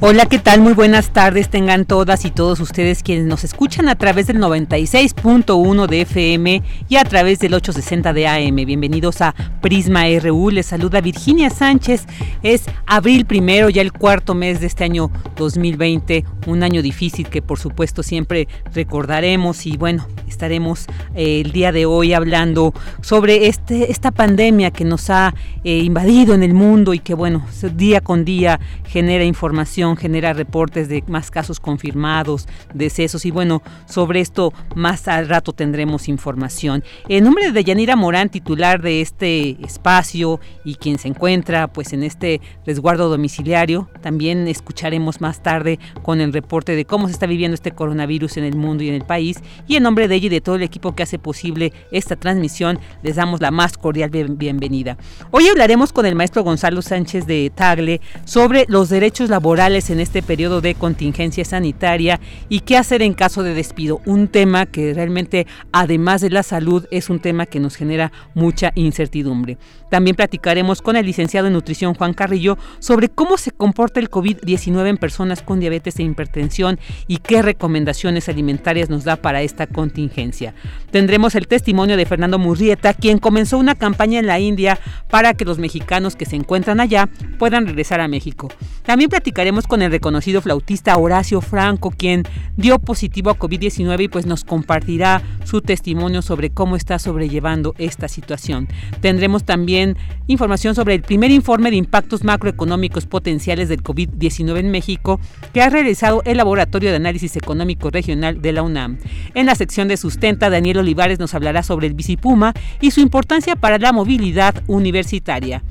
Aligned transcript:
Hola, 0.00 0.26
¿qué 0.26 0.38
tal? 0.38 0.60
Muy 0.60 0.74
buenas 0.74 1.10
tardes 1.10 1.48
tengan 1.48 1.84
todas 1.84 2.24
y 2.24 2.30
todos 2.30 2.60
ustedes 2.60 3.02
quienes 3.02 3.26
nos 3.26 3.42
escuchan 3.42 3.88
a 3.88 3.96
través 3.96 4.28
del 4.28 4.38
96.1 4.38 5.88
de 5.88 6.00
FM 6.02 6.62
y 6.88 6.96
a 6.96 7.02
través 7.02 7.40
del 7.40 7.54
860 7.54 8.12
de 8.12 8.28
AM. 8.28 8.54
Bienvenidos 8.54 9.20
a 9.22 9.34
Prisma 9.60 10.04
RU. 10.22 10.50
Les 10.50 10.66
saluda 10.66 11.00
Virginia 11.00 11.50
Sánchez. 11.50 12.06
Es 12.44 12.66
abril 12.86 13.26
primero, 13.26 13.70
ya 13.70 13.82
el 13.82 13.92
cuarto 13.92 14.36
mes 14.36 14.60
de 14.60 14.68
este 14.68 14.84
año 14.84 15.10
2020, 15.36 16.24
un 16.46 16.62
año 16.62 16.80
difícil 16.80 17.26
que 17.26 17.42
por 17.42 17.58
supuesto 17.58 18.04
siempre 18.04 18.46
recordaremos 18.72 19.66
y 19.66 19.76
bueno, 19.76 20.06
estaremos 20.28 20.86
eh, 21.16 21.40
el 21.40 21.50
día 21.50 21.72
de 21.72 21.86
hoy 21.86 22.12
hablando 22.12 22.72
sobre 23.00 23.48
este, 23.48 23.90
esta 23.90 24.12
pandemia 24.12 24.70
que 24.70 24.84
nos 24.84 25.10
ha 25.10 25.34
eh, 25.64 25.78
invadido 25.78 26.34
en 26.34 26.44
el 26.44 26.54
mundo 26.54 26.94
y 26.94 27.00
que 27.00 27.14
bueno, 27.14 27.44
día 27.74 28.00
con 28.00 28.24
día 28.24 28.60
genera 28.86 29.24
información 29.24 29.87
genera 29.96 30.32
reportes 30.32 30.88
de 30.88 31.02
más 31.06 31.30
casos 31.30 31.60
confirmados, 31.60 32.48
decesos 32.74 33.24
y 33.24 33.30
bueno, 33.30 33.62
sobre 33.86 34.20
esto 34.20 34.52
más 34.74 35.08
al 35.08 35.28
rato 35.28 35.52
tendremos 35.52 36.08
información. 36.08 36.84
En 37.08 37.24
nombre 37.24 37.52
de 37.52 37.64
Yanira 37.64 37.96
Morán, 37.96 38.28
titular 38.28 38.82
de 38.82 39.00
este 39.00 39.56
espacio 39.64 40.40
y 40.64 40.74
quien 40.76 40.98
se 40.98 41.08
encuentra 41.08 41.68
pues 41.68 41.92
en 41.92 42.02
este 42.02 42.40
resguardo 42.66 43.08
domiciliario, 43.08 43.88
también 44.00 44.48
escucharemos 44.48 45.20
más 45.20 45.42
tarde 45.42 45.78
con 46.02 46.20
el 46.20 46.32
reporte 46.32 46.76
de 46.76 46.84
cómo 46.84 47.06
se 47.06 47.12
está 47.12 47.26
viviendo 47.26 47.54
este 47.54 47.72
coronavirus 47.72 48.36
en 48.36 48.44
el 48.44 48.56
mundo 48.56 48.82
y 48.82 48.88
en 48.88 48.94
el 48.94 49.04
país 49.04 49.38
y 49.66 49.76
en 49.76 49.82
nombre 49.82 50.08
de 50.08 50.16
ella 50.16 50.26
y 50.26 50.30
de 50.30 50.40
todo 50.40 50.56
el 50.56 50.62
equipo 50.62 50.94
que 50.94 51.02
hace 51.02 51.18
posible 51.18 51.72
esta 51.92 52.16
transmisión, 52.16 52.78
les 53.02 53.16
damos 53.16 53.40
la 53.40 53.50
más 53.50 53.76
cordial 53.76 54.10
bienvenida. 54.10 54.96
Hoy 55.30 55.46
hablaremos 55.48 55.92
con 55.92 56.06
el 56.06 56.14
maestro 56.14 56.42
Gonzalo 56.42 56.82
Sánchez 56.82 57.26
de 57.26 57.50
Tagle 57.54 58.00
sobre 58.24 58.66
los 58.68 58.88
derechos 58.88 59.30
laborales 59.30 59.77
en 59.78 60.00
este 60.00 60.22
periodo 60.22 60.60
de 60.60 60.74
contingencia 60.74 61.44
sanitaria 61.44 62.20
y 62.48 62.60
qué 62.60 62.76
hacer 62.76 63.00
en 63.00 63.14
caso 63.14 63.44
de 63.44 63.54
despido. 63.54 64.00
Un 64.06 64.26
tema 64.26 64.66
que 64.66 64.92
realmente, 64.92 65.46
además 65.72 66.20
de 66.20 66.30
la 66.30 66.42
salud, 66.42 66.86
es 66.90 67.10
un 67.10 67.20
tema 67.20 67.46
que 67.46 67.60
nos 67.60 67.76
genera 67.76 68.10
mucha 68.34 68.72
incertidumbre. 68.74 69.56
También 69.88 70.16
platicaremos 70.16 70.82
con 70.82 70.96
el 70.96 71.06
licenciado 71.06 71.46
en 71.46 71.54
nutrición 71.54 71.94
Juan 71.94 72.12
Carrillo 72.12 72.58
sobre 72.80 73.08
cómo 73.08 73.38
se 73.38 73.52
comporta 73.52 74.00
el 74.00 74.10
COVID-19 74.10 74.88
en 74.88 74.96
personas 74.98 75.42
con 75.42 75.60
diabetes 75.60 75.98
e 75.98 76.02
hipertensión 76.02 76.78
y 77.06 77.18
qué 77.18 77.40
recomendaciones 77.40 78.28
alimentarias 78.28 78.90
nos 78.90 79.04
da 79.04 79.16
para 79.16 79.42
esta 79.42 79.66
contingencia. 79.66 80.54
Tendremos 80.90 81.34
el 81.36 81.46
testimonio 81.46 81.96
de 81.96 82.04
Fernando 82.04 82.38
Murrieta, 82.38 82.92
quien 82.94 83.18
comenzó 83.18 83.58
una 83.58 83.76
campaña 83.76 84.18
en 84.18 84.26
la 84.26 84.40
India 84.40 84.78
para 85.08 85.34
que 85.34 85.44
los 85.44 85.58
mexicanos 85.58 86.16
que 86.16 86.26
se 86.26 86.36
encuentran 86.36 86.80
allá 86.80 87.08
puedan 87.38 87.66
regresar 87.66 88.00
a 88.00 88.08
México. 88.08 88.48
También 88.82 89.10
platicaremos 89.10 89.66
con 89.68 89.82
el 89.82 89.92
reconocido 89.92 90.42
flautista 90.42 90.96
Horacio 90.96 91.40
Franco, 91.40 91.90
quien 91.90 92.24
dio 92.56 92.78
positivo 92.80 93.30
a 93.30 93.38
COVID-19 93.38 94.04
y 94.04 94.08
pues 94.08 94.26
nos 94.26 94.44
compartirá 94.44 95.22
su 95.44 95.60
testimonio 95.60 96.22
sobre 96.22 96.50
cómo 96.50 96.74
está 96.74 96.98
sobrellevando 96.98 97.74
esta 97.78 98.08
situación. 98.08 98.66
Tendremos 99.00 99.44
también 99.44 99.96
información 100.26 100.74
sobre 100.74 100.94
el 100.94 101.02
primer 101.02 101.30
informe 101.30 101.70
de 101.70 101.76
impactos 101.76 102.24
macroeconómicos 102.24 103.06
potenciales 103.06 103.68
del 103.68 103.82
COVID-19 103.82 104.58
en 104.58 104.70
México 104.70 105.20
que 105.52 105.62
ha 105.62 105.70
realizado 105.70 106.22
el 106.24 106.38
Laboratorio 106.38 106.90
de 106.90 106.96
Análisis 106.96 107.36
Económico 107.36 107.90
Regional 107.90 108.42
de 108.42 108.52
la 108.52 108.62
UNAM. 108.62 108.98
En 109.34 109.46
la 109.46 109.54
sección 109.54 109.86
de 109.88 109.96
sustenta, 109.96 110.50
Daniel 110.50 110.78
Olivares 110.78 111.18
nos 111.18 111.34
hablará 111.34 111.62
sobre 111.62 111.86
el 111.86 111.94
bicipuma 111.94 112.54
y 112.80 112.90
su 112.90 113.00
importancia 113.00 113.54
para 113.54 113.78
la 113.78 113.92
movilidad 113.92 114.62
universitaria. 114.66 115.62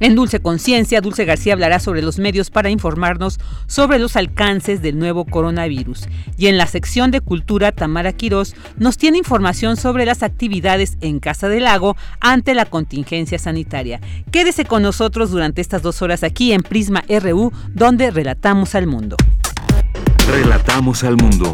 En 0.00 0.14
Dulce 0.14 0.40
Conciencia, 0.40 1.02
Dulce 1.02 1.26
García 1.26 1.52
hablará 1.52 1.78
sobre 1.78 2.00
los 2.00 2.18
medios 2.18 2.48
para 2.48 2.70
informarnos 2.70 3.38
sobre 3.66 3.98
los 3.98 4.16
alcances 4.16 4.80
del 4.80 4.98
nuevo 4.98 5.26
coronavirus. 5.26 6.08
Y 6.38 6.46
en 6.46 6.56
la 6.56 6.66
sección 6.66 7.10
de 7.10 7.20
Cultura, 7.20 7.70
Tamara 7.70 8.14
Quirós 8.14 8.54
nos 8.78 8.96
tiene 8.96 9.18
información 9.18 9.76
sobre 9.76 10.06
las 10.06 10.22
actividades 10.22 10.96
en 11.02 11.20
Casa 11.20 11.50
del 11.50 11.64
Lago 11.64 11.98
ante 12.18 12.54
la 12.54 12.64
contingencia 12.64 13.38
sanitaria. 13.38 14.00
Quédese 14.32 14.64
con 14.64 14.82
nosotros 14.82 15.30
durante 15.30 15.60
estas 15.60 15.82
dos 15.82 16.00
horas 16.00 16.22
aquí 16.22 16.52
en 16.52 16.62
Prisma 16.62 17.04
RU, 17.08 17.52
donde 17.74 18.10
relatamos 18.10 18.74
al 18.74 18.86
mundo. 18.86 19.16
Relatamos 20.26 21.04
al 21.04 21.16
mundo. 21.16 21.52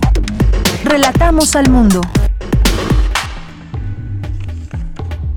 Relatamos 0.85 1.57
al 1.57 1.69
mundo. 1.69 2.01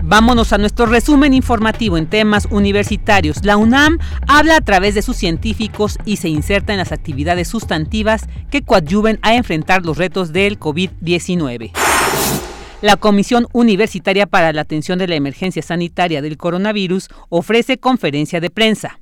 Vámonos 0.10 0.54
a 0.54 0.58
nuestro 0.58 0.88
resumen 0.88 1.36
informativo 1.36 1.96
en 1.96 2.08
temas 2.08 2.48
universitarios. 2.50 3.46
La 3.46 3.58
UNAM 3.58 4.00
habla 4.28 4.56
a 4.56 4.62
través 4.62 4.96
de 4.96 5.04
sus 5.04 5.16
científicos 5.16 6.00
y 6.04 6.16
se 6.16 6.30
inserta 6.30 6.74
en 6.74 6.80
las 6.80 6.92
actividades 6.92 7.48
sustantivas 7.48 8.26
que 8.50 8.64
coadyuven 8.64 9.20
a 9.22 9.36
enfrentar 9.36 9.86
los 9.86 10.00
retos 10.00 10.34
del 10.34 10.60
COVID-19. 10.60 11.74
La 12.82 12.98
Comisión 12.98 13.46
Universitaria 13.54 14.26
para 14.26 14.52
la 14.52 14.62
Atención 14.62 14.98
de 14.98 15.08
la 15.08 15.14
Emergencia 15.14 15.62
Sanitaria 15.62 16.24
del 16.24 16.38
Coronavirus 16.38 17.10
ofrece 17.30 17.78
conferencia 17.78 18.42
de 18.42 18.50
prensa. 18.50 19.00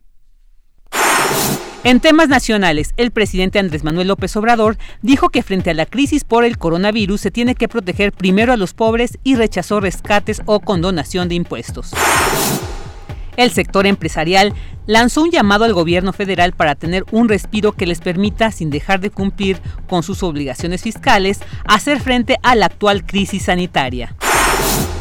En 1.87 2.01
temas 2.01 2.27
nacionales, 2.27 2.93
el 2.97 3.11
presidente 3.11 3.59
Andrés 3.59 3.85
Manuel 3.85 4.09
López 4.09 4.35
Obrador 4.35 4.77
dijo 5.01 5.29
que 5.29 5.41
frente 5.41 5.69
a 5.69 5.73
la 5.73 5.85
crisis 5.85 6.25
por 6.25 6.43
el 6.43 6.57
coronavirus 6.57 7.21
se 7.21 7.31
tiene 7.31 7.55
que 7.55 7.69
proteger 7.69 8.11
primero 8.11 8.51
a 8.51 8.57
los 8.57 8.73
pobres 8.73 9.17
y 9.23 9.35
rechazó 9.35 9.79
rescates 9.79 10.41
o 10.47 10.59
condonación 10.59 11.29
de 11.29 11.35
impuestos. 11.35 11.93
El 13.37 13.51
sector 13.51 13.87
empresarial 13.87 14.53
lanzó 14.85 15.23
un 15.23 15.31
llamado 15.31 15.63
al 15.63 15.71
gobierno 15.71 16.11
federal 16.11 16.51
para 16.51 16.75
tener 16.75 17.05
un 17.11 17.29
respiro 17.29 17.71
que 17.71 17.87
les 17.87 18.01
permita, 18.01 18.51
sin 18.51 18.69
dejar 18.69 18.99
de 18.99 19.09
cumplir 19.09 19.57
con 19.87 20.03
sus 20.03 20.23
obligaciones 20.23 20.81
fiscales, 20.81 21.39
hacer 21.63 22.01
frente 22.01 22.35
a 22.43 22.55
la 22.55 22.65
actual 22.65 23.05
crisis 23.05 23.43
sanitaria. 23.43 24.13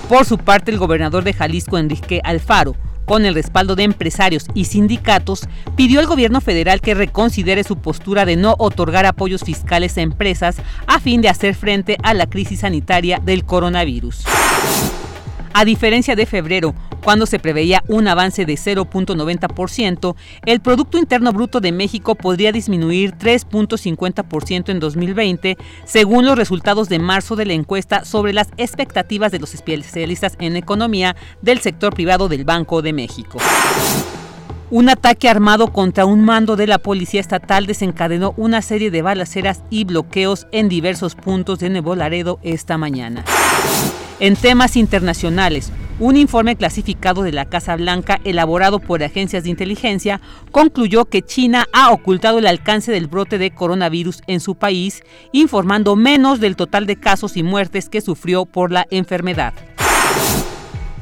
Por 0.09 0.25
su 0.25 0.39
parte, 0.39 0.71
el 0.71 0.79
gobernador 0.79 1.25
de 1.25 1.33
Jalisco, 1.33 1.79
Enrique 1.79 2.21
Alfaro, 2.23 2.77
con 3.07 3.25
el 3.25 3.35
respaldo 3.35 3.75
de 3.77 3.85
empresarios 3.85 4.45
y 4.53 4.67
sindicatos, 4.67 5.49
pidió 5.77 6.01
al 6.01 6.07
gobierno 6.07 6.43
federal 6.43 6.83
que 6.83 6.95
reconsidere 6.95 7.65
su 7.65 7.77
postura 7.77 8.27
de 8.27 8.37
no 8.37 8.57
otorgar 8.59 9.07
apoyos 9.07 9.43
fiscales 9.43 9.97
a 9.97 10.03
empresas 10.03 10.57
a 10.87 11.01
fin 11.01 11.23
de 11.23 11.31
hacer 11.31 11.55
frente 11.55 11.97
a 12.03 12.13
la 12.13 12.27
crisis 12.27 12.61
sanitaria 12.61 13.19
del 13.25 13.45
coronavirus. 13.45 14.25
A 15.55 15.65
diferencia 15.65 16.15
de 16.17 16.27
febrero, 16.27 16.75
cuando 17.07 17.27
se 17.27 17.39
preveía 17.39 17.85
un 17.87 18.09
avance 18.09 18.45
de 18.47 18.55
0.90%, 18.55 20.17
el 20.45 20.59
Producto 20.59 20.99
Interno 20.99 21.33
Bruto 21.33 21.61
de 21.61 21.71
México 21.71 22.17
podría 22.17 22.51
disminuir 22.51 23.13
3.50% 23.13 24.71
en 24.71 24.81
2020, 24.81 25.57
según 25.85 26.27
los 26.27 26.37
resultados 26.37 26.89
de 26.89 26.99
marzo 26.99 27.37
de 27.37 27.47
la 27.47 27.53
encuesta 27.53 28.05
sobre 28.05 28.33
las 28.33 28.49
expectativas 28.57 29.31
de 29.31 29.39
los 29.39 29.55
especialistas 29.55 30.35
en 30.41 30.57
economía 30.57 31.15
del 31.43 31.61
sector 31.61 31.95
privado 31.95 32.29
del 32.29 32.45
Banco 32.45 32.83
de 32.83 32.93
México. 32.93 33.39
Un 34.73 34.89
ataque 34.89 35.29
armado 35.29 35.73
contra 35.73 36.07
un 36.07 36.25
mando 36.25 36.57
de 36.57 36.67
la 36.67 36.79
Policía 36.79 37.21
Estatal 37.21 37.67
desencadenó 37.67 38.35
una 38.37 38.63
serie 38.63 38.91
de 38.91 39.03
balaceras 39.03 39.63
y 39.71 39.85
bloqueos 39.85 40.49
en 40.51 40.69
diversos 40.69 41.15
puntos 41.15 41.61
de 41.61 41.71
Nuevo 41.71 41.95
Laredo 41.95 42.41
esta 42.43 42.77
mañana. 42.77 43.25
En 44.19 44.35
temas 44.35 44.77
internacionales, 44.77 45.71
un 45.99 46.17
informe 46.17 46.57
clasificado 46.57 47.23
de 47.23 47.33
la 47.33 47.47
Casa 47.47 47.77
Blanca 47.77 48.21
elaborado 48.25 48.81
por 48.81 49.03
agencias 49.03 49.45
de 49.45 49.51
inteligencia 49.51 50.21
concluyó 50.51 51.07
que 51.07 51.23
China 51.23 51.67
ha 51.73 51.91
ocultado 51.91 52.39
el 52.39 52.47
alcance 52.47 52.93
del 52.93 53.07
brote 53.07 53.39
de 53.39 53.51
coronavirus 53.51 54.23
en 54.27 54.41
su 54.41 54.57
país, 54.57 55.03
informando 55.33 55.97
menos 55.97 56.41
del 56.41 56.57
total 56.57 56.87
de 56.87 56.97
casos 56.97 57.37
y 57.37 57.43
muertes 57.43 57.89
que 57.89 58.01
sufrió 58.01 58.45
por 58.45 58.73
la 58.73 58.87
enfermedad. 58.91 59.55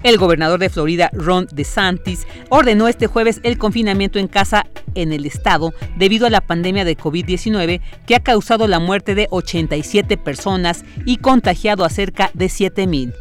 El 0.04 0.18
gobernador 0.18 0.60
de 0.60 0.68
Florida, 0.68 1.08
Ron 1.14 1.48
DeSantis, 1.50 2.26
ordenó 2.50 2.88
este 2.88 3.06
jueves 3.06 3.40
el 3.42 3.56
confinamiento 3.56 4.18
en 4.18 4.28
casa 4.28 4.66
en 4.94 5.14
el 5.14 5.24
estado 5.24 5.72
debido 5.96 6.26
a 6.26 6.30
la 6.30 6.42
pandemia 6.42 6.84
de 6.84 6.96
COVID-19 6.96 7.80
que 8.06 8.14
ha 8.14 8.20
causado 8.20 8.68
la 8.68 8.80
muerte 8.80 9.14
de 9.14 9.28
87 9.30 10.18
personas 10.18 10.84
y 11.06 11.16
contagiado 11.16 11.86
a 11.86 11.90
cerca 11.90 12.30
de 12.34 12.50
7 12.50 12.86
mil. 12.86 13.14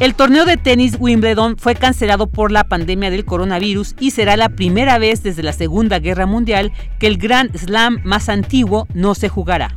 El 0.00 0.14
torneo 0.14 0.44
de 0.44 0.56
tenis 0.56 0.96
Wimbledon 1.00 1.56
fue 1.56 1.74
cancelado 1.74 2.28
por 2.28 2.52
la 2.52 2.62
pandemia 2.62 3.10
del 3.10 3.24
coronavirus 3.24 3.96
y 3.98 4.12
será 4.12 4.36
la 4.36 4.48
primera 4.48 4.96
vez 4.98 5.24
desde 5.24 5.42
la 5.42 5.52
Segunda 5.52 5.98
Guerra 5.98 6.24
Mundial 6.24 6.70
que 7.00 7.08
el 7.08 7.18
Grand 7.18 7.52
Slam 7.56 7.98
más 8.04 8.28
antiguo 8.28 8.86
no 8.94 9.16
se 9.16 9.28
jugará. 9.28 9.70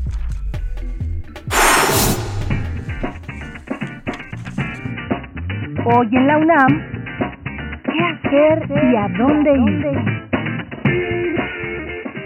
Hoy 5.84 6.08
en 6.12 6.28
la 6.28 6.38
UNAM, 6.38 6.82
¿qué 7.84 8.28
hacer 8.28 8.70
y 8.70 8.96
a 8.96 9.08
dónde 9.18 9.50
ir? 9.50 10.31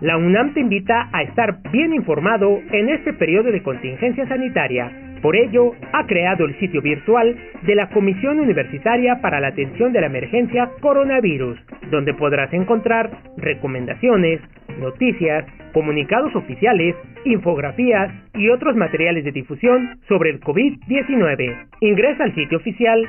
La 0.00 0.16
UNAM 0.16 0.54
te 0.54 0.60
invita 0.60 1.08
a 1.12 1.22
estar 1.22 1.58
bien 1.72 1.92
informado 1.92 2.60
en 2.70 2.88
este 2.88 3.12
periodo 3.14 3.50
de 3.50 3.64
contingencia 3.64 4.28
sanitaria. 4.28 4.92
Por 5.20 5.34
ello, 5.34 5.72
ha 5.92 6.06
creado 6.06 6.44
el 6.44 6.56
sitio 6.60 6.80
virtual 6.80 7.36
de 7.62 7.74
la 7.74 7.88
Comisión 7.88 8.38
Universitaria 8.38 9.20
para 9.20 9.40
la 9.40 9.48
Atención 9.48 9.92
de 9.92 10.00
la 10.00 10.06
Emergencia 10.06 10.70
Coronavirus, 10.80 11.58
donde 11.90 12.14
podrás 12.14 12.52
encontrar 12.52 13.10
recomendaciones, 13.38 14.40
noticias, 14.78 15.44
comunicados 15.72 16.32
oficiales, 16.36 16.94
infografías 17.24 18.12
y 18.34 18.50
otros 18.50 18.76
materiales 18.76 19.24
de 19.24 19.32
difusión 19.32 19.98
sobre 20.06 20.30
el 20.30 20.40
COVID-19. 20.40 21.56
Ingresa 21.80 22.22
al 22.22 22.34
sitio 22.36 22.58
oficial 22.58 23.04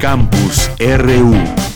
Campus 0.00 0.70
RU 0.78 1.67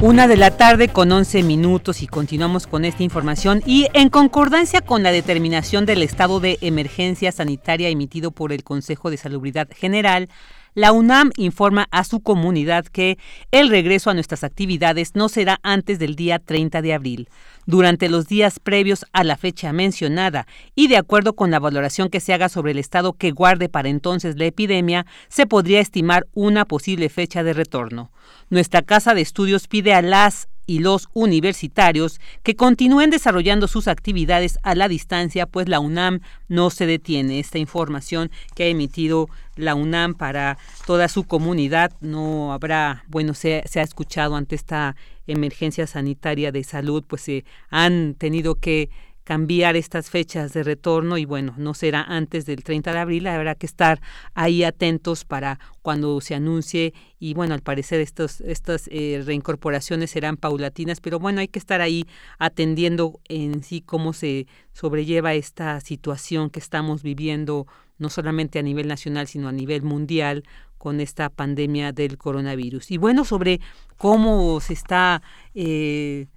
Una 0.00 0.28
de 0.28 0.36
la 0.36 0.56
tarde 0.56 0.86
con 0.86 1.10
11 1.10 1.42
minutos 1.42 2.02
y 2.02 2.06
continuamos 2.06 2.68
con 2.68 2.84
esta 2.84 3.02
información. 3.02 3.64
Y 3.66 3.88
en 3.94 4.10
concordancia 4.10 4.80
con 4.80 5.02
la 5.02 5.10
determinación 5.10 5.86
del 5.86 6.04
estado 6.04 6.38
de 6.38 6.56
emergencia 6.60 7.32
sanitaria 7.32 7.88
emitido 7.88 8.30
por 8.30 8.52
el 8.52 8.62
Consejo 8.62 9.10
de 9.10 9.16
Salubridad 9.16 9.66
General, 9.74 10.28
la 10.74 10.92
UNAM 10.92 11.30
informa 11.36 11.86
a 11.90 12.04
su 12.04 12.20
comunidad 12.20 12.84
que 12.86 13.18
el 13.50 13.68
regreso 13.68 14.10
a 14.10 14.14
nuestras 14.14 14.44
actividades 14.44 15.14
no 15.14 15.28
será 15.28 15.58
antes 15.62 15.98
del 15.98 16.14
día 16.14 16.38
30 16.38 16.82
de 16.82 16.94
abril. 16.94 17.28
Durante 17.66 18.08
los 18.08 18.26
días 18.26 18.60
previos 18.60 19.04
a 19.12 19.24
la 19.24 19.36
fecha 19.36 19.72
mencionada 19.72 20.46
y 20.74 20.88
de 20.88 20.96
acuerdo 20.96 21.34
con 21.34 21.50
la 21.50 21.58
valoración 21.58 22.08
que 22.08 22.20
se 22.20 22.32
haga 22.32 22.48
sobre 22.48 22.72
el 22.72 22.78
estado 22.78 23.12
que 23.12 23.30
guarde 23.30 23.68
para 23.68 23.88
entonces 23.88 24.38
la 24.38 24.46
epidemia, 24.46 25.06
se 25.28 25.46
podría 25.46 25.80
estimar 25.80 26.26
una 26.32 26.64
posible 26.64 27.08
fecha 27.08 27.42
de 27.42 27.52
retorno. 27.52 28.10
Nuestra 28.48 28.82
casa 28.82 29.14
de 29.14 29.20
estudios 29.20 29.68
pide 29.68 29.92
a 29.92 30.02
las 30.02 30.48
y 30.68 30.80
los 30.80 31.08
universitarios 31.14 32.20
que 32.42 32.54
continúen 32.54 33.08
desarrollando 33.08 33.66
sus 33.68 33.88
actividades 33.88 34.58
a 34.62 34.74
la 34.74 34.86
distancia, 34.86 35.46
pues 35.46 35.66
la 35.66 35.80
UNAM 35.80 36.20
no 36.48 36.68
se 36.68 36.84
detiene. 36.84 37.40
Esta 37.40 37.56
información 37.56 38.30
que 38.54 38.64
ha 38.64 38.66
emitido 38.66 39.30
la 39.56 39.74
UNAM 39.74 40.14
para 40.14 40.58
toda 40.86 41.08
su 41.08 41.24
comunidad 41.24 41.92
no 42.02 42.52
habrá, 42.52 43.02
bueno, 43.08 43.32
se, 43.32 43.62
se 43.66 43.80
ha 43.80 43.82
escuchado 43.82 44.36
ante 44.36 44.56
esta 44.56 44.94
emergencia 45.26 45.86
sanitaria 45.86 46.52
de 46.52 46.62
salud, 46.64 47.02
pues 47.06 47.22
se 47.22 47.44
han 47.70 48.14
tenido 48.14 48.56
que 48.56 48.90
cambiar 49.28 49.76
estas 49.76 50.08
fechas 50.08 50.54
de 50.54 50.62
retorno 50.62 51.18
y 51.18 51.26
bueno, 51.26 51.52
no 51.58 51.74
será 51.74 52.00
antes 52.00 52.46
del 52.46 52.64
30 52.64 52.94
de 52.94 52.98
abril, 52.98 53.26
habrá 53.26 53.54
que 53.54 53.66
estar 53.66 54.00
ahí 54.32 54.64
atentos 54.64 55.26
para 55.26 55.60
cuando 55.82 56.18
se 56.22 56.34
anuncie 56.34 56.94
y 57.20 57.34
bueno, 57.34 57.52
al 57.52 57.60
parecer 57.60 58.00
estos, 58.00 58.40
estas 58.40 58.88
eh, 58.90 59.22
reincorporaciones 59.26 60.12
serán 60.12 60.38
paulatinas, 60.38 61.02
pero 61.02 61.18
bueno, 61.18 61.40
hay 61.40 61.48
que 61.48 61.58
estar 61.58 61.82
ahí 61.82 62.06
atendiendo 62.38 63.20
en 63.28 63.62
sí 63.62 63.82
cómo 63.82 64.14
se 64.14 64.46
sobrelleva 64.72 65.34
esta 65.34 65.78
situación 65.82 66.48
que 66.48 66.60
estamos 66.60 67.02
viviendo 67.02 67.66
no 67.98 68.08
solamente 68.08 68.58
a 68.58 68.62
nivel 68.62 68.88
nacional, 68.88 69.26
sino 69.26 69.48
a 69.48 69.52
nivel 69.52 69.82
mundial 69.82 70.42
con 70.78 71.00
esta 71.00 71.28
pandemia 71.28 71.92
del 71.92 72.16
coronavirus. 72.16 72.92
Y 72.92 72.96
bueno, 72.96 73.26
sobre 73.26 73.60
cómo 73.98 74.58
se 74.60 74.72
está... 74.72 75.20
Eh, 75.54 76.28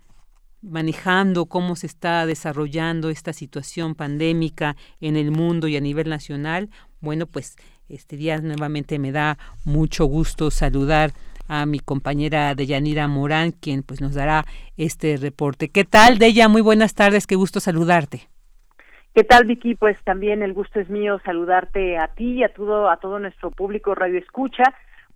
manejando 0.61 1.45
cómo 1.45 1.75
se 1.75 1.87
está 1.87 2.25
desarrollando 2.25 3.09
esta 3.09 3.33
situación 3.33 3.95
pandémica 3.95 4.75
en 4.99 5.15
el 5.15 5.31
mundo 5.31 5.67
y 5.67 5.77
a 5.77 5.81
nivel 5.81 6.09
nacional, 6.09 6.69
bueno, 6.99 7.25
pues 7.25 7.57
este 7.89 8.15
día 8.15 8.39
nuevamente 8.39 8.99
me 8.99 9.11
da 9.11 9.37
mucho 9.65 10.05
gusto 10.05 10.51
saludar 10.51 11.11
a 11.47 11.65
mi 11.65 11.79
compañera 11.79 12.55
Deyanira 12.55 13.07
Morán, 13.07 13.51
quien 13.51 13.83
pues 13.83 13.99
nos 13.99 14.13
dará 14.13 14.45
este 14.77 15.17
reporte. 15.17 15.69
¿Qué 15.69 15.83
tal, 15.83 16.17
Deya? 16.17 16.47
Muy 16.47 16.61
buenas 16.61 16.95
tardes, 16.95 17.27
qué 17.27 17.35
gusto 17.35 17.59
saludarte. 17.59 18.29
¿Qué 19.13 19.25
tal, 19.25 19.45
Vicky? 19.45 19.75
Pues 19.75 19.97
también 20.05 20.41
el 20.41 20.53
gusto 20.53 20.79
es 20.79 20.89
mío 20.89 21.19
saludarte 21.25 21.97
a 21.97 22.07
ti 22.07 22.35
y 22.35 22.43
a 22.43 22.53
todo, 22.53 22.89
a 22.89 22.97
todo 22.97 23.19
nuestro 23.19 23.51
público 23.51 23.93
Radio 23.93 24.19
Escucha. 24.19 24.63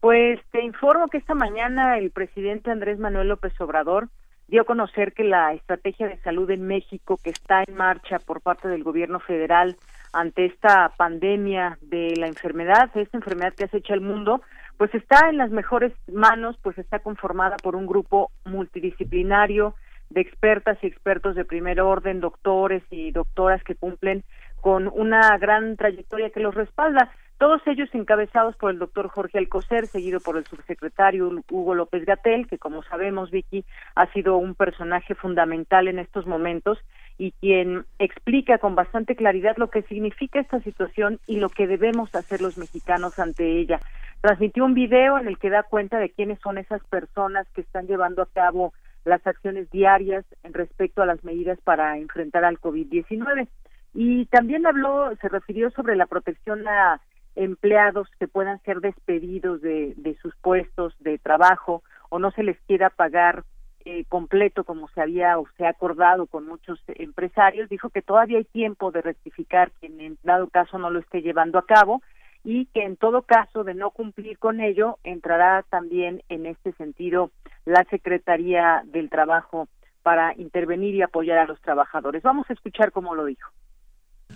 Pues 0.01 0.41
te 0.51 0.61
informo 0.61 1.07
que 1.07 1.17
esta 1.17 1.33
mañana 1.33 1.97
el 1.97 2.11
presidente 2.11 2.69
Andrés 2.69 2.99
Manuel 2.99 3.29
López 3.29 3.53
Obrador 3.61 4.09
dio 4.47 4.61
a 4.61 4.65
conocer 4.65 5.13
que 5.13 5.23
la 5.23 5.53
estrategia 5.53 6.07
de 6.07 6.17
salud 6.17 6.49
en 6.51 6.67
México 6.67 7.17
que 7.23 7.31
está 7.31 7.63
en 7.65 7.75
marcha 7.75 8.19
por 8.19 8.41
parte 8.41 8.67
del 8.67 8.83
gobierno 8.83 9.19
federal 9.19 9.75
ante 10.13 10.45
esta 10.45 10.93
pandemia 10.97 11.77
de 11.81 12.13
la 12.17 12.27
enfermedad, 12.27 12.89
esta 12.95 13.17
enfermedad 13.17 13.53
que 13.53 13.65
acecha 13.65 13.93
el 13.93 14.01
mundo, 14.01 14.41
pues 14.77 14.93
está 14.95 15.29
en 15.29 15.37
las 15.37 15.51
mejores 15.51 15.93
manos, 16.11 16.57
pues 16.61 16.77
está 16.77 16.99
conformada 16.99 17.57
por 17.57 17.75
un 17.75 17.85
grupo 17.85 18.31
multidisciplinario 18.45 19.75
de 20.09 20.21
expertas 20.21 20.77
y 20.81 20.87
expertos 20.87 21.35
de 21.35 21.45
primer 21.45 21.81
orden, 21.81 22.21
doctores 22.21 22.83
y 22.91 23.11
doctoras 23.11 23.63
que 23.63 23.75
cumplen 23.75 24.23
con 24.61 24.87
una 24.93 25.37
gran 25.37 25.75
trayectoria 25.75 26.29
que 26.29 26.39
los 26.39 26.55
respalda. 26.55 27.11
Todos 27.37 27.61
ellos 27.67 27.89
encabezados 27.93 28.55
por 28.55 28.71
el 28.71 28.79
doctor 28.79 29.09
Jorge 29.09 29.37
Alcocer, 29.37 29.87
seguido 29.87 30.21
por 30.21 30.37
el 30.37 30.45
subsecretario 30.45 31.29
Hugo 31.51 31.75
López 31.75 32.05
Gatel, 32.05 32.47
que 32.47 32.57
como 32.57 32.81
sabemos, 32.83 33.29
Vicky, 33.29 33.65
ha 33.95 34.09
sido 34.13 34.37
un 34.37 34.55
personaje 34.55 35.15
fundamental 35.15 35.89
en 35.89 35.99
estos 35.99 36.25
momentos 36.25 36.79
y 37.17 37.31
quien 37.33 37.85
explica 37.99 38.57
con 38.57 38.75
bastante 38.75 39.17
claridad 39.17 39.57
lo 39.57 39.69
que 39.69 39.81
significa 39.83 40.39
esta 40.39 40.61
situación 40.61 41.19
y 41.27 41.39
lo 41.39 41.49
que 41.49 41.67
debemos 41.67 42.15
hacer 42.15 42.41
los 42.41 42.57
mexicanos 42.57 43.19
ante 43.19 43.59
ella. 43.59 43.81
Transmitió 44.21 44.63
un 44.63 44.73
video 44.73 45.19
en 45.19 45.27
el 45.27 45.37
que 45.37 45.49
da 45.49 45.63
cuenta 45.63 45.99
de 45.99 46.11
quiénes 46.11 46.39
son 46.39 46.57
esas 46.57 46.83
personas 46.85 47.47
que 47.53 47.61
están 47.61 47.85
llevando 47.85 48.21
a 48.21 48.27
cabo 48.27 48.73
las 49.03 49.25
acciones 49.27 49.69
diarias 49.71 50.25
en 50.43 50.53
respecto 50.53 51.01
a 51.01 51.05
las 51.05 51.23
medidas 51.25 51.59
para 51.61 51.97
enfrentar 51.97 52.45
al 52.45 52.59
COVID-19. 52.59 53.47
Y 53.93 54.25
también 54.25 54.65
habló, 54.65 55.15
se 55.21 55.29
refirió 55.29 55.69
sobre 55.71 55.95
la 55.95 56.05
protección 56.05 56.67
a 56.67 56.99
empleados 57.35 58.07
que 58.19 58.27
puedan 58.27 58.61
ser 58.63 58.79
despedidos 58.79 59.61
de, 59.61 59.93
de 59.97 60.15
sus 60.15 60.35
puestos 60.37 60.95
de 60.99 61.17
trabajo 61.17 61.83
o 62.09 62.19
no 62.19 62.31
se 62.31 62.43
les 62.43 62.59
quiera 62.61 62.89
pagar 62.89 63.43
eh, 63.87 64.03
completo 64.09 64.63
como 64.63 64.87
se 64.89 65.01
había 65.01 65.37
o 65.37 65.47
se 65.57 65.65
ha 65.67 65.69
acordado 65.69 66.25
con 66.25 66.47
muchos 66.47 66.81
empresarios, 66.87 67.69
dijo 67.69 67.89
que 67.91 68.01
todavía 68.01 68.39
hay 68.39 68.45
tiempo 68.45 68.91
de 68.91 69.03
rectificar 69.03 69.69
quien 69.79 70.01
en 70.01 70.17
dado 70.23 70.47
caso 70.47 70.79
no 70.79 70.89
lo 70.89 70.99
esté 70.99 71.21
llevando 71.21 71.59
a 71.59 71.65
cabo 71.67 72.01
y 72.43 72.65
que 72.73 72.83
en 72.83 72.97
todo 72.97 73.21
caso 73.21 73.63
de 73.63 73.75
no 73.75 73.91
cumplir 73.91 74.39
con 74.39 74.59
ello 74.59 74.97
entrará 75.03 75.63
también 75.69 76.23
en 76.29 76.47
este 76.47 76.71
sentido 76.73 77.29
la 77.65 77.83
Secretaría 77.89 78.81
del 78.85 79.11
Trabajo 79.11 79.67
para 80.01 80.33
intervenir 80.35 80.95
y 80.95 81.03
apoyar 81.03 81.37
a 81.37 81.45
los 81.45 81.61
trabajadores. 81.61 82.23
Vamos 82.23 82.49
a 82.49 82.53
escuchar 82.53 82.91
cómo 82.91 83.13
lo 83.13 83.25
dijo. 83.25 83.51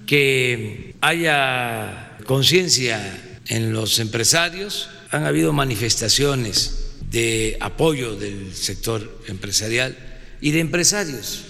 Que 0.09 0.95
haya 1.01 2.17
conciencia 2.25 2.97
en 3.45 3.73
los 3.73 3.99
empresarios. 3.99 4.89
Han 5.11 5.25
habido 5.25 5.53
manifestaciones 5.53 6.95
de 7.11 7.57
apoyo 7.59 8.15
del 8.15 8.55
sector 8.55 9.21
empresarial 9.27 9.95
y 10.41 10.49
de 10.49 10.61
empresarios 10.61 11.43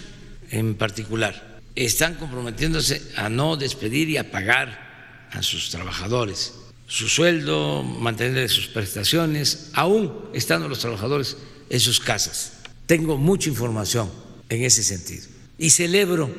en 0.52 0.76
particular. 0.76 1.62
Están 1.74 2.16
comprometiéndose 2.16 3.02
a 3.16 3.30
no 3.30 3.56
despedir 3.56 4.10
y 4.10 4.18
a 4.18 4.30
pagar 4.30 5.30
a 5.32 5.42
sus 5.42 5.70
trabajadores 5.70 6.52
su 6.86 7.08
sueldo, 7.08 7.82
mantener 7.82 8.50
sus 8.50 8.68
prestaciones, 8.68 9.70
aún 9.72 10.12
estando 10.34 10.68
los 10.68 10.80
trabajadores 10.80 11.38
en 11.70 11.80
sus 11.80 12.02
casas. 12.02 12.58
Tengo 12.88 13.18
mucha 13.18 13.48
información 13.48 14.12
en 14.50 14.66
ese 14.66 14.84
sentido 14.84 15.28
y 15.58 15.70
celebro 15.70 16.30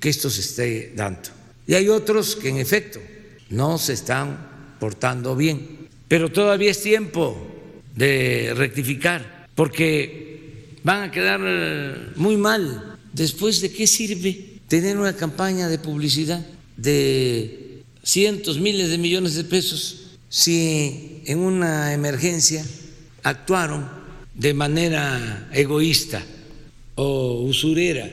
que 0.00 0.08
esto 0.08 0.30
se 0.30 0.40
esté 0.40 0.92
dando. 0.96 1.39
Y 1.70 1.74
hay 1.74 1.88
otros 1.88 2.34
que 2.34 2.48
en 2.48 2.56
efecto 2.56 2.98
no 3.50 3.78
se 3.78 3.92
están 3.92 4.74
portando 4.80 5.36
bien, 5.36 5.86
pero 6.08 6.28
todavía 6.32 6.72
es 6.72 6.82
tiempo 6.82 7.36
de 7.94 8.54
rectificar, 8.56 9.46
porque 9.54 10.66
van 10.82 11.02
a 11.02 11.10
quedar 11.12 11.40
eh, 11.44 11.94
muy 12.16 12.36
mal. 12.36 12.98
Después, 13.12 13.60
¿de 13.60 13.70
qué 13.70 13.86
sirve 13.86 14.58
tener 14.66 14.98
una 14.98 15.14
campaña 15.14 15.68
de 15.68 15.78
publicidad 15.78 16.44
de 16.76 17.84
cientos, 18.02 18.58
miles 18.58 18.90
de 18.90 18.98
millones 18.98 19.36
de 19.36 19.44
pesos 19.44 20.16
si 20.28 21.22
en 21.26 21.38
una 21.38 21.94
emergencia 21.94 22.66
actuaron 23.22 23.88
de 24.34 24.54
manera 24.54 25.48
egoísta 25.52 26.20
o 26.96 27.42
usurera? 27.42 28.10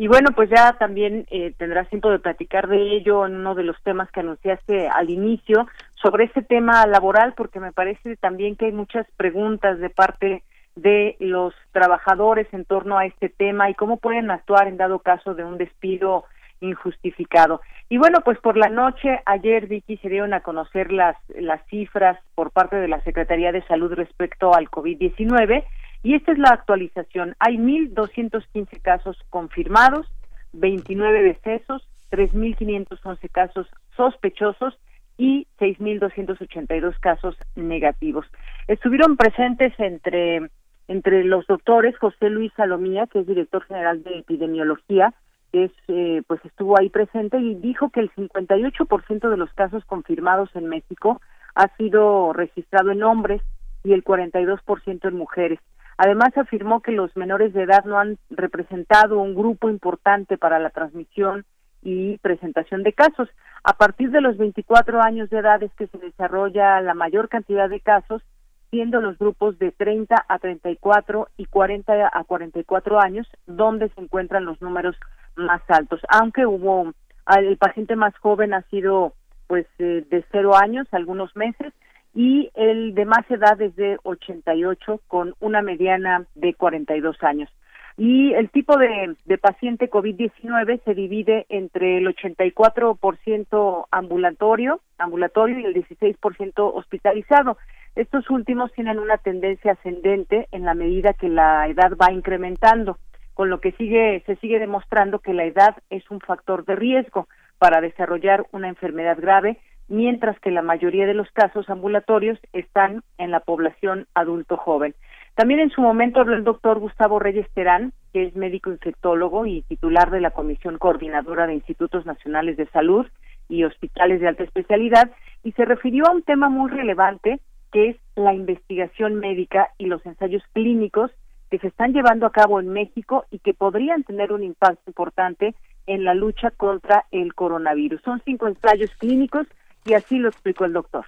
Y 0.00 0.08
bueno, 0.08 0.30
pues 0.34 0.48
ya 0.48 0.72
también 0.78 1.26
eh, 1.30 1.52
tendrás 1.58 1.86
tiempo 1.90 2.10
de 2.10 2.18
platicar 2.18 2.68
de 2.68 2.96
ello 2.96 3.26
en 3.26 3.36
uno 3.36 3.54
de 3.54 3.64
los 3.64 3.76
temas 3.82 4.10
que 4.10 4.20
anunciaste 4.20 4.88
al 4.88 5.10
inicio, 5.10 5.68
sobre 6.00 6.24
ese 6.24 6.40
tema 6.40 6.86
laboral, 6.86 7.34
porque 7.36 7.60
me 7.60 7.70
parece 7.70 8.16
también 8.16 8.56
que 8.56 8.64
hay 8.64 8.72
muchas 8.72 9.06
preguntas 9.18 9.78
de 9.78 9.90
parte 9.90 10.42
de 10.74 11.16
los 11.20 11.52
trabajadores 11.72 12.46
en 12.54 12.64
torno 12.64 12.96
a 12.96 13.04
este 13.04 13.28
tema 13.28 13.68
y 13.68 13.74
cómo 13.74 13.98
pueden 13.98 14.30
actuar 14.30 14.68
en 14.68 14.78
dado 14.78 15.00
caso 15.00 15.34
de 15.34 15.44
un 15.44 15.58
despido 15.58 16.24
injustificado. 16.62 17.60
Y 17.90 17.98
bueno, 17.98 18.20
pues 18.24 18.38
por 18.38 18.56
la 18.56 18.70
noche 18.70 19.20
ayer 19.26 19.66
Vicky 19.66 19.98
se 19.98 20.08
dieron 20.08 20.32
a 20.32 20.40
conocer 20.40 20.92
las 20.92 21.16
las 21.28 21.60
cifras 21.66 22.18
por 22.34 22.52
parte 22.52 22.76
de 22.76 22.88
la 22.88 23.02
Secretaría 23.02 23.52
de 23.52 23.66
Salud 23.66 23.92
respecto 23.92 24.54
al 24.54 24.70
COVID-19 24.70 25.62
y 26.02 26.14
esta 26.14 26.32
es 26.32 26.38
la 26.38 26.50
actualización. 26.50 27.34
Hay 27.38 27.56
1.215 27.56 28.80
casos 28.80 29.18
confirmados, 29.28 30.06
29 30.52 31.22
decesos, 31.22 31.86
3.511 32.10 33.30
casos 33.30 33.66
sospechosos 33.96 34.78
y 35.18 35.46
6.282 35.58 36.98
casos 36.98 37.36
negativos. 37.54 38.26
Estuvieron 38.68 39.16
presentes 39.16 39.72
entre, 39.78 40.50
entre 40.88 41.24
los 41.24 41.46
doctores 41.46 41.96
José 41.98 42.30
Luis 42.30 42.52
Salomía, 42.56 43.06
que 43.06 43.20
es 43.20 43.26
director 43.26 43.62
general 43.64 44.02
de 44.02 44.18
epidemiología, 44.18 45.12
que 45.52 45.64
es, 45.64 45.72
eh, 45.88 46.22
pues 46.26 46.42
estuvo 46.44 46.78
ahí 46.78 46.88
presente 46.88 47.38
y 47.38 47.54
dijo 47.56 47.90
que 47.90 48.00
el 48.00 48.10
58% 48.12 49.28
de 49.28 49.36
los 49.36 49.52
casos 49.52 49.84
confirmados 49.84 50.48
en 50.54 50.68
México 50.68 51.20
ha 51.54 51.68
sido 51.76 52.32
registrado 52.32 52.90
en 52.90 53.02
hombres 53.02 53.42
y 53.84 53.92
el 53.92 54.04
42% 54.04 55.08
en 55.08 55.16
mujeres. 55.16 55.58
Además, 56.02 56.34
afirmó 56.38 56.80
que 56.80 56.92
los 56.92 57.14
menores 57.14 57.52
de 57.52 57.64
edad 57.64 57.84
no 57.84 57.98
han 57.98 58.16
representado 58.30 59.18
un 59.18 59.34
grupo 59.34 59.68
importante 59.68 60.38
para 60.38 60.58
la 60.58 60.70
transmisión 60.70 61.44
y 61.82 62.16
presentación 62.16 62.82
de 62.82 62.94
casos. 62.94 63.28
A 63.64 63.74
partir 63.74 64.10
de 64.10 64.22
los 64.22 64.38
24 64.38 65.02
años 65.02 65.28
de 65.28 65.40
edad 65.40 65.62
es 65.62 65.70
que 65.74 65.88
se 65.88 65.98
desarrolla 65.98 66.80
la 66.80 66.94
mayor 66.94 67.28
cantidad 67.28 67.68
de 67.68 67.80
casos, 67.80 68.22
siendo 68.70 69.02
los 69.02 69.18
grupos 69.18 69.58
de 69.58 69.72
30 69.72 70.24
a 70.26 70.38
34 70.38 71.28
y 71.36 71.44
40 71.44 72.10
a 72.10 72.24
44 72.24 72.98
años 72.98 73.28
donde 73.46 73.90
se 73.90 74.00
encuentran 74.00 74.46
los 74.46 74.58
números 74.62 74.96
más 75.36 75.60
altos. 75.68 76.00
Aunque 76.08 76.46
hubo 76.46 76.94
el 77.26 77.58
paciente 77.58 77.94
más 77.94 78.16
joven 78.16 78.54
ha 78.54 78.62
sido 78.70 79.12
pues 79.48 79.66
eh, 79.78 80.06
de 80.08 80.24
cero 80.32 80.56
años, 80.56 80.88
algunos 80.92 81.36
meses, 81.36 81.74
y 82.14 82.50
el 82.54 82.94
de 82.94 83.04
más 83.04 83.30
edad 83.30 83.60
es 83.60 83.74
de 83.76 83.98
88 84.02 85.00
con 85.06 85.34
una 85.40 85.62
mediana 85.62 86.26
de 86.34 86.54
42 86.54 87.22
años. 87.22 87.50
Y 87.96 88.32
el 88.32 88.48
tipo 88.50 88.78
de, 88.78 89.14
paciente 89.38 89.90
COVID-19 89.90 90.82
se 90.84 90.94
divide 90.94 91.44
entre 91.50 91.98
el 91.98 92.06
84% 92.06 93.86
ambulatorio, 93.90 94.80
ambulatorio 94.96 95.58
y 95.58 95.64
el 95.64 95.74
16% 95.74 96.52
hospitalizado. 96.56 97.58
Estos 97.96 98.30
últimos 98.30 98.72
tienen 98.72 98.98
una 98.98 99.18
tendencia 99.18 99.72
ascendente 99.72 100.48
en 100.50 100.64
la 100.64 100.74
medida 100.74 101.12
que 101.12 101.28
la 101.28 101.68
edad 101.68 101.92
va 102.00 102.10
incrementando, 102.10 102.98
con 103.34 103.50
lo 103.50 103.60
que 103.60 103.72
sigue 103.72 104.22
se 104.24 104.36
sigue 104.36 104.58
demostrando 104.58 105.18
que 105.18 105.34
la 105.34 105.44
edad 105.44 105.76
es 105.90 106.10
un 106.10 106.20
factor 106.20 106.64
de 106.64 106.76
riesgo 106.76 107.28
para 107.58 107.82
desarrollar 107.82 108.46
una 108.52 108.68
enfermedad 108.68 109.18
grave 109.20 109.58
mientras 109.90 110.38
que 110.40 110.50
la 110.50 110.62
mayoría 110.62 111.04
de 111.04 111.14
los 111.14 111.30
casos 111.32 111.68
ambulatorios 111.68 112.38
están 112.52 113.02
en 113.18 113.30
la 113.30 113.40
población 113.40 114.06
adulto 114.14 114.56
joven. 114.56 114.94
También 115.34 115.60
en 115.60 115.70
su 115.70 115.80
momento 115.80 116.20
habló 116.20 116.36
el 116.36 116.44
doctor 116.44 116.78
Gustavo 116.78 117.18
Reyes 117.18 117.46
Terán, 117.54 117.92
que 118.12 118.24
es 118.24 118.36
médico 118.36 118.70
infectólogo 118.70 119.46
y 119.46 119.62
titular 119.62 120.10
de 120.10 120.20
la 120.20 120.30
Comisión 120.30 120.78
Coordinadora 120.78 121.46
de 121.46 121.54
Institutos 121.54 122.06
Nacionales 122.06 122.56
de 122.56 122.66
Salud 122.66 123.06
y 123.48 123.64
Hospitales 123.64 124.20
de 124.20 124.28
Alta 124.28 124.44
Especialidad, 124.44 125.10
y 125.42 125.52
se 125.52 125.64
refirió 125.64 126.06
a 126.06 126.12
un 126.12 126.22
tema 126.22 126.48
muy 126.48 126.70
relevante, 126.70 127.40
que 127.72 127.90
es 127.90 127.96
la 128.14 128.32
investigación 128.32 129.16
médica 129.16 129.70
y 129.76 129.86
los 129.86 130.04
ensayos 130.06 130.42
clínicos 130.52 131.10
que 131.50 131.58
se 131.58 131.66
están 131.66 131.92
llevando 131.92 132.26
a 132.26 132.32
cabo 132.32 132.60
en 132.60 132.68
México 132.68 133.24
y 133.30 133.40
que 133.40 133.54
podrían 133.54 134.04
tener 134.04 134.32
un 134.32 134.44
impacto 134.44 134.82
importante 134.86 135.56
en 135.86 136.04
la 136.04 136.14
lucha 136.14 136.52
contra 136.52 137.06
el 137.10 137.34
coronavirus. 137.34 138.00
Son 138.02 138.22
cinco 138.24 138.46
ensayos 138.46 138.90
clínicos 138.98 139.48
y 139.84 139.94
así 139.94 140.18
lo 140.18 140.28
explicó 140.28 140.64
el 140.64 140.72
doctor. 140.72 141.04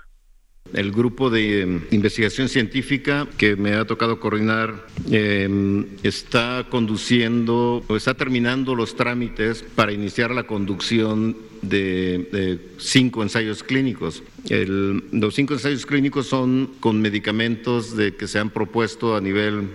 El 0.73 0.93
grupo 0.93 1.29
de 1.29 1.63
em, 1.63 1.81
investigación 1.91 2.49
científica 2.49 3.27
que 3.37 3.57
me 3.57 3.75
ha 3.75 3.85
tocado 3.85 4.21
coordinar 4.21 4.87
em, 5.11 5.87
está 6.03 6.67
conduciendo 6.71 7.85
o 7.87 7.97
está 7.97 8.15
terminando 8.15 8.75
los 8.75 8.95
trámites 8.95 9.63
para 9.63 9.93
iniciar 9.93 10.31
la 10.31 10.45
conducción 10.45 11.37
de, 11.63 12.59
cinco 12.79 13.23
ensayos 13.23 13.63
clínicos. 13.63 14.23
los 14.49 15.35
cinco 15.35 15.55
ensayos 15.55 15.87
clínicos 15.87 16.27
son 16.27 16.73
con 16.81 17.01
medicamentos 17.01 17.97
de, 17.97 18.17
que 18.17 18.27
se 18.27 18.39
han 18.39 18.51
propuesto 18.51 19.15
a 19.15 19.21
nivel 19.21 19.69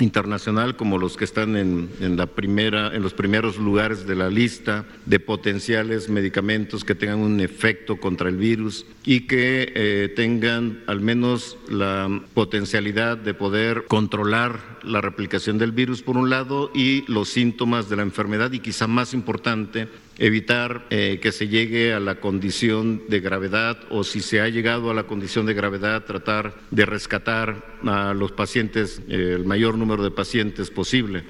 internacional 0.00 0.76
como 0.76 0.98
los 0.98 1.16
que 1.16 1.24
están 1.24 1.56
en, 1.56 2.16
la 2.16 2.26
primera, 2.26 2.94
en 2.94 3.02
los 3.02 3.12
primeros 3.12 3.58
lugares 3.58 4.06
de 4.06 4.16
la 4.16 4.30
lista 4.30 4.86
de 5.06 5.20
potenciales 5.20 6.08
medicamentos 6.08 6.84
que 6.84 6.94
tengan 6.94 7.18
un 7.18 7.40
efecto 7.40 7.98
contra 7.98 8.28
el 8.28 8.36
virus 8.36 8.86
y 9.04 9.26
que 9.26 9.72
eh, 9.74 10.12
tengan 10.14 10.82
al 10.86 11.00
menos 11.00 11.58
la 11.68 12.22
potencialidad 12.34 13.18
de 13.18 13.34
poder 13.34 13.84
controlar 13.86 14.78
la 14.82 15.00
replicación 15.00 15.58
del 15.58 15.72
virus 15.72 16.02
por 16.02 16.16
un 16.16 16.30
lado 16.30 16.70
y 16.74 17.04
los 17.10 17.28
síntomas 17.28 17.88
de 17.88 17.96
la 17.96 18.02
enfermedad 18.02 18.52
y 18.52 18.60
quizá 18.60 18.86
más 18.86 19.14
importante, 19.14 19.88
evitar 20.18 20.82
eh, 20.90 21.18
que 21.20 21.32
se 21.32 21.48
llegue 21.48 21.94
a 21.94 22.00
la 22.00 22.16
condición 22.16 23.02
de 23.08 23.20
gravedad 23.20 23.76
o 23.90 24.04
si 24.04 24.20
se 24.20 24.40
ha 24.40 24.48
llegado 24.48 24.90
a 24.90 24.94
la 24.94 25.04
condición 25.04 25.46
de 25.46 25.54
gravedad, 25.54 26.04
tratar 26.04 26.52
de 26.70 26.86
rescatar 26.86 27.56
a 27.86 28.14
los 28.14 28.32
pacientes, 28.32 29.00
eh, 29.08 29.34
el 29.36 29.44
mayor 29.44 29.78
número 29.78 30.02
de 30.02 30.10
pacientes 30.10 30.70
posible. 30.70 31.24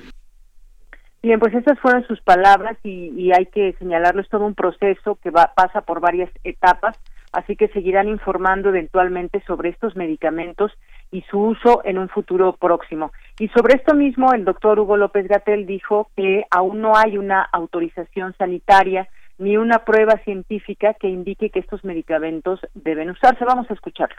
Bien, 1.23 1.39
pues 1.39 1.55
estas 1.55 1.79
fueron 1.79 2.05
sus 2.09 2.21
palabras 2.21 2.77
y, 2.83 3.31
hay 3.33 3.47
que 3.47 3.75
señalarlo, 3.79 4.23
es 4.23 4.29
todo 4.29 4.45
un 4.45 4.57
proceso 4.57 5.19
que 5.23 5.31
va, 5.31 5.53
pasa 5.55 5.83
por 5.83 6.01
varias 6.01 6.31
etapas, 6.43 6.99
así 7.33 7.55
que 7.55 7.69
seguirán 7.69 8.09
informando 8.09 8.71
eventualmente 8.71 9.41
sobre 9.47 9.69
estos 9.69 9.95
medicamentos 9.95 10.73
y 11.13 11.23
su 11.31 11.39
uso 11.39 11.83
en 11.85 11.99
un 11.99 12.09
futuro 12.09 12.57
próximo. 12.57 13.13
Y 13.39 13.49
sobre 13.49 13.77
esto 13.77 13.95
mismo, 13.95 14.33
el 14.33 14.45
doctor 14.45 14.81
Hugo 14.81 14.97
López 14.97 15.29
Gatel 15.29 15.67
dijo 15.67 16.11
que 16.17 16.45
aún 16.51 16.81
no 16.81 16.97
hay 16.97 17.19
una 17.19 17.43
autorización 17.43 18.35
sanitaria 18.39 19.09
ni 19.39 19.57
una 19.57 19.85
prueba 19.85 20.19
científica 20.25 20.95
que 20.95 21.09
indique 21.09 21.51
que 21.51 21.61
estos 21.61 21.85
medicamentos 21.85 22.61
deben 22.75 23.11
usarse. 23.11 23.45
Vamos 23.45 23.71
a 23.71 23.75
escucharlo. 23.75 24.17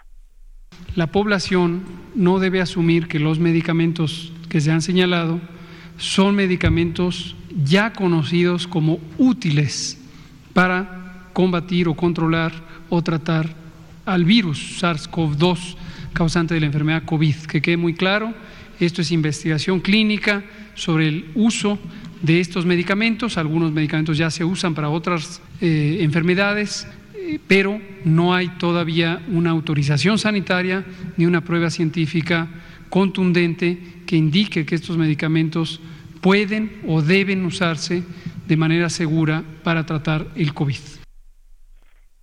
La 0.96 1.08
población 1.08 1.84
no 2.16 2.40
debe 2.40 2.62
asumir 2.62 3.08
que 3.08 3.20
los 3.20 3.40
medicamentos 3.40 4.32
que 4.50 4.62
se 4.62 4.72
han 4.72 4.82
señalado 4.82 5.40
son 5.98 6.36
medicamentos 6.36 7.36
ya 7.64 7.94
conocidos 7.94 8.68
como 8.68 9.00
útiles 9.18 10.00
para 10.54 11.30
combatir 11.34 11.88
o 11.88 11.96
controlar 11.96 12.52
o 12.90 13.02
tratar 13.02 13.48
al 14.06 14.26
virus 14.26 14.82
SARS-CoV-2 14.82 15.78
causante 16.14 16.54
de 16.54 16.60
la 16.60 16.68
enfermedad 16.68 17.04
COVID. 17.04 17.36
Que 17.48 17.62
quede 17.62 17.78
muy 17.78 17.94
claro, 17.94 18.34
esto 18.80 19.02
es 19.02 19.12
investigación 19.12 19.80
clínica 19.80 20.44
sobre 20.76 21.08
el 21.08 21.26
uso 21.36 21.80
de 22.22 22.40
estos 22.40 22.66
medicamentos. 22.66 23.38
Algunos 23.38 23.72
medicamentos 23.72 24.18
ya 24.18 24.32
se 24.32 24.44
usan 24.44 24.74
para 24.74 24.90
otras 24.90 25.42
eh, 25.62 25.98
enfermedades, 26.02 26.88
eh, 27.16 27.40
pero 27.48 27.80
no 28.06 28.34
hay 28.34 28.48
todavía 28.58 29.22
una 29.30 29.52
autorización 29.52 30.18
sanitaria 30.18 30.86
ni 31.18 31.26
una 31.26 31.42
prueba 31.42 31.70
científica 31.70 32.48
contundente 32.90 33.78
que 34.06 34.16
indique 34.16 34.66
que 34.66 34.76
estos 34.76 34.98
medicamentos 34.98 35.80
pueden 36.22 36.72
o 36.88 37.02
deben 37.02 37.46
usarse 37.46 38.04
de 38.48 38.58
manera 38.58 38.90
segura 38.90 39.44
para 39.64 39.86
tratar 39.86 40.28
el 40.36 40.54
COVID. 40.54 41.03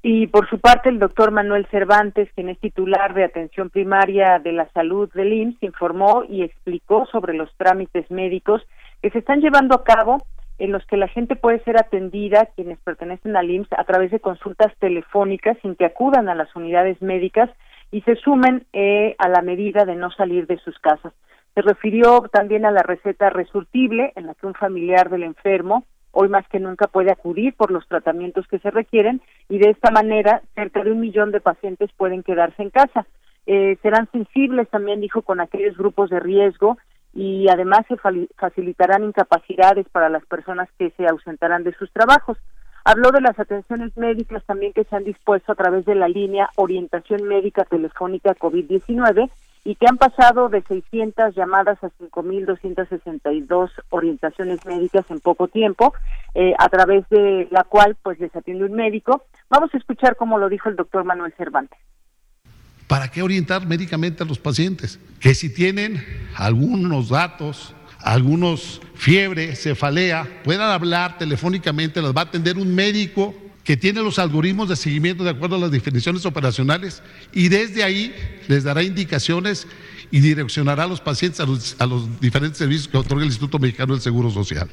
Y 0.03 0.29
por 0.29 0.49
su 0.49 0.59
parte, 0.59 0.89
el 0.89 0.99
doctor 0.99 1.31
Manuel 1.31 1.67
Cervantes, 1.71 2.31
quien 2.35 2.49
es 2.49 2.59
titular 2.59 3.13
de 3.13 3.25
atención 3.25 3.69
primaria 3.69 4.39
de 4.39 4.53
la 4.53 4.71
salud 4.73 5.13
del 5.13 5.33
IMSS, 5.33 5.63
informó 5.63 6.25
y 6.27 6.43
explicó 6.43 7.05
sobre 7.07 7.35
los 7.35 7.55
trámites 7.57 8.11
médicos 8.11 8.63
que 9.03 9.11
se 9.11 9.19
están 9.19 9.41
llevando 9.41 9.75
a 9.75 9.85
cabo 9.85 10.19
en 10.59 10.73
los 10.73 10.85
que 10.87 10.97
la 10.97 11.09
gente 11.09 11.37
puede 11.37 11.63
ser 11.65 11.79
atendida, 11.79 12.49
quienes 12.55 12.79
pertenecen 12.79 13.37
al 13.37 13.51
IMSS, 13.51 13.73
a 13.77 13.85
través 13.85 14.11
de 14.11 14.21
consultas 14.21 14.73
telefónicas 14.79 15.59
sin 15.61 15.75
que 15.75 15.85
acudan 15.85 16.29
a 16.31 16.35
las 16.35 16.55
unidades 16.57 17.01
médicas 17.03 17.51
y 17.91 18.01
se 18.03 18.17
sumen 18.17 18.65
eh, 18.73 19.17
a 19.19 19.29
la 19.29 19.43
medida 19.43 19.85
de 19.85 19.97
no 19.97 20.11
salir 20.11 20.47
de 20.47 20.59
sus 20.59 20.79
casas. 20.79 21.13
Se 21.55 21.63
refirió 21.63 22.23
también 22.33 22.65
a 22.65 22.71
la 22.71 22.83
receta 22.83 23.29
resurtible, 23.29 24.13
en 24.17 24.27
la 24.27 24.35
que 24.35 24.47
un 24.47 24.55
familiar 24.55 25.11
del 25.11 25.25
enfermo 25.25 25.85
hoy 26.13 26.29
más 26.29 26.47
que 26.49 26.61
nunca 26.61 26.87
puede 26.87 27.11
acudir 27.11 27.55
por 27.55 27.71
los 27.71 27.87
tratamientos 27.87 28.47
que 28.49 28.59
se 28.59 28.71
requieren 28.71 29.21
y 29.49 29.59
de 29.59 29.71
esta 29.71 29.91
manera 29.91 30.43
cerca 30.55 30.83
de 30.83 30.93
un 30.93 31.01
millón 31.01 31.31
de 31.33 31.41
pacientes 31.41 31.91
pueden 31.97 32.23
quedarse 32.23 32.63
en 32.63 32.71
casa. 32.71 33.07
Eh, 33.47 33.79
serán 33.83 34.09
sensibles 34.13 34.69
también, 34.69 35.01
dijo, 35.01 35.23
con 35.23 35.41
aquellos 35.41 35.77
grupos 35.77 36.11
de 36.11 36.21
riesgo 36.21 36.79
y 37.13 37.49
además 37.49 37.81
se 37.89 37.97
facilitarán 38.37 39.05
incapacidades 39.05 39.89
para 39.89 40.09
las 40.09 40.25
personas 40.27 40.69
que 40.79 40.91
se 40.91 41.07
ausentarán 41.07 41.65
de 41.65 41.75
sus 41.75 41.91
trabajos. 41.93 42.39
Habló 42.85 43.11
de 43.11 43.21
las 43.21 43.39
atenciones 43.39 43.97
médicas 43.97 44.45
también 44.47 44.73
que 44.73 44.85
se 44.85 44.97
han 44.97 45.05
dispuesto 45.05 45.53
a 45.53 45.57
través 45.57 45.85
de 45.85 45.95
la 45.95 46.09
línea 46.09 46.49
Orientación 46.57 47.25
Médica 47.25 47.65
Telefónica 47.65 48.35
COVID-19 48.35 49.31
y 49.65 49.75
que 49.75 49.87
han 49.89 49.99
pasado 49.99 50.49
de 50.49 50.63
600 50.63 51.35
llamadas 51.35 51.83
a 51.85 51.91
5.262 51.99 53.71
orientaciones 53.91 54.65
médicas 54.65 55.05
en 55.11 55.21
poco 55.21 55.49
tiempo, 55.49 55.93
eh, 56.35 56.55
a 56.59 56.69
través 56.69 57.09
de 57.11 57.49
la 57.51 57.65
cual 57.65 57.97
pues 58.03 58.19
les 58.21 58.35
atiende 58.35 58.65
un 58.65 58.73
médico. 58.73 59.25
Vamos 59.51 59.71
a 59.75 59.77
escuchar 59.77 60.17
cómo 60.17 60.39
lo 60.39 60.49
dijo 60.49 60.69
el 60.69 60.77
doctor 60.77 61.05
Manuel 61.05 61.35
Cervantes. 61.37 61.79
¿Para 62.87 63.09
qué 63.09 63.23
orientar 63.23 63.67
médicamente 63.67 64.23
a 64.23 64.27
los 64.27 64.39
pacientes? 64.39 64.99
Que 65.21 65.35
si 65.35 65.53
tienen 65.53 66.03
algunos 66.37 67.11
datos, 67.11 67.75
algunos 68.03 68.81
fiebre, 68.95 69.55
cefalea, 69.55 70.27
puedan 70.43 70.71
hablar 70.71 71.19
telefónicamente, 71.19 72.03
las 72.03 72.17
va 72.17 72.23
a 72.23 72.25
atender 72.25 72.57
un 72.57 72.75
médico 72.75 73.35
que 73.71 73.77
tiene 73.77 74.03
los 74.03 74.19
algoritmos 74.19 74.69
de 74.69 74.75
seguimiento 74.75 75.23
de 75.23 75.31
acuerdo 75.31 75.55
a 75.55 75.61
las 75.61 75.71
definiciones 75.71 76.27
operacionales 76.27 77.05
y 77.33 77.51
desde 77.51 77.85
ahí 77.85 78.13
les 78.49 78.65
dará 78.65 78.83
indicaciones 78.83 79.69
y 80.11 80.19
direccionará 80.19 80.83
a 80.83 80.89
los 80.89 81.01
pacientes 81.01 81.39
a 81.39 81.47
los, 81.87 82.21
diferentes 82.21 82.59
servicios 82.59 82.89
que 82.89 82.97
otorga 82.97 83.23
el 83.23 83.29
Instituto 83.29 83.61
Mexicano 83.61 83.93
del 83.93 84.03
Seguro 84.03 84.29
Social. 84.31 84.69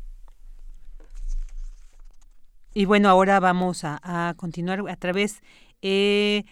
Y 2.74 2.84
bueno, 2.86 3.08
ahora 3.08 3.38
vamos 3.40 3.84
a, 3.84 4.34
continuar 4.36 4.80
a 4.88 4.96
través 4.96 5.42
eh, 5.82 6.44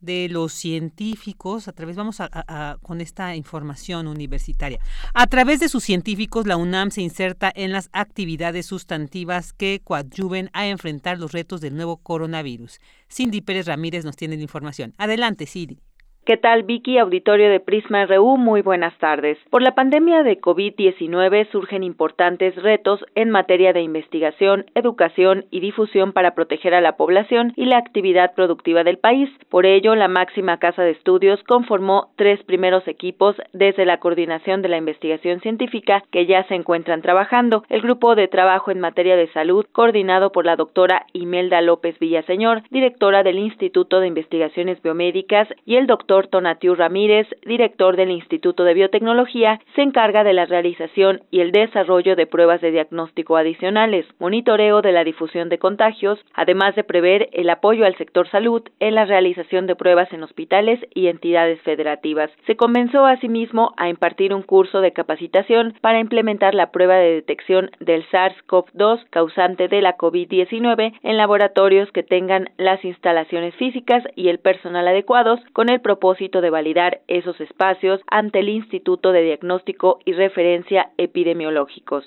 de 0.00 0.28
los 0.28 0.52
científicos, 0.52 1.68
a 1.68 1.72
través, 1.72 1.96
vamos 1.96 2.20
a, 2.20 2.78
con 2.82 3.00
esta 3.00 3.34
información 3.36 4.06
universitaria. 4.06 4.78
A 5.14 5.26
través 5.26 5.60
de 5.60 5.68
sus 5.68 5.84
científicos, 5.84 6.46
la 6.46 6.56
UNAM 6.56 6.90
se 6.90 7.02
inserta 7.02 7.52
en 7.54 7.72
las 7.72 7.90
actividades 7.92 8.66
sustantivas 8.66 9.52
que 9.52 9.80
coadyuven 9.82 10.50
a 10.52 10.66
enfrentar 10.66 11.18
los 11.18 11.32
retos 11.32 11.60
del 11.60 11.76
nuevo 11.76 11.96
coronavirus. 11.96 12.80
Cindy 13.10 13.40
Pérez 13.40 13.66
Ramírez 13.66 14.04
nos 14.04 14.16
tiene 14.16 14.36
la 14.36 14.42
información. 14.42 14.94
Adelante, 14.98 15.46
Cindy. 15.46 15.80
¿Qué 16.28 16.36
tal, 16.36 16.64
Vicky, 16.64 16.98
auditorio 16.98 17.48
de 17.48 17.58
Prisma 17.58 18.04
RU? 18.04 18.36
Muy 18.36 18.60
buenas 18.60 18.92
tardes. 18.98 19.38
Por 19.48 19.62
la 19.62 19.74
pandemia 19.74 20.22
de 20.22 20.38
COVID-19 20.38 21.50
surgen 21.50 21.82
importantes 21.82 22.54
retos 22.56 23.02
en 23.14 23.30
materia 23.30 23.72
de 23.72 23.80
investigación, 23.80 24.66
educación 24.74 25.46
y 25.50 25.60
difusión 25.60 26.12
para 26.12 26.34
proteger 26.34 26.74
a 26.74 26.82
la 26.82 26.98
población 26.98 27.54
y 27.56 27.64
la 27.64 27.78
actividad 27.78 28.34
productiva 28.34 28.84
del 28.84 28.98
país. 28.98 29.30
Por 29.48 29.64
ello, 29.64 29.94
la 29.94 30.08
máxima 30.08 30.58
casa 30.58 30.82
de 30.82 30.90
estudios 30.90 31.42
conformó 31.44 32.10
tres 32.16 32.42
primeros 32.42 32.86
equipos 32.88 33.34
desde 33.54 33.86
la 33.86 33.96
coordinación 33.96 34.60
de 34.60 34.68
la 34.68 34.76
investigación 34.76 35.40
científica 35.40 36.04
que 36.12 36.26
ya 36.26 36.46
se 36.48 36.56
encuentran 36.56 37.00
trabajando. 37.00 37.64
El 37.70 37.80
grupo 37.80 38.14
de 38.16 38.28
trabajo 38.28 38.70
en 38.70 38.80
materia 38.80 39.16
de 39.16 39.32
salud, 39.32 39.64
coordinado 39.72 40.30
por 40.30 40.44
la 40.44 40.56
doctora 40.56 41.06
Imelda 41.14 41.62
López 41.62 41.98
Villaseñor, 41.98 42.64
directora 42.70 43.22
del 43.22 43.38
Instituto 43.38 44.00
de 44.00 44.08
Investigaciones 44.08 44.82
Biomédicas, 44.82 45.48
y 45.64 45.76
el 45.76 45.86
doctor 45.86 46.17
doctor 46.18 46.30
Tonatiu 46.30 46.74
Ramírez, 46.74 47.28
director 47.46 47.96
del 47.96 48.10
Instituto 48.10 48.64
de 48.64 48.74
Biotecnología, 48.74 49.60
se 49.76 49.82
encarga 49.82 50.24
de 50.24 50.32
la 50.32 50.46
realización 50.46 51.20
y 51.30 51.40
el 51.40 51.52
desarrollo 51.52 52.16
de 52.16 52.26
pruebas 52.26 52.60
de 52.60 52.72
diagnóstico 52.72 53.36
adicionales, 53.36 54.04
monitoreo 54.18 54.82
de 54.82 54.90
la 54.90 55.04
difusión 55.04 55.48
de 55.48 55.58
contagios, 55.58 56.18
además 56.34 56.74
de 56.74 56.82
prever 56.82 57.28
el 57.32 57.48
apoyo 57.50 57.84
al 57.84 57.96
sector 57.96 58.28
salud 58.30 58.62
en 58.80 58.96
la 58.96 59.04
realización 59.04 59.66
de 59.66 59.76
pruebas 59.76 60.12
en 60.12 60.24
hospitales 60.24 60.80
y 60.92 61.06
entidades 61.06 61.60
federativas. 61.62 62.30
Se 62.46 62.56
comenzó 62.56 63.04
asimismo 63.06 63.74
a 63.76 63.88
impartir 63.88 64.34
un 64.34 64.42
curso 64.42 64.80
de 64.80 64.92
capacitación 64.92 65.74
para 65.80 66.00
implementar 66.00 66.54
la 66.54 66.72
prueba 66.72 66.96
de 66.96 67.14
detección 67.14 67.70
del 67.78 68.04
SARS-CoV-2 68.08 69.04
causante 69.10 69.68
de 69.68 69.82
la 69.82 69.96
COVID-19 69.96 70.98
en 71.00 71.16
laboratorios 71.16 71.92
que 71.92 72.02
tengan 72.02 72.50
las 72.56 72.84
instalaciones 72.84 73.54
físicas 73.54 74.02
y 74.16 74.28
el 74.28 74.38
personal 74.38 74.88
adecuados 74.88 75.40
con 75.52 75.68
el 75.68 75.80
propósito 75.80 75.97
de 76.40 76.50
validar 76.50 77.00
esos 77.08 77.40
espacios 77.40 78.00
ante 78.06 78.40
el 78.40 78.48
Instituto 78.48 79.12
de 79.12 79.22
Diagnóstico 79.22 79.98
y 80.04 80.12
Referencia 80.12 80.90
Epidemiológicos. 80.96 82.04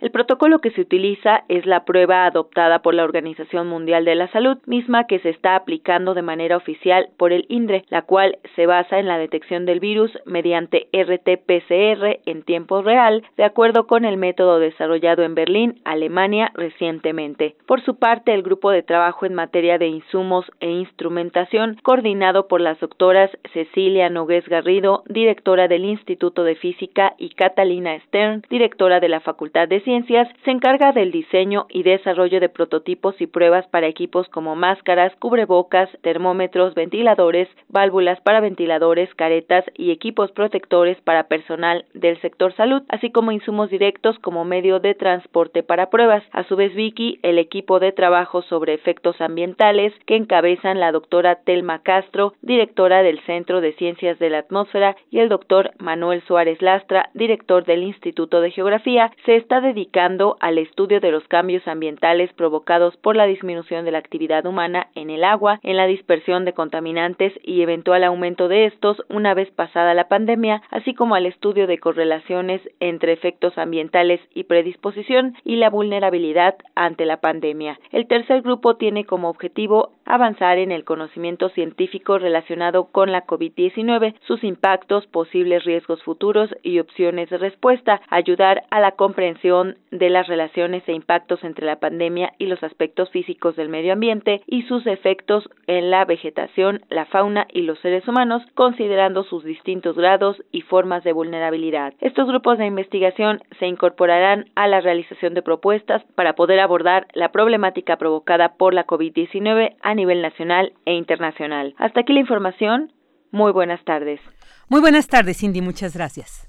El 0.00 0.10
protocolo 0.10 0.58
que 0.60 0.70
se 0.70 0.80
utiliza 0.80 1.44
es 1.48 1.66
la 1.66 1.84
prueba 1.84 2.26
adoptada 2.26 2.80
por 2.80 2.94
la 2.94 3.04
Organización 3.04 3.68
Mundial 3.68 4.04
de 4.04 4.14
la 4.14 4.28
Salud, 4.28 4.58
misma 4.66 5.06
que 5.06 5.18
se 5.20 5.30
está 5.30 5.56
aplicando 5.56 6.14
de 6.14 6.22
manera 6.22 6.56
oficial 6.56 7.08
por 7.16 7.32
el 7.32 7.46
INDRE, 7.48 7.84
la 7.88 8.02
cual 8.02 8.38
se 8.54 8.66
basa 8.66 8.98
en 8.98 9.06
la 9.06 9.18
detección 9.18 9.66
del 9.66 9.80
virus 9.80 10.10
mediante 10.24 10.88
RT-PCR 10.92 12.20
en 12.26 12.42
tiempo 12.42 12.82
real, 12.82 13.24
de 13.36 13.44
acuerdo 13.44 13.86
con 13.86 14.04
el 14.04 14.16
método 14.16 14.58
desarrollado 14.58 15.22
en 15.22 15.34
Berlín, 15.34 15.80
Alemania, 15.84 16.50
recientemente. 16.54 17.56
Por 17.66 17.82
su 17.82 17.98
parte, 17.98 18.34
el 18.34 18.42
grupo 18.42 18.70
de 18.70 18.82
trabajo 18.82 19.26
en 19.26 19.34
materia 19.34 19.78
de 19.78 19.86
insumos 19.86 20.44
e 20.60 20.70
instrumentación, 20.70 21.78
coordinado 21.82 22.48
por 22.48 22.60
las 22.60 22.78
doctoras 22.80 23.30
Cecilia 23.52 24.08
Nogués 24.08 24.48
Garrido, 24.48 25.02
directora 25.08 25.68
del 25.68 25.84
Instituto 25.84 26.44
de 26.44 26.54
Física, 26.56 27.14
y 27.18 27.30
Catalina 27.30 27.98
Stern, 28.06 28.42
directora 28.48 29.00
de 29.00 29.08
la 29.08 29.20
Facultad 29.20 29.65
de 29.68 29.80
Ciencias 29.80 30.28
se 30.44 30.50
encarga 30.50 30.92
del 30.92 31.10
diseño 31.10 31.66
y 31.68 31.82
desarrollo 31.82 32.40
de 32.40 32.48
prototipos 32.48 33.20
y 33.20 33.26
pruebas 33.26 33.66
para 33.68 33.86
equipos 33.86 34.28
como 34.28 34.56
máscaras, 34.56 35.14
cubrebocas, 35.16 35.88
termómetros, 36.02 36.74
ventiladores, 36.74 37.48
válvulas 37.68 38.20
para 38.20 38.40
ventiladores, 38.40 39.12
caretas 39.14 39.64
y 39.74 39.90
equipos 39.90 40.32
protectores 40.32 41.00
para 41.02 41.28
personal 41.28 41.84
del 41.94 42.20
sector 42.20 42.54
salud, 42.54 42.82
así 42.88 43.10
como 43.10 43.32
insumos 43.32 43.70
directos 43.70 44.18
como 44.20 44.44
medio 44.44 44.80
de 44.80 44.94
transporte 44.94 45.62
para 45.62 45.90
pruebas. 45.90 46.22
A 46.32 46.44
su 46.44 46.56
vez, 46.56 46.74
Vicky, 46.74 47.18
el 47.22 47.38
equipo 47.38 47.80
de 47.80 47.92
trabajo 47.92 48.42
sobre 48.42 48.74
efectos 48.74 49.20
ambientales 49.20 49.92
que 50.06 50.16
encabezan 50.16 50.80
la 50.80 50.92
doctora 50.92 51.36
Telma 51.44 51.82
Castro, 51.82 52.34
directora 52.42 53.02
del 53.02 53.20
Centro 53.20 53.60
de 53.60 53.72
Ciencias 53.74 54.18
de 54.18 54.30
la 54.30 54.38
Atmósfera, 54.38 54.96
y 55.10 55.18
el 55.18 55.28
doctor 55.28 55.72
Manuel 55.78 56.22
Suárez 56.22 56.60
Lastra, 56.62 57.10
director 57.14 57.64
del 57.64 57.82
Instituto 57.82 58.40
de 58.40 58.50
Geografía, 58.50 59.10
se 59.24 59.36
está 59.36 59.55
dedicando 59.60 60.36
al 60.40 60.58
estudio 60.58 61.00
de 61.00 61.10
los 61.10 61.26
cambios 61.28 61.66
ambientales 61.68 62.32
provocados 62.32 62.96
por 62.96 63.16
la 63.16 63.26
disminución 63.26 63.84
de 63.84 63.92
la 63.92 63.98
actividad 63.98 64.44
humana 64.44 64.88
en 64.94 65.10
el 65.10 65.24
agua, 65.24 65.60
en 65.62 65.76
la 65.76 65.86
dispersión 65.86 66.44
de 66.44 66.52
contaminantes 66.52 67.32
y 67.42 67.62
eventual 67.62 68.04
aumento 68.04 68.48
de 68.48 68.66
estos 68.66 69.02
una 69.08 69.34
vez 69.34 69.50
pasada 69.50 69.94
la 69.94 70.08
pandemia, 70.08 70.62
así 70.70 70.94
como 70.94 71.14
al 71.14 71.26
estudio 71.26 71.66
de 71.66 71.78
correlaciones 71.78 72.60
entre 72.80 73.12
efectos 73.12 73.56
ambientales 73.56 74.20
y 74.34 74.44
predisposición 74.44 75.36
y 75.44 75.56
la 75.56 75.70
vulnerabilidad 75.70 76.56
ante 76.74 77.06
la 77.06 77.20
pandemia. 77.20 77.78
El 77.92 78.06
tercer 78.06 78.42
grupo 78.42 78.76
tiene 78.76 79.04
como 79.04 79.28
objetivo 79.28 79.92
avanzar 80.04 80.58
en 80.58 80.72
el 80.72 80.84
conocimiento 80.84 81.48
científico 81.50 82.18
relacionado 82.18 82.86
con 82.92 83.12
la 83.12 83.26
COVID-19, 83.26 84.14
sus 84.26 84.44
impactos, 84.44 85.06
posibles 85.06 85.64
riesgos 85.64 86.02
futuros 86.02 86.50
y 86.62 86.78
opciones 86.78 87.30
de 87.30 87.38
respuesta, 87.38 88.00
ayudar 88.10 88.64
a 88.70 88.80
la 88.80 88.92
comprensión 88.92 89.45
de 89.46 90.10
las 90.10 90.26
relaciones 90.26 90.82
e 90.86 90.92
impactos 90.92 91.44
entre 91.44 91.66
la 91.66 91.78
pandemia 91.78 92.32
y 92.38 92.46
los 92.46 92.62
aspectos 92.62 93.10
físicos 93.10 93.54
del 93.56 93.68
medio 93.68 93.92
ambiente 93.92 94.42
y 94.46 94.62
sus 94.62 94.86
efectos 94.86 95.48
en 95.66 95.90
la 95.90 96.04
vegetación, 96.04 96.84
la 96.90 97.06
fauna 97.06 97.46
y 97.52 97.62
los 97.62 97.78
seres 97.80 98.06
humanos, 98.08 98.42
considerando 98.54 99.22
sus 99.24 99.44
distintos 99.44 99.96
grados 99.96 100.36
y 100.50 100.62
formas 100.62 101.04
de 101.04 101.12
vulnerabilidad. 101.12 101.94
Estos 102.00 102.26
grupos 102.26 102.58
de 102.58 102.66
investigación 102.66 103.40
se 103.58 103.66
incorporarán 103.66 104.50
a 104.56 104.66
la 104.66 104.80
realización 104.80 105.34
de 105.34 105.42
propuestas 105.42 106.02
para 106.16 106.34
poder 106.34 106.58
abordar 106.60 107.06
la 107.14 107.30
problemática 107.30 107.96
provocada 107.96 108.54
por 108.56 108.74
la 108.74 108.86
COVID-19 108.86 109.76
a 109.80 109.94
nivel 109.94 110.22
nacional 110.22 110.72
e 110.84 110.94
internacional. 110.94 111.74
Hasta 111.78 112.00
aquí 112.00 112.12
la 112.12 112.20
información. 112.20 112.92
Muy 113.30 113.52
buenas 113.52 113.84
tardes. 113.84 114.20
Muy 114.68 114.80
buenas 114.80 115.06
tardes, 115.06 115.38
Cindy. 115.38 115.60
Muchas 115.60 115.94
gracias. 115.94 116.48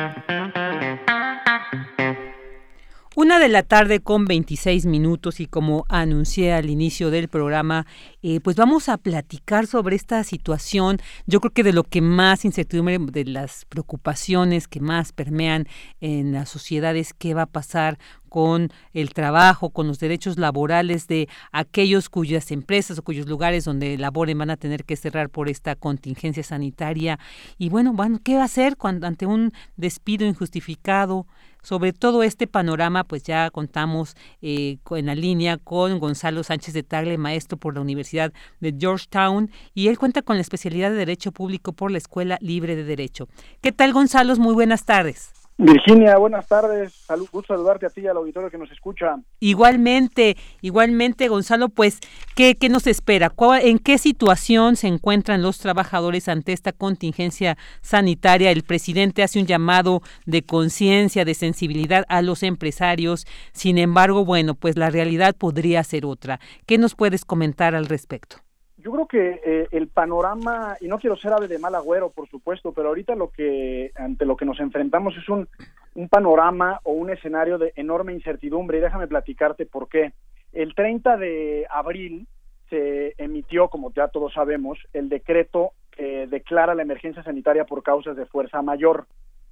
Una 3.21 3.37
de 3.37 3.49
la 3.49 3.61
tarde 3.61 3.99
con 3.99 4.25
26 4.25 4.87
minutos 4.87 5.41
y 5.41 5.45
como 5.45 5.85
anuncié 5.89 6.53
al 6.53 6.71
inicio 6.71 7.11
del 7.11 7.27
programa, 7.27 7.85
eh, 8.23 8.39
pues 8.39 8.55
vamos 8.55 8.89
a 8.89 8.97
platicar 8.97 9.67
sobre 9.67 9.95
esta 9.95 10.23
situación. 10.23 10.97
Yo 11.27 11.39
creo 11.39 11.53
que 11.53 11.61
de 11.61 11.71
lo 11.71 11.83
que 11.83 12.01
más 12.01 12.45
incertidumbre, 12.45 12.97
de 12.97 13.25
las 13.25 13.65
preocupaciones 13.65 14.67
que 14.67 14.79
más 14.79 15.11
permean 15.11 15.67
en 15.99 16.31
la 16.31 16.47
sociedad 16.47 16.95
es 16.95 17.13
qué 17.13 17.35
va 17.35 17.43
a 17.43 17.45
pasar 17.45 17.99
con 18.27 18.69
el 18.93 19.13
trabajo, 19.13 19.69
con 19.69 19.87
los 19.87 19.99
derechos 19.99 20.39
laborales 20.39 21.05
de 21.05 21.29
aquellos 21.51 22.09
cuyas 22.09 22.49
empresas 22.49 22.97
o 22.97 23.03
cuyos 23.03 23.27
lugares 23.27 23.65
donde 23.65 23.99
laboren 23.99 24.39
van 24.39 24.49
a 24.49 24.57
tener 24.57 24.83
que 24.83 24.95
cerrar 24.95 25.29
por 25.29 25.47
esta 25.47 25.75
contingencia 25.75 26.41
sanitaria. 26.41 27.19
Y 27.59 27.69
bueno, 27.69 27.93
bueno 27.93 28.19
¿qué 28.23 28.37
va 28.37 28.41
a 28.41 28.45
hacer 28.45 28.77
cuando 28.77 29.05
ante 29.05 29.27
un 29.27 29.53
despido 29.75 30.25
injustificado? 30.25 31.27
Sobre 31.61 31.93
todo 31.93 32.23
este 32.23 32.47
panorama, 32.47 33.03
pues 33.03 33.23
ya 33.23 33.49
contamos 33.51 34.15
eh, 34.41 34.77
en 34.89 35.05
la 35.05 35.15
línea 35.15 35.57
con 35.57 35.99
Gonzalo 35.99 36.43
Sánchez 36.43 36.73
de 36.73 36.83
Tagle, 36.83 37.17
maestro 37.17 37.57
por 37.57 37.75
la 37.75 37.81
Universidad 37.81 38.33
de 38.59 38.75
Georgetown, 38.77 39.51
y 39.73 39.87
él 39.87 39.99
cuenta 39.99 40.21
con 40.21 40.37
la 40.37 40.41
especialidad 40.41 40.91
de 40.91 40.97
Derecho 40.97 41.31
Público 41.31 41.73
por 41.73 41.91
la 41.91 41.97
Escuela 41.97 42.37
Libre 42.41 42.75
de 42.75 42.83
Derecho. 42.83 43.27
¿Qué 43.61 43.71
tal, 43.71 43.93
Gonzalo? 43.93 44.35
Muy 44.37 44.53
buenas 44.53 44.85
tardes. 44.85 45.40
Virginia, 45.57 46.17
buenas 46.17 46.47
tardes. 46.47 46.91
Salud, 46.93 47.27
gusto 47.31 47.53
saludarte 47.53 47.85
a 47.85 47.89
ti 47.89 48.01
y 48.01 48.07
al 48.07 48.17
auditorio 48.17 48.49
que 48.49 48.57
nos 48.57 48.71
escucha. 48.71 49.17
Igualmente, 49.39 50.35
igualmente, 50.61 51.27
Gonzalo, 51.27 51.69
pues, 51.69 51.99
¿qué, 52.35 52.55
qué 52.55 52.67
nos 52.67 52.87
espera? 52.87 53.31
¿En 53.61 53.77
qué 53.77 53.97
situación 53.97 54.75
se 54.75 54.87
encuentran 54.87 55.43
los 55.43 55.59
trabajadores 55.59 56.27
ante 56.29 56.53
esta 56.53 56.71
contingencia 56.71 57.57
sanitaria? 57.81 58.49
El 58.49 58.63
presidente 58.63 59.23
hace 59.23 59.39
un 59.39 59.45
llamado 59.45 60.01
de 60.25 60.41
conciencia, 60.43 61.25
de 61.25 61.35
sensibilidad 61.35 62.05
a 62.09 62.21
los 62.21 62.41
empresarios. 62.41 63.27
Sin 63.51 63.77
embargo, 63.77 64.25
bueno, 64.25 64.55
pues 64.55 64.77
la 64.77 64.89
realidad 64.89 65.35
podría 65.35 65.83
ser 65.83 66.05
otra. 66.05 66.39
¿Qué 66.65 66.77
nos 66.77 66.95
puedes 66.95 67.23
comentar 67.23 67.75
al 67.75 67.85
respecto? 67.85 68.37
Yo 68.81 68.91
creo 68.91 69.07
que 69.07 69.41
eh, 69.43 69.67
el 69.71 69.87
panorama, 69.87 70.75
y 70.81 70.87
no 70.87 70.99
quiero 70.99 71.15
ser 71.15 71.33
ave 71.33 71.47
de 71.47 71.59
mal 71.59 71.75
agüero, 71.75 72.09
por 72.09 72.27
supuesto, 72.27 72.71
pero 72.73 72.89
ahorita 72.89 73.15
lo 73.15 73.29
que, 73.29 73.91
ante 73.95 74.25
lo 74.25 74.35
que 74.35 74.45
nos 74.45 74.59
enfrentamos 74.59 75.15
es 75.17 75.27
un, 75.29 75.47
un 75.95 76.09
panorama 76.09 76.79
o 76.83 76.93
un 76.93 77.09
escenario 77.09 77.57
de 77.57 77.73
enorme 77.75 78.13
incertidumbre, 78.13 78.77
y 78.77 78.81
déjame 78.81 79.07
platicarte 79.07 79.65
por 79.65 79.87
qué. 79.87 80.13
El 80.53 80.75
30 80.75 81.17
de 81.17 81.65
abril 81.69 82.27
se 82.69 83.13
emitió, 83.17 83.67
como 83.67 83.93
ya 83.93 84.07
todos 84.07 84.33
sabemos, 84.33 84.79
el 84.93 85.09
decreto 85.09 85.71
que 85.91 86.27
declara 86.27 86.73
la 86.73 86.81
emergencia 86.81 87.23
sanitaria 87.23 87.65
por 87.65 87.83
causas 87.83 88.15
de 88.15 88.25
fuerza 88.25 88.61
mayor. 88.61 89.07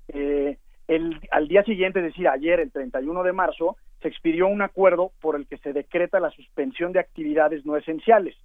Eh, 0.07 0.57
el, 0.87 1.19
al 1.31 1.47
día 1.47 1.63
siguiente, 1.63 1.99
es 1.99 2.05
decir, 2.05 2.27
ayer, 2.27 2.59
el 2.59 2.71
31 2.71 3.23
de 3.23 3.33
marzo, 3.33 3.75
se 4.01 4.07
expidió 4.07 4.47
un 4.47 4.61
acuerdo 4.61 5.11
por 5.21 5.35
el 5.35 5.45
que 5.47 5.57
se 5.57 5.73
decreta 5.73 6.19
la 6.19 6.31
suspensión 6.31 6.93
de 6.93 6.99
actividades 6.99 7.65
no 7.65 7.77
esenciales. 7.77 8.35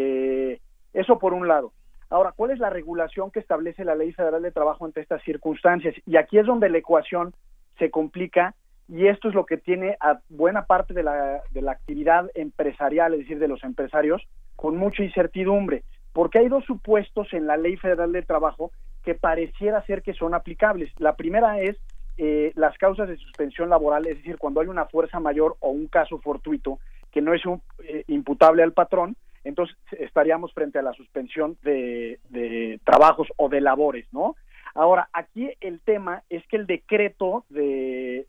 Eh, 0.00 0.60
eso 0.92 1.18
por 1.18 1.34
un 1.34 1.48
lado. 1.48 1.72
Ahora, 2.08 2.32
¿cuál 2.34 2.52
es 2.52 2.60
la 2.60 2.70
regulación 2.70 3.32
que 3.32 3.40
establece 3.40 3.84
la 3.84 3.96
Ley 3.96 4.12
Federal 4.12 4.40
de 4.42 4.52
Trabajo 4.52 4.86
ante 4.86 5.00
estas 5.00 5.22
circunstancias? 5.24 5.94
Y 6.06 6.16
aquí 6.16 6.38
es 6.38 6.46
donde 6.46 6.70
la 6.70 6.78
ecuación 6.78 7.34
se 7.78 7.90
complica 7.90 8.54
y 8.88 9.08
esto 9.08 9.28
es 9.28 9.34
lo 9.34 9.44
que 9.44 9.58
tiene 9.58 9.96
a 10.00 10.20
buena 10.28 10.64
parte 10.66 10.94
de 10.94 11.02
la, 11.02 11.42
de 11.50 11.62
la 11.62 11.72
actividad 11.72 12.30
empresarial, 12.34 13.12
es 13.12 13.20
decir, 13.20 13.40
de 13.40 13.48
los 13.48 13.62
empresarios, 13.64 14.22
con 14.56 14.76
mucha 14.76 15.02
incertidumbre, 15.02 15.82
porque 16.12 16.38
hay 16.38 16.48
dos 16.48 16.64
supuestos 16.64 17.32
en 17.34 17.46
la 17.46 17.56
Ley 17.56 17.76
Federal 17.76 18.12
de 18.12 18.22
Trabajo 18.22 18.70
que 19.04 19.14
pareciera 19.14 19.84
ser 19.84 20.02
que 20.02 20.14
son 20.14 20.32
aplicables. 20.32 20.90
La 20.98 21.16
primera 21.16 21.60
es 21.60 21.76
eh, 22.16 22.52
las 22.54 22.78
causas 22.78 23.08
de 23.08 23.16
suspensión 23.16 23.68
laboral, 23.68 24.06
es 24.06 24.16
decir, 24.18 24.38
cuando 24.38 24.60
hay 24.60 24.68
una 24.68 24.86
fuerza 24.86 25.20
mayor 25.20 25.56
o 25.60 25.70
un 25.70 25.88
caso 25.88 26.18
fortuito 26.18 26.78
que 27.10 27.20
no 27.20 27.34
es 27.34 27.44
un, 27.44 27.60
eh, 27.84 28.04
imputable 28.06 28.62
al 28.62 28.72
patrón, 28.72 29.16
entonces 29.44 29.76
estaríamos 29.92 30.52
frente 30.52 30.78
a 30.78 30.82
la 30.82 30.92
suspensión 30.92 31.56
de, 31.62 32.20
de 32.30 32.80
trabajos 32.84 33.28
o 33.36 33.48
de 33.48 33.60
labores, 33.60 34.06
¿no? 34.12 34.34
Ahora, 34.78 35.08
aquí 35.12 35.50
el 35.60 35.80
tema 35.80 36.22
es 36.30 36.46
que 36.46 36.56
el 36.56 36.66
decreto 36.66 37.44
de, 37.48 38.26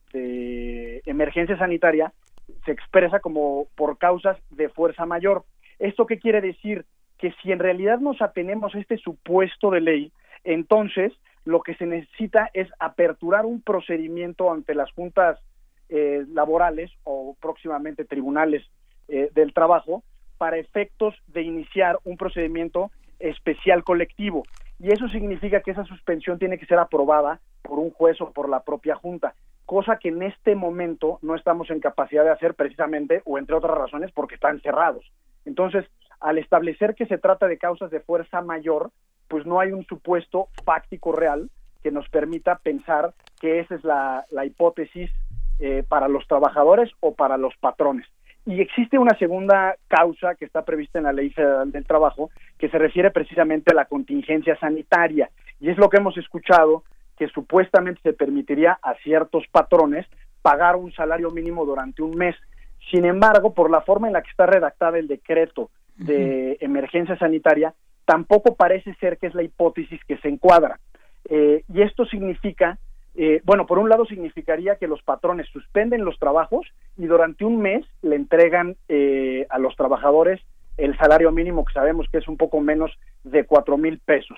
emergencia 1.06 1.58
sanitaria 1.60 2.12
se 2.66 2.72
expresa 2.72 3.20
como 3.20 3.68
por 3.76 4.00
causas 4.00 4.38
de 4.50 4.70
fuerza 4.70 5.06
mayor. 5.06 5.44
¿Esto 5.78 6.08
qué 6.08 6.18
quiere 6.18 6.42
decir? 6.42 6.86
Que 7.20 7.34
si 7.44 7.52
en 7.52 7.60
realidad 7.60 8.00
nos 8.00 8.20
atenemos 8.22 8.74
a 8.74 8.80
este 8.80 8.98
supuesto 8.98 9.70
de 9.70 9.82
ley, 9.82 10.12
entonces 10.44 11.14
lo 11.46 11.62
que 11.62 11.76
se 11.76 11.86
necesita 11.86 12.50
es 12.54 12.68
aperturar 12.80 13.46
un 13.46 13.62
procedimiento 13.62 14.52
ante 14.52 14.74
las 14.74 14.92
juntas 14.92 15.40
eh, 15.90 16.26
laborales 16.34 16.92
o 17.04 17.36
próximamente 17.40 18.06
tribunales 18.06 18.64
eh, 19.08 19.30
del 19.36 19.54
trabajo 19.54 20.04
para 20.40 20.58
efectos 20.58 21.14
de 21.28 21.44
iniciar 21.44 22.00
un 22.06 22.18
procedimiento 22.18 22.90
especial 23.20 23.84
colectivo. 23.84 24.44
Y 24.80 24.92
eso 24.92 25.08
significa 25.10 25.62
que 25.62 25.72
esa 25.72 25.84
suspensión 25.84 26.40
tiene 26.40 26.58
que 26.58 26.66
ser 26.66 26.80
aprobada 26.80 27.42
por 27.62 27.78
un 27.78 27.92
juez 27.92 28.20
o 28.22 28.32
por 28.32 28.50
la 28.50 28.62
propia 28.64 28.96
Junta, 28.96 29.36
cosa 29.66 29.98
que 29.98 30.08
en 30.08 30.24
este 30.24 30.56
momento 30.56 31.20
no 31.22 31.36
estamos 31.36 31.70
en 31.70 31.82
capacidad 31.82 32.24
de 32.24 32.32
hacer 32.32 32.56
precisamente 32.56 33.22
o 33.26 33.38
entre 33.38 33.56
otras 33.56 33.78
razones 33.78 34.12
porque 34.14 34.36
están 34.36 34.62
cerrados. 34.62 35.06
Entonces, 35.46 35.86
al 36.22 36.38
establecer 36.38 36.96
que 36.96 37.06
se 37.06 37.18
trata 37.18 37.48
de 37.48 37.58
causas 37.58 37.92
de 37.92 38.00
fuerza 38.00 38.42
mayor, 38.42 38.92
pues 39.28 39.46
no 39.46 39.60
hay 39.60 39.74
un 39.74 39.86
supuesto 39.86 40.48
fáctico 40.64 41.12
real 41.12 41.50
que 41.84 41.92
nos 41.92 42.08
permita 42.10 42.60
pensar 42.60 43.14
que 43.40 43.60
esa 43.60 43.76
es 43.76 43.84
la, 43.84 44.26
hipótesis 44.46 45.12
eh, 45.60 45.84
para 45.88 46.08
los 46.08 46.26
trabajadores 46.28 46.90
o 47.02 47.14
para 47.14 47.38
los 47.38 47.56
patrones. 47.58 48.08
Y 48.50 48.62
existe 48.62 48.98
una 48.98 49.16
segunda 49.20 49.76
causa 49.88 50.34
que 50.34 50.46
está 50.46 50.66
prevista 50.66 50.98
en 50.98 51.04
la 51.04 51.14
Ley 51.14 51.30
Federal 51.30 51.72
del 51.72 51.86
Trabajo 51.86 52.32
que 52.58 52.68
se 52.68 52.80
refiere 52.80 53.12
precisamente 53.12 53.72
a 53.72 53.76
la 53.76 53.86
contingencia 53.86 54.58
sanitaria. 54.58 55.30
Y 55.60 55.70
es 55.70 55.78
lo 55.78 55.88
que 55.88 55.98
hemos 55.98 56.18
escuchado, 56.18 56.84
que 57.16 57.28
supuestamente 57.28 58.02
se 58.02 58.14
permitiría 58.14 58.80
a 58.82 58.96
ciertos 59.04 59.44
patrones 59.52 60.08
pagar 60.42 60.78
un 60.78 60.92
salario 60.94 61.30
mínimo 61.30 61.64
durante 61.64 62.02
un 62.02 62.18
mes. 62.18 62.36
Sin 62.90 63.06
embargo, 63.06 63.54
por 63.54 63.70
la 63.70 63.82
forma 63.82 64.08
en 64.08 64.14
la 64.14 64.24
que 64.24 64.32
está 64.32 64.48
redactada 64.48 64.98
el 64.98 65.08
decreto 65.08 65.70
de 65.98 66.58
emergencia 66.60 67.20
sanitaria, 67.20 67.76
tampoco 68.04 68.56
parece 68.56 68.96
ser 68.96 69.20
que 69.20 69.28
es 69.28 69.36
la 69.36 69.44
hipótesis 69.44 70.04
que 70.06 70.18
se 70.18 70.28
encuadra. 70.28 70.80
Eh, 71.30 71.66
y 71.72 71.84
esto 71.84 72.04
significa 72.06 72.80
eh, 73.22 73.42
bueno, 73.44 73.66
por 73.66 73.80
un 73.80 73.90
lado 73.90 74.06
significaría 74.06 74.78
que 74.78 74.88
los 74.88 75.04
patrones 75.04 75.46
suspenden 75.50 76.06
los 76.06 76.18
trabajos 76.20 76.66
y 76.98 77.06
durante 77.06 77.44
un 77.44 77.60
mes 77.60 77.86
le 78.02 78.16
entregan 78.16 78.78
eh, 78.88 79.46
a 79.50 79.60
los 79.60 79.76
trabajadores 79.76 80.40
el 80.78 80.98
salario 80.98 81.30
mínimo 81.34 81.66
que 81.66 81.74
sabemos 81.74 82.08
que 82.10 82.20
es 82.20 82.30
un 82.30 82.38
poco 82.38 82.62
menos 82.62 82.98
de 83.26 83.44
cuatro 83.44 83.78
mil 83.78 84.00
pesos. 84.00 84.38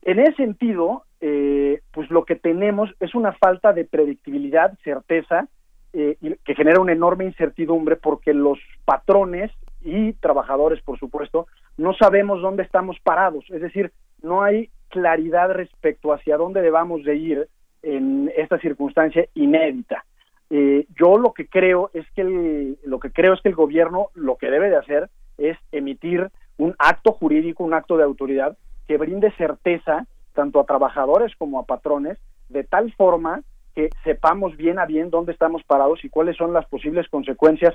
En 0.00 0.20
ese 0.20 0.32
sentido, 0.36 1.02
eh, 1.20 1.82
pues 1.92 2.10
lo 2.10 2.24
que 2.24 2.36
tenemos 2.36 2.88
es 2.98 3.14
una 3.14 3.32
falta 3.32 3.74
de 3.74 3.84
predictibilidad, 3.84 4.72
certeza, 4.82 5.46
que 5.92 6.54
genera 6.54 6.80
una 6.80 6.92
enorme 6.92 7.24
incertidumbre 7.24 7.96
porque 7.96 8.32
los 8.32 8.58
patrones 8.86 9.50
y 9.82 10.14
trabajadores, 10.14 10.80
por 10.82 10.98
supuesto, 10.98 11.46
no 11.76 11.92
sabemos 11.92 12.40
dónde 12.40 12.62
estamos 12.62 12.98
parados, 13.00 13.44
es 13.50 13.60
decir, 13.60 13.92
no 14.22 14.42
hay 14.42 14.70
claridad 14.88 15.50
respecto 15.52 16.12
hacia 16.12 16.36
dónde 16.36 16.62
debamos 16.62 17.04
de 17.04 17.16
ir 17.16 17.48
en 17.88 18.30
esta 18.36 18.58
circunstancia 18.58 19.26
inédita. 19.34 20.04
Eh, 20.50 20.86
yo 20.98 21.18
lo 21.18 21.32
que 21.32 21.46
creo 21.46 21.90
es 21.94 22.06
que 22.12 22.22
el, 22.22 22.78
lo 22.84 23.00
que 23.00 23.10
creo 23.10 23.34
es 23.34 23.40
que 23.40 23.48
el 23.48 23.54
gobierno 23.54 24.08
lo 24.14 24.36
que 24.36 24.50
debe 24.50 24.70
de 24.70 24.76
hacer 24.76 25.08
es 25.38 25.56
emitir 25.72 26.28
un 26.58 26.74
acto 26.78 27.12
jurídico, 27.12 27.64
un 27.64 27.74
acto 27.74 27.96
de 27.96 28.04
autoridad 28.04 28.56
que 28.86 28.98
brinde 28.98 29.30
certeza 29.32 30.06
tanto 30.34 30.60
a 30.60 30.64
trabajadores 30.64 31.34
como 31.36 31.58
a 31.58 31.66
patrones 31.66 32.18
de 32.48 32.64
tal 32.64 32.92
forma 32.92 33.42
que 33.74 33.90
sepamos 34.04 34.56
bien 34.56 34.78
a 34.78 34.86
bien 34.86 35.10
dónde 35.10 35.32
estamos 35.32 35.62
parados 35.64 36.04
y 36.04 36.08
cuáles 36.08 36.36
son 36.36 36.52
las 36.52 36.66
posibles 36.66 37.08
consecuencias 37.08 37.74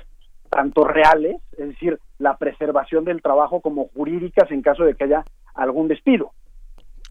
tanto 0.50 0.84
reales, 0.84 1.36
es 1.58 1.68
decir, 1.68 1.98
la 2.18 2.36
preservación 2.36 3.04
del 3.04 3.22
trabajo 3.22 3.60
como 3.60 3.88
jurídicas 3.88 4.50
en 4.50 4.62
caso 4.62 4.84
de 4.84 4.94
que 4.94 5.04
haya 5.04 5.24
algún 5.54 5.88
despido. 5.88 6.32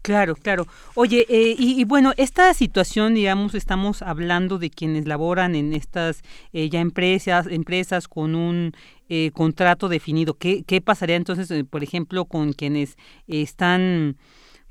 Claro, 0.04 0.36
claro. 0.36 0.66
Oye, 0.94 1.24
eh, 1.30 1.56
y, 1.58 1.82
bueno, 1.84 2.12
esta 2.18 2.52
situación, 2.52 3.14
digamos, 3.14 3.54
estamos 3.54 4.02
hablando 4.02 4.58
de 4.58 4.68
quienes 4.68 5.06
laboran 5.06 5.54
en 5.54 5.72
estas 5.72 6.20
eh, 6.52 6.68
ya 6.68 6.80
empresas, 6.80 7.46
empresas 7.46 8.06
con 8.06 8.34
un 8.34 8.72
eh, 9.08 9.30
contrato 9.32 9.88
definido. 9.88 10.34
¿Qué, 10.34 10.62
¿Qué 10.62 10.82
pasaría 10.82 11.16
entonces, 11.16 11.64
por 11.70 11.82
ejemplo, 11.82 12.26
con 12.26 12.52
quienes 12.52 12.98
están 13.28 14.18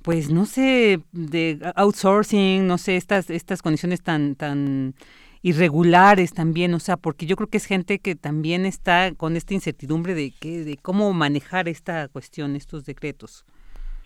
pues 0.04 0.30
no 0.30 0.46
sé, 0.46 1.00
de 1.14 1.58
outsourcing, 1.78 2.68
no 2.68 2.78
sé, 2.78 2.96
estas, 2.98 3.32
estas 3.32 3.64
condiciones 3.64 4.04
tan, 4.04 4.36
tan 4.36 4.94
irregulares 5.42 6.34
también, 6.34 6.76
o 6.76 6.80
sea, 6.80 6.96
porque 6.98 7.26
yo 7.26 7.38
creo 7.38 7.50
que 7.50 7.58
es 7.58 7.66
gente 7.66 7.98
que 7.98 8.16
también 8.16 8.68
está 8.68 9.14
con 9.16 9.36
esta 9.36 9.56
incertidumbre 9.56 10.14
de, 10.14 10.32
que, 10.32 10.64
de 10.64 10.78
cómo 10.78 11.12
manejar 11.14 11.68
esta 11.70 12.08
cuestión, 12.10 12.56
estos 12.56 12.86
decretos. 12.86 13.46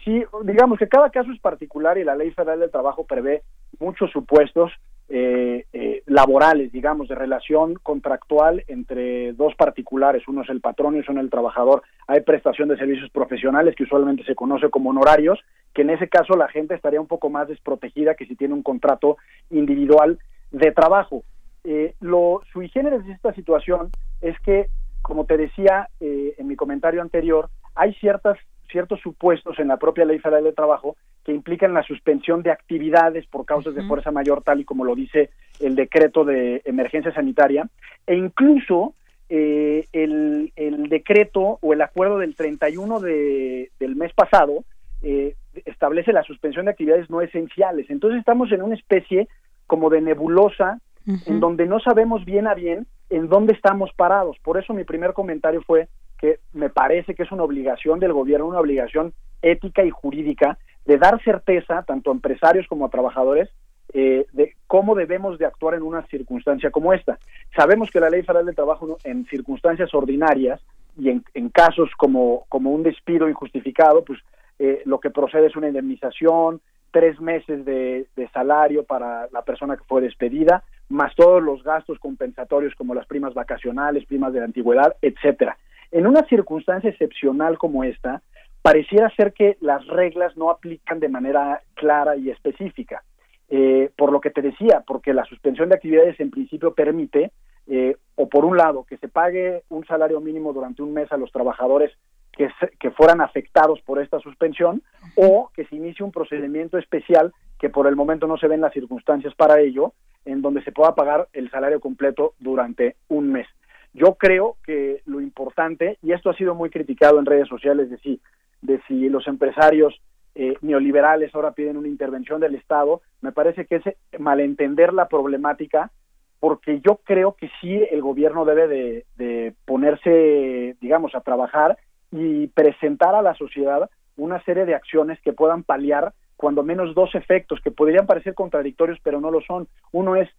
Sí, 0.07 0.23
digamos 0.43 0.79
que 0.79 0.87
cada 0.87 1.09
caso 1.09 1.33
es 1.33 1.39
particular 1.41 1.97
y 1.97 2.05
la 2.05 2.15
Ley 2.15 2.31
Federal 2.31 2.61
del 2.61 2.71
Trabajo 2.71 3.03
prevé 3.03 3.43
muchos 3.77 4.09
supuestos 4.09 4.71
eh, 5.09 5.65
eh, 5.73 6.01
laborales, 6.05 6.71
digamos, 6.71 7.09
de 7.09 7.15
relación 7.15 7.73
contractual 7.73 8.63
entre 8.69 9.33
dos 9.33 9.53
particulares, 9.55 10.25
uno 10.29 10.43
es 10.43 10.49
el 10.49 10.61
patrón 10.61 10.95
y 10.95 10.99
uno 11.09 11.19
es 11.19 11.25
el 11.25 11.29
trabajador. 11.29 11.83
Hay 12.07 12.21
prestación 12.21 12.69
de 12.69 12.77
servicios 12.77 13.09
profesionales 13.09 13.75
que 13.75 13.83
usualmente 13.83 14.23
se 14.23 14.33
conoce 14.33 14.69
como 14.69 14.91
honorarios, 14.91 15.41
que 15.73 15.81
en 15.81 15.89
ese 15.89 16.07
caso 16.07 16.37
la 16.37 16.47
gente 16.47 16.73
estaría 16.73 17.01
un 17.01 17.07
poco 17.07 17.29
más 17.29 17.49
desprotegida 17.49 18.15
que 18.15 18.27
si 18.27 18.37
tiene 18.37 18.53
un 18.53 18.63
contrato 18.63 19.17
individual 19.49 20.19
de 20.51 20.71
trabajo. 20.71 21.23
Eh, 21.65 21.95
lo 21.99 22.43
sui 22.53 22.69
generis 22.69 23.05
de 23.05 23.11
esta 23.11 23.33
situación 23.33 23.89
es 24.21 24.39
que, 24.39 24.67
como 25.01 25.25
te 25.25 25.35
decía 25.35 25.89
eh, 25.99 26.33
en 26.37 26.47
mi 26.47 26.55
comentario 26.55 27.01
anterior, 27.01 27.49
hay 27.75 27.93
ciertas 27.95 28.37
ciertos 28.69 28.99
supuestos 29.01 29.59
en 29.59 29.67
la 29.67 29.77
propia 29.77 30.05
Ley 30.05 30.19
Federal 30.19 30.43
de 30.43 30.53
Trabajo 30.53 30.95
que 31.23 31.33
implican 31.33 31.73
la 31.73 31.83
suspensión 31.83 32.41
de 32.41 32.51
actividades 32.51 33.25
por 33.27 33.45
causas 33.45 33.75
de 33.75 33.83
fuerza 33.83 34.11
mayor, 34.11 34.43
tal 34.43 34.61
y 34.61 34.65
como 34.65 34.85
lo 34.85 34.95
dice 34.95 35.29
el 35.59 35.75
decreto 35.75 36.23
de 36.23 36.61
emergencia 36.65 37.13
sanitaria, 37.13 37.67
e 38.05 38.15
incluso 38.15 38.93
eh, 39.29 39.85
el, 39.91 40.51
decreto 40.89 41.59
o 41.61 41.73
el 41.73 41.81
acuerdo 41.81 42.19
del 42.19 42.35
31 42.35 42.99
de, 43.01 43.71
del 43.77 43.95
mes 43.97 44.13
pasado 44.13 44.63
eh, 45.01 45.35
establece 45.65 46.13
la 46.13 46.23
suspensión 46.23 46.65
de 46.65 46.71
actividades 46.71 47.09
no 47.09 47.21
esenciales. 47.21 47.89
Entonces 47.89 48.19
estamos 48.19 48.51
en 48.51 48.61
una 48.61 48.75
especie 48.75 49.27
como 49.65 49.89
de 49.89 50.01
nebulosa 50.01 50.79
en 51.25 51.39
donde 51.39 51.65
no 51.65 51.79
sabemos 51.79 52.25
bien 52.25 52.47
a 52.47 52.53
bien 52.53 52.85
en 53.09 53.29
dónde 53.29 53.53
estamos 53.53 53.91
parados. 53.95 54.37
Por 54.43 54.57
eso 54.57 54.73
mi 54.73 54.83
primer 54.83 55.13
comentario 55.13 55.61
fue 55.61 55.87
que 56.17 56.39
me 56.53 56.69
parece 56.69 57.15
que 57.15 57.23
es 57.23 57.31
una 57.31 57.43
obligación 57.43 57.99
del 57.99 58.13
gobierno, 58.13 58.47
una 58.47 58.59
obligación 58.59 59.13
ética 59.41 59.83
y 59.83 59.89
jurídica 59.89 60.57
de 60.85 60.97
dar 60.97 61.21
certeza 61.23 61.83
tanto 61.83 62.09
a 62.09 62.13
empresarios 62.13 62.67
como 62.67 62.85
a 62.85 62.89
trabajadores 62.89 63.49
eh, 63.93 64.25
de 64.33 64.55
cómo 64.67 64.95
debemos 64.95 65.37
de 65.37 65.45
actuar 65.45 65.75
en 65.75 65.83
una 65.83 66.05
circunstancia 66.07 66.71
como 66.71 66.93
esta. 66.93 67.19
Sabemos 67.55 67.89
que 67.89 67.99
la 67.99 68.09
Ley 68.09 68.21
Federal 68.23 68.45
del 68.45 68.55
Trabajo 68.55 68.97
en 69.03 69.25
circunstancias 69.25 69.93
ordinarias 69.93 70.61
y 70.97 71.09
en, 71.09 71.49
casos 71.49 71.91
como, 71.97 72.45
como 72.49 72.71
un 72.71 72.83
despido 72.83 73.29
injustificado, 73.29 74.03
pues 74.03 74.19
eh, 74.59 74.81
lo 74.85 74.99
que 74.99 75.09
procede 75.09 75.47
es 75.47 75.55
una 75.55 75.67
indemnización, 75.67 76.59
tres 76.91 77.19
meses 77.21 77.63
de, 77.65 78.07
de, 78.15 78.27
salario 78.29 78.83
para 78.83 79.27
la 79.31 79.43
persona 79.43 79.77
que 79.77 79.83
fue 79.83 80.01
despedida, 80.01 80.63
más 80.89 81.15
todos 81.15 81.43
los 81.43 81.63
gastos 81.63 81.99
compensatorios 81.99 82.73
como 82.75 82.95
las 82.95 83.05
primas 83.05 83.33
vacacionales, 83.33 84.05
primas 84.05 84.33
de 84.33 84.39
la 84.39 84.45
antigüedad, 84.45 84.95
etcétera. 85.01 85.57
En 85.91 86.07
una 86.07 86.23
circunstancia 86.25 86.89
excepcional 86.89 87.57
como 87.57 87.83
esta, 87.83 88.21
pareciera 88.61 89.09
ser 89.15 89.33
que 89.33 89.57
las 89.61 89.85
reglas 89.87 90.35
no 90.35 90.49
aplican 90.49 90.99
de 90.99 91.09
manera 91.09 91.61
clara 91.75 92.17
y 92.17 92.29
específica. 92.29 93.03
Eh, 93.49 93.91
por 93.95 94.11
lo 94.11 94.19
que 94.19 94.29
te 94.29 94.41
decía, 94.41 94.83
porque 94.85 95.13
la 95.13 95.23
suspensión 95.23 95.69
de 95.69 95.75
actividades 95.75 96.19
en 96.19 96.31
principio 96.31 96.73
permite, 96.73 97.31
eh, 97.67 97.95
o 98.15 98.27
por 98.27 98.43
un 98.43 98.57
lado, 98.57 98.83
que 98.83 98.97
se 98.97 99.07
pague 99.07 99.63
un 99.69 99.85
salario 99.85 100.19
mínimo 100.19 100.51
durante 100.51 100.81
un 100.81 100.93
mes 100.93 101.09
a 101.13 101.17
los 101.17 101.31
trabajadores 101.31 101.93
que, 102.33 102.49
que 102.77 102.91
fueran 102.91 103.21
afectados 103.21 103.79
por 103.83 104.01
esta 104.01 104.19
suspensión, 104.19 104.81
o 105.15 105.49
que 105.53 105.65
se 105.65 105.77
inicie 105.77 106.05
un 106.05 106.11
procedimiento 106.11 106.77
especial 106.77 107.33
que 107.57 107.69
por 107.69 107.87
el 107.87 107.95
momento 107.95 108.27
no 108.27 108.37
se 108.37 108.49
ven 108.49 108.61
las 108.61 108.73
circunstancias 108.73 109.33
para 109.35 109.61
ello, 109.61 109.93
en 110.25 110.41
donde 110.41 110.61
se 110.63 110.73
pueda 110.73 110.93
pagar 110.93 111.29
el 111.31 111.49
salario 111.49 111.79
completo 111.79 112.33
durante 112.39 112.97
un 113.07 113.31
mes. 113.31 113.47
Yo 113.93 114.15
creo 114.15 114.57
que 114.63 115.01
lo 115.05 115.21
importante, 115.21 115.97
y 116.01 116.11
esto 116.11 116.29
ha 116.29 116.35
sido 116.35 116.55
muy 116.55 116.69
criticado 116.69 117.19
en 117.19 117.25
redes 117.25 117.47
sociales, 117.47 117.89
de 117.89 117.97
si, 117.97 118.21
de 118.61 118.81
si 118.87 119.09
los 119.09 119.27
empresarios 119.27 119.99
eh, 120.35 120.55
neoliberales 120.61 121.33
ahora 121.33 121.51
piden 121.51 121.77
una 121.77 121.87
intervención 121.87 122.39
del 122.39 122.55
Estado, 122.55 123.01
me 123.21 123.31
parece 123.31 123.65
que 123.65 123.77
es 123.77 123.87
eh, 123.87 123.95
malentender 124.19 124.93
la 124.93 125.07
problemática, 125.07 125.91
porque 126.39 126.79
yo 126.81 126.99
creo 127.03 127.33
que 127.33 127.49
sí 127.59 127.81
el 127.89 128.01
gobierno 128.01 128.45
debe 128.45 129.05
de 129.15 129.55
ponerse, 129.65 130.77
digamos, 130.79 131.15
a 131.15 131.21
trabajar 131.21 131.77
y 132.11 132.47
presentar 132.47 133.15
a 133.15 133.23
la 133.23 133.33
sociedad 133.33 133.89
una 134.17 134.43
serie 134.43 134.65
de 134.65 134.75
acciones 134.75 135.19
que 135.21 135.33
puedan 135.33 135.63
paliar 135.63 136.13
cuando 136.35 136.63
menos 136.63 136.93
dos 136.93 137.13
efectos 137.15 137.59
que 137.63 137.71
podrían 137.71 138.05
parecer 138.05 138.35
contradictorios, 138.35 138.99
pero 139.03 139.19
no 139.19 139.31
lo 139.31 139.41
son. 139.41 139.67
Uno 139.91 140.15
es 140.15 140.29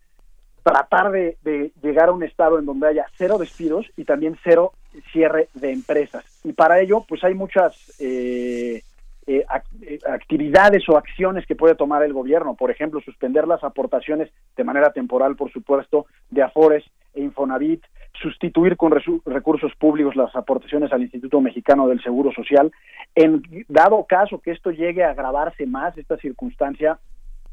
tratar 0.68 1.10
de, 1.10 1.72
llegar 1.82 2.10
a 2.10 2.12
un 2.12 2.22
estado 2.22 2.58
en 2.58 2.66
donde 2.66 2.88
haya 2.88 3.06
cero 3.16 3.38
despidos 3.38 3.86
y 3.96 4.04
también 4.04 4.36
cero 4.44 4.72
cierre 5.12 5.48
de 5.54 5.72
empresas. 5.72 6.24
Y 6.44 6.52
para 6.52 6.80
ello, 6.80 7.04
pues 7.08 7.24
hay 7.24 7.34
muchas 7.34 7.98
eh, 8.00 8.82
eh, 9.26 9.44
eh, 9.82 9.98
actividades 10.06 10.86
o 10.88 10.98
acciones 10.98 11.46
que 11.46 11.56
puede 11.56 11.74
tomar 11.74 12.02
el 12.02 12.12
gobierno. 12.12 12.54
Por 12.54 12.70
ejemplo, 12.70 13.00
suspender 13.00 13.48
las 13.48 13.64
aportaciones 13.64 14.30
de 14.56 14.64
manera 14.64 14.92
temporal, 14.92 15.36
por 15.36 15.50
supuesto, 15.50 16.06
de 16.30 16.42
Afores 16.42 16.84
e 17.14 17.22
Infonavit, 17.22 17.82
sustituir 18.20 18.76
con 18.76 18.92
recursos 19.24 19.72
públicos 19.76 20.16
las 20.16 20.34
aportaciones 20.36 20.92
al 20.92 21.02
Instituto 21.02 21.40
Mexicano 21.40 21.88
del 21.88 22.02
Seguro 22.02 22.30
Social. 22.32 22.70
En 23.14 23.42
dado 23.68 24.04
caso 24.04 24.40
que 24.40 24.50
esto 24.50 24.70
llegue 24.70 25.02
a 25.02 25.12
agravarse 25.12 25.64
más, 25.66 25.96
esta 25.96 26.18
circunstancia 26.18 26.98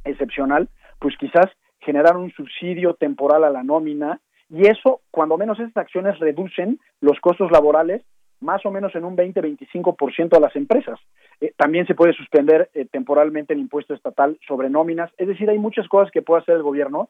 excepcional, 0.03 0.67
pues 0.99 1.15
quizás 1.17 1.45
generar 1.85 2.17
un 2.17 2.31
subsidio 2.31 2.95
temporal 2.95 3.43
a 3.43 3.49
la 3.49 3.63
nómina 3.63 4.19
y 4.49 4.67
eso, 4.67 5.01
cuando 5.11 5.37
menos 5.37 5.59
estas 5.59 5.83
acciones 5.83 6.19
reducen 6.19 6.79
los 6.99 7.19
costos 7.19 7.51
laborales 7.51 8.03
más 8.41 8.65
o 8.65 8.71
menos 8.71 8.93
en 8.95 9.05
un 9.05 9.15
20-25% 9.15 10.35
a 10.35 10.39
las 10.39 10.55
empresas. 10.55 10.99
Eh, 11.41 11.53
también 11.57 11.87
se 11.87 11.95
puede 11.95 12.13
suspender 12.13 12.69
eh, 12.73 12.85
temporalmente 12.91 13.53
el 13.53 13.59
impuesto 13.59 13.93
estatal 13.93 14.37
sobre 14.47 14.69
nóminas, 14.69 15.11
es 15.17 15.27
decir, 15.27 15.49
hay 15.49 15.57
muchas 15.57 15.87
cosas 15.87 16.11
que 16.11 16.21
puede 16.21 16.41
hacer 16.41 16.55
el 16.55 16.63
gobierno 16.63 17.09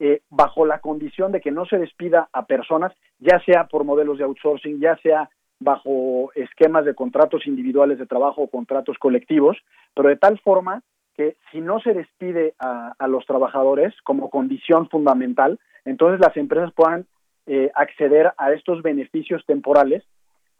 eh, 0.00 0.22
bajo 0.30 0.66
la 0.66 0.80
condición 0.80 1.30
de 1.30 1.40
que 1.40 1.50
no 1.50 1.66
se 1.66 1.78
despida 1.78 2.28
a 2.32 2.46
personas, 2.46 2.92
ya 3.18 3.38
sea 3.44 3.68
por 3.68 3.84
modelos 3.84 4.18
de 4.18 4.24
outsourcing, 4.24 4.80
ya 4.80 4.96
sea 4.96 5.30
bajo 5.60 6.32
esquemas 6.34 6.84
de 6.84 6.94
contratos 6.94 7.46
individuales 7.46 7.98
de 7.98 8.06
trabajo 8.06 8.42
o 8.42 8.48
contratos 8.48 8.98
colectivos, 8.98 9.56
pero 9.94 10.08
de 10.08 10.16
tal 10.16 10.40
forma 10.40 10.82
que 11.16 11.36
si 11.50 11.60
no 11.60 11.80
se 11.80 11.94
despide 11.94 12.54
a, 12.58 12.94
los 13.06 13.26
trabajadores 13.26 13.94
como 14.02 14.30
condición 14.30 14.88
fundamental, 14.88 15.58
entonces 15.84 16.20
las 16.20 16.36
empresas 16.36 16.72
puedan 16.72 17.06
eh, 17.46 17.70
acceder 17.74 18.32
a 18.36 18.52
estos 18.52 18.82
beneficios 18.82 19.44
temporales. 19.46 20.04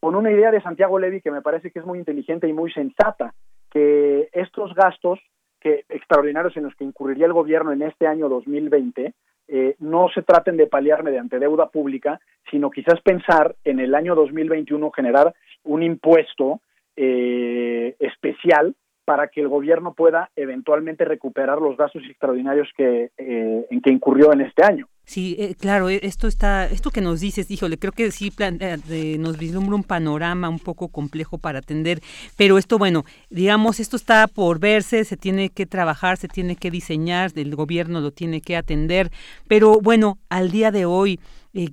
Con 0.00 0.14
una 0.14 0.32
idea 0.32 0.50
de 0.50 0.60
Santiago 0.60 0.98
Levy 0.98 1.20
que 1.20 1.30
me 1.30 1.42
parece 1.42 1.70
que 1.70 1.78
es 1.78 1.86
muy 1.86 1.98
inteligente 1.98 2.48
y 2.48 2.52
muy 2.52 2.72
sensata, 2.72 3.34
que 3.70 4.28
estos 4.32 4.74
gastos 4.74 5.20
que, 5.60 5.84
extraordinarios 5.88 6.56
en 6.56 6.64
los 6.64 6.74
que 6.74 6.84
incurriría 6.84 7.26
el 7.26 7.32
gobierno 7.32 7.72
en 7.72 7.82
este 7.82 8.06
año 8.06 8.28
2020 8.28 9.14
eh, 9.48 9.76
no 9.78 10.08
se 10.14 10.22
traten 10.22 10.56
de 10.56 10.66
paliar 10.66 11.02
mediante 11.02 11.38
deuda 11.38 11.68
pública, 11.68 12.20
sino 12.50 12.70
quizás 12.70 13.00
pensar 13.00 13.54
en 13.64 13.80
el 13.80 13.94
año 13.94 14.14
2021 14.14 14.90
generar 14.90 15.34
un 15.64 15.82
impuesto 15.82 16.60
eh, 16.96 17.96
especial 17.98 18.74
para 19.04 19.28
que 19.28 19.40
el 19.40 19.48
gobierno 19.48 19.94
pueda 19.94 20.30
eventualmente 20.36 21.04
recuperar 21.04 21.60
los 21.60 21.76
gastos 21.76 22.02
extraordinarios 22.08 22.68
que, 22.76 23.10
eh, 23.16 23.66
en 23.70 23.80
que 23.80 23.90
incurrió 23.90 24.32
en 24.32 24.42
este 24.42 24.64
año. 24.64 24.88
Sí, 25.04 25.34
eh, 25.38 25.56
claro, 25.58 25.90
eh, 25.90 25.98
esto 26.04 26.28
está, 26.28 26.66
esto 26.66 26.90
que 26.90 27.00
nos 27.00 27.20
dices, 27.20 27.50
híjole, 27.50 27.76
creo 27.76 27.92
que 27.92 28.10
sí 28.12 28.30
plan, 28.30 28.58
eh, 28.60 29.16
nos 29.18 29.36
vislumbra 29.36 29.74
un 29.74 29.82
panorama 29.82 30.48
un 30.48 30.60
poco 30.60 30.88
complejo 30.88 31.38
para 31.38 31.58
atender, 31.58 32.00
pero 32.36 32.56
esto, 32.56 32.78
bueno, 32.78 33.04
digamos, 33.28 33.80
esto 33.80 33.96
está 33.96 34.28
por 34.28 34.60
verse, 34.60 35.04
se 35.04 35.16
tiene 35.16 35.50
que 35.50 35.66
trabajar, 35.66 36.16
se 36.18 36.28
tiene 36.28 36.54
que 36.54 36.70
diseñar, 36.70 37.32
el 37.34 37.54
gobierno 37.56 38.00
lo 38.00 38.12
tiene 38.12 38.40
que 38.40 38.56
atender, 38.56 39.10
pero 39.48 39.80
bueno, 39.80 40.18
al 40.30 40.50
día 40.50 40.70
de 40.70 40.86
hoy, 40.86 41.18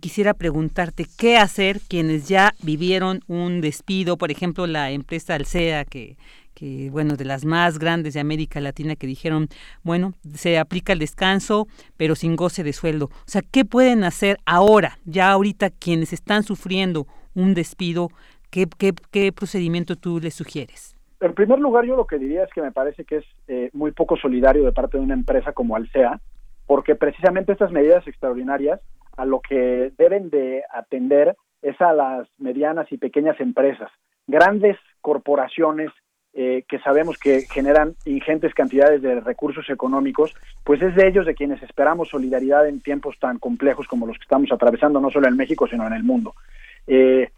quisiera 0.01 0.33
preguntarte 0.33 1.05
qué 1.17 1.37
hacer 1.37 1.79
quienes 1.87 2.27
ya 2.27 2.53
vivieron 2.61 3.21
un 3.27 3.61
despido, 3.61 4.17
por 4.17 4.29
ejemplo, 4.31 4.67
la 4.67 4.91
empresa 4.91 5.35
Alcea 5.35 5.85
que, 5.85 6.17
que 6.59 6.89
bueno, 6.91 7.15
de 7.15 7.23
las 7.23 7.45
más 7.45 7.79
grandes 7.79 8.15
de 8.15 8.19
América 8.19 8.59
Latina 8.59 8.97
que 8.97 9.07
dijeron, 9.07 9.47
bueno, 9.81 10.13
se 10.33 10.59
aplica 10.59 10.91
el 10.91 10.99
descanso, 10.99 11.67
pero 11.95 12.15
sin 12.15 12.35
goce 12.35 12.63
de 12.63 12.73
sueldo. 12.73 13.05
O 13.05 13.27
sea, 13.27 13.41
¿qué 13.49 13.63
pueden 13.63 14.03
hacer 14.03 14.37
ahora, 14.45 14.97
ya 15.05 15.31
ahorita 15.31 15.69
quienes 15.69 16.11
están 16.11 16.43
sufriendo 16.43 17.07
un 17.33 17.53
despido? 17.53 18.09
¿Qué, 18.51 18.67
qué, 18.77 18.93
qué 19.11 19.31
procedimiento 19.31 19.95
tú 19.95 20.19
les 20.19 20.33
sugieres? 20.33 20.97
En 21.21 21.33
primer 21.33 21.59
lugar, 21.59 21.85
yo 21.85 21.95
lo 21.95 22.07
que 22.07 22.17
diría 22.17 22.43
es 22.43 22.49
que 22.53 22.61
me 22.61 22.71
parece 22.71 23.05
que 23.05 23.17
es 23.17 23.25
eh, 23.47 23.69
muy 23.71 23.91
poco 23.91 24.17
solidario 24.17 24.65
de 24.65 24.73
parte 24.73 24.97
de 24.97 25.03
una 25.03 25.13
empresa 25.13 25.53
como 25.53 25.77
Alsea, 25.77 26.19
porque 26.65 26.95
precisamente 26.95 27.53
estas 27.53 27.71
medidas 27.71 28.05
extraordinarias 28.05 28.81
a 29.15 29.25
lo 29.25 29.39
que 29.39 29.93
deben 29.97 30.29
de 30.29 30.63
atender 30.73 31.35
es 31.61 31.79
a 31.79 31.93
las 31.93 32.27
medianas 32.37 32.91
y 32.91 32.97
pequeñas 32.97 33.39
empresas. 33.39 33.89
Grandes 34.27 34.77
corporaciones 35.01 35.89
eh, 36.41 36.63
que 36.69 36.79
sabemos 36.79 37.17
que 37.17 37.41
generan 37.41 37.95
ingentes 38.05 38.53
cantidades 38.53 39.01
de 39.01 39.19
recursos 39.19 39.69
económicos, 39.69 40.33
pues 40.63 40.81
es 40.81 40.95
de 40.95 41.05
ellos 41.05 41.25
de 41.25 41.35
quienes 41.35 41.61
esperamos 41.61 42.07
solidaridad 42.07 42.65
en 42.65 42.79
tiempos 42.79 43.19
tan 43.19 43.39
complejos 43.39 43.87
como 43.87 44.07
los 44.07 44.17
que 44.17 44.23
estamos 44.23 44.49
atravesando, 44.49 45.01
no 45.01 45.11
solo 45.11 45.27
en 45.27 45.35
México, 45.35 45.67
sino 45.67 45.85
en 45.85 45.91
el 45.91 46.03
mundo. 46.03 46.33
Eh, 46.87 47.29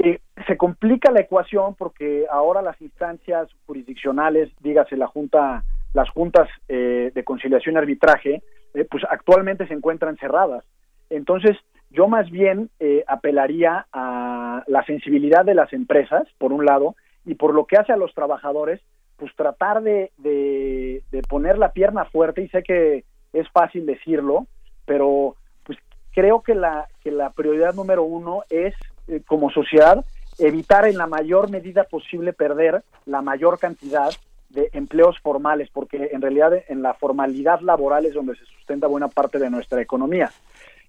eh, 0.00 0.18
se 0.44 0.56
complica 0.56 1.12
la 1.12 1.20
ecuación 1.20 1.76
porque 1.76 2.26
ahora 2.28 2.62
las 2.62 2.82
instancias 2.82 3.48
jurisdiccionales, 3.64 4.50
dígase 4.60 4.96
la 4.96 5.06
junta, 5.06 5.62
las 5.94 6.10
juntas 6.10 6.48
de 6.66 7.22
conciliación 7.24 7.76
y 7.76 7.78
arbitraje, 7.78 8.42
pues 8.90 9.04
actualmente 9.08 9.68
se 9.68 9.74
encuentran 9.74 10.16
cerradas. 10.16 10.64
Entonces, 11.10 11.56
yo 11.90 12.08
más 12.08 12.28
bien 12.28 12.70
eh, 12.80 13.04
apelaría 13.06 13.86
a 13.92 14.64
la 14.66 14.84
sensibilidad 14.84 15.44
de 15.44 15.54
las 15.54 15.72
empresas, 15.72 16.26
por 16.38 16.52
un 16.52 16.64
lado, 16.64 16.96
y 17.24 17.34
por 17.34 17.54
lo 17.54 17.66
que 17.66 17.76
hace 17.76 17.92
a 17.92 17.96
los 17.96 18.14
trabajadores, 18.14 18.80
pues 19.16 19.34
tratar 19.36 19.82
de, 19.82 20.10
de, 20.18 21.22
poner 21.28 21.58
la 21.58 21.72
pierna 21.72 22.04
fuerte 22.04 22.42
y 22.42 22.48
sé 22.48 22.62
que 22.62 23.04
es 23.32 23.48
fácil 23.50 23.86
decirlo, 23.86 24.46
pero 24.84 25.36
pues 25.62 25.78
creo 26.12 26.42
que 26.42 26.54
la, 26.54 26.88
que 27.02 27.10
la 27.10 27.30
prioridad 27.30 27.74
número 27.74 28.02
uno 28.02 28.42
es 28.50 28.74
eh, 29.08 29.22
como 29.26 29.50
sociedad 29.50 30.04
evitar 30.38 30.86
en 30.86 30.98
la 30.98 31.06
mayor 31.06 31.50
medida 31.50 31.84
posible 31.84 32.32
perder 32.32 32.82
la 33.06 33.22
mayor 33.22 33.58
cantidad 33.58 34.10
de 34.50 34.68
empleos 34.72 35.18
formales, 35.20 35.70
porque 35.72 36.10
en 36.12 36.20
realidad 36.20 36.52
en 36.68 36.82
la 36.82 36.94
formalidad 36.94 37.60
laboral 37.60 38.06
es 38.06 38.14
donde 38.14 38.34
se 38.36 38.44
sustenta 38.44 38.86
buena 38.86 39.08
parte 39.08 39.38
de 39.38 39.50
nuestra 39.50 39.80
economía. 39.80 40.30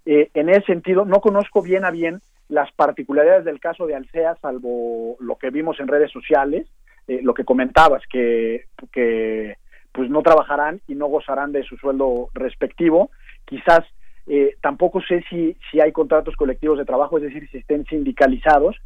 Eh, 0.05 0.29
en 0.33 0.49
ese 0.49 0.65
sentido, 0.65 1.05
no 1.05 1.21
conozco 1.21 1.61
bien 1.61 1.85
a 1.85 1.91
bien 1.91 2.21
las 2.53 2.71
particularidades 2.71 3.45
del 3.45 3.59
caso 3.59 3.87
de 3.87 3.95
Alcea, 3.95 4.37
salvo 4.39 5.17
lo 5.19 5.37
que 5.37 5.49
vimos 5.49 5.79
en 5.79 5.87
redes 5.87 6.11
sociales, 6.11 6.67
eh, 7.07 7.19
lo 7.23 7.33
que 7.33 7.45
comentabas, 7.45 8.03
que, 8.07 8.65
que 8.91 9.57
pues 9.91 10.07
no 10.11 10.21
trabajarán 10.21 10.79
y 10.87 10.93
no 10.93 11.07
gozarán 11.07 11.51
de 11.51 11.63
su 11.63 11.77
sueldo 11.77 12.29
respectivo. 12.35 13.09
Quizás 13.45 13.81
eh, 14.27 14.55
tampoco 14.61 15.01
sé 15.01 15.23
si, 15.31 15.57
si 15.71 15.81
hay 15.81 15.91
contratos 15.91 16.35
colectivos 16.35 16.77
de 16.77 16.85
trabajo, 16.85 17.17
es 17.17 17.23
decir, 17.23 17.49
si 17.49 17.57
estén 17.57 17.85
sindicalizados, 17.85 18.77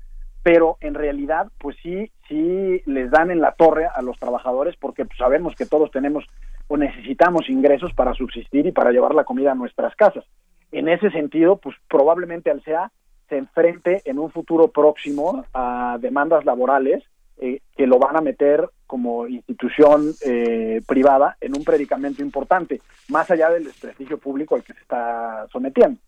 pero 0.44 0.78
en 0.80 0.94
realidad, 0.94 1.52
pues 1.58 1.76
sí, 1.84 2.10
sí 2.30 2.82
les 2.86 3.12
dan 3.12 3.32
en 3.32 3.42
la 3.42 3.52
torre 3.52 3.88
a 3.94 4.02
los 4.02 4.18
trabajadores 4.18 4.78
porque 4.78 5.04
pues, 5.04 5.18
sabemos 5.18 5.56
que 5.56 5.66
todos 5.66 5.92
tenemos 5.92 6.24
o 6.70 6.78
necesitamos 6.78 7.50
ingresos 7.50 7.94
para 7.94 8.14
subsistir 8.14 8.66
y 8.66 8.72
para 8.72 8.92
llevar 8.92 9.14
la 9.14 9.26
comida 9.26 9.52
a 9.52 9.56
nuestras 9.56 9.94
casas. 9.98 10.24
En 10.72 10.88
ese 10.88 11.12
sentido, 11.12 11.58
pues 11.58 11.76
probablemente 11.90 12.50
Alcea 12.50 12.92
se 13.30 13.38
enfrente 13.38 14.02
en 14.06 14.20
un 14.20 14.32
futuro 14.32 14.70
próximo 14.70 15.46
a 15.54 15.98
demandas 16.00 16.46
laborales 16.46 17.04
eh, 17.40 17.62
que 17.76 17.86
lo 17.86 18.00
van 18.00 18.16
a 18.16 18.22
meter 18.22 18.68
como 18.88 19.28
institución 19.28 20.14
eh, 20.26 20.82
privada 20.88 21.38
en 21.40 21.56
un 21.56 21.64
predicamento 21.64 22.24
importante, 22.24 22.82
más 23.10 23.30
allá 23.30 23.50
del 23.50 23.66
desprestigio 23.66 24.18
público 24.18 24.56
al 24.56 24.64
que 24.64 24.74
se 24.74 24.80
está 24.80 25.46
sometiendo. 25.52 26.00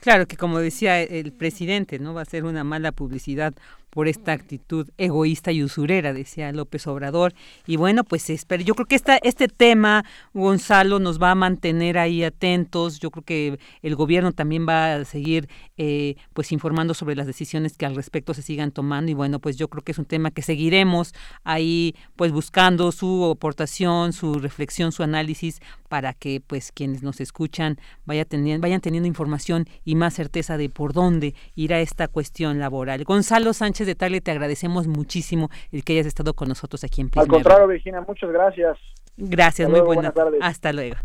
Claro 0.00 0.26
que 0.26 0.36
como 0.36 0.58
decía 0.58 1.00
el 1.00 1.32
presidente, 1.32 1.98
no 1.98 2.12
va 2.12 2.20
a 2.20 2.26
ser 2.26 2.44
una 2.44 2.64
mala 2.64 2.92
publicidad 2.92 3.54
por 3.94 4.08
esta 4.08 4.32
actitud 4.32 4.90
egoísta 4.98 5.52
y 5.52 5.62
usurera, 5.62 6.12
decía 6.12 6.50
López 6.50 6.86
Obrador. 6.88 7.32
Y 7.64 7.76
bueno, 7.76 8.02
pues 8.02 8.28
espero. 8.28 8.62
Yo 8.64 8.74
creo 8.74 8.86
que 8.86 8.96
esta, 8.96 9.16
este 9.18 9.46
tema, 9.46 10.04
Gonzalo, 10.34 10.98
nos 10.98 11.22
va 11.22 11.30
a 11.30 11.34
mantener 11.36 11.96
ahí 11.96 12.24
atentos. 12.24 12.98
Yo 12.98 13.12
creo 13.12 13.22
que 13.22 13.58
el 13.82 13.94
gobierno 13.94 14.32
también 14.32 14.66
va 14.68 14.96
a 14.96 15.04
seguir 15.04 15.48
eh, 15.76 16.16
pues 16.32 16.50
informando 16.50 16.92
sobre 16.92 17.14
las 17.14 17.28
decisiones 17.28 17.76
que 17.76 17.86
al 17.86 17.94
respecto 17.94 18.34
se 18.34 18.42
sigan 18.42 18.72
tomando. 18.72 19.12
Y 19.12 19.14
bueno, 19.14 19.38
pues 19.38 19.56
yo 19.56 19.68
creo 19.68 19.84
que 19.84 19.92
es 19.92 19.98
un 19.98 20.06
tema 20.06 20.32
que 20.32 20.42
seguiremos 20.42 21.14
ahí 21.44 21.94
pues 22.16 22.32
buscando 22.32 22.90
su 22.90 23.30
aportación, 23.30 24.12
su 24.12 24.34
reflexión, 24.34 24.90
su 24.90 25.04
análisis 25.04 25.60
para 25.88 26.14
que 26.14 26.42
pues 26.44 26.72
quienes 26.72 27.04
nos 27.04 27.20
escuchan 27.20 27.78
vaya 28.04 28.24
teniendo, 28.24 28.62
vayan 28.62 28.80
teniendo 28.80 29.06
información 29.06 29.68
y 29.84 29.94
más 29.94 30.14
certeza 30.14 30.56
de 30.56 30.68
por 30.68 30.92
dónde 30.92 31.36
irá 31.54 31.78
esta 31.78 32.08
cuestión 32.08 32.58
laboral. 32.58 33.04
Gonzalo 33.04 33.52
Sánchez 33.52 33.83
ese 33.84 33.92
detalle 33.92 34.20
te 34.20 34.30
agradecemos 34.30 34.86
muchísimo 34.88 35.50
el 35.70 35.84
que 35.84 35.94
hayas 35.94 36.06
estado 36.06 36.34
con 36.34 36.48
nosotros 36.48 36.84
aquí 36.84 37.00
en 37.00 37.08
Prisma. 37.10 37.22
Al 37.22 37.28
contrario, 37.28 37.66
Virginia, 37.68 38.02
muchas 38.06 38.30
gracias. 38.30 38.76
Gracias, 39.16 39.70
muy 39.70 39.80
buenas. 39.80 40.12
Hasta 40.40 40.72
luego. 40.72 40.96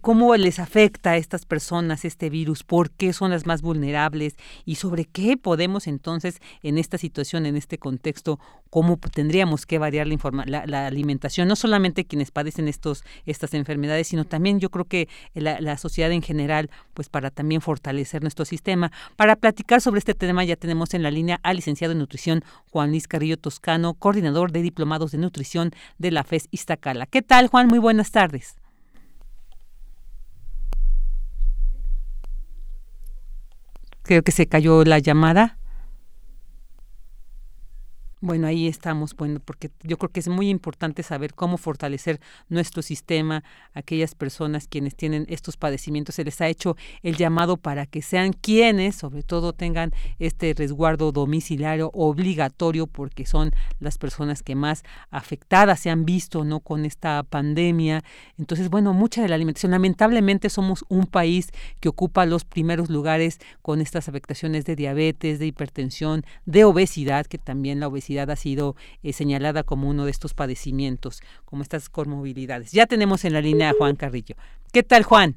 cómo 0.00 0.36
les 0.36 0.58
afecta 0.60 1.12
a 1.12 1.16
estas 1.16 1.44
personas 1.44 2.04
este 2.04 2.30
virus, 2.30 2.62
por 2.62 2.90
qué 2.90 3.12
son 3.12 3.32
las 3.32 3.46
más 3.46 3.62
vulnerables 3.62 4.36
y 4.64 4.76
sobre 4.76 5.06
qué 5.06 5.36
podemos 5.36 5.88
entonces 5.88 6.40
en 6.62 6.78
esta 6.78 6.98
situación, 6.98 7.46
en 7.46 7.56
este 7.56 7.78
contexto, 7.78 8.38
cómo 8.70 8.96
tendríamos 8.96 9.66
que 9.66 9.78
variar 9.78 10.06
la, 10.06 10.66
la, 10.66 10.86
alimentación, 10.86 11.48
no 11.48 11.56
solamente 11.56 12.04
quienes 12.04 12.30
padecen 12.30 12.68
estos, 12.68 13.02
estas 13.24 13.54
enfermedades, 13.54 14.06
sino 14.06 14.24
también 14.24 14.60
yo 14.60 14.70
creo 14.70 14.84
que 14.84 15.08
la, 15.34 15.60
la 15.60 15.78
sociedad 15.78 16.12
en 16.12 16.22
general, 16.22 16.70
pues 16.94 17.08
para 17.08 17.30
también 17.30 17.60
fortalecer 17.60 18.22
nuestro 18.22 18.44
sistema. 18.44 18.92
Para 19.16 19.34
platicar 19.34 19.80
sobre 19.80 19.98
este 19.98 20.14
tema 20.14 20.44
ya 20.44 20.56
tenemos 20.56 20.94
en 20.94 21.02
la 21.02 21.10
línea 21.10 21.40
al 21.42 21.56
licenciado 21.56 21.92
en 21.92 21.98
nutrición 21.98 22.44
Juan 22.70 22.90
Luis 22.90 23.08
Carrillo 23.08 23.36
Toscano, 23.36 23.94
coordinador 23.94 24.52
de 24.52 24.62
diplomados 24.62 25.10
de 25.10 25.18
nutrición 25.18 25.72
de 25.98 26.12
la 26.12 26.22
FES 26.22 26.46
Iztacala. 26.52 27.06
¿Qué 27.06 27.22
tal, 27.22 27.48
Juan? 27.48 27.66
Muy 27.66 27.80
buenas 27.80 28.12
tardes. 28.12 28.56
Creo 34.06 34.22
que 34.22 34.32
se 34.32 34.46
cayó 34.46 34.84
la 34.84 35.00
llamada. 35.00 35.55
Bueno, 38.22 38.46
ahí 38.46 38.66
estamos, 38.66 39.14
bueno, 39.14 39.40
porque 39.44 39.70
yo 39.82 39.98
creo 39.98 40.10
que 40.10 40.20
es 40.20 40.28
muy 40.28 40.48
importante 40.48 41.02
saber 41.02 41.34
cómo 41.34 41.58
fortalecer 41.58 42.18
nuestro 42.48 42.80
sistema, 42.80 43.44
aquellas 43.74 44.14
personas 44.14 44.68
quienes 44.68 44.96
tienen 44.96 45.26
estos 45.28 45.58
padecimientos, 45.58 46.14
se 46.14 46.24
les 46.24 46.40
ha 46.40 46.48
hecho 46.48 46.78
el 47.02 47.16
llamado 47.18 47.58
para 47.58 47.84
que 47.84 48.00
sean 48.00 48.32
quienes, 48.32 48.96
sobre 48.96 49.22
todo, 49.22 49.52
tengan 49.52 49.92
este 50.18 50.54
resguardo 50.56 51.12
domiciliario 51.12 51.90
obligatorio, 51.92 52.86
porque 52.86 53.26
son 53.26 53.50
las 53.80 53.98
personas 53.98 54.42
que 54.42 54.54
más 54.54 54.82
afectadas 55.10 55.80
se 55.80 55.90
han 55.90 56.06
visto, 56.06 56.42
¿no? 56.42 56.60
Con 56.60 56.86
esta 56.86 57.22
pandemia. 57.22 58.02
Entonces, 58.38 58.70
bueno, 58.70 58.94
mucha 58.94 59.20
de 59.20 59.28
la 59.28 59.34
alimentación, 59.34 59.72
lamentablemente 59.72 60.48
somos 60.48 60.86
un 60.88 61.04
país 61.04 61.50
que 61.80 61.90
ocupa 61.90 62.24
los 62.24 62.46
primeros 62.46 62.88
lugares 62.88 63.40
con 63.60 63.82
estas 63.82 64.08
afectaciones 64.08 64.64
de 64.64 64.74
diabetes, 64.74 65.38
de 65.38 65.48
hipertensión, 65.48 66.24
de 66.46 66.64
obesidad, 66.64 67.26
que 67.26 67.36
también 67.36 67.78
la 67.78 67.88
obesidad 67.88 68.05
ha 68.08 68.36
sido 68.36 68.76
eh, 69.02 69.12
señalada 69.12 69.62
como 69.62 69.88
uno 69.88 70.04
de 70.04 70.10
estos 70.10 70.34
padecimientos, 70.34 71.22
como 71.44 71.62
estas 71.62 71.88
comorbilidades. 71.88 72.72
Ya 72.72 72.86
tenemos 72.86 73.24
en 73.24 73.32
la 73.32 73.40
línea 73.40 73.70
a 73.70 73.74
Juan 73.74 73.96
Carrillo. 73.96 74.36
¿Qué 74.72 74.82
tal, 74.82 75.02
Juan? 75.02 75.36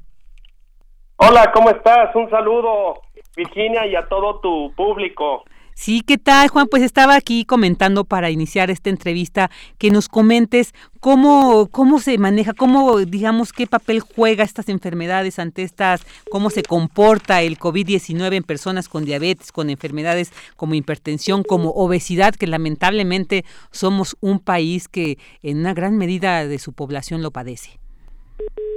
Hola, 1.16 1.50
¿cómo 1.52 1.70
estás? 1.70 2.14
Un 2.14 2.30
saludo, 2.30 3.02
Virginia, 3.36 3.86
y 3.86 3.94
a 3.94 4.08
todo 4.08 4.40
tu 4.40 4.72
público. 4.74 5.44
Sí, 5.80 6.02
¿qué 6.06 6.18
tal, 6.18 6.48
Juan? 6.48 6.66
Pues 6.70 6.82
estaba 6.82 7.14
aquí 7.14 7.46
comentando 7.46 8.04
para 8.04 8.28
iniciar 8.28 8.70
esta 8.70 8.90
entrevista 8.90 9.48
que 9.78 9.90
nos 9.90 10.10
comentes 10.10 10.74
cómo, 11.00 11.70
cómo 11.72 12.00
se 12.00 12.18
maneja, 12.18 12.52
cómo, 12.52 12.98
digamos, 12.98 13.54
qué 13.54 13.66
papel 13.66 14.00
juega 14.00 14.44
estas 14.44 14.68
enfermedades 14.68 15.38
ante 15.38 15.62
estas, 15.62 16.04
cómo 16.30 16.50
se 16.50 16.62
comporta 16.62 17.40
el 17.40 17.58
COVID-19 17.58 18.34
en 18.34 18.42
personas 18.42 18.90
con 18.90 19.06
diabetes, 19.06 19.52
con 19.52 19.70
enfermedades 19.70 20.34
como 20.54 20.74
hipertensión, 20.74 21.44
como 21.44 21.70
obesidad, 21.70 22.34
que 22.34 22.46
lamentablemente 22.46 23.44
somos 23.70 24.18
un 24.20 24.38
país 24.38 24.86
que 24.86 25.16
en 25.42 25.60
una 25.60 25.72
gran 25.72 25.96
medida 25.96 26.46
de 26.46 26.58
su 26.58 26.74
población 26.74 27.22
lo 27.22 27.30
padece. 27.30 27.80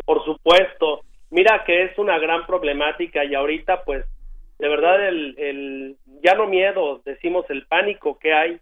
Por 0.06 0.24
supuesto. 0.24 1.02
Mira 1.32 1.64
que 1.66 1.84
es 1.84 1.98
una 1.98 2.18
gran 2.18 2.46
problemática 2.46 3.26
y 3.26 3.36
ahorita 3.36 3.84
pues 3.84 4.06
de 4.60 4.70
verdad 4.70 5.08
el, 5.08 5.36
el 5.38 5.98
ya 6.22 6.36
no 6.36 6.48
miedo, 6.48 7.02
decimos 7.06 7.46
el 7.50 7.66
pánico 7.66 8.18
que 8.20 8.34
hay 8.34 8.60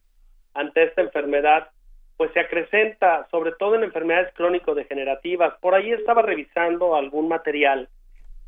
ante 0.53 0.83
esta 0.83 1.01
enfermedad, 1.01 1.69
pues 2.17 2.31
se 2.33 2.39
acrecenta, 2.39 3.27
sobre 3.31 3.51
todo 3.53 3.75
en 3.75 3.83
enfermedades 3.83 4.33
crónico-degenerativas. 4.35 5.53
Por 5.59 5.73
ahí 5.73 5.91
estaba 5.91 6.21
revisando 6.21 6.95
algún 6.95 7.27
material 7.27 7.89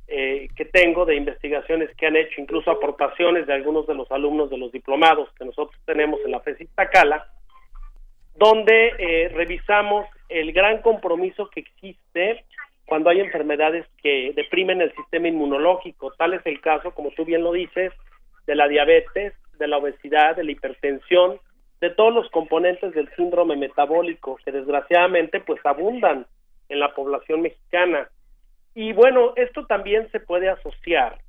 eh, 0.07 0.47
que 0.55 0.65
tengo 0.65 1.05
de 1.05 1.15
investigaciones 1.15 1.89
que 1.95 2.05
han 2.05 2.15
hecho, 2.15 2.41
incluso 2.41 2.69
aportaciones 2.69 3.47
de 3.47 3.53
algunos 3.53 3.87
de 3.87 3.95
los 3.95 4.11
alumnos 4.11 4.49
de 4.49 4.57
los 4.57 4.71
diplomados 4.71 5.29
que 5.39 5.45
nosotros 5.45 5.79
tenemos 5.85 6.19
en 6.25 6.31
la 6.31 6.41
FESI 6.41 6.67
Tacala, 6.75 7.25
donde 8.35 8.93
eh, 8.97 9.29
revisamos 9.33 10.05
el 10.27 10.51
gran 10.51 10.81
compromiso 10.81 11.49
que 11.49 11.61
existe 11.61 12.43
cuando 12.85 13.09
hay 13.09 13.19
enfermedades 13.19 13.85
que 14.01 14.33
deprimen 14.35 14.81
el 14.81 14.93
sistema 14.95 15.27
inmunológico. 15.27 16.11
Tal 16.17 16.33
es 16.33 16.45
el 16.45 16.61
caso, 16.61 16.91
como 16.91 17.11
tú 17.11 17.25
bien 17.25 17.43
lo 17.43 17.53
dices, 17.53 17.93
de 18.45 18.55
la 18.55 18.67
diabetes, 18.67 19.33
de 19.57 19.67
la 19.67 19.77
obesidad, 19.77 20.35
de 20.35 20.43
la 20.43 20.51
hipertensión, 20.51 21.39
de 21.79 21.89
todos 21.89 22.13
los 22.13 22.29
componentes 22.29 22.93
del 22.93 23.09
síndrome 23.15 23.55
metabólico 23.55 24.37
que 24.43 24.51
desgraciadamente 24.51 25.41
pues 25.41 25.59
abundan 25.65 26.25
en 26.69 26.79
la 26.79 26.93
población 26.93 27.41
mexicana. 27.41 28.09
Y 28.75 28.93
bueno, 28.93 29.33
esto 29.35 29.65
también 29.65 30.09
se 30.11 30.19
puede 30.19 30.49
asociar 30.49 31.19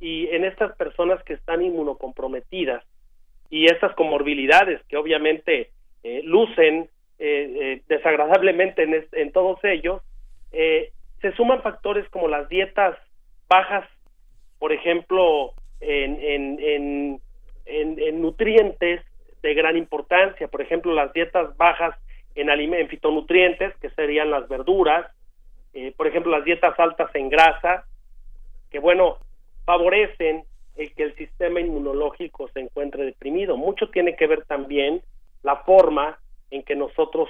y 0.00 0.28
en 0.28 0.44
estas 0.44 0.76
personas 0.76 1.22
que 1.24 1.34
están 1.34 1.62
inmunocomprometidas 1.62 2.84
y 3.50 3.66
estas 3.66 3.94
comorbilidades 3.94 4.82
que 4.88 4.96
obviamente 4.96 5.70
eh, 6.02 6.20
lucen 6.22 6.88
eh, 7.18 7.56
eh, 7.60 7.82
desagradablemente 7.88 8.82
en, 8.82 9.06
en, 9.12 9.32
todos 9.32 9.58
ellos, 9.64 10.02
se 11.20 11.32
suman 11.32 11.62
factores 11.62 12.08
como 12.10 12.28
las 12.28 12.48
dietas 12.48 12.96
bajas, 13.48 13.88
por 14.58 14.72
ejemplo, 14.72 15.52
en, 15.80 16.18
en, 16.20 17.20
en, 17.66 18.20
nutrientes 18.22 19.02
de 19.42 19.54
gran 19.54 19.76
importancia, 19.76 20.48
por 20.48 20.62
ejemplo, 20.62 20.92
las 20.92 21.12
dietas 21.12 21.56
bajas 21.56 21.94
en, 22.34 22.48
en 22.50 22.88
fitonutrientes, 22.88 23.76
que 23.76 23.90
serían 23.90 24.30
las 24.30 24.48
verduras, 24.48 25.06
eh, 25.74 25.92
por 25.96 26.06
ejemplo, 26.06 26.32
las 26.32 26.44
dietas 26.44 26.78
altas 26.78 27.14
en 27.14 27.28
grasa, 27.28 27.84
que 28.70 28.78
bueno, 28.78 29.18
favorecen 29.64 30.44
el 30.76 30.92
que 30.94 31.04
el 31.04 31.16
sistema 31.16 31.60
inmunológico 31.60 32.48
se 32.48 32.60
encuentre 32.60 33.04
deprimido. 33.04 33.56
Mucho 33.56 33.90
tiene 33.90 34.16
que 34.16 34.26
ver 34.26 34.44
también 34.44 35.02
la 35.42 35.56
forma 35.56 36.18
en 36.50 36.62
que 36.62 36.76
nosotros 36.76 37.28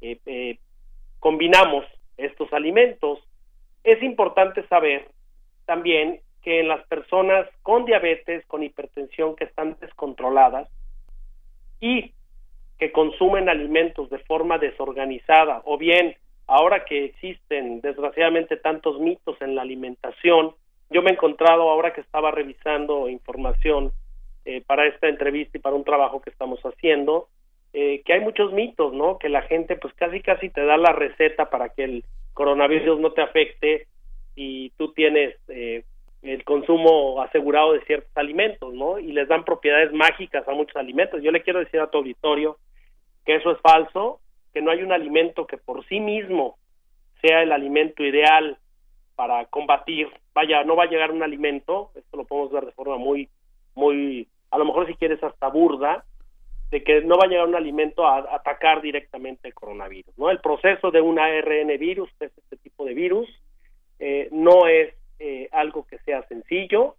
eh, 0.00 0.18
eh, 0.26 0.58
combinamos 1.18 1.84
estos 2.16 2.52
alimentos. 2.52 3.20
Es 3.82 4.02
importante 4.02 4.66
saber 4.68 5.08
también 5.66 6.20
que 6.42 6.60
en 6.60 6.68
las 6.68 6.86
personas 6.86 7.48
con 7.62 7.84
diabetes, 7.84 8.44
con 8.46 8.62
hipertensión 8.62 9.34
que 9.34 9.44
están 9.44 9.76
descontroladas 9.80 10.68
y 11.80 12.12
que 12.78 12.92
consumen 12.92 13.48
alimentos 13.48 14.10
de 14.10 14.18
forma 14.18 14.58
desorganizada 14.58 15.62
o 15.64 15.78
bien 15.78 16.16
ahora 16.46 16.84
que 16.84 17.06
existen 17.06 17.80
desgraciadamente 17.80 18.56
tantos 18.56 19.00
mitos 19.00 19.40
en 19.40 19.54
la 19.54 19.62
alimentación, 19.62 20.54
yo 20.90 21.02
me 21.02 21.10
he 21.10 21.14
encontrado 21.14 21.70
ahora 21.70 21.94
que 21.94 22.02
estaba 22.02 22.30
revisando 22.30 23.08
información 23.08 23.92
eh, 24.44 24.62
para 24.66 24.86
esta 24.86 25.08
entrevista 25.08 25.56
y 25.56 25.60
para 25.60 25.76
un 25.76 25.84
trabajo 25.84 26.20
que 26.20 26.30
estamos 26.30 26.60
haciendo, 26.60 27.28
eh, 27.76 28.02
que 28.04 28.12
hay 28.12 28.20
muchos 28.20 28.52
mitos, 28.52 28.92
¿no? 28.92 29.18
Que 29.18 29.28
la 29.28 29.42
gente 29.42 29.74
pues 29.74 29.92
casi 29.94 30.20
casi 30.20 30.48
te 30.48 30.64
da 30.64 30.76
la 30.76 30.92
receta 30.92 31.50
para 31.50 31.70
que 31.70 31.82
el 31.82 32.04
coronavirus 32.32 33.00
no 33.00 33.12
te 33.12 33.20
afecte 33.20 33.88
y 34.36 34.70
tú 34.78 34.92
tienes 34.92 35.34
eh, 35.48 35.82
el 36.22 36.44
consumo 36.44 37.20
asegurado 37.20 37.72
de 37.72 37.84
ciertos 37.84 38.16
alimentos, 38.16 38.72
¿no? 38.72 39.00
Y 39.00 39.10
les 39.10 39.26
dan 39.26 39.44
propiedades 39.44 39.92
mágicas 39.92 40.46
a 40.46 40.52
muchos 40.52 40.76
alimentos. 40.76 41.20
Yo 41.20 41.32
le 41.32 41.42
quiero 41.42 41.58
decir 41.58 41.80
a 41.80 41.90
tu 41.90 41.98
auditorio 41.98 42.58
que 43.26 43.34
eso 43.34 43.50
es 43.50 43.60
falso, 43.60 44.20
que 44.52 44.62
no 44.62 44.70
hay 44.70 44.84
un 44.84 44.92
alimento 44.92 45.44
que 45.48 45.58
por 45.58 45.84
sí 45.86 45.98
mismo 45.98 46.56
sea 47.20 47.42
el 47.42 47.50
alimento 47.50 48.04
ideal 48.04 48.56
para 49.16 49.46
combatir. 49.46 50.08
Vaya, 50.32 50.62
no 50.62 50.76
va 50.76 50.84
a 50.84 50.88
llegar 50.88 51.10
un 51.10 51.24
alimento, 51.24 51.90
esto 51.96 52.18
lo 52.18 52.24
podemos 52.24 52.52
ver 52.52 52.66
de 52.66 52.72
forma 52.72 52.98
muy, 52.98 53.28
muy, 53.74 54.28
a 54.52 54.58
lo 54.58 54.64
mejor 54.64 54.86
si 54.86 54.94
quieres 54.94 55.20
hasta 55.24 55.48
burda, 55.48 56.04
de 56.74 56.82
que 56.82 57.02
no 57.02 57.16
va 57.16 57.26
a 57.26 57.28
llegar 57.28 57.46
un 57.46 57.54
alimento 57.54 58.04
a, 58.04 58.34
atacar 58.34 58.82
directamente 58.82 59.46
el 59.46 59.54
coronavirus, 59.54 60.18
¿no? 60.18 60.28
El 60.28 60.40
proceso 60.40 60.90
de 60.90 61.00
un 61.00 61.20
ARN 61.20 61.68
virus, 61.78 62.10
es 62.18 62.36
este 62.36 62.56
tipo 62.56 62.84
de 62.84 62.94
virus, 62.94 63.28
eh, 64.00 64.28
no 64.32 64.66
es 64.66 64.92
eh, 65.20 65.48
algo 65.52 65.86
que 65.86 65.98
sea 65.98 66.26
sencillo. 66.26 66.96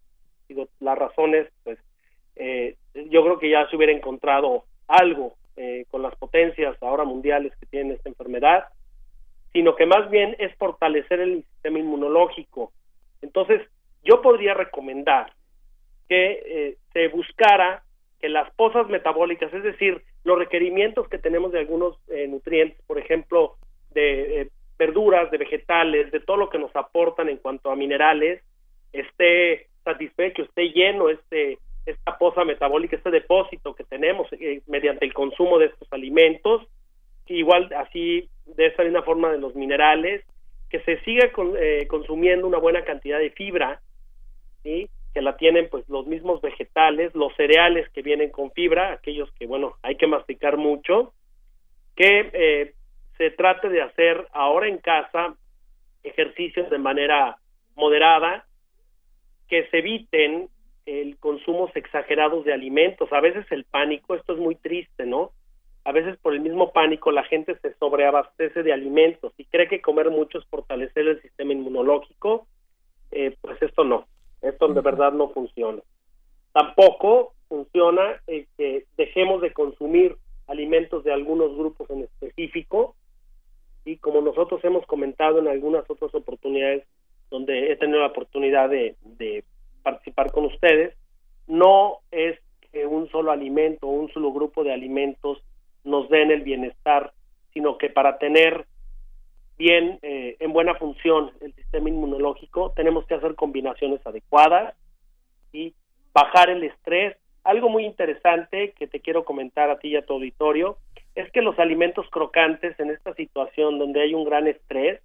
Digo, 0.47 0.69
las 0.79 0.97
razones, 0.97 1.49
pues, 1.65 1.77
eh, 2.37 2.77
yo 2.93 3.21
creo 3.25 3.37
que 3.37 3.49
ya 3.49 3.67
se 3.69 3.75
hubiera 3.75 3.91
encontrado 3.91 4.63
algo 4.87 5.33
eh, 5.57 5.83
con 5.91 6.01
las 6.01 6.15
potencias 6.15 6.81
ahora 6.81 7.03
mundiales 7.03 7.51
que 7.59 7.65
tienen 7.65 7.91
esta 7.97 8.07
enfermedad, 8.07 8.69
sino 9.51 9.75
que 9.75 9.85
más 9.85 10.09
bien 10.09 10.37
es 10.39 10.55
fortalecer 10.55 11.19
el 11.19 11.43
sistema 11.43 11.79
inmunológico. 11.79 12.71
Entonces, 13.21 13.61
yo 14.05 14.21
podría 14.21 14.53
recomendar 14.53 15.33
que 16.07 16.43
eh, 16.45 16.77
se 16.93 17.09
buscara 17.09 17.83
que 18.19 18.29
las 18.29 18.49
pozas 18.55 18.87
metabólicas, 18.87 19.53
es 19.53 19.63
decir, 19.63 20.03
los 20.23 20.37
requerimientos 20.37 21.07
que 21.09 21.17
tenemos 21.17 21.51
de 21.51 21.59
algunos 21.59 21.97
eh, 22.09 22.27
nutrientes, 22.27 22.79
por 22.87 22.97
ejemplo, 22.97 23.55
de 23.91 24.49
verduras, 24.77 25.31
de 25.31 25.37
vegetales, 25.37 26.11
de 26.11 26.19
todo 26.19 26.37
lo 26.37 26.49
que 26.49 26.59
nos 26.59 26.75
aportan 26.75 27.29
en 27.29 27.37
cuanto 27.37 27.71
a 27.71 27.75
minerales, 27.75 28.41
esté 28.91 29.67
satisfecho, 29.83 30.43
esté 30.43 30.69
lleno 30.69 31.09
este 31.09 31.59
esta 31.85 32.17
poza 32.17 32.43
metabólica, 32.43 32.95
este 32.95 33.11
depósito 33.11 33.75
que 33.75 33.83
tenemos 33.83 34.27
eh, 34.33 34.61
mediante 34.65 35.05
el 35.05 35.13
consumo 35.13 35.59
de 35.59 35.67
estos 35.67 35.87
alimentos, 35.93 36.63
igual 37.27 37.71
así 37.77 38.27
de 38.45 38.65
esta 38.67 38.83
misma 38.83 39.03
forma 39.03 39.31
de 39.31 39.37
los 39.37 39.55
minerales, 39.55 40.23
que 40.69 40.79
se 40.81 40.99
siga 41.03 41.31
eh, 41.59 41.85
consumiendo 41.87 42.47
una 42.47 42.57
buena 42.57 42.83
cantidad 42.83 43.19
de 43.19 43.29
fibra, 43.29 43.81
¿sí? 44.63 44.89
Que 45.15 45.21
la 45.21 45.37
tienen 45.37 45.69
pues 45.69 45.87
los 45.87 46.05
mismos 46.05 46.41
vegetales, 46.41 47.15
los 47.15 47.33
cereales 47.37 47.89
que 47.91 48.01
vienen 48.01 48.31
con 48.31 48.51
fibra, 48.51 48.91
aquellos 48.91 49.31
que 49.39 49.47
bueno 49.47 49.75
hay 49.81 49.95
que 49.95 50.07
masticar 50.07 50.57
mucho, 50.57 51.13
que 51.95 52.29
eh, 52.33 52.73
se 53.17 53.31
trate 53.31 53.69
de 53.69 53.81
hacer 53.81 54.27
ahora 54.33 54.67
en 54.67 54.77
casa 54.77 55.37
ejercicios 56.03 56.69
de 56.69 56.79
manera 56.79 57.37
moderada, 57.77 58.45
que 59.47 59.65
se 59.69 59.77
eviten 59.77 60.49
el 60.85 61.17
consumo 61.17 61.71
exagerados 61.73 62.43
de 62.43 62.51
alimentos, 62.51 63.07
a 63.13 63.21
veces 63.21 63.45
el 63.51 63.63
pánico, 63.63 64.15
esto 64.15 64.33
es 64.33 64.39
muy 64.39 64.55
triste, 64.55 65.05
¿no? 65.05 65.31
A 65.85 65.93
veces 65.93 66.17
por 66.17 66.33
el 66.33 66.41
mismo 66.41 66.73
pánico 66.73 67.09
la 67.11 67.23
gente 67.23 67.57
se 67.61 67.73
sobreabastece 67.75 68.63
de 68.63 68.73
alimentos 68.73 69.31
y 69.37 69.45
cree 69.45 69.69
que 69.69 69.81
comer 69.81 70.09
mucho 70.09 70.39
es 70.39 70.45
fortalecer 70.47 71.07
el 71.07 71.21
sistema 71.21 71.53
inmunológico, 71.53 72.47
eh, 73.11 73.33
pues 73.39 73.61
esto 73.61 73.85
no, 73.85 74.07
esto 74.49 74.67
de 74.67 74.81
verdad 74.81 75.11
no 75.13 75.29
funciona. 75.29 75.81
Tampoco 76.53 77.33
funciona 77.47 78.21
que 78.27 78.85
dejemos 78.97 79.41
de 79.41 79.53
consumir 79.53 80.17
alimentos 80.47 81.03
de 81.03 81.13
algunos 81.13 81.55
grupos 81.55 81.89
en 81.89 82.03
específico 82.03 82.95
y 83.83 83.97
como 83.97 84.21
nosotros 84.21 84.63
hemos 84.63 84.85
comentado 84.85 85.39
en 85.39 85.47
algunas 85.47 85.89
otras 85.89 86.13
oportunidades 86.13 86.83
donde 87.29 87.71
he 87.71 87.75
tenido 87.75 87.99
la 87.99 88.07
oportunidad 88.07 88.69
de, 88.69 88.95
participar 89.83 90.31
con 90.31 90.45
ustedes, 90.45 90.95
no 91.47 91.99
es 92.11 92.39
que 92.71 92.87
un 92.87 93.07
solo 93.09 93.31
alimento 93.31 93.87
o 93.87 93.91
un 93.91 94.11
solo 94.11 94.33
grupo 94.33 94.63
de 94.63 94.73
alimentos 94.73 95.43
nos 95.83 96.09
den 96.09 96.31
el 96.31 96.41
bienestar, 96.41 97.13
sino 97.53 97.77
que 97.77 97.89
para 97.89 98.17
tener 98.17 98.65
bien 99.57 99.99
eh, 100.01 100.35
en 100.39 100.53
buena 100.53 100.75
función 100.75 101.31
el 101.41 101.53
sistema 101.53 101.89
inmunológico 101.89 102.73
tenemos 102.75 103.05
que 103.05 103.15
hacer 103.15 103.35
combinaciones 103.35 104.05
adecuadas 104.05 104.75
y 105.51 105.73
bajar 106.13 106.49
el 106.49 106.63
estrés. 106.63 107.17
Algo 107.43 107.69
muy 107.69 107.85
interesante 107.85 108.73
que 108.77 108.87
te 108.87 108.99
quiero 108.99 109.23
comentar 109.23 109.69
a 109.69 109.79
ti 109.79 109.89
y 109.89 109.95
a 109.95 110.05
tu 110.05 110.13
auditorio 110.13 110.77
es 111.13 111.31
que 111.31 111.41
los 111.41 111.57
alimentos 111.59 112.09
crocantes 112.09 112.77
en 112.79 112.89
esta 112.89 113.13
situación 113.13 113.79
donde 113.79 114.01
hay 114.01 114.13
un 114.13 114.25
gran 114.25 114.47
estrés 114.47 115.01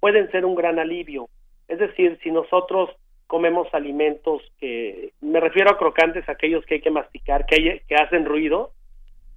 pueden 0.00 0.30
ser 0.30 0.44
un 0.44 0.54
gran 0.54 0.78
alivio. 0.78 1.28
Es 1.68 1.78
decir, 1.78 2.18
si 2.22 2.30
nosotros 2.30 2.90
comemos 3.26 3.72
alimentos 3.72 4.42
que, 4.58 5.12
me 5.20 5.40
refiero 5.40 5.70
a 5.70 5.78
crocantes, 5.78 6.28
aquellos 6.28 6.64
que 6.66 6.74
hay 6.74 6.80
que 6.80 6.90
masticar, 6.90 7.46
que, 7.46 7.82
que 7.88 7.94
hacen 7.94 8.24
ruido, 8.24 8.72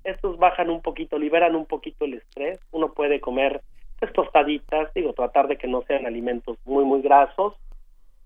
estos 0.03 0.37
bajan 0.37 0.69
un 0.69 0.81
poquito, 0.81 1.17
liberan 1.17 1.55
un 1.55 1.65
poquito 1.65 2.05
el 2.05 2.15
estrés. 2.15 2.59
Uno 2.71 2.93
puede 2.93 3.19
comer 3.19 3.61
pues, 3.99 4.13
tostaditas, 4.13 4.93
digo, 4.93 5.13
tratar 5.13 5.47
de 5.47 5.57
que 5.57 5.67
no 5.67 5.81
sean 5.83 6.05
alimentos 6.05 6.57
muy, 6.65 6.85
muy 6.85 7.01
grasos, 7.01 7.55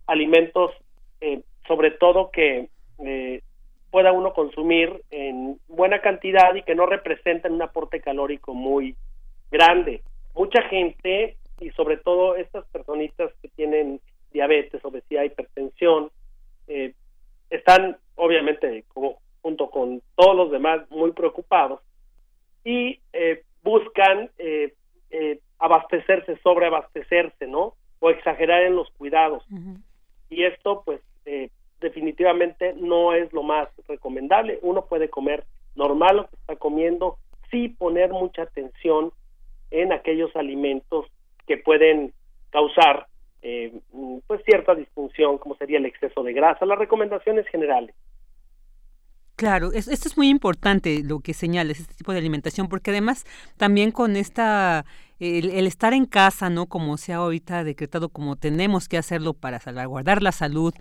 alimentos 0.07 0.71
eh, 1.21 1.41
sobre 1.67 1.91
todo 1.91 2.31
que 2.31 2.69
eh, 2.99 3.41
pueda 3.89 4.11
uno 4.11 4.33
consumir 4.33 5.01
en 5.11 5.59
buena 5.67 6.01
cantidad 6.01 6.53
y 6.55 6.63
que 6.63 6.75
no 6.75 6.85
representen 6.85 7.53
un 7.53 7.61
aporte 7.61 8.01
calórico 8.01 8.53
muy 8.53 8.95
grande. 9.49 10.01
Mucha 10.35 10.61
gente 10.63 11.37
y 11.59 11.69
sobre 11.71 11.97
todo 11.97 12.35
estas 12.35 12.65
personitas 12.67 13.31
que 13.41 13.49
tienen 13.49 14.01
diabetes, 14.33 14.83
obesidad, 14.83 15.23
hipertensión, 15.23 16.09
eh, 16.67 16.93
están 17.49 17.97
obviamente 18.15 18.85
como 18.93 19.19
junto 19.41 19.69
con 19.69 20.01
todos 20.15 20.35
los 20.35 20.51
demás 20.51 20.81
muy 20.89 21.11
preocupados 21.11 21.81
y 22.63 22.99
buscan 23.63 24.29
eh, 25.11 25.39
abastecerse, 25.61 26.37
sobreabastecerse, 26.43 27.47
¿no? 27.47 27.75
O 27.99 28.09
exagerar 28.09 28.63
en 28.63 28.75
los 28.75 28.89
cuidados. 28.91 29.45
Y 30.29 30.43
esto 30.43 30.83
pues 30.83 31.01
definitivamente 31.79 32.73
no 32.73 33.13
es 33.13 33.31
lo 33.33 33.43
más 33.43 33.67
recomendable. 33.87 34.59
Uno 34.61 34.85
puede 34.85 35.09
comer 35.09 35.45
normal 35.75 36.17
lo 36.17 36.27
que 36.27 36.35
está 36.35 36.55
comiendo, 36.55 37.17
sí 37.49 37.69
poner 37.69 38.11
mucha 38.11 38.43
atención 38.43 39.11
en 39.71 39.93
aquellos 39.93 40.35
alimentos 40.35 41.05
que 41.47 41.57
pueden 41.57 42.13
causar 42.49 43.07
eh, 43.41 43.73
pues 44.27 44.41
cierta 44.45 44.75
disfunción 44.75 45.37
como 45.37 45.55
sería 45.55 45.79
el 45.79 45.85
exceso 45.85 46.23
de 46.23 46.33
grasa, 46.33 46.65
las 46.65 46.77
recomendaciones 46.77 47.47
generales. 47.47 47.95
Claro, 49.35 49.71
esto 49.73 49.91
es 49.91 50.17
muy 50.17 50.29
importante 50.29 51.01
lo 51.03 51.19
que 51.19 51.33
señales, 51.33 51.79
este 51.79 51.95
tipo 51.95 52.11
de 52.11 52.19
alimentación, 52.19 52.67
porque 52.67 52.91
además 52.91 53.25
también 53.57 53.91
con 53.91 54.15
esta 54.15 54.85
el, 55.21 55.67
estar 55.67 55.93
en 55.93 56.05
casa, 56.05 56.49
¿no? 56.49 56.65
Como 56.65 56.97
se 56.97 57.13
ha 57.13 57.17
ahorita 57.17 57.63
decretado, 57.63 58.09
como 58.09 58.37
tenemos 58.37 58.87
que 58.87 58.97
hacerlo 58.97 59.33
para 59.33 59.59
salvaguardar 59.59 60.23
la 60.23 60.31
salud 60.31 60.73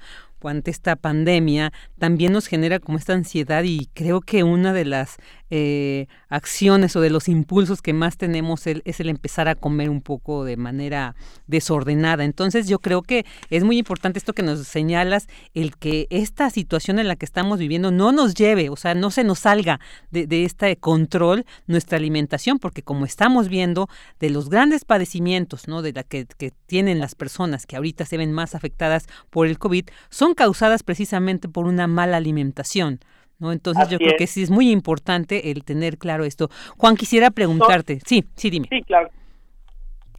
ante 0.49 0.71
esta 0.71 0.97
pandemia, 0.97 1.73
también 1.99 2.33
nos 2.33 2.47
genera 2.47 2.79
como 2.79 2.99
esta 2.99 3.13
ansiedad 3.13 3.63
y 3.65 3.89
creo 3.95 4.21
que 4.21 4.43
una 4.43 4.73
de 4.73 4.85
las 4.85 5.17
eh, 5.51 6.07
acciones 6.29 6.95
o 6.97 7.01
de 7.01 7.11
los 7.11 7.29
impulsos 7.29 7.83
que 7.83 7.93
más 7.93 8.17
tenemos 8.17 8.67
es 8.67 9.01
el 9.01 9.09
empezar 9.09 9.49
a 9.49 9.55
comer 9.55 9.91
un 9.91 10.01
poco 10.01 10.45
de 10.45 10.57
manera 10.57 11.17
desordenada. 11.47 12.25
Entonces 12.25 12.69
yo 12.69 12.79
creo 12.79 13.03
que 13.03 13.27
es 13.51 13.65
muy 13.65 13.79
importante 13.79 14.19
esto 14.19 14.33
que 14.33 14.43
nos 14.43 14.61
señalas, 14.67 15.27
el 15.55 15.77
que 15.77 16.07
esta 16.11 16.51
situación 16.51 16.99
en 16.99 17.09
la 17.09 17.17
que 17.17 17.25
estamos 17.27 17.59
viviendo 17.59 17.91
no 17.91 18.13
nos 18.13 18.35
lleve, 18.35 18.71
o 18.71 18.77
sea, 18.77 18.95
no 18.95 19.11
se 19.11 19.25
nos 19.25 19.41
salga 19.41 19.81
de, 20.11 20.27
de 20.27 20.45
este 20.45 20.77
control 20.77 21.45
nuestra 21.67 21.99
alimentación, 21.99 22.59
porque 22.59 22.83
como 22.83 23.05
estamos 23.05 23.49
viendo, 23.49 23.89
de 24.19 24.31
los 24.31 24.49
grandes 24.49 24.85
padecimientos 24.85 25.69
¿no? 25.69 25.83
de 25.83 25.93
la 25.93 26.03
que, 26.03 26.27
tienen 26.67 27.01
las 27.01 27.15
personas 27.15 27.67
que 27.67 27.77
ahorita 27.77 28.05
se 28.07 28.17
ven 28.17 28.33
más 28.33 28.55
afectadas 28.55 29.07
por 29.31 29.47
el 29.47 29.59
COVID 29.59 29.87
son 30.09 30.30
causadas 30.35 30.83
precisamente 30.83 31.49
por 31.49 31.67
una 31.67 31.87
mala 31.87 32.17
alimentación. 32.17 33.01
¿no? 33.39 33.53
Entonces 33.53 33.89
yo 33.89 33.99
creo 33.99 34.17
que 34.19 34.27
sí 34.27 34.43
es 34.43 34.51
muy 34.51 34.71
importante 34.71 35.51
el 35.51 35.65
tener 35.65 35.99
claro 35.99 36.25
esto. 36.25 36.51
Juan, 36.77 36.97
quisiera 36.97 37.31
preguntarte. 37.31 38.01
sí, 38.05 38.25
sí, 38.37 38.51
dime. 38.51 38.69
Sí, 38.71 38.83
claro. 38.83 39.11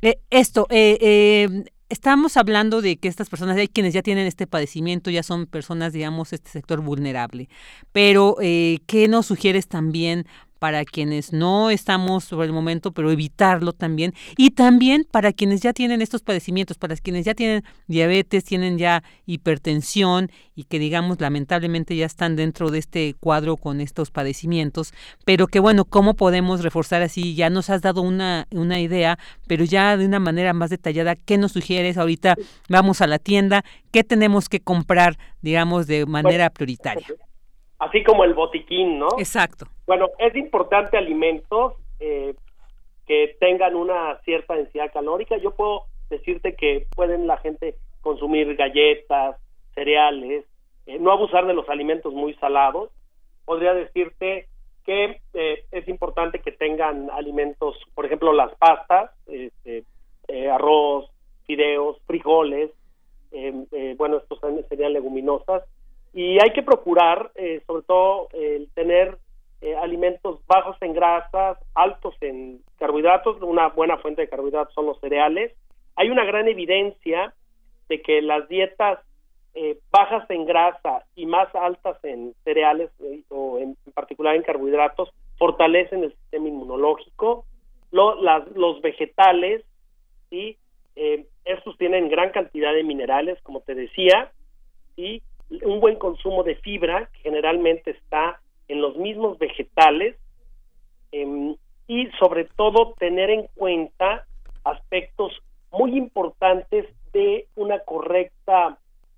Eh, 0.02 0.20
esto, 0.32 0.66
eh, 0.72 0.98
eh, 1.00 1.64
estamos 1.90 2.36
hablando 2.36 2.82
de 2.82 2.98
que 2.98 3.08
estas 3.08 3.30
personas, 3.30 3.58
hay 3.58 3.68
quienes 3.68 3.94
ya 3.94 4.02
tienen 4.02 4.26
este 4.26 4.48
padecimiento, 4.48 5.12
ya 5.12 5.22
son 5.22 5.46
personas, 5.46 5.94
digamos, 5.94 6.34
este 6.34 6.50
sector 6.50 6.82
vulnerable. 6.82 7.50
Pero, 7.92 8.38
¿qué 8.40 9.08
nos 9.08 9.28
sugieres 9.28 9.68
también 9.68 10.26
para 10.62 10.86
quienes 10.86 11.34
no 11.34 11.72
estamos 11.72 12.24
sobre 12.24 12.46
el 12.46 12.54
momento, 12.54 12.92
pero 12.92 13.10
evitarlo 13.10 13.74
también. 13.74 14.14
Y 14.38 14.52
también 14.52 15.08
para 15.10 15.34
quienes 15.34 15.62
ya 15.62 15.74
tienen 15.74 16.04
estos 16.04 16.22
padecimientos, 16.22 16.78
para 16.78 16.96
quienes 16.98 17.26
ya 17.26 17.34
tienen 17.34 17.64
diabetes, 17.88 18.44
tienen 18.44 18.78
ya 18.78 19.02
hipertensión 19.26 20.30
y 20.54 20.66
que 20.66 20.78
digamos 20.78 21.20
lamentablemente 21.20 21.96
ya 21.96 22.06
están 22.06 22.36
dentro 22.36 22.70
de 22.70 22.78
este 22.78 23.16
cuadro 23.20 23.58
con 23.58 23.82
estos 23.82 24.12
padecimientos, 24.12 24.94
pero 25.26 25.48
que 25.48 25.60
bueno, 25.60 25.84
¿cómo 25.84 26.14
podemos 26.14 26.62
reforzar 26.62 27.02
así? 27.02 27.34
Ya 27.34 27.50
nos 27.50 27.72
has 27.72 27.82
dado 27.82 28.04
una, 28.04 28.46
una 28.52 28.80
idea, 28.80 29.18
pero 29.48 29.66
ya 29.66 29.98
de 29.98 30.06
una 30.06 30.20
manera 30.20 30.54
más 30.54 30.70
detallada, 30.70 31.16
¿qué 31.16 31.40
nos 31.40 31.54
sugieres? 31.54 31.98
Ahorita 31.98 32.36
vamos 32.70 33.02
a 33.02 33.08
la 33.08 33.18
tienda, 33.18 33.66
¿qué 33.90 34.04
tenemos 34.04 34.48
que 34.48 34.60
comprar, 34.60 35.18
digamos, 35.42 35.88
de 35.88 36.06
manera 36.06 36.52
prioritaria? 36.52 37.08
Así 37.82 38.04
como 38.04 38.24
el 38.24 38.36
botiquín, 38.36 39.00
¿no? 39.00 39.08
Exacto. 39.18 39.66
Bueno, 39.88 40.10
es 40.20 40.36
importante 40.36 40.98
alimentos 40.98 41.74
eh, 42.00 42.36
que 43.08 43.36
tengan 43.40 43.76
una 43.76 44.20
cierta 44.24 44.54
densidad 44.54 44.94
calórica. 44.94 45.38
Yo 45.38 45.52
puedo 45.52 45.86
decirte 46.10 46.56
que 46.56 46.86
pueden 46.96 47.26
la 47.26 47.38
gente 47.38 47.76
consumir 48.02 48.56
galletas, 48.56 49.36
cereales, 49.74 50.46
eh, 50.86 51.00
no 51.00 51.12
abusar 51.12 51.48
de 51.48 51.56
los 51.56 51.68
alimentos 51.70 52.14
muy 52.14 52.36
salados. 52.36 52.92
Podría 53.46 53.74
decirte 53.74 54.48
que 54.86 55.20
eh, 55.34 55.66
es 55.72 55.88
importante 55.88 56.40
que 56.40 56.52
tengan 56.52 57.10
alimentos, 57.10 57.76
por 57.96 58.06
ejemplo, 58.06 58.32
las 58.32 58.54
pastas, 58.56 59.10
este, 59.26 59.84
arroz, 60.52 61.10
fideos, 61.46 62.00
frijoles, 62.06 62.70
bueno, 63.98 64.18
estos 64.18 64.40
serían 64.70 64.94
leguminosas, 64.94 65.64
y 66.14 66.40
hay 66.42 66.52
que 66.54 66.64
procurar, 66.64 67.32
eh, 67.36 67.62
sobre 67.66 67.84
todo, 67.84 68.28
el 68.34 68.70
tener 68.74 69.18
eh, 69.62 69.76
alimentos 69.76 70.46
bajos 70.48 70.76
en 70.82 70.94
grasas, 70.94 71.58
altos 71.76 72.16
en 72.22 72.62
carbohidratos. 72.78 73.42
Una 73.42 73.70
buena 73.70 73.98
fuente 73.98 74.22
de 74.22 74.30
carbohidratos 74.30 74.74
son 74.74 74.88
los 74.88 75.00
cereales. 75.00 75.54
Hay 75.96 76.10
una 76.10 76.26
gran 76.26 76.48
evidencia 76.48 77.34
de 77.88 78.02
que 78.02 78.22
las 78.22 78.48
dietas 78.50 79.00
eh, 79.54 79.78
bajas 79.92 80.30
en 80.30 80.46
grasa 80.46 81.04
y 81.14 81.26
más 81.26 81.54
altas 81.54 81.98
en 82.04 82.34
cereales 82.46 82.90
eh, 83.02 83.22
o 83.28 83.60
en, 83.60 83.76
particular 83.94 84.34
en 84.36 84.44
carbohidratos 84.44 85.10
fortalecen 85.38 86.06
el 86.06 86.14
sistema 86.14 86.48
inmunológico. 86.48 87.46
Lo, 87.92 88.22
las, 88.22 88.50
los 88.56 88.82
vegetales, 88.82 89.66
y 90.30 90.56
eh, 90.96 91.26
estos 91.44 91.78
tienen 91.78 92.08
gran 92.08 92.32
cantidad 92.32 92.74
de 92.74 92.84
minerales, 92.84 93.42
como 93.44 93.62
te 93.62 93.76
decía, 93.76 94.32
y 94.96 95.22
un 95.64 95.80
buen 95.80 95.98
consumo 95.98 96.44
de 96.44 96.56
fibra, 96.56 97.10
que 97.14 97.20
generalmente 97.20 97.92
está 97.92 98.40
en 98.68 98.82
los 98.82 98.96
mismos 98.98 99.38
vegetales, 99.38 100.16
em, 101.12 101.56
y 101.88 102.08
sobre 102.20 102.46
todo 102.46 102.94
tener 102.98 103.30
en 103.30 103.48
cuenta 103.56 104.26
aspectos 104.64 105.34
muy 105.72 105.98
importantes 105.98 106.88
de 107.12 107.48
una 107.56 107.80
correcta 107.80 108.78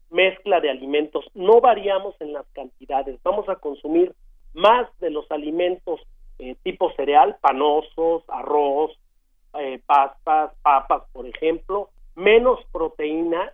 mezcla 0.09 0.59
de 0.59 0.69
alimentos. 0.69 1.25
No 1.33 1.61
variamos 1.61 2.19
en 2.19 2.33
las 2.33 2.45
cantidades, 2.53 3.19
vamos 3.23 3.47
a 3.49 3.57
consumir 3.57 4.13
más 4.53 4.87
de 4.99 5.09
los 5.09 5.29
alimentos 5.31 6.01
eh, 6.39 6.55
tipo 6.63 6.91
cereal, 6.93 7.37
panosos, 7.41 8.23
arroz, 8.27 8.91
eh, 9.59 9.79
pastas, 9.85 10.51
papas, 10.61 11.03
por 11.11 11.27
ejemplo, 11.27 11.89
menos 12.15 12.59
proteína, 12.71 13.51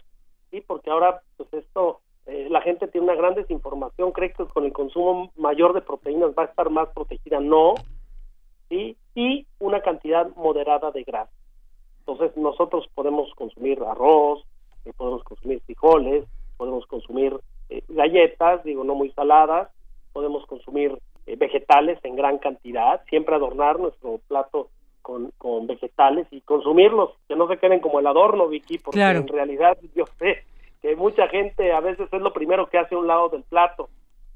¿sí? 0.50 0.62
porque 0.62 0.90
ahora 0.90 1.22
pues 1.38 1.54
esto, 1.54 2.02
eh, 2.30 2.48
la 2.50 2.62
gente 2.62 2.88
tiene 2.88 3.06
una 3.06 3.16
gran 3.16 3.34
desinformación, 3.34 4.12
cree 4.12 4.32
que 4.32 4.46
con 4.46 4.64
el 4.64 4.72
consumo 4.72 5.32
mayor 5.36 5.74
de 5.74 5.82
proteínas 5.82 6.30
va 6.38 6.44
a 6.44 6.46
estar 6.46 6.70
más 6.70 6.88
protegida, 6.90 7.40
no, 7.40 7.74
¿sí? 8.70 8.96
y 9.16 9.48
una 9.58 9.82
cantidad 9.82 10.30
moderada 10.36 10.92
de 10.92 11.04
grasa. 11.04 11.32
Entonces 12.02 12.38
nosotros 12.38 12.88
podemos 12.94 13.34
consumir 13.34 13.82
arroz, 13.82 14.44
podemos 14.96 15.24
consumir 15.24 15.60
frijoles, 15.62 16.26
podemos 16.58 16.86
consumir 16.86 17.36
eh, 17.70 17.82
galletas, 17.88 18.64
digo, 18.64 18.84
no 18.84 18.94
muy 18.94 19.12
saladas, 19.12 19.70
podemos 20.14 20.46
consumir 20.46 20.98
eh, 21.26 21.36
vegetales 21.36 21.98
en 22.04 22.16
gran 22.16 22.38
cantidad, 22.38 23.04
siempre 23.10 23.36
adornar 23.36 23.80
nuestro 23.80 24.20
plato 24.28 24.70
con, 25.02 25.32
con, 25.40 25.66
vegetales 25.66 26.28
y 26.30 26.42
consumirlos, 26.42 27.12
que 27.28 27.36
no 27.36 27.48
se 27.48 27.58
queden 27.58 27.80
como 27.80 28.00
el 28.00 28.08
adorno, 28.08 28.48
Vicky, 28.48 28.78
porque 28.78 29.02
en 29.02 29.28
realidad 29.28 29.78
yo 29.96 30.06
sé 30.20 30.44
que 30.82 30.96
mucha 30.96 31.28
gente 31.28 31.72
a 31.72 31.80
veces 31.80 32.08
es 32.12 32.22
lo 32.22 32.34
primero 32.34 32.70
que 32.70 32.78
hace 32.78 32.96
a 32.96 33.00
un 33.00 33.08
lado 33.08 33.30
del 33.30 33.44
plato. 33.44 33.90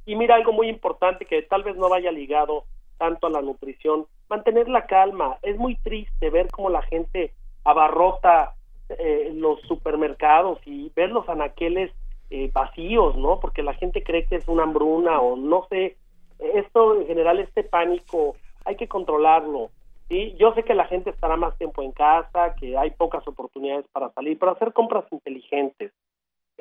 Y 0.05 0.15
mira 0.15 0.35
algo 0.35 0.51
muy 0.51 0.67
importante 0.67 1.25
que 1.25 1.41
tal 1.43 1.63
vez 1.63 1.75
no 1.75 1.89
vaya 1.89 2.11
ligado 2.11 2.65
tanto 2.97 3.27
a 3.27 3.29
la 3.29 3.41
nutrición, 3.41 4.05
mantener 4.29 4.67
la 4.67 4.85
calma. 4.85 5.37
Es 5.41 5.57
muy 5.57 5.75
triste 5.75 6.29
ver 6.29 6.47
cómo 6.51 6.69
la 6.69 6.81
gente 6.83 7.31
abarrota 7.63 8.55
eh, 8.89 9.31
los 9.33 9.61
supermercados 9.61 10.59
y 10.65 10.91
ver 10.95 11.09
los 11.09 11.27
anaqueles 11.29 11.91
eh, 12.29 12.49
vacíos, 12.53 13.15
¿no? 13.15 13.39
Porque 13.39 13.63
la 13.63 13.73
gente 13.73 14.03
cree 14.03 14.25
que 14.25 14.35
es 14.35 14.47
una 14.47 14.63
hambruna 14.63 15.21
o 15.21 15.35
no 15.35 15.65
sé. 15.69 15.97
Esto 16.39 16.99
en 16.99 17.07
general, 17.07 17.39
este 17.39 17.63
pánico, 17.63 18.35
hay 18.65 18.75
que 18.75 18.87
controlarlo. 18.87 19.69
¿sí? 20.09 20.35
Yo 20.37 20.53
sé 20.53 20.63
que 20.63 20.73
la 20.73 20.85
gente 20.85 21.09
estará 21.09 21.37
más 21.37 21.57
tiempo 21.57 21.81
en 21.81 21.91
casa, 21.91 22.55
que 22.55 22.77
hay 22.77 22.91
pocas 22.91 23.27
oportunidades 23.27 23.85
para 23.91 24.09
salir, 24.11 24.37
pero 24.37 24.51
hacer 24.51 24.73
compras 24.73 25.05
inteligentes. 25.11 25.91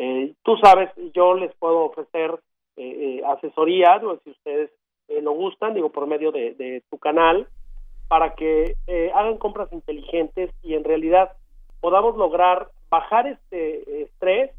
Eh, 0.04 0.34
tú 0.42 0.56
sabes, 0.56 0.90
yo 1.14 1.34
les 1.34 1.54
puedo 1.54 1.84
ofrecer 1.84 2.32
eh, 2.76 3.20
eh 3.20 3.22
asesoría, 3.24 4.00
si 4.24 4.30
ustedes 4.30 4.70
lo 5.22 5.32
gustan, 5.32 5.74
digo, 5.74 5.90
por 5.90 6.08
medio 6.08 6.32
de, 6.32 6.54
de 6.54 6.82
tu 6.90 6.98
canal, 6.98 7.46
para 8.08 8.34
que 8.34 8.74
hagan 9.14 9.38
compras 9.38 9.72
inteligentes 9.72 10.50
y 10.62 10.74
en 10.74 10.82
realidad 10.82 11.32
podamos 11.80 12.16
lograr 12.16 12.68
bajar 12.90 13.26
este 13.26 14.02
estrés 14.02 14.50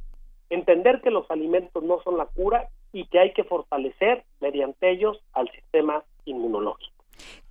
entender 0.49 1.01
que 1.01 1.11
los 1.11 1.29
alimentos 1.29 1.83
no 1.83 2.01
son 2.03 2.17
la 2.17 2.25
cura 2.27 2.69
y 2.91 3.05
que 3.07 3.19
hay 3.19 3.33
que 3.33 3.43
fortalecer 3.43 4.23
mediante 4.39 4.91
ellos 4.91 5.19
al 5.33 5.49
sistema 5.51 6.03
inmunológico. 6.25 6.92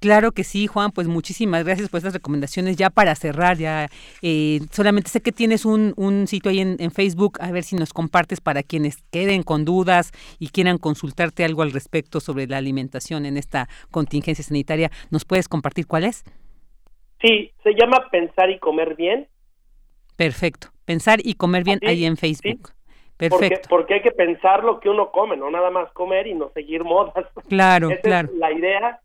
Claro 0.00 0.32
que 0.32 0.42
sí, 0.42 0.66
Juan, 0.66 0.90
pues 0.90 1.06
muchísimas 1.06 1.64
gracias 1.64 1.88
por 1.88 1.98
estas 1.98 2.14
recomendaciones. 2.14 2.76
Ya 2.76 2.90
para 2.90 3.14
cerrar, 3.14 3.56
ya 3.56 3.86
eh, 4.20 4.58
solamente 4.72 5.08
sé 5.08 5.20
que 5.20 5.30
tienes 5.30 5.64
un, 5.64 6.26
sitio 6.26 6.50
ahí 6.50 6.60
en, 6.60 6.90
Facebook, 6.90 7.38
a 7.40 7.52
ver 7.52 7.62
si 7.62 7.76
nos 7.76 7.92
compartes 7.92 8.40
para 8.40 8.64
quienes 8.64 9.02
queden 9.12 9.44
con 9.44 9.64
dudas 9.64 10.10
y 10.40 10.48
quieran 10.48 10.78
consultarte 10.78 11.44
algo 11.44 11.62
al 11.62 11.70
respecto 11.70 12.18
sobre 12.18 12.48
la 12.48 12.56
alimentación 12.56 13.26
en 13.26 13.36
esta 13.36 13.68
contingencia 13.92 14.44
sanitaria. 14.44 14.90
¿Nos 15.10 15.24
puedes 15.24 15.48
compartir 15.48 15.86
cuál 15.86 16.04
es? 16.04 16.24
Sí, 17.20 17.52
se 17.62 17.70
llama 17.74 18.08
Pensar 18.10 18.50
y 18.50 18.58
Comer 18.58 18.96
Bien. 18.96 19.28
Perfecto, 20.16 20.68
Pensar 20.84 21.20
y 21.22 21.34
Comer 21.34 21.62
Bien 21.62 21.78
ahí 21.86 22.04
en 22.04 22.16
Facebook. 22.16 22.72
Porque, 23.30 23.60
porque 23.68 23.94
hay 23.94 24.02
que 24.02 24.10
pensar 24.10 24.64
lo 24.64 24.80
que 24.80 24.88
uno 24.88 25.10
come, 25.12 25.36
no 25.36 25.50
nada 25.50 25.70
más 25.70 25.92
comer 25.92 26.26
y 26.26 26.34
no 26.34 26.50
seguir 26.54 26.82
modas. 26.82 27.26
Claro, 27.48 27.90
claro. 28.02 28.30
la 28.36 28.52
idea. 28.52 29.00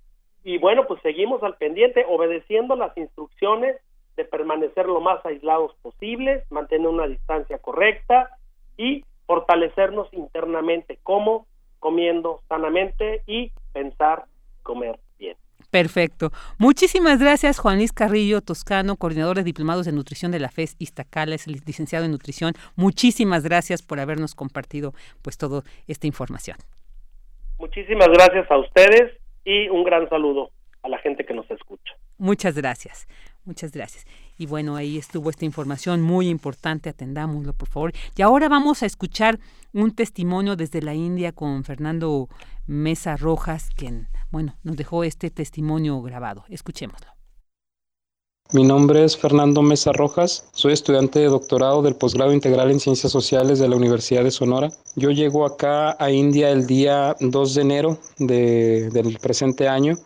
Y 0.48 0.60
bueno, 0.60 0.88
pues 0.88 1.02
seguimos 1.02 1.44
al 1.44 1.58
pendiente, 1.58 2.06
obedeciendo 2.08 2.78
las 2.78 2.96
instrucciones 2.98 3.76
de 4.16 4.24
permanecer 4.24 4.86
lo 4.86 5.02
más 5.02 5.20
aislados 5.26 5.76
posibles, 5.82 6.50
mantener 6.50 6.88
una 6.88 7.06
distancia 7.06 7.58
correcta 7.58 8.30
y 8.78 9.04
fortalecernos 9.26 10.08
internamente, 10.14 11.00
como 11.04 11.48
comiendo 11.80 12.40
sanamente 12.48 13.24
y 13.28 13.52
pensar 13.74 14.24
comer 14.64 14.98
bien. 15.20 15.36
Perfecto. 15.70 16.30
Muchísimas 16.58 17.20
gracias, 17.20 17.60
Juan 17.60 17.76
Luis 17.76 17.92
Carrillo 17.92 18.40
Toscano, 18.40 18.96
coordinador 18.96 19.36
de 19.36 19.44
diplomados 19.44 19.86
de 19.86 19.92
nutrición 19.92 20.32
de 20.32 20.40
la 20.40 20.48
FES 20.48 20.78
Iztacala, 20.80 21.36
es 21.36 21.48
el 21.48 21.62
licenciado 21.66 22.06
en 22.06 22.12
nutrición. 22.12 22.54
Muchísimas 22.78 23.44
gracias 23.44 23.82
por 23.82 24.00
habernos 24.00 24.34
compartido 24.34 24.94
pues 25.22 25.38
toda 25.38 25.64
esta 25.88 26.08
información. 26.08 26.56
Muchísimas 27.60 28.08
gracias 28.08 28.50
a 28.50 28.58
ustedes 28.60 29.27
y 29.48 29.70
un 29.70 29.86
gran 29.86 30.10
saludo 30.10 30.52
a 30.84 30.90
la 30.90 30.98
gente 31.00 31.26
que 31.26 31.34
nos 31.34 31.50
escucha. 31.50 31.94
Muchas 32.18 32.56
gracias. 32.56 33.08
Muchas 33.46 33.72
gracias. 33.72 34.06
Y 34.38 34.46
bueno, 34.46 34.76
ahí 34.76 34.98
estuvo 34.98 35.30
esta 35.30 35.46
información 35.46 36.02
muy 36.02 36.28
importante, 36.28 36.90
atendámoslo 36.90 37.54
por 37.54 37.70
favor. 37.70 37.94
Y 38.18 38.22
ahora 38.22 38.50
vamos 38.50 38.84
a 38.84 38.86
escuchar 38.86 39.40
un 39.72 39.96
testimonio 39.96 40.58
desde 40.58 40.82
la 40.82 40.94
India 40.94 41.32
con 41.32 41.64
Fernando 41.64 42.28
Mesa 42.66 43.16
Rojas, 43.16 43.70
quien, 43.74 44.10
bueno, 44.32 44.58
nos 44.64 44.76
dejó 44.76 45.06
este 45.06 45.30
testimonio 45.30 46.02
grabado. 46.02 46.44
Escuchémoslo. 46.50 47.17
Mi 48.54 48.64
nombre 48.64 49.04
es 49.04 49.18
Fernando 49.18 49.62
Mesa 49.62 49.92
Rojas, 49.92 50.46
soy 50.54 50.72
estudiante 50.72 51.20
de 51.20 51.26
doctorado 51.26 51.82
del 51.82 51.96
posgrado 51.96 52.32
integral 52.32 52.72
en 52.72 52.80
Ciencias 52.80 53.12
Sociales 53.12 53.60
de 53.60 53.68
la 53.68 53.76
Universidad 53.76 54.24
de 54.24 54.32
Sonora. 54.32 54.70
Yo 54.96 55.12
llego 55.12 55.46
acá 55.46 55.98
a 56.00 56.12
India 56.12 56.50
el 56.52 56.66
día 56.66 57.14
2 57.20 57.56
de 57.56 57.62
enero 57.62 57.98
del 58.20 59.18
presente 59.22 59.68
año 59.68 59.98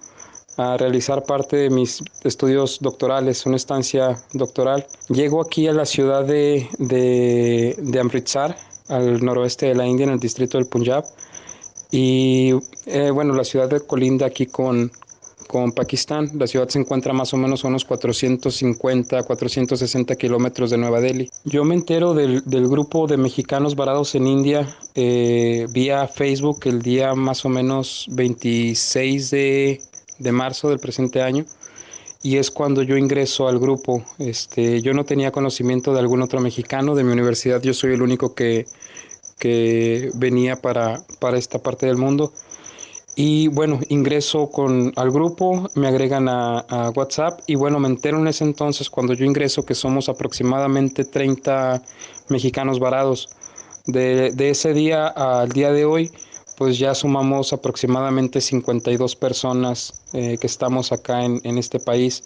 a 0.58 0.76
realizar 0.76 1.24
parte 1.24 1.56
de 1.56 1.70
mis 1.70 2.04
estudios 2.24 2.80
doctorales, 2.82 3.46
una 3.46 3.58
estancia 3.58 4.20
doctoral. 4.34 4.88
Llego 5.10 5.40
aquí 5.40 5.68
a 5.68 5.74
la 5.74 5.86
ciudad 5.86 6.26
de, 6.26 6.68
de, 6.80 8.00
Amritsar, 8.00 8.58
al 8.88 9.24
noroeste 9.24 9.68
de 9.68 9.76
la 9.76 9.86
India, 9.86 10.06
en 10.06 10.14
el 10.14 10.20
distrito 10.20 10.58
del 10.58 10.66
Punjab. 10.66 11.06
Y 11.92 12.56
eh, 12.88 13.12
bueno, 13.12 13.36
la 13.36 13.44
ciudad 13.44 13.70
de 13.70 13.82
colinda 13.82 14.26
aquí 14.26 14.48
con, 14.48 14.92
con 15.52 15.74
Pakistán. 15.74 16.32
La 16.36 16.48
ciudad 16.48 16.70
se 16.70 16.80
encuentra 16.80 17.12
más 17.12 17.34
o 17.34 17.38
menos 17.38 17.66
a 17.66 17.68
unos 17.68 17.84
450, 17.84 19.24
460 19.24 20.16
kilómetros 20.16 20.70
de 20.70 20.78
Nueva 20.78 21.02
Delhi. 21.02 21.30
Yo 21.44 21.66
me 21.66 21.76
entero 21.76 22.14
del, 22.14 22.42
del 22.46 22.70
grupo 22.70 23.06
de 23.06 23.18
mexicanos 23.18 23.76
varados 23.76 24.16
en 24.16 24.28
India 24.28 24.66
eh, 24.96 25.68
vía 25.72 26.08
Facebook 26.08 26.62
el 26.64 26.82
día 26.82 27.16
más 27.16 27.44
o 27.44 27.50
menos 27.50 28.06
26 28.12 29.32
de 29.32 29.82
de 30.22 30.32
marzo 30.32 30.70
del 30.70 30.80
presente 30.80 31.22
año 31.22 31.46
y 32.24 32.38
es 32.38 32.52
cuando 32.52 32.84
yo 32.84 32.98
ingreso 32.98 33.48
al 33.48 33.60
grupo. 33.60 34.04
Este, 34.20 34.82
yo 34.82 34.94
no 34.94 35.04
tenía 35.04 35.32
conocimiento 35.32 35.94
de 35.94 36.00
algún 36.00 36.22
otro 36.22 36.40
mexicano 36.40 36.96
de 36.96 37.04
mi 37.04 37.12
universidad, 37.12 37.62
yo 37.62 37.74
soy 37.74 37.94
el 37.94 38.02
único 38.02 38.36
que, 38.36 38.68
que 39.40 40.12
venía 40.14 40.56
para, 40.62 41.04
para 41.20 41.38
esta 41.38 41.60
parte 41.60 41.88
del 41.88 41.98
mundo. 41.98 42.32
Y 43.16 43.50
bueno, 43.50 43.80
ingreso 43.90 44.50
con, 44.50 44.94
al 44.96 45.12
grupo, 45.12 45.70
me 45.76 45.88
agregan 45.88 46.30
a, 46.30 46.92
WhatsApp 46.96 47.42
y 47.46 47.56
bueno, 47.56 47.80
me 47.80 47.90
entero 47.90 48.18
en 48.18 48.28
ese 48.28 48.46
entonces 48.46 48.90
cuando 48.90 49.14
yo 49.14 49.26
ingreso 49.26 49.66
que 49.66 49.76
somos 49.76 50.08
aproximadamente 50.08 51.04
30 51.04 51.82
mexicanos 52.30 52.80
varados. 52.80 53.30
De, 53.88 54.32
de 54.32 54.52
ese 54.52 54.74
día 54.74 55.08
al 55.08 55.50
día 55.50 55.72
de 55.72 55.86
hoy, 55.86 56.12
pues 56.62 56.78
ya 56.78 56.94
sumamos 56.94 57.54
aproximadamente 57.54 58.40
52 58.40 59.16
personas 59.16 60.04
eh, 60.14 60.38
que 60.40 60.46
estamos 60.46 60.92
acá 60.92 61.26
en, 61.26 61.58
este 61.58 61.80
país. 61.80 62.24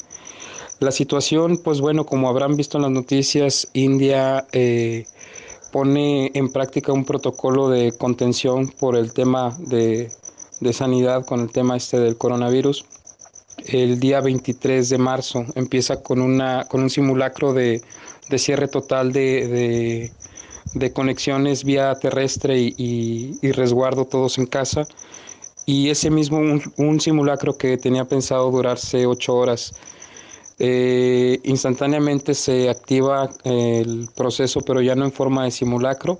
La 0.81 0.91
situación, 0.91 1.57
pues 1.57 1.79
bueno, 1.79 2.05
como 2.05 2.27
habrán 2.27 2.57
visto 2.57 2.77
en 2.77 2.81
las 2.81 2.91
noticias, 2.91 3.65
India 3.71 4.45
eh, 4.51 5.05
pone 5.71 6.31
en 6.33 6.51
práctica 6.51 6.91
un 6.91 7.05
protocolo 7.05 7.69
de 7.69 7.93
contención 7.93 8.67
por 8.67 8.97
el 8.97 9.13
tema 9.13 9.55
de, 9.57 10.11
sanidad 10.73 11.25
con 11.25 11.41
el 11.41 11.51
tema 11.51 11.77
este 11.77 11.99
del 11.99 12.17
coronavirus. 12.17 12.85
el 13.67 13.99
día 13.99 14.21
23 14.21 14.89
de 14.89 14.97
marzo. 14.97 15.45
Empieza 15.55 16.01
con, 16.01 16.21
una, 16.21 16.65
con 16.65 16.81
un 16.81 16.89
simulacro 16.89 17.53
de, 17.53 17.81
de 18.29 18.37
cierre 18.37 18.67
total 18.67 19.11
de, 19.11 19.47
de, 19.47 20.11
de, 20.73 20.93
conexiones 20.93 21.63
vía 21.63 21.93
terrestre 21.95 22.59
y, 22.59 23.37
y, 23.41 23.51
resguardo 23.51 24.05
todos 24.05 24.37
en 24.37 24.45
casa. 24.45 24.87
Y 25.65 25.89
ese 25.89 26.09
mismo, 26.09 26.39
un, 26.77 27.01
simulacro 27.01 27.57
que 27.57 27.77
tenía 27.77 28.05
pensado 28.05 28.51
durarse 28.51 29.05
ocho 29.05 29.35
horas. 29.35 29.73
Eh, 30.59 31.39
instantáneamente 31.43 32.33
se 32.33 32.69
activa 32.69 33.29
el 33.43 34.07
proceso, 34.15 34.61
pero 34.61 34.81
ya 34.81 34.95
no 34.95 35.05
en 35.05 35.11
forma 35.11 35.43
de 35.43 35.51
simulacro, 35.51 36.17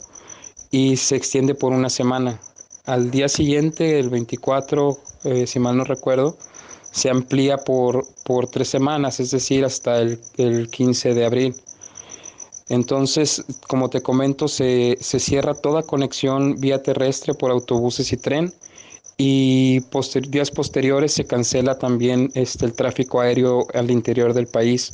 y 0.72 0.98
se 0.98 1.16
extiende 1.16 1.56
por 1.56 1.72
una 1.72 1.90
semana. 1.90 2.40
Al 2.86 3.10
día 3.10 3.28
siguiente, 3.28 4.00
el 4.00 4.10
24, 4.10 4.98
eh, 5.24 5.48
si 5.48 5.60
mal 5.60 5.76
no 5.76 5.86
recuerdo, 5.86 6.38
se 6.92 7.10
amplía 7.10 7.58
por, 7.58 8.06
por 8.24 8.48
tres 8.48 8.70
semanas, 8.70 9.20
es 9.20 9.32
decir, 9.32 9.66
hasta 9.66 10.00
el, 10.00 10.20
el 10.38 10.70
15 10.70 11.16
de 11.16 11.26
abril. 11.26 11.56
Entonces, 12.70 13.44
como 13.68 13.90
te 13.90 14.02
comento, 14.02 14.48
se, 14.48 14.98
se, 15.02 15.20
cierra 15.20 15.56
toda 15.56 15.82
conexión 15.82 16.60
vía 16.60 16.82
terrestre 16.84 17.34
por 17.34 17.50
autobuses 17.52 18.14
y 18.14 18.18
tren 18.18 18.54
y 19.18 19.82
días 20.30 20.52
posteriores 20.52 21.14
se 21.14 21.26
cancela 21.26 21.78
también 21.78 22.30
este, 22.36 22.66
el 22.66 22.74
tráfico 22.74 23.22
aéreo 23.22 23.66
al 23.74 23.90
interior 23.90 24.34
del 24.34 24.48
país. 24.48 24.94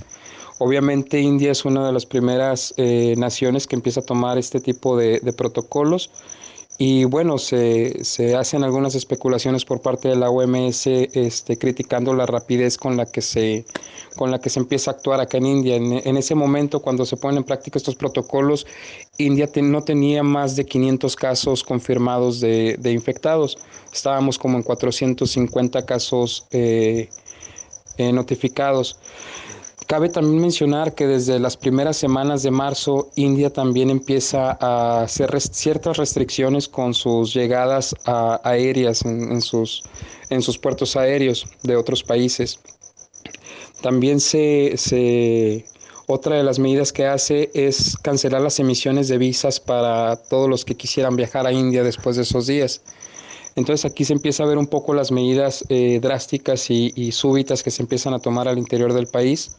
Obviamente 0.59 1.19
India 1.19 1.51
es 1.51 1.65
una 1.65 1.85
de 1.87 1.91
las 1.91 2.05
primeras 2.05 2.73
eh, 2.77 3.15
naciones 3.17 3.67
que 3.67 3.75
empieza 3.75 4.01
a 4.01 4.03
tomar 4.03 4.37
este 4.37 4.59
tipo 4.59 4.95
de, 4.95 5.19
de 5.19 5.33
protocolos 5.33 6.11
y 6.84 7.03
bueno, 7.03 7.38
se, 7.38 8.03
se, 8.03 8.36
hacen 8.36 8.63
algunas 8.63 8.95
especulaciones 8.95 9.65
por 9.65 9.84
parte 9.84 10.07
de 10.07 10.15
la 10.15 10.32
OMS 10.32 10.88
este, 10.88 11.55
criticando 11.55 12.11
la 12.15 12.25
rapidez 12.25 12.75
con 12.75 12.97
la, 12.97 13.05
que 13.05 13.21
se, 13.21 13.65
con 14.15 14.32
la 14.32 14.39
que 14.39 14.49
se 14.49 14.59
empieza 14.59 14.89
a 14.89 14.95
actuar 14.95 15.21
acá 15.21 15.38
en 15.38 15.45
India. 15.45 15.75
En, 15.75 16.17
ese 16.17 16.34
momento, 16.34 16.82
cuando 16.82 17.05
se 17.05 17.17
ponen 17.17 17.38
en 17.38 17.43
práctica 17.43 17.77
estos 17.77 17.93
protocolos, 17.93 18.65
India 19.19 19.47
no 19.61 19.84
tenía 19.84 20.23
más 20.23 20.55
de 20.55 20.65
500 20.65 21.15
casos 21.15 21.63
confirmados 21.63 22.39
de, 22.39 22.75
de, 22.79 22.91
infectados. 22.91 23.59
Estábamos 23.93 24.39
como 24.39 24.57
en 24.57 24.63
450 24.63 25.86
casos 25.86 26.47
eh, 26.49 27.09
eh, 27.97 28.11
notificados. 28.11 28.97
Cabe 29.91 30.07
también 30.07 30.41
mencionar 30.41 30.95
que 30.95 31.05
desde 31.05 31.37
las 31.37 31.57
primeras 31.57 31.97
semanas 31.97 32.43
de 32.43 32.49
marzo, 32.49 33.09
India 33.15 33.51
también 33.51 33.89
empieza 33.89 34.57
a 34.61 35.01
hacer 35.01 35.37
ciertas 35.41 35.97
restricciones 35.97 36.69
con 36.69 36.93
sus 36.93 37.33
llegadas 37.33 37.93
aéreas 38.05 39.03
en, 39.03 39.41
sus, 39.41 39.83
en 40.29 40.41
sus 40.41 40.57
puertos 40.57 40.95
aéreos 40.95 41.45
de 41.63 41.75
otros 41.75 42.03
países. 42.03 42.61
También 43.81 44.21
se, 44.21 45.65
otra 46.07 46.37
de 46.37 46.43
las 46.43 46.57
medidas 46.57 46.93
que 46.93 47.05
hace 47.05 47.51
es 47.53 47.97
cancelar 47.97 48.39
las 48.39 48.61
emisiones 48.61 49.09
de 49.09 49.17
visas 49.17 49.59
para 49.59 50.15
todos 50.15 50.47
los 50.47 50.63
que 50.63 50.75
quisieran 50.75 51.17
viajar 51.17 51.45
a 51.45 51.51
India 51.51 51.83
después 51.83 52.15
de 52.15 52.21
esos 52.21 52.47
días. 52.47 52.81
Entonces 53.57 53.83
aquí 53.91 54.05
se 54.05 54.13
empieza 54.13 54.43
a 54.43 54.47
ver 54.47 54.57
un 54.57 54.67
poco 54.67 54.93
las 54.93 55.11
medidas 55.11 55.65
eh, 55.67 55.99
drásticas 56.01 56.69
y 56.69 57.11
súbitas 57.11 57.61
que 57.61 57.71
se 57.71 57.81
empiezan 57.81 58.13
a 58.13 58.19
tomar 58.19 58.47
al 58.47 58.57
interior 58.57 58.93
del 58.93 59.07
país. 59.07 59.51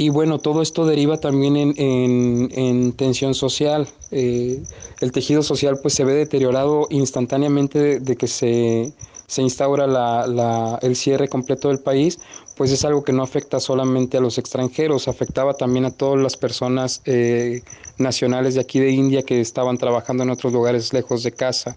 Y 0.00 0.10
bueno, 0.10 0.38
todo 0.38 0.62
esto 0.62 0.86
deriva 0.86 1.18
también 1.18 1.56
en, 1.56 1.74
en, 1.76 2.52
en 2.54 2.92
tensión 2.92 3.34
social. 3.34 3.88
Eh, 4.12 4.62
el 5.00 5.10
tejido 5.10 5.42
social 5.42 5.80
pues 5.82 5.94
se 5.94 6.04
ve 6.04 6.14
deteriorado 6.14 6.86
instantáneamente 6.90 7.98
de, 7.98 8.16
que 8.16 8.28
se, 8.28 8.92
se 9.26 9.42
instaura 9.42 9.88
la, 9.88 10.28
la, 10.28 10.78
el 10.82 10.94
cierre 10.94 11.26
completo 11.26 11.66
del 11.66 11.80
país, 11.80 12.20
pues 12.56 12.70
es 12.70 12.84
algo 12.84 13.02
que 13.02 13.12
no 13.12 13.24
afecta 13.24 13.58
solamente 13.58 14.18
a 14.18 14.20
los 14.20 14.38
extranjeros, 14.38 15.08
afectaba 15.08 15.54
también 15.54 15.84
a 15.84 15.90
todas 15.90 16.22
las 16.22 16.36
personas 16.36 17.02
eh, 17.04 17.62
nacionales 17.98 18.54
de 18.54 18.60
aquí 18.60 18.78
de 18.78 18.92
India 18.92 19.24
que 19.24 19.40
estaban 19.40 19.78
trabajando 19.78 20.22
en 20.22 20.30
otros 20.30 20.52
lugares 20.52 20.92
lejos 20.92 21.24
de 21.24 21.32
casa. 21.32 21.76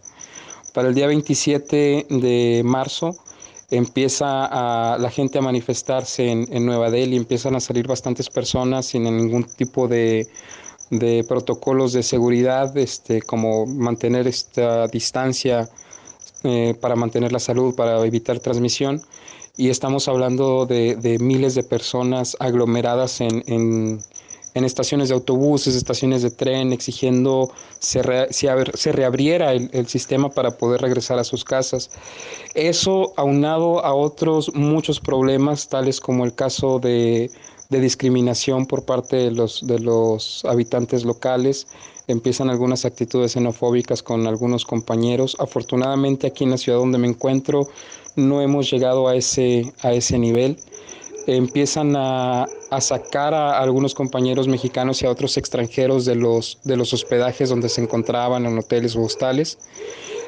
Para 0.75 0.89
el 0.89 0.93
día 0.93 1.07
27 1.07 2.05
de 2.07 2.61
marzo, 2.63 3.15
empieza 3.71 4.45
a, 4.45 4.97
la 4.97 5.09
gente 5.09 5.39
a 5.39 5.41
manifestarse 5.41 6.29
en, 6.29 6.47
en, 6.51 6.65
Nueva 6.65 6.91
Delhi, 6.91 7.15
empiezan 7.15 7.55
a 7.55 7.59
salir 7.59 7.87
bastantes 7.87 8.29
personas 8.29 8.85
sin 8.87 9.03
ningún 9.03 9.45
tipo 9.45 9.87
de, 9.87 10.27
de 10.91 11.23
protocolos 11.27 11.93
de 11.93 12.03
seguridad, 12.03 12.77
este, 12.77 13.21
como 13.21 13.65
mantener 13.65 14.27
esta 14.27 14.87
distancia 14.87 15.69
eh, 16.43 16.75
para 16.79 16.95
mantener 16.95 17.31
la 17.31 17.39
salud, 17.39 17.73
para 17.73 18.05
evitar 18.05 18.39
transmisión. 18.39 19.01
Y 19.57 19.69
estamos 19.69 20.07
hablando 20.07 20.65
de, 20.65 20.95
de 20.95 21.17
miles 21.19 21.55
de 21.55 21.63
personas 21.63 22.35
aglomeradas 22.39 23.21
en, 23.21 23.43
en 23.47 23.99
en 24.53 24.65
estaciones 24.65 25.09
de 25.09 25.15
autobuses, 25.15 25.75
estaciones 25.75 26.21
de 26.21 26.31
tren, 26.31 26.73
exigiendo 26.73 27.51
se, 27.79 28.01
re, 28.01 28.27
se, 28.31 28.91
reabriera 28.91 29.53
el, 29.53 29.69
el, 29.73 29.87
sistema 29.87 30.29
para 30.29 30.51
poder 30.57 30.81
regresar 30.81 31.19
a 31.19 31.23
sus 31.23 31.43
casas. 31.43 31.89
Eso 32.53 33.13
aunado 33.15 33.83
a 33.85 33.93
otros 33.93 34.53
muchos 34.53 34.99
problemas, 34.99 35.69
tales 35.69 35.99
como 36.01 36.25
el 36.25 36.35
caso 36.35 36.79
de, 36.79 37.31
de 37.71 37.79
discriminación 37.79 38.65
por 38.65 38.83
parte 38.83 39.15
de 39.15 39.31
los, 39.31 39.65
de 39.65 39.79
los 39.79 40.43
habitantes 40.43 41.05
locales, 41.05 41.67
empiezan 42.07 42.49
algunas 42.49 42.83
actitudes 42.83 43.31
xenofóbicas 43.31 44.03
con 44.03 44.27
algunos 44.27 44.65
compañeros. 44.65 45.37
Afortunadamente 45.39 46.27
aquí 46.27 46.43
en 46.43 46.51
la 46.51 46.57
ciudad 46.57 46.79
donde 46.79 46.97
me 46.97 47.07
encuentro 47.07 47.69
no 48.17 48.41
hemos 48.41 48.69
llegado 48.69 49.07
a 49.07 49.15
ese, 49.15 49.71
a 49.83 49.93
ese 49.93 50.19
nivel 50.19 50.57
empiezan 51.35 51.95
a, 51.95 52.45
a, 52.69 52.81
sacar 52.81 53.33
a 53.33 53.59
algunos 53.59 53.93
compañeros 53.93 54.47
mexicanos 54.47 55.01
y 55.01 55.05
a 55.05 55.09
otros 55.09 55.37
extranjeros 55.37 56.05
de 56.05 56.15
los, 56.15 56.59
de 56.63 56.77
los 56.77 56.93
hospedajes 56.93 57.49
donde 57.49 57.69
se 57.69 57.81
encontraban 57.81 58.45
en 58.45 58.57
hoteles 58.57 58.95
o 58.95 59.01
hostales. 59.01 59.57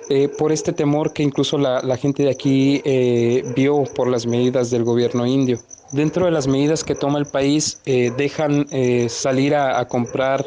Eh, 0.09 0.27
por 0.27 0.51
este 0.51 0.73
temor 0.73 1.13
que 1.13 1.23
incluso 1.23 1.57
la, 1.57 1.81
la 1.81 1.95
gente 1.95 2.23
de 2.23 2.29
aquí 2.29 2.81
eh, 2.83 3.43
vio 3.55 3.83
por 3.95 4.09
las 4.09 4.25
medidas 4.25 4.69
del 4.69 4.83
gobierno 4.83 5.25
indio. 5.25 5.59
Dentro 5.93 6.25
de 6.25 6.31
las 6.31 6.47
medidas 6.47 6.83
que 6.83 6.95
toma 6.95 7.19
el 7.19 7.25
país, 7.25 7.79
eh, 7.85 8.11
dejan 8.17 8.65
eh, 8.71 9.07
salir 9.09 9.55
a, 9.55 9.79
a, 9.79 9.87
comprar 9.87 10.43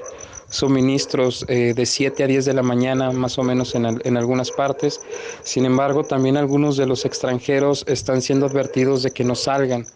suministros 0.48 1.44
eh, 1.48 1.72
de 1.74 1.86
7 1.86 2.24
a 2.24 2.26
10 2.26 2.44
de 2.44 2.52
la 2.52 2.62
mañana, 2.62 3.12
más 3.12 3.38
o 3.38 3.42
menos 3.42 3.74
en, 3.74 3.86
en, 3.86 4.16
algunas 4.16 4.50
partes. 4.50 5.00
Sin 5.42 5.64
embargo, 5.64 6.04
también 6.04 6.36
algunos 6.36 6.76
de 6.76 6.86
los 6.86 7.04
extranjeros 7.04 7.84
están 7.86 8.22
siendo 8.22 8.46
advertidos 8.46 9.02
de 9.02 9.10
que 9.10 9.24
no 9.24 9.34
salgan 9.34 9.86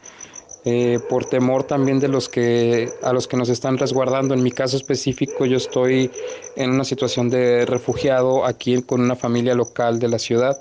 eh, 0.64 0.98
por 1.08 1.24
temor 1.24 1.64
también 1.64 2.00
de 2.00 2.08
los 2.08 2.28
que 2.28 2.90
a 3.02 3.12
los 3.12 3.26
que 3.26 3.36
nos 3.36 3.48
están 3.48 3.78
resguardando. 3.78 4.34
En 4.34 4.42
mi 4.42 4.50
caso 4.50 4.76
específico, 4.76 5.46
yo 5.46 5.56
estoy 5.56 6.10
en 6.56 6.70
una 6.70 6.84
situación 6.84 7.30
de 7.30 7.64
refugiado 7.66 8.44
aquí 8.44 8.82
con 8.82 9.00
una 9.00 9.16
familia 9.16 9.54
local 9.54 9.98
de 9.98 10.08
la 10.08 10.18
ciudad 10.18 10.60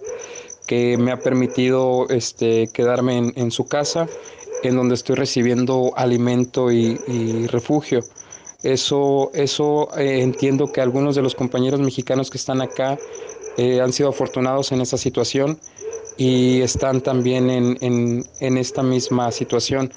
que 0.67 0.97
me 0.97 1.11
ha 1.11 1.17
permitido 1.17 2.07
este, 2.09 2.67
quedarme 2.67 3.33
en, 3.35 3.49
su 3.51 3.67
casa, 3.67 4.07
en 4.61 4.75
donde 4.75 4.93
estoy 4.93 5.15
recibiendo 5.15 5.93
alimento 5.95 6.71
y, 6.71 6.99
y 7.07 7.47
refugio. 7.47 8.01
Eso, 8.63 9.31
eso 9.33 9.89
eh, 9.97 10.21
entiendo 10.21 10.71
que 10.71 10.81
algunos 10.81 11.15
de 11.15 11.21
los 11.21 11.33
compañeros 11.33 11.79
mexicanos 11.79 12.29
que 12.29 12.37
están 12.37 12.61
acá 12.61 12.97
eh, 13.57 13.79
han 13.79 13.93
sido 13.93 14.09
afortunados 14.09 14.71
en 14.73 14.81
esa 14.81 14.97
situación 14.97 15.57
y 16.19 16.61
están 16.61 16.99
también 16.99 17.49
en, 17.49 17.77
en, 17.79 18.25
en 18.41 18.57
esta 18.57 18.83
misma 18.83 19.31
situación. 19.31 19.89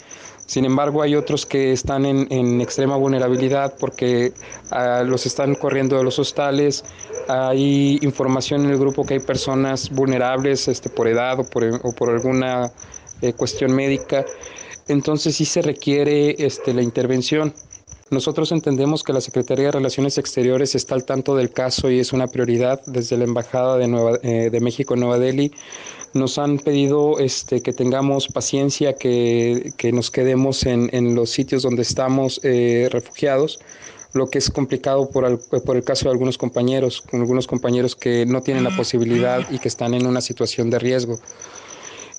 Sin 0.47 0.65
embargo, 0.65 1.03
hay 1.03 1.17
otros 1.17 1.45
que 1.45 1.73
están 1.73 2.07
en, 2.07 2.29
en 2.31 2.61
extrema 2.61 2.97
vulnerabilidad 2.97 3.75
porque 3.79 4.33
uh, 4.71 5.05
los 5.05 5.27
están 5.27 5.57
corriendo 5.57 5.97
de 5.99 6.05
los 6.05 6.21
hostales. 6.21 6.85
Hay 7.27 7.99
información 8.03 8.65
en 8.65 8.71
el 8.71 8.79
grupo 8.79 9.05
que 9.05 9.15
hay 9.15 9.21
personas 9.21 9.91
vulnerables 9.91 10.69
este, 10.69 10.89
por 10.89 11.09
edad 11.09 11.41
o 11.41 11.45
por, 11.45 11.65
o 11.83 11.93
por 11.93 12.11
alguna 12.11 12.71
eh, 13.21 13.33
cuestión 13.33 13.75
médica. 13.75 14.25
Entonces 14.87 15.35
sí 15.37 15.45
se 15.45 15.61
requiere 15.61 16.37
este, 16.39 16.73
la 16.73 16.83
intervención. 16.83 17.53
Nosotros 18.11 18.53
entendemos 18.53 19.03
que 19.03 19.13
la 19.13 19.23
Secretaría 19.23 19.67
de 19.67 19.73
Relaciones 19.73 20.19
Exteriores 20.19 20.75
está 20.75 20.95
al 20.95 21.05
tanto 21.05 21.35
del 21.35 21.51
caso 21.51 21.91
y 21.91 21.99
es 21.99 22.13
una 22.13 22.27
prioridad 22.29 22.81
desde 22.87 23.17
la 23.17 23.25
Embajada 23.25 23.79
de, 23.79 23.89
Nueva, 23.89 24.19
eh, 24.23 24.51
de 24.51 24.61
México 24.61 24.95
en 24.95 25.01
Nueva 25.01 25.19
Delhi 25.19 25.51
nos 26.15 26.39
han 26.39 26.59
pedido 26.59 27.19
este, 27.19 27.63
que 27.63 27.73
tengamos 27.73 28.29
paciencia, 28.29 28.95
que, 28.95 29.73
que 29.77 29.93
nos 29.93 30.11
quedemos 30.11 30.65
en, 30.65 30.91
en, 30.93 31.15
los 31.15 31.31
sitios 31.31 31.63
donde 31.63 31.83
estamos 31.83 32.41
eh, 32.43 32.89
refugiados, 32.91 33.61
lo 34.13 34.29
que 34.29 34.39
es 34.39 34.51
complicado 34.51 35.09
por 35.09 35.25
el, 35.25 35.39
por 35.39 35.77
el 35.77 35.85
caso 35.85 36.05
de 36.05 36.11
algunos 36.11 36.37
compañeros, 36.37 37.01
con 37.01 37.21
algunos 37.21 37.47
compañeros 37.47 37.97
que 37.97 38.27
no 38.27 38.43
tienen 38.43 38.65
la 38.65 38.77
posibilidad 38.77 39.51
y 39.51 39.59
que 39.59 39.69
están 39.69 39.95
en 39.95 40.07
una 40.07 40.21
situación 40.21 40.69
de 40.69 40.79
riesgo. 40.79 41.19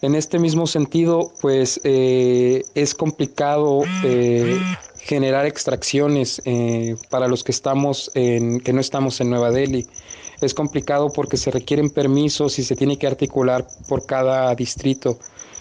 En 0.01 0.15
este 0.15 0.37
mismo 0.39 0.67
sentido, 0.67 1.31
pues 1.39 1.79
eh, 1.83 2.63
es 2.75 2.93
complicado 2.93 3.83
eh, 4.03 4.59
generar 4.97 5.45
extracciones 5.45 6.41
para 7.09 7.27
los 7.27 7.43
que 7.43 7.51
estamos 7.51 8.11
en, 8.15 8.59
que 8.59 8.73
no 8.73 8.81
estamos 8.81 9.21
en 9.21 9.29
Nueva 9.29 9.51
Delhi 9.51 9.87
es 10.45 10.53
complicado 10.53 11.11
porque 11.11 11.37
se 11.37 11.51
requieren 11.51 11.89
permisos 11.89 12.59
y 12.59 12.63
se 12.63 12.75
tiene 12.75 12.97
que 12.97 13.07
articular 13.07 13.67
por 13.87 14.05
cada 14.05 14.53
distrito. 14.55 15.17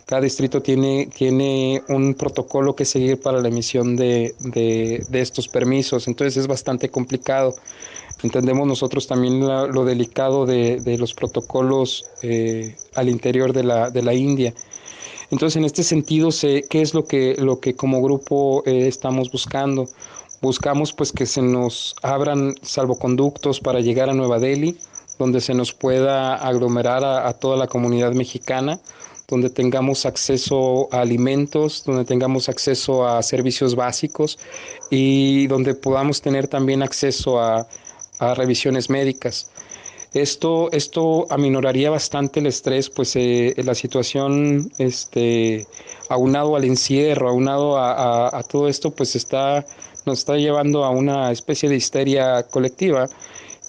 cada 0.07 0.23
distrito 0.23 0.61
tiene, 0.61 1.09
tiene 1.15 1.83
un 1.89 2.15
protocolo 2.15 2.75
que 2.75 2.85
seguir 2.85 3.21
para 3.21 3.41
la 3.41 3.49
emisión 3.49 3.97
de, 3.97 4.35
estos 5.13 5.49
permisos, 5.49 6.09
entonces 6.09 6.37
es 6.37 6.47
bastante 6.47 6.89
complicado. 6.89 7.55
Entendemos 8.23 8.67
nosotros 8.67 9.07
también 9.07 9.41
lo 9.41 9.85
delicado 9.85 10.47
de, 10.47 10.97
los 10.99 11.15
protocolos 11.15 12.05
eh, 12.23 12.77
al 12.95 13.09
interior 13.09 13.53
de 13.53 13.65
la, 13.65 13.91
de 13.91 14.03
la 14.03 14.15
India. 14.15 14.55
Entonces, 15.33 15.57
en 15.57 15.65
este 15.65 15.83
sentido, 15.83 16.31
sé 16.31 16.67
¿qué 16.69 16.83
es 16.83 16.93
lo 16.93 17.07
que, 17.07 17.37
lo 17.39 17.59
que 17.59 17.75
como 17.75 18.03
grupo 18.03 18.63
eh, 18.67 18.87
estamos 18.87 19.33
buscando? 19.33 19.89
Buscamos 20.43 20.93
pues 20.93 21.13
que 21.13 21.25
se 21.25 21.41
nos 21.41 21.95
abran 22.03 22.57
salvoconductos 22.63 23.61
para 23.61 23.79
llegar 23.79 24.11
a 24.11 24.13
Nueva 24.13 24.41
Delhi, 24.41 24.77
donde 25.17 25.41
se 25.41 25.55
nos 25.55 25.73
pueda 25.73 26.35
aglomerar 26.35 27.05
a, 27.05 27.33
toda 27.35 27.57
la 27.57 27.69
comunidad 27.69 28.13
mexicana, 28.13 28.81
donde 29.29 29.51
tengamos 29.51 30.05
acceso 30.05 30.89
a 30.91 31.03
alimentos, 31.03 31.85
donde 31.85 32.05
tengamos 32.05 32.49
acceso 32.49 33.07
a 33.07 33.23
servicios 33.23 33.77
básicos 33.77 34.37
y 34.91 35.47
donde 35.47 35.75
podamos 35.75 36.21
tener 36.21 36.49
también 36.49 36.83
acceso 36.83 37.41
a 37.41 37.67
revisiones 38.35 38.91
médicas. 38.91 39.53
Esto, 40.15 40.71
esto 40.73 41.27
aminoraría 41.31 41.89
bastante 41.89 42.41
el 42.41 42.47
estrés, 42.47 42.91
pues 42.91 43.17
eh, 43.17 43.55
la 43.65 43.75
situación, 43.75 44.71
este, 44.77 45.67
aunado 46.11 46.55
al 46.55 46.65
encierro, 46.65 47.31
aunado 47.31 47.79
a, 47.79 48.43
todo 48.43 48.69
esto, 48.69 48.91
pues 48.91 49.17
está, 49.17 49.65
nos 50.07 50.21
está 50.21 50.37
llevando 50.37 50.85
a 50.85 50.91
una 50.91 51.31
especie 51.31 51.69
de 51.69 51.77
histeria 51.77 52.43
colectiva 52.45 53.09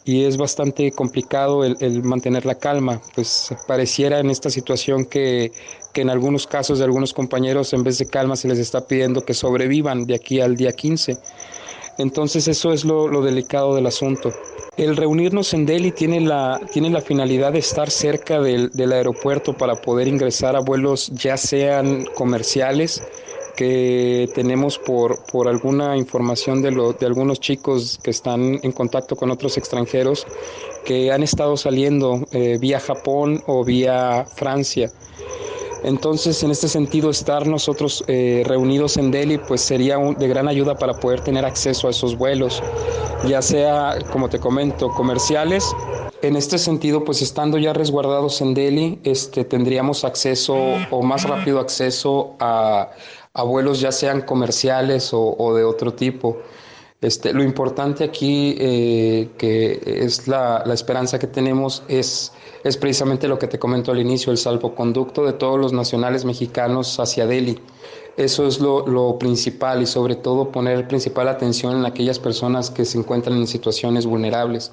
y 0.06 0.26
es 0.26 0.38
bastante 0.38 0.92
complicado 0.92 1.64
el, 1.64 2.04
mantener 2.04 2.46
la 2.46 2.56
calma. 2.56 3.02
Pues 3.16 3.54
pareciera 3.68 4.20
en 4.20 4.30
esta 4.30 4.50
situación 4.50 5.06
que, 5.06 5.52
que, 5.94 6.02
en 6.02 6.10
algunos 6.10 6.46
casos 6.46 6.80
de 6.80 6.86
algunos 6.86 7.14
compañeros 7.14 7.74
en 7.74 7.84
vez 7.84 7.98
de 8.00 8.08
calma 8.08 8.36
se 8.36 8.48
les 8.48 8.60
está 8.60 8.86
pidiendo 8.86 9.24
que 9.24 9.34
sobrevivan 9.34 10.06
de 10.06 10.16
aquí 10.16 10.42
al 10.42 10.58
día 10.58 10.74
15. 10.74 11.18
Entonces 11.98 12.48
eso 12.48 12.74
es 12.74 12.86
lo, 12.86 13.22
delicado 13.22 13.76
del 13.76 13.86
asunto. 13.86 14.34
El 14.78 14.98
reunirnos 14.98 15.54
en 15.54 15.66
Delhi 15.66 15.92
tiene 15.92 16.22
la, 16.22 16.60
tiene 16.72 16.90
la 16.90 17.02
finalidad 17.02 17.54
de 17.54 17.60
estar 17.60 17.92
cerca 17.92 18.40
del, 18.40 18.72
aeropuerto 18.92 19.54
para 19.54 19.76
poder 19.76 20.08
ingresar 20.08 20.56
a 20.56 20.60
vuelos 20.60 21.12
ya 21.14 21.38
sean 21.38 22.06
comerciales, 22.16 23.04
que 23.56 24.30
tenemos 24.34 24.80
por, 24.80 25.24
por 25.32 25.48
alguna 25.48 25.98
información 25.98 26.62
de, 26.62 26.72
de 27.00 27.06
algunos 27.06 27.40
chicos 27.40 28.00
que 28.04 28.12
están 28.12 28.60
en 28.64 28.72
contacto 28.72 29.16
con 29.16 29.32
otros 29.32 29.58
extranjeros 29.58 30.26
que 30.86 31.12
han 31.12 31.24
estado 31.24 31.58
saliendo 31.58 32.26
eh, 32.32 32.58
vía 32.60 32.80
Japón 32.80 33.44
o 33.48 33.64
vía 33.64 34.26
Francia. 34.36 34.92
Entonces, 35.84 36.42
en 36.44 36.52
este 36.52 36.70
sentido, 36.70 37.10
estar 37.10 37.46
nosotros 37.46 38.06
eh, 38.08 38.44
reunidos 38.46 38.96
en 38.96 39.12
Delhi, 39.12 39.38
pues 39.38 39.60
sería 39.60 39.98
de 39.98 40.28
gran 40.30 40.48
ayuda 40.48 40.76
para 40.76 40.94
poder 40.94 41.22
tener 41.22 41.44
acceso 41.44 41.88
a 41.88 41.92
esos 41.92 42.18
vuelos, 42.18 42.64
ya 43.28 43.42
sea, 43.42 43.98
como 44.12 44.30
te 44.30 44.40
comento, 44.40 44.90
comerciales. 44.90 45.76
En 46.22 46.38
este 46.38 46.58
sentido, 46.58 47.04
pues 47.04 47.22
estando 47.22 47.58
ya 47.58 47.74
resguardados 47.74 48.40
en 48.40 48.54
Delhi, 48.54 49.00
este, 49.04 49.44
tendríamos 49.44 50.06
acceso 50.06 50.56
o 50.90 51.02
más 51.02 51.24
rápido 51.28 51.60
acceso 51.60 52.34
a, 52.40 52.90
vuelos 53.42 53.80
ya 53.80 53.92
sean 53.92 54.22
comerciales 54.22 55.10
o 55.14 55.56
de 55.56 55.64
otro 55.64 55.96
tipo. 55.96 56.38
Este, 57.04 57.34
lo 57.34 57.44
importante 57.44 58.06
aquí, 58.06 58.56
eh, 58.58 59.30
que 59.38 59.78
es 59.86 60.26
la, 60.30 60.64
esperanza 60.74 61.20
que 61.20 61.28
tenemos, 61.28 61.84
es, 61.90 62.32
es 62.64 62.78
precisamente 62.78 63.28
lo 63.28 63.38
que 63.38 63.48
te 63.48 63.60
comento 63.60 63.92
al 63.92 64.00
inicio, 64.00 64.32
el 64.32 64.38
salvoconducto 64.38 65.26
de 65.26 65.34
todos 65.34 65.60
los 65.60 65.74
nacionales 65.74 66.24
mexicanos 66.24 66.98
hacia 67.02 67.28
Delhi. 67.28 67.60
Eso 68.16 68.48
es 68.48 68.62
lo, 68.62 68.88
lo, 68.88 69.20
principal 69.20 69.82
y 69.82 69.86
sobre 69.86 70.16
todo 70.16 70.50
poner 70.50 70.88
principal 70.88 71.28
atención 71.28 71.76
en 71.76 71.86
aquellas 71.86 72.20
personas 72.20 72.72
que 72.72 72.86
se 72.86 72.98
encuentran 72.98 73.36
en 73.36 73.48
situaciones 73.48 74.06
vulnerables. 74.06 74.72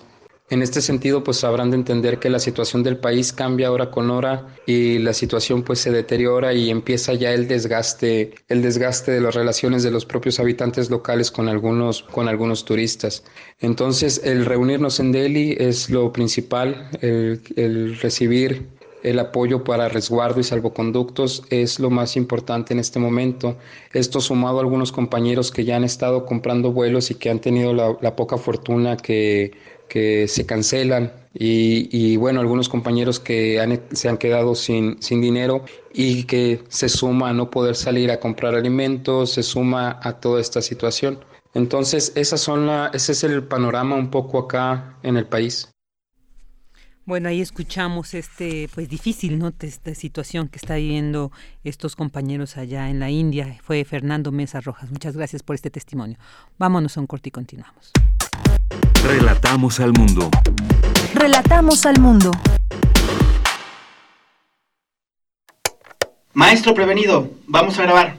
En 0.51 0.63
este 0.63 0.81
sentido, 0.81 1.23
pues 1.23 1.45
habrán 1.45 1.71
de 1.71 1.77
entender 1.77 2.19
que 2.19 2.29
la 2.29 2.41
situación 2.41 2.83
del 2.83 2.97
país 2.97 3.33
cambia 3.33 3.71
hora 3.71 3.93
con 3.93 4.11
hora 4.11 4.49
y 4.67 4.99
la 4.99 5.15
situación 5.15 5.63
pues 5.63 5.79
se 5.79 5.93
deteriora 5.93 6.53
y 6.53 6.71
empieza 6.71 7.15
ya 7.15 7.33
el 7.33 7.47
desgaste, 7.47 8.35
el 8.49 8.61
desgaste 8.61 9.13
de 9.13 9.21
las 9.21 9.37
relaciones 9.37 9.85
de 9.85 9.93
los 9.93 10.05
propios 10.05 10.41
habitantes 10.41 10.91
locales 10.91 11.31
con 11.31 11.49
algunos, 11.49 12.03
con 12.03 12.27
algunos 12.29 12.65
turistas. 12.65 13.23
Entonces, 13.61 14.23
el 14.25 14.45
reunirnos 14.45 14.99
en 14.99 15.13
Delhi 15.13 15.57
es 15.57 15.89
lo 15.89 16.13
principal, 16.13 16.91
el, 17.01 17.41
el 17.55 17.97
recibir 18.01 18.67
el 19.03 19.19
apoyo 19.19 19.65
para 19.65 19.89
resguardo 19.89 20.41
y 20.41 20.45
salvoconductos 20.45 21.45
es 21.51 21.81
lo 21.81 21.91
más 21.91 22.17
importante 22.17 22.75
en 22.75 22.81
este 22.81 22.99
momento. 22.99 23.57
Esto 23.93 24.21
sumado 24.21 24.59
a 24.59 24.61
algunos 24.63 24.93
compañeros 24.93 25.51
que 25.51 25.65
ya 25.65 25.77
han 25.77 25.85
estado 25.85 26.27
comprando 26.27 26.73
vuelos 26.73 27.11
y 27.11 27.15
que 27.15 27.31
han 27.31 27.41
tenido 27.41 27.73
la, 27.73 27.97
la 28.01 28.17
poca 28.17 28.37
fortuna 28.37 28.97
que 28.97 29.53
que 29.91 30.29
se 30.29 30.47
cancelan 30.47 31.13
y, 31.35 32.17
bueno, 32.17 32.41
algunos 32.41 32.69
compañeros 32.69 33.21
que 33.21 33.79
se 33.93 34.09
han 34.09 34.17
quedado 34.17 34.55
sin, 34.55 35.03
sin 35.03 35.21
dinero 35.21 35.65
y 35.93 36.25
que 36.25 36.63
se 36.69 36.89
suma 36.89 37.31
a 37.31 37.33
no 37.35 37.51
poder 37.51 37.77
salir 37.77 38.11
a 38.11 38.19
comprar 38.19 38.55
alimentos, 38.55 39.33
se 39.33 39.43
suma 39.43 40.01
a 40.03 40.21
toda 40.21 40.41
esta 40.41 40.63
situación. 40.63 41.19
Entonces, 41.53 42.13
esas 42.15 42.41
son 42.41 42.67
la, 42.67 42.91
ese 42.95 43.13
es 43.13 43.25
el 43.25 43.43
panorama 43.43 43.97
un 43.97 44.11
poco 44.11 44.39
acá 44.39 44.97
en 45.03 45.17
el 45.17 45.27
país. 45.27 45.69
Bueno, 47.07 47.29
ahí 47.29 47.41
escuchamos 47.41 48.15
este, 48.15 48.69
pues 48.73 48.89
difícil, 48.89 49.39
¿no? 49.39 49.53
Esta 49.59 49.95
situación 49.97 50.47
que 50.49 50.59
está 50.59 50.77
viviendo 50.77 51.33
estos 51.65 51.97
compañeros 51.97 52.57
allá 52.57 52.89
en 52.89 53.01
la 53.01 53.11
India. 53.11 53.59
Fue 53.65 53.85
Fernando 53.85 54.31
Mesa 54.31 54.61
Rojas. 54.61 54.93
Muchas 54.93 55.17
gracias 55.17 55.43
por 55.43 55.57
este 55.57 55.71
testimonio. 55.71 56.19
Vámonos 56.59 56.97
a 56.97 57.01
un 57.01 57.09
corte 57.09 57.31
y 57.31 57.33
continuamos. 57.33 57.91
Relatamos 59.05 59.81
al 59.81 59.93
mundo. 59.93 60.31
Relatamos 61.15 61.87
al 61.87 62.01
mundo. 62.01 62.31
Maestro 66.33 66.75
prevenido, 66.75 67.31
vamos 67.47 67.79
a 67.79 67.83
grabar. 67.83 68.19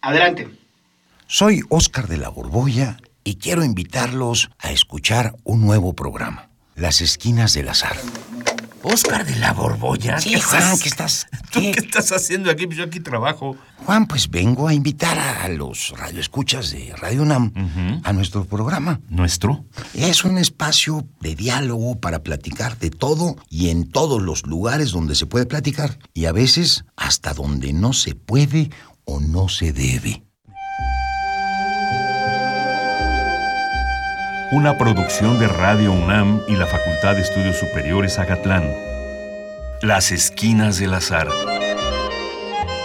Adelante. 0.00 0.48
Soy 1.26 1.62
Óscar 1.68 2.08
de 2.08 2.16
la 2.16 2.28
Borbolla 2.28 2.96
y 3.24 3.36
quiero 3.36 3.64
invitarlos 3.64 4.50
a 4.58 4.70
escuchar 4.70 5.34
un 5.44 5.60
nuevo 5.60 5.92
programa, 5.92 6.48
Las 6.74 7.00
Esquinas 7.00 7.52
del 7.52 7.68
Azar. 7.68 7.96
Oscar 8.82 9.26
de 9.26 9.36
la 9.36 9.52
Borbolla. 9.52 10.20
Sí, 10.20 10.40
Juan, 10.40 10.78
¿qué 10.78 10.88
estás? 10.88 11.26
¿Tú 11.50 11.60
qué? 11.60 11.70
estás 11.70 12.12
haciendo 12.12 12.50
aquí? 12.50 12.66
Yo 12.70 12.84
aquí 12.84 13.00
trabajo. 13.00 13.56
Juan, 13.84 14.06
pues 14.06 14.30
vengo 14.30 14.68
a 14.68 14.74
invitar 14.74 15.18
a 15.18 15.48
los 15.48 15.94
radioescuchas 15.96 16.70
de 16.70 16.94
Radio 16.96 17.22
UNAM 17.22 17.52
a 18.04 18.12
nuestro 18.12 18.44
programa. 18.44 19.00
¿Nuestro? 19.08 19.64
Es 19.94 20.24
un 20.24 20.38
espacio 20.38 21.06
de 21.20 21.34
diálogo 21.34 21.98
para 21.98 22.22
platicar 22.22 22.78
de 22.78 22.90
todo 22.90 23.36
y 23.48 23.70
en 23.70 23.90
todos 23.90 24.22
los 24.22 24.46
lugares 24.46 24.92
donde 24.92 25.14
se 25.14 25.26
puede 25.26 25.46
platicar 25.46 25.98
y 26.14 26.26
a 26.26 26.32
veces 26.32 26.84
hasta 26.96 27.34
donde 27.34 27.72
no 27.72 27.92
se 27.92 28.14
puede 28.14 28.70
o 29.04 29.20
no 29.20 29.48
se 29.48 29.72
debe. 29.72 30.22
Una 34.50 34.78
producción 34.78 35.38
de 35.38 35.46
Radio 35.46 35.92
UNAM 35.92 36.40
y 36.48 36.56
la 36.56 36.66
Facultad 36.66 37.16
de 37.16 37.20
Estudios 37.20 37.56
Superiores 37.56 38.18
Agatlán. 38.18 38.64
Las 39.82 40.10
Esquinas 40.10 40.78
del 40.78 40.94
Azar. 40.94 41.28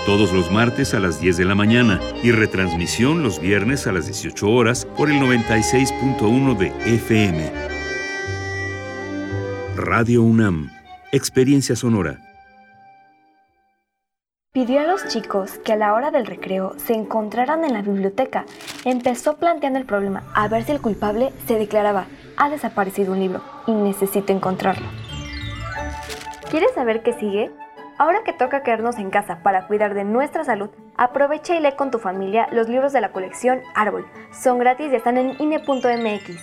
Todos 0.05 0.33
los 0.33 0.51
martes 0.51 0.93
a 0.93 0.99
las 0.99 1.21
10 1.21 1.37
de 1.37 1.45
la 1.45 1.55
mañana 1.55 2.01
y 2.21 2.31
retransmisión 2.31 3.23
los 3.23 3.39
viernes 3.39 3.87
a 3.87 3.93
las 3.93 4.07
18 4.07 4.49
horas 4.49 4.85
por 4.97 5.09
el 5.09 5.21
96.1 5.21 6.57
de 6.57 6.95
FM. 6.95 7.51
Radio 9.77 10.21
UNAM. 10.23 10.69
Experiencia 11.13 11.77
sonora 11.77 12.32
pidió 14.53 14.81
a 14.81 14.83
los 14.83 15.07
chicos 15.07 15.57
que 15.65 15.73
a 15.73 15.75
la 15.75 15.95
hora 15.95 16.11
del 16.11 16.27
recreo 16.27 16.73
se 16.77 16.93
encontraran 16.93 17.65
en 17.65 17.73
la 17.73 17.81
biblioteca. 17.81 18.45
Empezó 18.85 19.37
planteando 19.37 19.79
el 19.79 19.85
problema 19.85 20.23
a 20.35 20.47
ver 20.47 20.63
si 20.63 20.71
el 20.71 20.79
culpable 20.79 21.33
se 21.47 21.57
declaraba, 21.57 22.05
ha 22.37 22.49
desaparecido 22.51 23.13
un 23.13 23.19
libro 23.19 23.41
y 23.65 23.71
necesito 23.71 24.31
encontrarlo. 24.31 24.85
¿Quieres 26.51 26.71
saber 26.75 27.01
qué 27.01 27.13
sigue? 27.13 27.51
Ahora 27.97 28.19
que 28.23 28.33
toca 28.33 28.61
quedarnos 28.61 28.97
en 28.97 29.09
casa 29.09 29.41
para 29.41 29.65
cuidar 29.65 29.95
de 29.95 30.03
nuestra 30.03 30.43
salud, 30.43 30.69
aprovecha 30.97 31.55
y 31.55 31.59
lee 31.59 31.73
con 31.75 31.89
tu 31.89 31.97
familia 31.97 32.47
los 32.51 32.69
libros 32.69 32.93
de 32.93 33.01
la 33.01 33.11
colección 33.11 33.61
Árbol. 33.73 34.05
Son 34.31 34.59
gratis 34.59 34.91
y 34.91 34.95
están 34.95 35.17
en 35.17 35.35
INE.mx. 35.39 36.37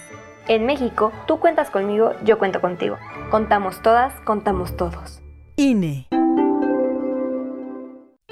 En 0.48 0.66
México, 0.66 1.12
tú 1.28 1.38
cuentas 1.38 1.70
conmigo, 1.70 2.14
yo 2.24 2.38
cuento 2.40 2.60
contigo. 2.60 2.98
Contamos 3.30 3.82
todas, 3.82 4.12
contamos 4.22 4.76
todos. 4.76 5.22
INE. 5.54 6.08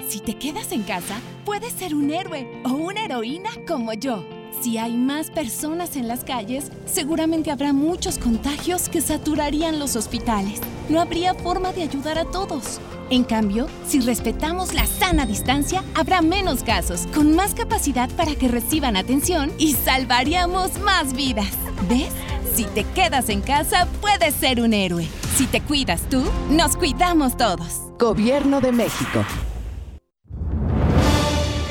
Si 0.09 0.19
te 0.19 0.33
quedas 0.33 0.71
en 0.71 0.81
casa, 0.81 1.19
puedes 1.45 1.71
ser 1.71 1.93
un 1.93 2.09
héroe 2.09 2.47
o 2.65 2.69
una 2.69 3.05
heroína 3.05 3.51
como 3.67 3.93
yo 3.93 4.25
Si 4.59 4.79
hay 4.79 4.97
más 4.97 5.29
personas 5.29 5.95
en 5.95 6.07
las 6.07 6.23
calles, 6.23 6.71
seguramente 6.87 7.51
habrá 7.51 7.73
muchos 7.73 8.17
contagios 8.17 8.89
que 8.89 9.01
saturarían 9.01 9.77
los 9.77 9.95
hospitales. 9.95 10.61
No 10.89 10.99
habría 10.99 11.35
forma 11.35 11.71
de 11.73 11.83
ayudar 11.83 12.17
a 12.17 12.25
todos. 12.25 12.81
En 13.11 13.23
cambio, 13.23 13.67
si 13.87 14.01
respetamos 14.01 14.73
la 14.73 14.87
sana 14.87 15.27
distancia, 15.27 15.83
habrá 15.93 16.23
menos 16.23 16.63
casos, 16.63 17.05
con 17.13 17.35
más 17.35 17.53
capacidad 17.53 18.09
para 18.17 18.33
que 18.33 18.47
reciban 18.47 18.97
atención 18.97 19.51
y 19.59 19.73
salvaríamos 19.73 20.79
más 20.79 21.13
vidas. 21.13 21.53
¿Ves? 21.87 22.11
Si 22.55 22.65
te 22.65 22.83
quedas 22.83 23.29
en 23.29 23.41
casa, 23.41 23.87
puedes 24.01 24.33
ser 24.33 24.59
un 24.59 24.73
héroe. 24.73 25.07
Si 25.35 25.45
te 25.45 25.61
cuidas 25.61 26.01
tú, 26.09 26.23
nos 26.49 26.75
cuidamos 26.75 27.37
todos. 27.37 27.83
Gobierno 27.99 28.59
de 28.59 28.71
México. 28.71 29.23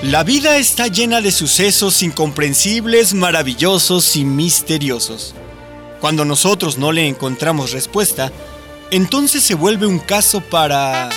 La 0.02 0.22
vida 0.22 0.58
está 0.58 0.86
llena 0.86 1.20
de 1.20 1.32
sucesos 1.32 2.04
incomprensibles, 2.04 3.14
maravillosos 3.14 4.14
y 4.14 4.24
misteriosos. 4.24 5.34
Cuando 6.00 6.24
nosotros 6.24 6.78
no 6.78 6.92
le 6.92 7.08
encontramos 7.08 7.72
respuesta, 7.72 8.30
entonces 8.92 9.42
se 9.42 9.54
vuelve 9.56 9.86
un 9.86 9.98
caso 9.98 10.40
para... 10.40 11.08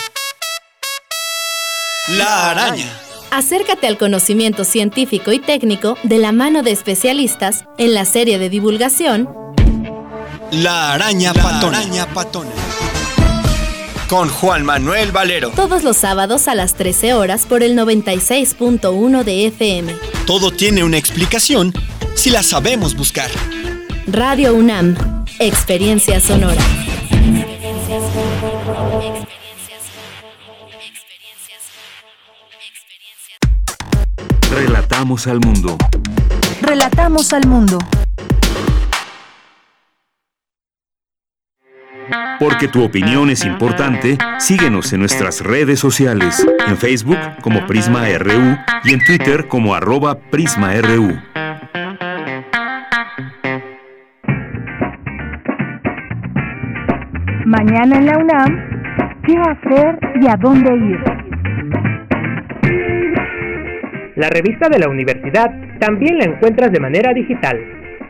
La 2.08 2.50
araña. 2.50 2.92
Acércate 3.30 3.86
al 3.86 3.98
conocimiento 3.98 4.64
científico 4.64 5.30
y 5.30 5.38
técnico 5.38 5.96
de 6.02 6.18
la 6.18 6.32
mano 6.32 6.64
de 6.64 6.72
especialistas 6.72 7.64
en 7.78 7.94
la 7.94 8.04
serie 8.04 8.40
de 8.40 8.50
divulgación 8.50 9.28
La 10.50 10.92
araña 10.92 11.32
patona. 11.32 12.50
Con 14.12 14.28
Juan 14.28 14.62
Manuel 14.62 15.10
Valero. 15.10 15.52
todos 15.52 15.84
los 15.84 15.96
sábados 15.96 16.46
a 16.46 16.54
las 16.54 16.74
13 16.74 17.14
horas 17.14 17.46
por 17.46 17.62
el 17.62 17.74
96.1 17.74 19.24
de 19.24 19.46
FM. 19.46 19.96
Todo 20.26 20.50
tiene 20.50 20.84
una 20.84 20.98
explicación 20.98 21.72
si 22.14 22.28
la 22.28 22.42
sabemos 22.42 22.94
buscar. 22.94 23.30
Radio 24.06 24.52
UNAM, 24.52 25.24
Experiencia 25.38 26.20
Sonora. 26.20 26.60
Relatamos 34.50 35.26
al 35.26 35.40
mundo. 35.40 35.78
Relatamos 36.60 37.32
al 37.32 37.46
mundo. 37.46 37.78
Porque 42.38 42.68
tu 42.68 42.82
opinión 42.82 43.30
es 43.30 43.44
importante, 43.44 44.18
síguenos 44.38 44.92
en 44.92 45.00
nuestras 45.00 45.42
redes 45.42 45.78
sociales, 45.78 46.46
en 46.66 46.76
Facebook 46.76 47.18
como 47.40 47.66
Prisma 47.66 48.04
RU 48.18 48.56
y 48.84 48.94
en 48.94 49.00
Twitter 49.04 49.46
como 49.48 49.74
arroba 49.74 50.18
PrismaRU. 50.18 51.12
Mañana 57.44 57.96
en 57.96 58.06
la 58.06 58.18
UNAM, 58.18 59.22
¿qué 59.26 59.36
hacer 59.36 59.98
y 60.20 60.26
a 60.26 60.36
dónde 60.36 60.74
ir? 60.74 61.00
La 64.16 64.28
revista 64.30 64.68
de 64.68 64.78
la 64.78 64.88
universidad 64.88 65.50
también 65.78 66.18
la 66.18 66.24
encuentras 66.24 66.72
de 66.72 66.80
manera 66.80 67.12
digital. 67.12 67.58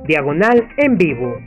diagonal 0.07 0.68
en 0.78 0.97
vivo. 0.97 1.38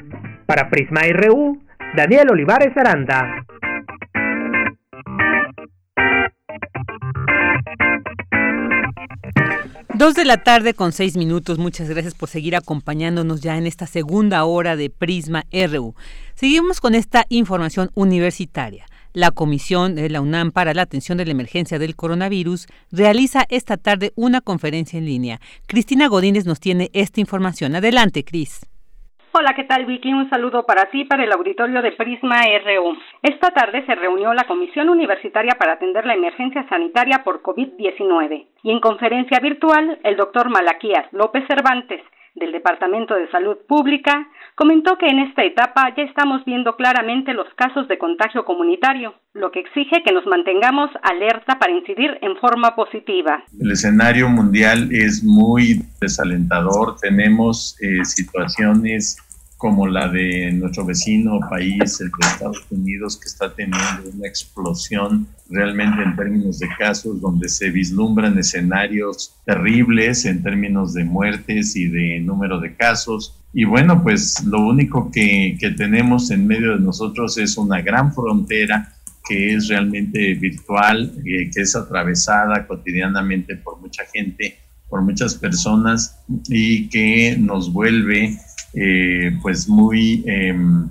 Para 0.46 0.70
Prisma 0.70 1.02
RU, 1.12 1.60
Daniel 1.96 2.30
Olivares 2.32 2.72
Aranda. 2.78 3.44
Dos 9.98 10.14
de 10.14 10.26
la 10.26 10.38
tarde 10.38 10.76
con 10.76 10.92
seis 10.92 11.18
minutos. 11.18 11.58
Muchas 11.58 11.90
gracias 11.90 12.14
por 12.14 12.30
seguir 12.30 12.56
acompañándonos 12.56 13.42
ya 13.42 13.58
en 13.58 13.66
esta 13.66 13.88
segunda 13.88 14.46
hora 14.46 14.76
de 14.76 14.92
Prisma 14.92 15.46
RU. 15.52 15.96
Seguimos 16.36 16.80
con 16.80 16.94
esta 16.94 17.26
información 17.30 17.90
universitaria. 17.96 18.86
La 19.14 19.32
Comisión 19.32 19.96
de 19.96 20.08
la 20.12 20.22
UNAM 20.22 20.52
para 20.52 20.76
la 20.76 20.84
Atención 20.84 21.18
de 21.18 21.26
la 21.26 21.32
Emergencia 21.32 21.80
del 21.80 21.96
Coronavirus 21.96 22.68
realiza 22.92 23.48
esta 23.50 23.76
tarde 23.76 24.14
una 24.16 24.40
conferencia 24.40 25.00
en 25.00 25.06
línea. 25.06 25.42
Cristina 25.66 26.08
Godínez 26.08 26.46
nos 26.46 26.60
tiene 26.60 26.92
esta 26.94 27.20
información. 27.20 27.76
Adelante, 27.76 28.24
Cris. 28.24 28.60
Hola, 29.40 29.54
¿qué 29.54 29.66
tal 29.66 29.86
Vicky? 29.86 30.12
Un 30.14 30.28
saludo 30.32 30.66
para 30.66 30.90
ti, 30.90 31.06
para 31.06 31.24
el 31.24 31.32
auditorio 31.32 31.84
de 31.84 31.92
Prisma 31.92 32.42
RU. 32.66 32.98
Esta 33.22 33.52
tarde 33.52 33.86
se 33.86 33.94
reunió 33.94 34.34
la 34.34 34.46
Comisión 34.46 34.90
Universitaria 34.90 35.54
para 35.60 35.74
atender 35.74 36.08
la 36.08 36.16
emergencia 36.16 36.68
sanitaria 36.70 37.24
por 37.24 37.44
COVID-19 37.44 38.48
y 38.64 38.72
en 38.72 38.80
conferencia 38.80 39.40
virtual 39.40 40.00
el 40.04 40.18
doctor 40.18 40.50
Malaquías 40.50 41.06
López 41.12 41.44
Cervantes 41.48 42.02
del 42.34 42.52
Departamento 42.52 43.14
de 43.14 43.30
Salud 43.30 43.58
Pública 43.68 44.28
comentó 44.56 44.98
que 44.98 45.06
en 45.06 45.20
esta 45.20 45.44
etapa 45.44 45.94
ya 45.96 46.04
estamos 46.04 46.44
viendo 46.46 46.76
claramente 46.76 47.34
los 47.34 47.48
casos 47.56 47.88
de 47.88 48.00
contagio 48.00 48.44
comunitario, 48.44 49.14
lo 49.34 49.52
que 49.52 49.60
exige 49.60 50.02
que 50.04 50.14
nos 50.14 50.26
mantengamos 50.26 50.90
alerta 51.04 51.60
para 51.60 51.74
incidir 51.74 52.18
en 52.22 52.38
forma 52.38 52.76
positiva. 52.76 53.44
El 53.60 53.72
escenario 53.72 54.30
mundial 54.30 54.90
es 54.92 55.24
muy 55.24 55.84
desalentador. 56.02 56.96
Tenemos 57.00 57.78
eh, 57.82 58.04
situaciones 58.04 59.18
como 59.58 59.88
la 59.88 60.08
de 60.08 60.52
nuestro 60.52 60.86
vecino 60.86 61.40
país, 61.50 62.00
el 62.00 62.10
de 62.10 62.28
Estados 62.28 62.66
Unidos, 62.70 63.18
que 63.18 63.28
está 63.28 63.54
teniendo 63.54 64.10
una 64.14 64.28
explosión 64.28 65.28
realmente 65.50 66.04
en 66.04 66.16
términos 66.16 66.60
de 66.60 66.68
casos, 66.78 67.20
donde 67.20 67.50
se 67.50 67.72
vislumbran 67.72 68.38
escenarios 68.38 69.36
terribles 69.46 70.26
en 70.26 70.44
términos 70.44 70.94
de 70.94 71.06
muertes 71.06 71.76
y 71.76 71.88
de 71.88 72.20
número 72.20 72.60
de 72.60 72.76
casos. 72.76 73.40
Y 73.52 73.64
bueno, 73.64 74.04
pues 74.04 74.44
lo 74.46 74.62
único 74.62 75.10
que, 75.12 75.58
que 75.60 75.72
tenemos 75.72 76.30
en 76.30 76.46
medio 76.46 76.78
de 76.78 76.84
nosotros 76.84 77.38
es 77.40 77.58
una 77.58 77.82
gran 77.82 78.14
frontera 78.14 78.94
que 79.28 79.56
es 79.56 79.68
realmente 79.68 80.36
virtual, 80.36 81.14
eh, 81.26 81.50
que 81.54 81.62
es 81.62 81.76
atravesada 81.76 82.66
cotidianamente 82.66 83.56
por 83.56 83.80
mucha 83.80 84.04
gente, 84.14 84.58
por 84.88 85.02
muchas 85.02 85.36
personas 85.36 86.20
y 86.48 86.88
que 86.90 87.36
nos 87.38 87.74
vuelve 87.74 88.38
eh, 88.74 89.32
pues 89.42 89.68
muy 89.70 90.24
em, 90.28 90.90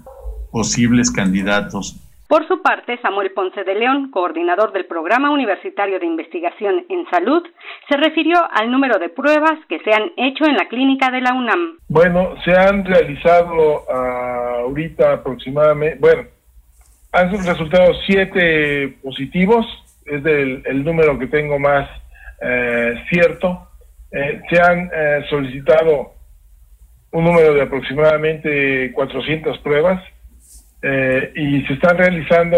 posibles 0.51 1.11
candidatos 1.11 1.97
Por 2.29 2.47
su 2.49 2.63
parte, 2.63 2.99
Samuel 3.03 3.31
Ponce 3.33 3.63
de 3.65 3.75
León, 3.75 4.11
coordinador 4.11 4.73
del 4.73 4.87
Programa 4.87 5.31
Universitario 5.31 5.99
de 6.01 6.07
Investigación 6.07 6.85
en 6.89 7.07
Salud, 7.11 7.43
se 7.89 7.97
refirió 7.97 8.39
al 8.53 8.71
número 8.71 8.99
de 8.99 9.09
pruebas 9.09 9.59
que 9.69 9.79
se 9.81 9.93
han 9.93 10.11
hecho 10.17 10.45
en 10.45 10.57
la 10.57 10.69
clínica 10.69 11.11
de 11.11 11.21
la 11.21 11.35
UNAM. 11.35 11.79
Bueno, 11.89 12.35
se 12.45 12.57
han 12.57 12.85
realizado 12.85 13.83
ah, 13.93 14.61
ahorita 14.63 15.13
aproximadamente, 15.13 15.99
bueno, 16.01 16.23
han 17.13 17.31
resultado 17.31 17.93
siete 18.07 18.97
positivos, 19.03 19.65
es 20.05 20.25
el 20.25 20.85
número 20.85 21.19
que 21.19 21.27
tengo 21.27 21.59
más 21.59 21.89
eh, 22.41 22.95
cierto. 23.09 23.69
Eh, 24.11 24.41
se 24.51 24.61
han 24.61 24.91
eh, 24.93 25.25
solicitado 25.29 26.15
un 27.17 27.25
número 27.25 27.55
de 27.55 27.63
aproximadamente 27.63 28.93
400 28.93 29.59
pruebas 29.61 30.03
eh, 30.83 31.33
y 31.35 31.63
se 31.63 31.73
están 31.73 31.97
realizando 31.97 32.57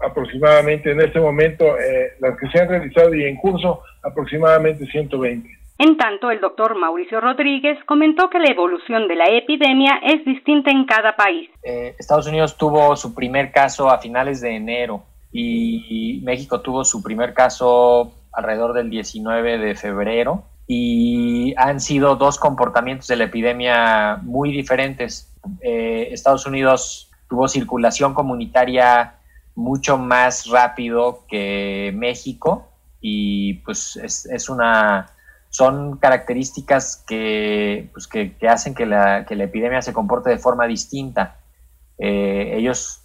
aproximadamente 0.00 0.90
en 0.90 1.00
este 1.00 1.20
momento, 1.20 1.78
eh, 1.78 2.14
las 2.18 2.36
que 2.36 2.48
se 2.48 2.60
han 2.60 2.68
realizado 2.68 3.14
y 3.14 3.24
en 3.24 3.36
curso, 3.36 3.80
aproximadamente 4.02 4.86
120. 4.86 5.48
En 5.78 5.96
tanto, 5.96 6.32
el 6.32 6.40
doctor 6.40 6.76
Mauricio 6.76 7.20
Rodríguez 7.20 7.78
comentó 7.86 8.28
que 8.28 8.40
la 8.40 8.50
evolución 8.50 9.06
de 9.06 9.14
la 9.14 9.26
epidemia 9.26 10.00
es 10.04 10.24
distinta 10.24 10.72
en 10.72 10.84
cada 10.84 11.14
país. 11.14 11.48
Eh, 11.62 11.94
Estados 11.96 12.26
Unidos 12.26 12.56
tuvo 12.56 12.96
su 12.96 13.14
primer 13.14 13.52
caso 13.52 13.88
a 13.88 13.98
finales 13.98 14.40
de 14.40 14.56
enero 14.56 15.04
y 15.30 16.20
México 16.24 16.60
tuvo 16.60 16.84
su 16.84 17.02
primer 17.04 17.34
caso 17.34 18.12
alrededor 18.32 18.72
del 18.72 18.90
19 18.90 19.58
de 19.58 19.74
febrero 19.76 20.44
y 20.66 21.54
han 21.56 21.80
sido 21.80 22.16
dos 22.16 22.38
comportamientos 22.38 23.08
de 23.08 23.16
la 23.16 23.24
epidemia 23.24 24.18
muy 24.22 24.52
diferentes. 24.52 25.32
Estados 25.60 26.46
Unidos 26.46 27.10
tuvo 27.28 27.48
circulación 27.48 28.14
comunitaria 28.14 29.14
mucho 29.54 29.98
más 29.98 30.46
rápido 30.46 31.24
que 31.28 31.92
México 31.94 32.68
y 33.00 33.54
pues 33.64 33.96
es, 33.96 34.48
una 34.48 35.10
son 35.50 35.98
características 35.98 37.04
que, 37.06 37.90
pues 37.92 38.06
que, 38.06 38.34
hacen 38.48 38.74
que 38.74 38.86
la, 38.86 39.26
que 39.26 39.36
la, 39.36 39.44
epidemia 39.44 39.82
se 39.82 39.92
comporte 39.92 40.30
de 40.30 40.38
forma 40.38 40.66
distinta. 40.66 41.36
Eh, 41.98 42.54
ellos 42.56 43.02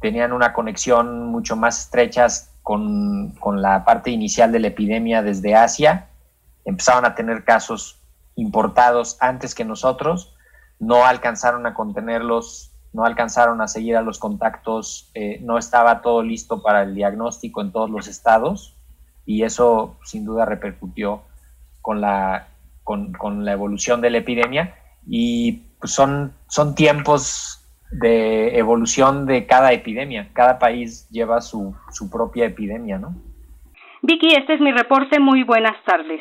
tenían 0.00 0.32
una 0.32 0.54
conexión 0.54 1.26
mucho 1.26 1.54
más 1.54 1.80
estrecha 1.80 2.26
con, 2.62 3.32
con, 3.40 3.60
la 3.60 3.84
parte 3.84 4.10
inicial 4.10 4.52
de 4.52 4.60
la 4.60 4.68
epidemia 4.68 5.22
desde 5.22 5.54
Asia, 5.54 6.08
empezaron 6.64 7.04
a 7.04 7.14
tener 7.14 7.44
casos 7.44 8.00
importados 8.36 9.16
antes 9.20 9.54
que 9.54 9.64
nosotros, 9.64 10.34
no 10.78 11.04
alcanzaron 11.04 11.66
a 11.66 11.74
contenerlos 11.74 12.72
no 12.92 13.04
alcanzaron 13.04 13.60
a 13.60 13.68
seguir 13.68 13.96
a 13.96 14.02
los 14.02 14.18
contactos, 14.18 15.10
eh, 15.14 15.38
no 15.42 15.58
estaba 15.58 16.02
todo 16.02 16.22
listo 16.22 16.62
para 16.62 16.82
el 16.82 16.94
diagnóstico 16.94 17.62
en 17.62 17.72
todos 17.72 17.90
los 17.90 18.06
estados 18.06 18.76
y 19.24 19.44
eso 19.44 19.96
sin 20.04 20.24
duda 20.24 20.44
repercutió 20.44 21.22
con 21.80 22.00
la, 22.00 22.48
con, 22.84 23.44
la 23.44 23.52
evolución 23.52 24.00
de 24.00 24.10
la 24.10 24.18
epidemia 24.18 24.74
y 25.06 25.62
pues, 25.80 25.92
son, 25.92 26.34
son 26.48 26.74
tiempos 26.74 27.64
de 27.90 28.58
evolución 28.58 29.26
de 29.26 29.46
cada 29.46 29.72
epidemia. 29.72 30.30
Cada 30.32 30.58
país 30.58 31.08
lleva 31.10 31.40
su, 31.40 31.74
su 31.90 32.10
propia 32.10 32.46
epidemia, 32.46 32.98
¿no? 32.98 33.14
Vicky, 34.02 34.34
este 34.34 34.54
es 34.54 34.60
mi 34.60 34.72
reporte. 34.72 35.18
Muy 35.20 35.44
buenas 35.44 35.76
tardes. 35.84 36.20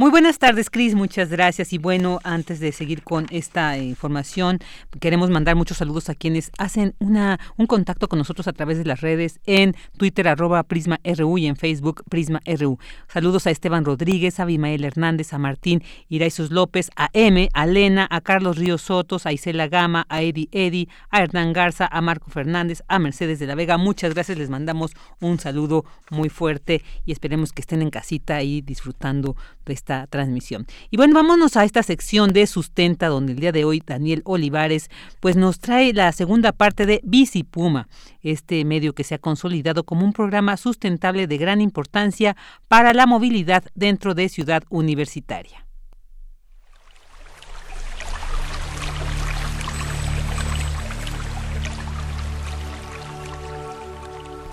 Muy 0.00 0.12
buenas 0.12 0.38
tardes, 0.38 0.70
Cris. 0.70 0.94
Muchas 0.94 1.28
gracias. 1.28 1.72
Y 1.72 1.78
bueno, 1.78 2.20
antes 2.22 2.60
de 2.60 2.70
seguir 2.70 3.02
con 3.02 3.26
esta 3.30 3.76
eh, 3.76 3.82
información, 3.82 4.60
queremos 5.00 5.28
mandar 5.28 5.56
muchos 5.56 5.78
saludos 5.78 6.08
a 6.08 6.14
quienes 6.14 6.52
hacen 6.56 6.94
una, 7.00 7.40
un 7.56 7.66
contacto 7.66 8.08
con 8.08 8.20
nosotros 8.20 8.46
a 8.46 8.52
través 8.52 8.78
de 8.78 8.84
las 8.84 9.00
redes 9.00 9.40
en 9.44 9.74
Twitter, 9.96 10.28
arroba 10.28 10.62
Prisma 10.62 11.00
RU 11.02 11.38
y 11.38 11.48
en 11.48 11.56
Facebook 11.56 12.04
Prisma 12.08 12.40
RU. 12.46 12.78
Saludos 13.08 13.48
a 13.48 13.50
Esteban 13.50 13.84
Rodríguez, 13.84 14.38
a 14.38 14.44
Abimael 14.44 14.84
Hernández, 14.84 15.32
a 15.32 15.38
Martín 15.38 15.82
Iraisos 16.08 16.52
López, 16.52 16.92
a 16.94 17.10
M, 17.12 17.48
a 17.52 17.66
Lena, 17.66 18.06
a 18.08 18.20
Carlos 18.20 18.56
Ríos 18.56 18.82
Sotos, 18.82 19.26
a 19.26 19.32
Isela 19.32 19.66
Gama, 19.66 20.06
a 20.08 20.22
Edi 20.22 20.48
Edi, 20.52 20.88
a 21.10 21.22
Hernán 21.24 21.52
Garza, 21.52 21.88
a 21.90 22.00
Marco 22.02 22.30
Fernández, 22.30 22.84
a 22.86 23.00
Mercedes 23.00 23.40
de 23.40 23.48
la 23.48 23.56
Vega. 23.56 23.78
Muchas 23.78 24.14
gracias. 24.14 24.38
Les 24.38 24.48
mandamos 24.48 24.92
un 25.18 25.40
saludo 25.40 25.84
muy 26.12 26.28
fuerte 26.28 26.84
y 27.04 27.10
esperemos 27.10 27.52
que 27.52 27.62
estén 27.62 27.82
en 27.82 27.90
casita 27.90 28.44
y 28.44 28.60
disfrutando 28.60 29.34
de 29.66 29.87
transmisión. 30.08 30.66
Y 30.90 30.96
bueno, 30.96 31.14
vámonos 31.14 31.56
a 31.56 31.64
esta 31.64 31.82
sección 31.82 32.32
de 32.32 32.46
Sustenta, 32.46 33.08
donde 33.08 33.32
el 33.32 33.40
día 33.40 33.52
de 33.52 33.64
hoy 33.64 33.82
Daniel 33.84 34.22
Olivares 34.24 34.90
pues 35.20 35.36
nos 35.36 35.58
trae 35.58 35.92
la 35.92 36.12
segunda 36.12 36.52
parte 36.52 36.86
de 36.86 37.00
Bici 37.04 37.42
Puma, 37.42 37.88
este 38.22 38.64
medio 38.64 38.94
que 38.94 39.04
se 39.04 39.14
ha 39.14 39.18
consolidado 39.18 39.84
como 39.84 40.04
un 40.04 40.12
programa 40.12 40.56
sustentable 40.56 41.26
de 41.26 41.38
gran 41.38 41.60
importancia 41.60 42.36
para 42.68 42.92
la 42.92 43.06
movilidad 43.06 43.64
dentro 43.74 44.14
de 44.14 44.28
Ciudad 44.28 44.62
Universitaria. 44.68 45.67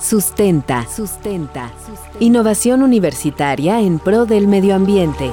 Sustenta. 0.08 0.86
Sustenta. 0.88 1.72
Innovación 2.20 2.84
universitaria 2.84 3.82
en 3.82 3.98
pro 3.98 4.28
del 4.28 4.48
medio 4.48 4.76
ambiente. 4.76 5.32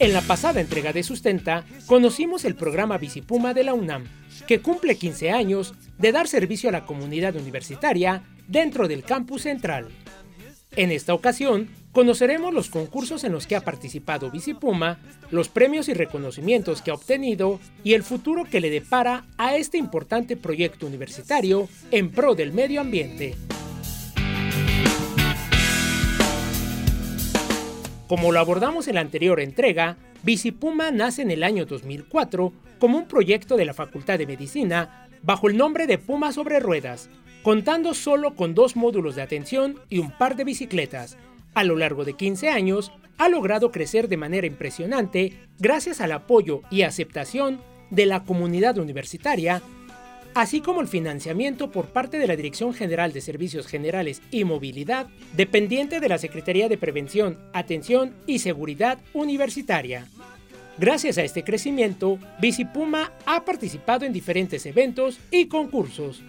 En 0.00 0.12
la 0.12 0.20
pasada 0.20 0.60
entrega 0.60 0.92
de 0.92 1.02
Sustenta, 1.02 1.64
conocimos 1.86 2.44
el 2.44 2.54
programa 2.54 2.98
Bicipuma 2.98 3.52
de 3.52 3.64
la 3.64 3.74
UNAM, 3.74 4.04
que 4.46 4.60
cumple 4.60 4.96
15 4.96 5.32
años 5.32 5.74
de 5.98 6.12
dar 6.12 6.28
servicio 6.28 6.68
a 6.68 6.72
la 6.72 6.86
comunidad 6.86 7.34
universitaria 7.34 8.22
dentro 8.46 8.86
del 8.86 9.02
campus 9.02 9.42
central. 9.42 9.88
En 10.76 10.92
esta 10.92 11.14
ocasión, 11.14 11.68
conoceremos 11.90 12.54
los 12.54 12.70
concursos 12.70 13.24
en 13.24 13.32
los 13.32 13.48
que 13.48 13.56
ha 13.56 13.62
participado 13.62 14.30
Bicipuma, 14.30 15.00
los 15.32 15.48
premios 15.48 15.88
y 15.88 15.94
reconocimientos 15.94 16.80
que 16.80 16.92
ha 16.92 16.94
obtenido 16.94 17.58
y 17.82 17.94
el 17.94 18.04
futuro 18.04 18.44
que 18.44 18.60
le 18.60 18.70
depara 18.70 19.26
a 19.36 19.56
este 19.56 19.78
importante 19.78 20.36
proyecto 20.36 20.86
universitario 20.86 21.68
en 21.90 22.12
pro 22.12 22.36
del 22.36 22.52
medio 22.52 22.80
ambiente. 22.80 23.34
Como 28.08 28.32
lo 28.32 28.40
abordamos 28.40 28.88
en 28.88 28.94
la 28.94 29.02
anterior 29.02 29.38
entrega, 29.38 29.98
Bicipuma 30.22 30.90
nace 30.90 31.20
en 31.20 31.30
el 31.30 31.42
año 31.42 31.66
2004 31.66 32.54
como 32.78 32.96
un 32.96 33.06
proyecto 33.06 33.58
de 33.58 33.66
la 33.66 33.74
Facultad 33.74 34.16
de 34.16 34.26
Medicina 34.26 35.06
bajo 35.22 35.50
el 35.50 35.58
nombre 35.58 35.86
de 35.86 35.98
Puma 35.98 36.32
sobre 36.32 36.58
Ruedas, 36.58 37.10
contando 37.42 37.92
solo 37.92 38.34
con 38.34 38.54
dos 38.54 38.76
módulos 38.76 39.14
de 39.14 39.20
atención 39.20 39.78
y 39.90 39.98
un 39.98 40.10
par 40.10 40.36
de 40.36 40.44
bicicletas. 40.44 41.18
A 41.52 41.64
lo 41.64 41.76
largo 41.76 42.06
de 42.06 42.14
15 42.14 42.48
años, 42.48 42.92
ha 43.18 43.28
logrado 43.28 43.70
crecer 43.70 44.08
de 44.08 44.16
manera 44.16 44.46
impresionante 44.46 45.34
gracias 45.58 46.00
al 46.00 46.12
apoyo 46.12 46.62
y 46.70 46.82
aceptación 46.82 47.60
de 47.90 48.06
la 48.06 48.24
comunidad 48.24 48.78
universitaria 48.78 49.60
así 50.34 50.60
como 50.60 50.80
el 50.80 50.88
financiamiento 50.88 51.70
por 51.70 51.86
parte 51.86 52.18
de 52.18 52.26
la 52.26 52.36
Dirección 52.36 52.74
General 52.74 53.12
de 53.12 53.20
Servicios 53.20 53.66
Generales 53.66 54.22
y 54.30 54.44
Movilidad, 54.44 55.06
dependiente 55.36 56.00
de 56.00 56.08
la 56.08 56.18
Secretaría 56.18 56.68
de 56.68 56.78
Prevención, 56.78 57.38
Atención 57.52 58.14
y 58.26 58.38
Seguridad 58.38 58.98
Universitaria. 59.14 60.06
Gracias 60.78 61.18
a 61.18 61.24
este 61.24 61.42
crecimiento, 61.42 62.18
Bicipuma 62.40 63.12
ha 63.26 63.44
participado 63.44 64.04
en 64.06 64.12
diferentes 64.12 64.64
eventos 64.64 65.18
y 65.32 65.48
concursos. 65.48 66.22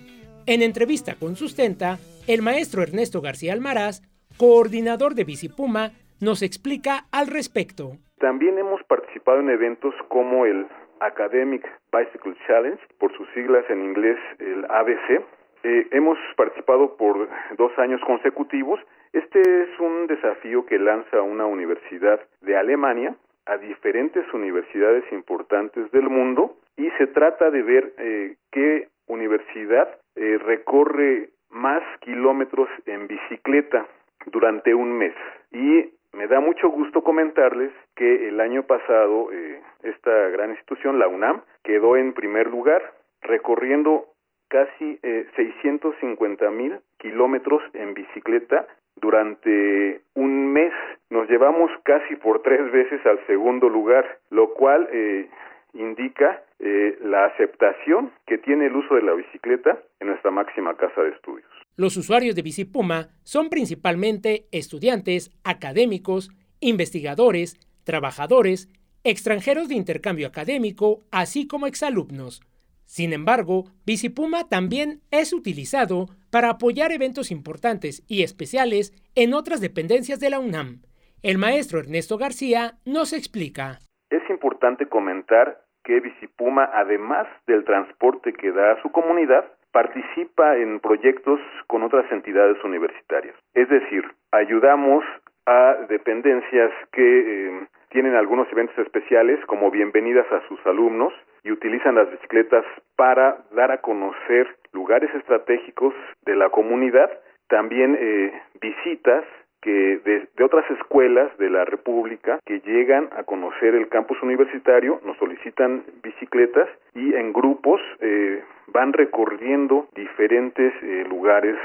En 0.48 0.64
entrevista 0.64 1.14
con 1.14 1.36
Sustenta, 1.36 1.99
el 2.26 2.41
maestro 2.41 2.82
Ernesto 2.82 3.22
García 3.22 3.53
Almaraz, 3.53 4.02
coordinador 4.38 5.14
de 5.14 5.23
Bicipuma, 5.23 5.91
nos 6.19 6.41
explica 6.41 7.06
al 7.11 7.28
respecto. 7.28 7.98
También 8.19 8.57
hemos 8.57 8.82
participado 8.84 9.40
en 9.40 9.49
eventos 9.49 9.94
como 10.10 10.45
el 10.45 10.65
Academic 11.01 11.65
Bicycle 11.91 12.35
Challenge, 12.47 12.81
por 12.97 13.15
sus 13.15 13.27
siglas 13.34 13.65
en 13.69 13.84
inglés 13.84 14.17
el 14.39 14.65
ABC. 14.69 15.23
Eh, 15.63 15.88
hemos 15.91 16.17
participado 16.35 16.95
por 16.95 17.27
dos 17.57 17.77
años 17.77 18.01
consecutivos. 18.05 18.80
Este 19.11 19.41
es 19.41 19.80
un 19.80 20.07
desafío 20.07 20.65
que 20.65 20.80
lanza 20.80 21.21
una 21.21 21.45
universidad 21.45 22.19
de 22.41 22.55
Alemania 22.55 23.15
a 23.45 23.57
diferentes 23.57 24.31
universidades 24.34 25.03
importantes 25.11 25.91
del 25.91 26.09
mundo 26.09 26.55
y 26.77 26.89
se 26.91 27.07
trata 27.07 27.49
de 27.49 27.63
ver 27.63 27.93
eh, 27.97 28.35
qué 28.51 28.88
universidad 29.07 29.89
eh, 30.15 30.38
recorre 30.38 31.30
más 31.49 31.81
kilómetros 32.01 32.69
en 32.85 33.07
bicicleta 33.07 33.88
durante 34.27 34.73
un 34.73 34.97
mes. 34.97 35.13
Y 35.51 35.91
me 36.14 36.27
da 36.27 36.40
mucho 36.40 36.69
gusto 36.69 37.03
comentarles 37.03 37.72
que 37.95 38.27
el 38.30 38.40
año 38.40 38.64
pasado 38.64 39.31
eh, 39.31 39.61
esta 39.84 40.30
gran 40.30 40.52
institución, 40.52 40.99
la 40.99 41.07
UNAM, 41.07 41.41
quedó 41.64 41.98
en 41.98 42.14
primer 42.14 42.48
lugar, 42.48 42.94
recorriendo 43.22 44.06
casi 44.49 44.99
eh, 45.03 45.27
650 45.36 46.49
mil 46.52 46.80
kilómetros 46.98 47.61
en 47.73 47.94
bicicleta 47.94 48.68
durante 48.95 50.02
un 50.15 50.52
mes. 50.52 50.73
Nos 51.10 51.30
llevamos 51.30 51.72
casi 51.84 52.15
por 52.15 52.41
tres 52.41 52.72
veces 52.72 53.06
al 53.06 53.26
segundo 53.27 53.69
lugar, 53.69 54.19
lo 54.30 54.53
cual 54.53 54.88
eh, 54.91 55.30
indica 55.73 56.41
eh, 56.60 56.98
la 57.02 57.26
aceptación 57.26 58.11
que 58.26 58.38
tiene 58.40 58.65
el 58.65 58.76
uso 58.76 58.95
de 58.95 59.03
la 59.03 59.14
bicicleta 59.14 59.77
en 59.99 60.07
nuestra 60.07 60.31
máxima 60.31 60.76
casa 60.76 61.02
de 61.02 61.10
estudios. 61.10 61.59
Los 61.80 61.95
usuarios 61.95 62.35
de 62.35 62.41
Bicipuma 62.41 63.07
son 63.23 63.49
principalmente 63.49 64.47
estudiantes, 64.51 65.31
académicos, 65.45 66.30
investigadores, 66.60 67.56
trabajadores, 67.85 68.68
extranjeros 69.06 69.69
de 69.69 69.76
intercambio 69.76 70.27
académico, 70.27 71.06
así 71.10 71.47
como 71.47 71.68
exalumnos. 71.68 72.41
Sin 72.84 73.14
embargo, 73.14 73.64
Bicipuma 73.85 74.49
también 74.49 74.99
es 75.10 75.31
utilizado 75.31 76.07
para 76.30 76.49
apoyar 76.49 76.91
eventos 76.91 77.31
importantes 77.31 78.03
y 78.10 78.23
especiales 78.23 78.91
en 79.15 79.34
otras 79.34 79.61
dependencias 79.61 80.19
de 80.19 80.31
la 80.31 80.39
UNAM. 80.39 80.81
El 81.23 81.38
maestro 81.38 81.80
Ernesto 81.80 82.18
García 82.18 82.73
nos 82.84 83.14
explica. 83.14 83.80
Es 84.10 84.30
importante 84.30 84.89
comentar 84.89 85.61
que 85.85 86.01
Bicipuma, 86.01 86.69
además 86.73 87.26
del 87.47 87.64
transporte 87.64 88.34
que 88.34 88.51
da 88.51 88.73
a 88.73 88.81
su 88.81 88.91
comunidad, 88.91 89.45
participa 89.72 90.58
en 90.58 90.80
proyectos 90.80 91.40
con 91.68 91.84
otras 91.84 92.12
entidades 92.12 92.64
universitarias. 92.64 93.36
Es 93.54 93.70
decir, 93.70 94.04
ayudamos 94.32 95.04
a 95.46 95.76
dependencias 95.90 96.72
que 96.91 97.20
eh, 97.20 97.68
tienen 97.90 98.16
algunos 98.16 98.52
eventos 98.52 98.78
especiales 98.80 99.40
como 99.46 99.72
bienvenidas 99.72 100.32
a 100.32 100.48
sus 100.48 100.64
alumnos 100.66 101.14
y 101.44 101.52
utilizan 101.52 101.96
las 101.96 102.10
bicicletas 102.12 102.66
para 102.96 103.38
dar 103.52 103.72
a 103.72 103.82
conocer 103.82 104.56
lugares 104.74 105.14
estratégicos 105.16 105.94
de 106.26 106.36
la 106.36 106.50
comunidad, 106.50 107.10
también 107.48 107.98
eh, 108.00 108.32
visitas 108.62 109.26
que 109.61 109.99
de, 110.06 110.44
otras 110.44 110.65
escuelas 110.72 111.38
de 111.38 111.49
la 111.49 111.65
República 111.65 112.40
que 112.45 112.60
llegan 112.61 113.10
a 113.18 113.23
conocer 113.23 113.76
el 113.76 113.88
campus 113.90 114.18
universitario, 114.23 115.02
nos 115.06 115.18
solicitan 115.18 115.84
bicicletas 116.02 116.68
y 116.95 117.14
en 117.14 117.34
grupos 117.34 117.81
eh, 117.99 118.41
van 118.68 118.94
recorriendo 118.94 119.88
diferentes 119.95 120.73
eh, 120.81 121.06
lugares 121.07 121.56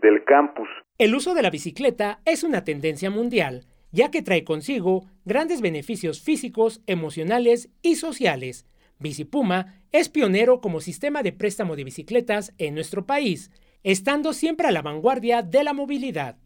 del 0.00 0.24
campus. 0.24 0.68
El 0.98 1.14
uso 1.14 1.34
de 1.34 1.42
la 1.42 1.50
bicicleta 1.50 2.18
es 2.24 2.42
una 2.42 2.64
tendencia 2.64 3.10
mundial, 3.10 3.64
ya 3.92 4.10
que 4.10 4.22
trae 4.22 4.44
consigo 4.44 5.04
grandes 5.24 5.60
beneficios 5.60 6.22
físicos, 6.22 6.82
emocionales 6.86 7.70
y 7.82 7.96
sociales. 7.96 8.66
Bicipuma 8.98 9.74
es 9.92 10.08
pionero 10.08 10.60
como 10.60 10.80
sistema 10.80 11.22
de 11.22 11.32
préstamo 11.32 11.76
de 11.76 11.84
bicicletas 11.84 12.54
en 12.58 12.74
nuestro 12.74 13.06
país, 13.06 13.50
estando 13.82 14.32
siempre 14.32 14.68
a 14.68 14.72
la 14.72 14.82
vanguardia 14.82 15.42
de 15.42 15.64
la 15.64 15.72
movilidad. 15.72 16.36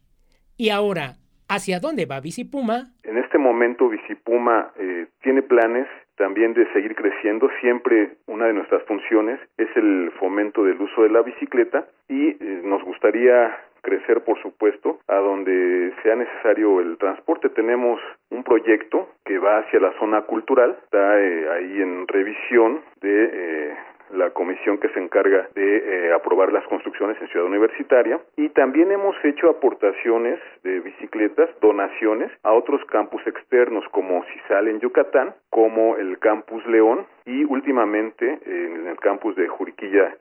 Y 0.61 0.69
ahora, 0.69 1.16
¿hacia 1.49 1.81
dónde 1.81 2.05
va 2.05 2.20
Bicipuma? 2.20 2.93
En 3.03 3.16
este 3.16 3.39
momento 3.39 3.89
Bicipuma 3.89 4.73
eh, 4.78 5.07
tiene 5.23 5.41
planes 5.41 5.89
también 6.16 6.53
de 6.53 6.70
seguir 6.74 6.95
creciendo. 6.95 7.49
Siempre 7.62 8.19
una 8.27 8.45
de 8.45 8.53
nuestras 8.53 8.82
funciones 8.82 9.41
es 9.57 9.74
el 9.74 10.12
fomento 10.20 10.62
del 10.62 10.78
uso 10.78 11.01
de 11.03 11.09
la 11.09 11.23
bicicleta 11.23 11.87
y 12.11 12.28
eh, 12.28 12.61
nos 12.62 12.85
gustaría 12.85 13.57
crecer, 13.81 14.23
por 14.23 14.39
supuesto, 14.43 15.01
a 15.09 15.16
donde 15.16 15.95
sea 16.03 16.15
necesario 16.15 16.81
el 16.81 16.99
transporte. 16.99 17.49
Tenemos 17.49 17.99
un 18.28 18.45
proyecto 18.45 19.09
que 19.24 19.39
va 19.39 19.61
hacia 19.61 19.81
la 19.81 19.99
zona 19.99 20.20
cultural, 20.27 20.77
está 20.85 21.19
eh, 21.19 21.49
ahí 21.53 21.81
en 21.81 22.07
revisión 22.07 22.82
de 23.01 23.31
eh, 23.32 23.74
la 24.12 24.31
comisión 24.31 24.78
que 24.78 24.89
se 24.91 25.01
encarga 25.01 25.49
de 25.55 25.77
eh, 26.09 26.12
aprobar 26.12 26.53
las 26.53 26.66
construcciones 26.66 27.20
en 27.20 27.28
Ciudad 27.28 27.47
Universitaria 27.47 28.20
y 28.37 28.49
también 28.51 28.91
hemos 28.93 29.16
hecho 29.24 29.49
aportaciones 29.51 30.39
de 30.62 30.81
bicicletas, 30.81 31.49
donaciones 31.61 32.31
a 32.43 32.53
otros 32.53 32.85
campus 32.87 33.27
externos 33.27 33.85
como 33.91 34.24
CISAL 34.24 34.69
en 34.69 34.81
Yucatán, 34.81 35.35
como 35.51 35.97
el 35.97 36.19
campus 36.19 36.65
León 36.66 37.07
y 37.24 37.45
últimamente 37.45 38.39
en 38.47 38.87
el 38.87 38.97
campus 38.99 39.37
de 39.37 39.49
Juriquilla 39.49 40.15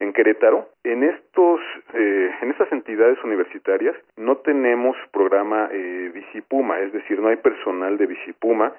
en 0.00 0.12
Querétaro. 0.12 0.68
En 0.82 1.04
estos, 1.04 1.60
eh, 1.94 2.30
en 2.40 2.50
estas 2.50 2.72
entidades 2.72 3.22
universitarias 3.22 3.94
no 4.16 4.38
tenemos 4.38 4.96
programa 5.12 5.68
eh, 5.70 6.10
Bicipuma, 6.12 6.80
es 6.80 6.92
decir, 6.92 7.20
no 7.20 7.28
hay 7.28 7.36
personal 7.36 7.96
de 7.96 8.06
Bicipuma. 8.06 8.72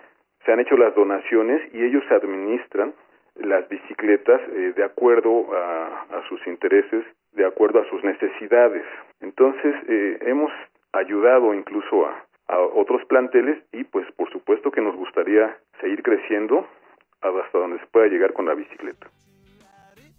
Se 0.45 0.51
han 0.51 0.59
hecho 0.59 0.75
las 0.75 0.93
donaciones 0.95 1.61
y 1.73 1.83
ellos 1.83 2.03
administran 2.09 2.93
las 3.35 3.67
bicicletas 3.69 4.41
eh, 4.49 4.73
de 4.75 4.83
acuerdo 4.83 5.47
a, 5.55 6.21
sus 6.29 6.45
intereses, 6.47 7.03
de 7.33 7.45
acuerdo 7.45 7.81
a 7.81 7.89
sus 7.89 8.03
necesidades. 8.03 8.83
Entonces, 9.19 9.75
eh, 9.89 10.19
hemos 10.21 10.51
ayudado 10.93 11.53
incluso 11.53 12.05
a, 12.05 12.25
a 12.47 12.59
otros 12.59 13.03
planteles 13.05 13.63
y 13.71 13.83
pues 13.83 14.09
por 14.13 14.31
supuesto 14.31 14.71
que 14.71 14.81
nos 14.81 14.95
gustaría 14.95 15.57
seguir 15.81 16.03
creciendo 16.03 16.67
hasta 17.21 17.57
donde 17.57 17.79
se 17.79 17.85
pueda 17.87 18.07
llegar 18.07 18.33
con 18.33 18.45
la 18.45 18.53
bicicleta. 18.53 19.07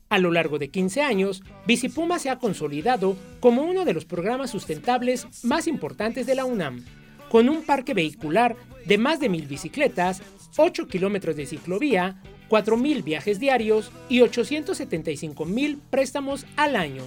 A 0.09 0.19
lo 0.19 0.31
largo 0.31 0.59
de 0.59 0.69
15 0.69 1.01
años, 1.03 1.43
Bicipuma 1.67 2.19
se 2.19 2.29
ha 2.29 2.39
consolidado 2.39 3.17
como 3.41 3.63
uno 3.63 3.85
de 3.85 3.95
los 3.95 4.05
programas 4.05 4.51
sustentables 4.51 5.27
más 5.45 5.67
importantes 5.67 6.27
de 6.27 6.35
la 6.35 6.45
UNAM, 6.45 6.85
con 7.31 7.49
un 7.49 7.65
parque 7.65 7.95
vehicular 7.95 8.55
de 8.85 8.99
más 8.99 9.21
de 9.21 9.31
mil 9.31 9.47
bicicletas, 9.47 10.21
8 10.59 10.87
kilómetros 10.87 11.35
de 11.37 11.47
ciclovía, 11.47 12.17
4.000 12.53 13.03
viajes 13.03 13.41
diarios 13.41 13.91
y 14.11 14.21
875.000 14.21 15.81
préstamos 15.91 16.45
al 16.59 16.77
año. 16.77 17.01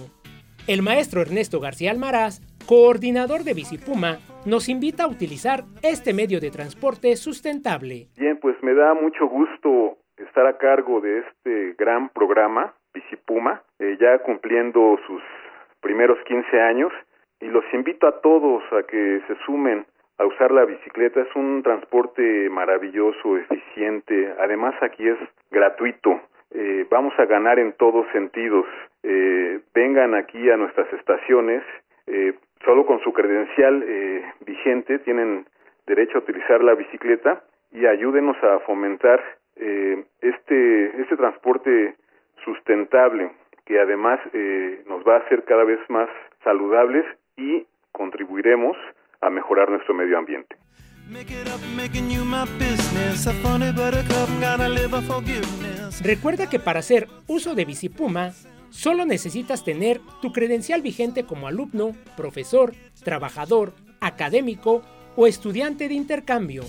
El 0.66 0.82
maestro 0.82 1.20
Ernesto 1.22 1.60
García 1.60 1.92
Almaraz, 1.92 2.40
coordinador 2.66 3.44
de 3.44 3.54
Bicipuma, 3.54 4.18
nos 4.44 4.68
invita 4.68 5.04
a 5.04 5.06
utilizar 5.06 5.62
este 5.84 6.12
medio 6.12 6.40
de 6.40 6.50
transporte 6.50 7.14
sustentable. 7.14 8.08
Bien, 8.18 8.36
pues 8.42 8.60
me 8.60 8.74
da 8.74 8.94
mucho 8.94 9.28
gusto 9.28 9.98
estar 10.16 10.48
a 10.48 10.58
cargo 10.58 11.00
de 11.00 11.20
este 11.20 11.76
gran 11.78 12.08
programa 12.08 12.74
Bicipuma, 12.92 13.62
eh, 13.78 13.96
ya 14.00 14.18
cumpliendo 14.24 14.98
sus 15.06 15.22
primeros 15.80 16.18
15 16.26 16.60
años, 16.60 16.90
y 17.38 17.46
los 17.46 17.62
invito 17.72 18.08
a 18.08 18.20
todos 18.20 18.64
a 18.72 18.82
que 18.82 19.22
se 19.28 19.36
sumen 19.46 19.86
a 20.18 20.24
usar 20.24 20.50
la 20.50 20.64
bicicleta. 20.64 21.20
Es 21.20 21.34
un 21.34 21.62
transporte 21.62 22.48
maravilloso, 22.50 23.36
eficiente, 23.36 24.34
además 24.38 24.74
aquí 24.82 25.06
es 25.06 25.18
gratuito. 25.50 26.20
Eh, 26.52 26.86
vamos 26.90 27.12
a 27.18 27.26
ganar 27.26 27.58
en 27.58 27.72
todos 27.72 28.06
sentidos. 28.12 28.66
Eh, 29.02 29.60
vengan 29.74 30.14
aquí 30.14 30.50
a 30.50 30.56
nuestras 30.56 30.92
estaciones, 30.92 31.62
eh, 32.06 32.34
solo 32.64 32.86
con 32.86 33.00
su 33.00 33.12
credencial 33.12 33.84
vigente 34.44 34.98
tienen 35.00 35.46
derecho 35.86 36.18
a 36.18 36.20
utilizar 36.20 36.62
la 36.64 36.74
bicicleta 36.74 37.42
y 37.72 37.86
ayúdenos 37.86 38.36
a 38.42 38.60
fomentar 38.60 39.22
este, 39.56 41.00
este 41.00 41.16
transporte 41.16 41.94
sustentable 42.44 43.30
que 43.66 43.80
además 43.80 44.20
eh, 44.32 44.82
nos 44.86 45.06
va 45.06 45.16
a 45.16 45.18
hacer 45.18 45.44
cada 45.44 45.64
vez 45.64 45.78
más 45.90 46.08
saludables 46.44 47.04
y 47.36 47.66
contribuiremos 47.92 48.76
a 49.20 49.30
mejorar 49.30 49.70
nuestro 49.70 49.94
medio 49.94 50.18
ambiente. 50.18 50.56
Recuerda 56.02 56.48
que 56.48 56.58
para 56.58 56.80
hacer 56.80 57.08
uso 57.28 57.54
de 57.54 57.64
Bicipuma, 57.64 58.32
solo 58.70 59.04
necesitas 59.04 59.64
tener 59.64 60.00
tu 60.20 60.32
credencial 60.32 60.82
vigente 60.82 61.24
como 61.24 61.46
alumno, 61.46 61.94
profesor, 62.16 62.74
trabajador, 63.04 63.74
académico 64.00 64.82
o 65.14 65.26
estudiante 65.26 65.88
de 65.88 65.94
intercambio. 65.94 66.64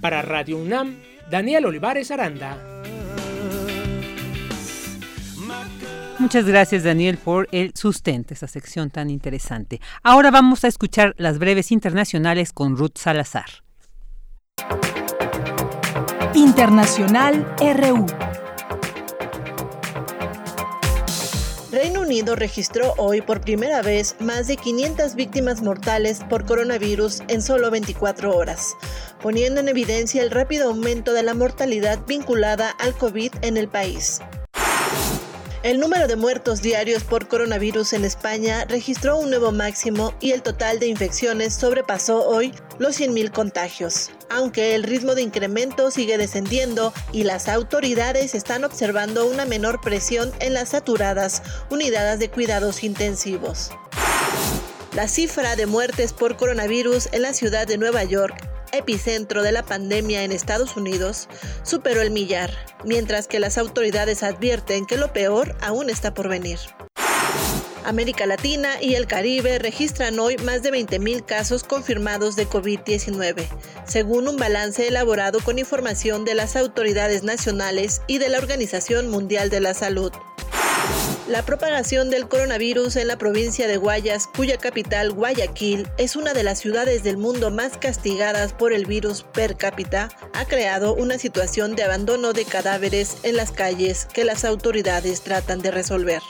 Para 0.00 0.22
Radio 0.22 0.58
UNAM, 0.58 0.96
Daniel 1.30 1.66
Olivares 1.66 2.10
Aranda. 2.10 2.67
Muchas 6.18 6.46
gracias 6.46 6.82
Daniel 6.82 7.16
por 7.16 7.48
el 7.52 7.72
sustento, 7.76 8.34
esa 8.34 8.48
sección 8.48 8.90
tan 8.90 9.08
interesante. 9.08 9.80
Ahora 10.02 10.32
vamos 10.32 10.64
a 10.64 10.68
escuchar 10.68 11.14
las 11.16 11.38
breves 11.38 11.70
internacionales 11.70 12.52
con 12.52 12.76
Ruth 12.76 12.96
Salazar. 12.96 13.46
Internacional 16.34 17.46
RU. 17.60 18.06
Reino 21.70 22.00
Unido 22.00 22.34
registró 22.34 22.94
hoy 22.96 23.20
por 23.20 23.40
primera 23.40 23.82
vez 23.82 24.16
más 24.18 24.48
de 24.48 24.56
500 24.56 25.14
víctimas 25.14 25.62
mortales 25.62 26.22
por 26.28 26.44
coronavirus 26.44 27.22
en 27.28 27.42
solo 27.42 27.70
24 27.70 28.34
horas, 28.34 28.76
poniendo 29.22 29.60
en 29.60 29.68
evidencia 29.68 30.22
el 30.22 30.32
rápido 30.32 30.70
aumento 30.70 31.12
de 31.12 31.22
la 31.22 31.34
mortalidad 31.34 32.00
vinculada 32.08 32.70
al 32.70 32.94
COVID 32.94 33.32
en 33.42 33.56
el 33.56 33.68
país. 33.68 34.20
El 35.64 35.80
número 35.80 36.06
de 36.06 36.14
muertos 36.14 36.62
diarios 36.62 37.02
por 37.02 37.26
coronavirus 37.26 37.92
en 37.92 38.04
España 38.04 38.64
registró 38.68 39.18
un 39.18 39.30
nuevo 39.30 39.50
máximo 39.50 40.14
y 40.20 40.30
el 40.30 40.40
total 40.42 40.78
de 40.78 40.86
infecciones 40.86 41.52
sobrepasó 41.52 42.28
hoy 42.28 42.54
los 42.78 43.00
100.000 43.00 43.32
contagios, 43.32 44.12
aunque 44.30 44.76
el 44.76 44.84
ritmo 44.84 45.16
de 45.16 45.22
incremento 45.22 45.90
sigue 45.90 46.16
descendiendo 46.16 46.92
y 47.12 47.24
las 47.24 47.48
autoridades 47.48 48.36
están 48.36 48.62
observando 48.62 49.26
una 49.26 49.46
menor 49.46 49.80
presión 49.80 50.30
en 50.38 50.54
las 50.54 50.68
saturadas 50.68 51.42
unidades 51.70 52.20
de 52.20 52.30
cuidados 52.30 52.84
intensivos. 52.84 53.72
La 54.94 55.08
cifra 55.08 55.56
de 55.56 55.66
muertes 55.66 56.12
por 56.12 56.36
coronavirus 56.36 57.08
en 57.10 57.22
la 57.22 57.34
ciudad 57.34 57.66
de 57.66 57.78
Nueva 57.78 58.04
York 58.04 58.48
epicentro 58.72 59.42
de 59.42 59.52
la 59.52 59.62
pandemia 59.62 60.24
en 60.24 60.32
Estados 60.32 60.76
Unidos, 60.76 61.28
superó 61.62 62.02
el 62.02 62.10
millar, 62.10 62.50
mientras 62.84 63.26
que 63.26 63.40
las 63.40 63.58
autoridades 63.58 64.22
advierten 64.22 64.86
que 64.86 64.96
lo 64.96 65.12
peor 65.12 65.56
aún 65.60 65.90
está 65.90 66.14
por 66.14 66.28
venir. 66.28 66.58
América 67.88 68.26
Latina 68.26 68.82
y 68.82 68.96
el 68.96 69.06
Caribe 69.06 69.58
registran 69.58 70.18
hoy 70.18 70.36
más 70.36 70.62
de 70.62 70.70
20.000 70.70 71.24
casos 71.24 71.64
confirmados 71.64 72.36
de 72.36 72.46
COVID-19, 72.46 73.46
según 73.86 74.28
un 74.28 74.36
balance 74.36 74.86
elaborado 74.86 75.40
con 75.40 75.58
información 75.58 76.26
de 76.26 76.34
las 76.34 76.54
autoridades 76.54 77.22
nacionales 77.22 78.02
y 78.06 78.18
de 78.18 78.28
la 78.28 78.38
Organización 78.38 79.08
Mundial 79.08 79.48
de 79.48 79.60
la 79.60 79.72
Salud. 79.72 80.12
La 81.28 81.44
propagación 81.44 82.08
del 82.08 82.26
coronavirus 82.26 82.96
en 82.96 83.06
la 83.06 83.18
provincia 83.18 83.68
de 83.68 83.76
Guayas, 83.76 84.28
cuya 84.34 84.56
capital, 84.56 85.12
Guayaquil, 85.12 85.86
es 85.98 86.16
una 86.16 86.32
de 86.32 86.42
las 86.42 86.58
ciudades 86.58 87.02
del 87.02 87.18
mundo 87.18 87.50
más 87.50 87.76
castigadas 87.76 88.54
por 88.54 88.72
el 88.72 88.86
virus 88.86 89.24
per 89.34 89.56
cápita, 89.56 90.08
ha 90.32 90.44
creado 90.46 90.94
una 90.94 91.18
situación 91.18 91.76
de 91.76 91.82
abandono 91.82 92.32
de 92.32 92.46
cadáveres 92.46 93.18
en 93.24 93.36
las 93.36 93.52
calles 93.52 94.06
que 94.06 94.24
las 94.24 94.46
autoridades 94.46 95.20
tratan 95.20 95.60
de 95.60 95.70
resolver. 95.70 96.22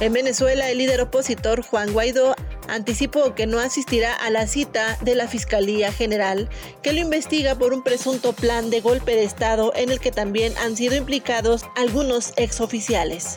En 0.00 0.12
Venezuela, 0.12 0.70
el 0.70 0.78
líder 0.78 1.00
opositor 1.00 1.62
Juan 1.62 1.92
Guaidó 1.92 2.36
anticipó 2.68 3.34
que 3.34 3.46
no 3.46 3.58
asistirá 3.58 4.14
a 4.14 4.30
la 4.30 4.46
cita 4.46 4.96
de 5.02 5.14
la 5.14 5.26
Fiscalía 5.26 5.92
General, 5.92 6.48
que 6.82 6.92
lo 6.92 7.00
investiga 7.00 7.56
por 7.56 7.72
un 7.72 7.82
presunto 7.82 8.32
plan 8.32 8.70
de 8.70 8.80
golpe 8.80 9.16
de 9.16 9.24
Estado 9.24 9.72
en 9.74 9.90
el 9.90 10.00
que 10.00 10.12
también 10.12 10.56
han 10.58 10.76
sido 10.76 10.94
implicados 10.94 11.64
algunos 11.76 12.32
exoficiales. 12.36 13.36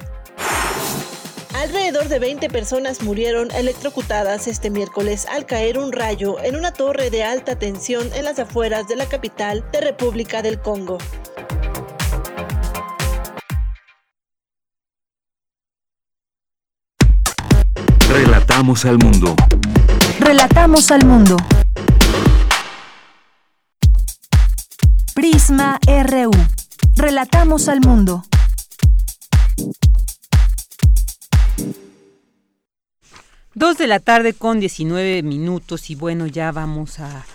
Alrededor 1.54 2.08
de 2.08 2.18
20 2.20 2.50
personas 2.50 3.02
murieron 3.02 3.52
electrocutadas 3.52 4.48
este 4.48 4.70
miércoles 4.70 5.28
al 5.30 5.46
caer 5.46 5.78
un 5.78 5.92
rayo 5.92 6.42
en 6.44 6.56
una 6.56 6.74
torre 6.74 7.10
de 7.10 7.24
alta 7.24 7.58
tensión 7.58 8.10
en 8.14 8.26
las 8.26 8.40
afueras 8.40 8.88
de 8.88 8.96
la 8.96 9.06
capital 9.06 9.64
de 9.72 9.82
República 9.82 10.42
del 10.42 10.60
Congo. 10.60 10.98
Relatamos 18.62 18.86
al 18.86 19.00
mundo. 19.00 19.36
Relatamos 20.20 20.92
al 20.92 21.04
mundo. 21.04 21.36
Prisma 25.16 25.80
RU. 25.88 26.30
Relatamos 26.96 27.68
al 27.70 27.82
mundo. 27.82 28.24
Dos 33.56 33.80
de 33.80 33.88
la 33.88 34.00
tarde 34.00 34.34
con 34.34 34.60
19 34.60 35.24
minutos 35.24 35.90
y 35.90 35.96
bueno, 35.96 36.28
ya 36.28 36.52
vamos 36.52 37.00
a, 37.00 37.26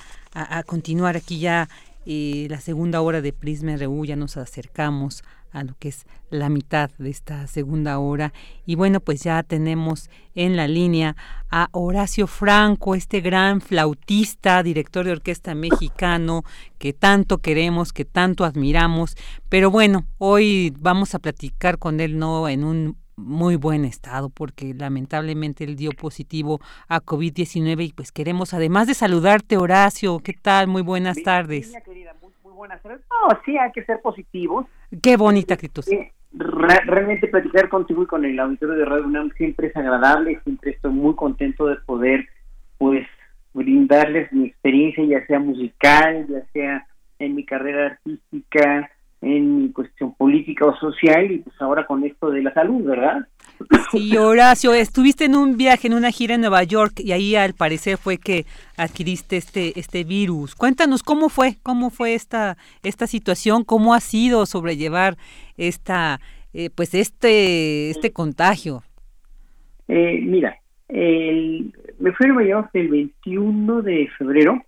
continuar 0.64 1.16
aquí 1.16 1.40
ya 1.40 1.68
eh, 2.06 2.46
la 2.48 2.60
segunda 2.60 3.00
hora 3.00 3.20
de 3.20 3.32
Prisma 3.32 3.76
RU, 3.76 4.04
ya 4.04 4.14
nos 4.14 4.36
acercamos 4.36 5.24
a 5.56 5.64
lo 5.64 5.74
que 5.78 5.88
es 5.88 6.04
la 6.28 6.50
mitad 6.50 6.90
de 6.98 7.08
esta 7.08 7.46
segunda 7.46 7.98
hora. 7.98 8.34
Y 8.66 8.74
bueno, 8.74 9.00
pues 9.00 9.22
ya 9.22 9.42
tenemos 9.42 10.10
en 10.34 10.54
la 10.54 10.68
línea 10.68 11.16
a 11.50 11.68
Horacio 11.72 12.26
Franco, 12.26 12.94
este 12.94 13.22
gran 13.22 13.62
flautista, 13.62 14.62
director 14.62 15.06
de 15.06 15.12
orquesta 15.12 15.54
mexicano 15.54 16.42
que 16.78 16.92
tanto 16.92 17.38
queremos, 17.38 17.94
que 17.94 18.04
tanto 18.04 18.44
admiramos. 18.44 19.16
Pero 19.48 19.70
bueno, 19.70 20.04
hoy 20.18 20.74
vamos 20.78 21.14
a 21.14 21.20
platicar 21.20 21.78
con 21.78 22.00
él 22.00 22.18
no 22.18 22.48
en 22.50 22.62
un 22.62 22.98
muy 23.16 23.56
buen 23.56 23.86
estado 23.86 24.28
porque 24.28 24.74
lamentablemente 24.74 25.64
él 25.64 25.74
dio 25.76 25.92
positivo 25.92 26.60
a 26.86 27.00
COVID-19 27.00 27.86
y 27.86 27.92
pues 27.94 28.12
queremos 28.12 28.52
además 28.52 28.88
de 28.88 28.92
saludarte 28.92 29.56
Horacio, 29.56 30.18
¿qué 30.18 30.34
tal? 30.34 30.68
Muy 30.68 30.82
buenas 30.82 31.16
tardes. 31.22 31.72
querida, 31.82 32.14
muy, 32.20 32.52
buenas 32.52 32.82
tardes. 32.82 33.00
No, 33.08 33.38
sí, 33.46 33.56
hay 33.56 33.72
que 33.72 33.84
ser 33.84 34.02
positivos. 34.02 34.66
Qué 35.02 35.16
bonita 35.16 35.54
actitud. 35.54 35.84
Eh, 35.90 36.12
realmente 36.32 37.28
platicar 37.28 37.68
contigo 37.68 38.02
y 38.02 38.06
con 38.06 38.24
el 38.24 38.38
auditorio 38.38 38.74
de 38.74 38.84
Radio 38.84 39.06
UNAM 39.06 39.30
siempre 39.36 39.68
es 39.68 39.76
agradable, 39.76 40.40
siempre 40.44 40.72
estoy 40.72 40.92
muy 40.92 41.14
contento 41.14 41.66
de 41.66 41.76
poder 41.76 42.26
pues 42.78 43.06
brindarles 43.54 44.30
mi 44.32 44.46
experiencia, 44.46 45.04
ya 45.04 45.26
sea 45.26 45.38
musical, 45.38 46.26
ya 46.28 46.44
sea 46.52 46.86
en 47.18 47.34
mi 47.34 47.44
carrera 47.44 47.86
artística, 47.86 48.90
en 49.22 49.62
mi 49.62 49.72
cuestión 49.72 50.14
política 50.14 50.66
o 50.66 50.76
social 50.76 51.30
y 51.30 51.38
pues 51.38 51.56
ahora 51.60 51.86
con 51.86 52.04
esto 52.04 52.30
de 52.30 52.42
la 52.42 52.52
salud, 52.52 52.84
¿verdad? 52.84 53.26
Sí, 53.90 54.16
Horacio, 54.16 54.74
estuviste 54.74 55.24
en 55.24 55.36
un 55.36 55.56
viaje, 55.56 55.86
en 55.86 55.94
una 55.94 56.10
gira 56.10 56.34
en 56.34 56.40
Nueva 56.40 56.62
York 56.64 56.94
y 56.98 57.12
ahí 57.12 57.36
al 57.36 57.54
parecer 57.54 57.96
fue 57.96 58.18
que 58.18 58.44
adquiriste 58.76 59.36
este 59.36 59.78
este 59.78 60.04
virus. 60.04 60.54
Cuéntanos 60.54 61.02
cómo 61.02 61.28
fue, 61.28 61.56
cómo 61.62 61.90
fue 61.90 62.14
esta 62.14 62.56
esta 62.82 63.06
situación, 63.06 63.64
cómo 63.64 63.94
ha 63.94 64.00
sido 64.00 64.44
sobrellevar 64.46 65.16
esta 65.56 66.20
eh, 66.52 66.70
pues 66.74 66.94
este 66.94 67.90
este 67.90 68.12
contagio. 68.12 68.82
Eh, 69.88 70.20
mira, 70.20 70.58
el, 70.88 71.72
me 71.98 72.12
fui 72.12 72.26
a 72.26 72.32
Nueva 72.32 72.48
York 72.48 72.70
el 72.74 72.88
21 72.88 73.82
de 73.82 74.08
febrero 74.18 74.62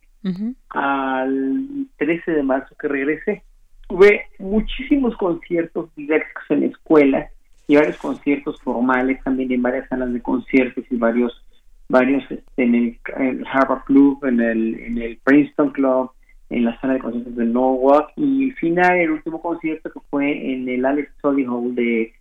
al 0.70 1.86
13 1.97 2.32
de 2.32 2.43
marzo 2.43 2.74
que 2.78 2.89
regresé. 2.89 3.43
Tuve 3.89 4.27
muchísimos 4.39 5.16
conciertos 5.16 5.94
diversos 5.94 6.44
en 6.51 6.65
escuelas 6.65 7.32
y 7.69 7.77
varios 7.77 7.99
conciertos 7.99 8.61
formales 8.62 9.23
también 9.23 9.53
en 9.53 9.62
varias 9.62 9.89
salas 9.89 10.12
de 10.12 10.23
conciertos 10.23 10.85
y 10.90 10.97
varios 10.97 11.45
varios 11.89 12.23
este, 12.31 12.62
en, 12.62 12.74
el, 12.74 13.47
Harvard 13.47 13.85
Club, 13.85 14.24
en 14.24 14.40
el, 14.40 14.74
en 14.81 14.99
el 14.99 15.19
Princeton 15.19 15.70
Club, 15.70 16.11
en 16.51 16.65
la 16.65 16.78
sala 16.81 16.95
de 16.95 17.01
conciertos 17.01 17.36
de 17.36 17.45
Norwalk 17.45 18.11
y 18.16 18.51
al 18.51 18.57
final 18.57 18.97
el 18.97 19.11
último 19.11 19.40
concierto 19.40 19.90
que 19.93 20.01
fue 20.11 20.53
en 20.53 20.69
el 20.69 20.85
Alex 20.85 21.11
Study 21.19 21.45
Hall 21.45 21.74
de, 21.74 22.12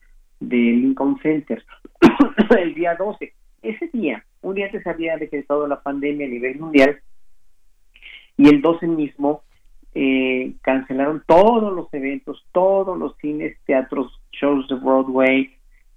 de 0.41 0.57
Lincoln 0.57 1.18
Center 1.22 1.64
el 2.60 2.74
día 2.74 2.95
12. 2.95 3.34
Ese 3.61 3.90
día, 3.94 4.24
un 4.41 4.56
día 4.56 4.65
antes 4.65 4.86
había 4.86 5.18
decretado 5.18 5.65
la 5.65 5.82
pandemia 5.82 6.28
a 6.28 6.30
nivel 6.30 6.60
mundial 6.60 6.99
y 8.36 8.49
el 8.49 8.61
12 8.61 8.86
mismo 8.88 9.44
eh, 9.95 10.53
cancelaron 10.61 11.24
todos 11.26 11.74
los 11.74 11.91
eventos, 11.94 12.45
todos 12.52 12.98
los 12.98 13.18
cines, 13.18 13.57
teatros, 13.65 14.22
shows 14.40 14.68
de 14.68 14.76
Broadway, 14.76 15.52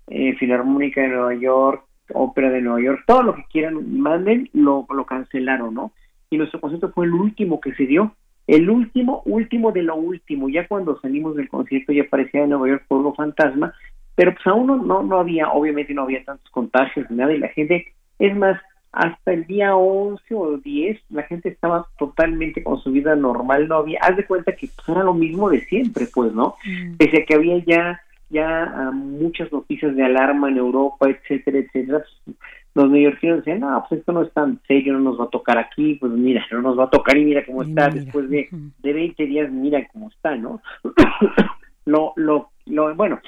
eh, 0.08 0.34
Filarmónica 0.36 1.00
de 1.00 1.08
Nueva 1.08 1.34
York, 1.34 1.84
Ópera 2.12 2.50
de 2.50 2.60
Nueva 2.60 2.80
York, 2.80 3.04
todo 3.06 3.22
lo 3.22 3.34
que 3.34 3.44
quieran, 3.50 3.98
manden, 4.00 4.50
lo, 4.52 4.86
lo 4.90 5.04
cancelaron, 5.04 5.74
¿no? 5.74 5.92
Y 6.30 6.38
nuestro 6.38 6.60
concierto 6.60 6.92
fue 6.92 7.06
el 7.06 7.12
último 7.12 7.60
que 7.60 7.74
se 7.74 7.86
dio, 7.86 8.14
el 8.46 8.68
último, 8.68 9.22
último 9.24 9.72
de 9.72 9.82
lo 9.82 9.96
último. 9.96 10.48
Ya 10.48 10.66
cuando 10.66 11.00
salimos 11.00 11.36
del 11.36 11.48
concierto 11.48 11.92
ya 11.92 12.04
parecía 12.04 12.42
en 12.42 12.50
Nueva 12.50 12.68
York 12.68 12.84
Pueblo 12.88 13.14
Fantasma, 13.14 13.72
pero 14.14 14.34
pues 14.34 14.46
aún 14.46 14.66
no, 14.66 14.76
no, 14.76 15.02
no 15.02 15.18
había, 15.18 15.50
obviamente 15.50 15.94
no 15.94 16.02
había 16.02 16.24
tantos 16.24 16.50
contagios 16.50 17.08
ni 17.10 17.16
nada, 17.16 17.32
y 17.32 17.38
la 17.38 17.48
gente, 17.48 17.86
es 18.18 18.36
más, 18.36 18.60
hasta 18.92 19.32
el 19.32 19.46
día 19.46 19.76
11 19.76 20.34
o 20.34 20.56
10 20.58 21.00
la 21.10 21.22
gente 21.22 21.48
estaba 21.48 21.86
totalmente 21.96 22.62
con 22.62 22.80
su 22.80 22.90
vida 22.90 23.14
normal, 23.14 23.68
no 23.68 23.76
había, 23.76 24.00
haz 24.02 24.16
de 24.16 24.26
cuenta 24.26 24.52
que 24.52 24.68
pues, 24.74 24.88
era 24.88 25.04
lo 25.04 25.14
mismo 25.14 25.48
de 25.48 25.60
siempre, 25.60 26.06
pues, 26.12 26.32
¿no? 26.32 26.56
Mm. 26.64 26.96
Pese 26.96 27.22
a 27.22 27.24
que 27.24 27.34
había 27.34 27.58
ya 27.64 28.00
ya 28.30 28.90
muchas 28.92 29.52
noticias 29.52 29.94
de 29.94 30.04
alarma 30.04 30.48
en 30.48 30.58
Europa, 30.58 31.08
etcétera, 31.08 31.58
etcétera, 31.58 32.04
pues, 32.24 32.36
los 32.74 32.88
neoyorquinos 32.88 33.38
decían, 33.38 33.60
no, 33.60 33.84
pues 33.88 34.00
esto 34.00 34.12
no 34.12 34.22
es 34.22 34.32
tan 34.32 34.60
serio, 34.68 34.92
no 34.92 35.00
nos 35.00 35.20
va 35.20 35.24
a 35.24 35.30
tocar 35.30 35.58
aquí, 35.58 35.96
pues 35.96 36.12
mira, 36.12 36.44
no 36.52 36.62
nos 36.62 36.78
va 36.78 36.84
a 36.84 36.90
tocar 36.90 37.16
y 37.16 37.24
mira 37.24 37.44
cómo 37.44 37.62
está, 37.62 37.88
después 37.88 38.30
de, 38.30 38.48
de 38.78 38.92
20 38.92 39.26
días, 39.26 39.50
mira 39.50 39.86
cómo 39.92 40.08
está, 40.08 40.36
¿no? 40.36 40.62
lo, 41.84 42.12
lo, 42.16 42.50
lo, 42.66 42.94
bueno, 42.94 43.20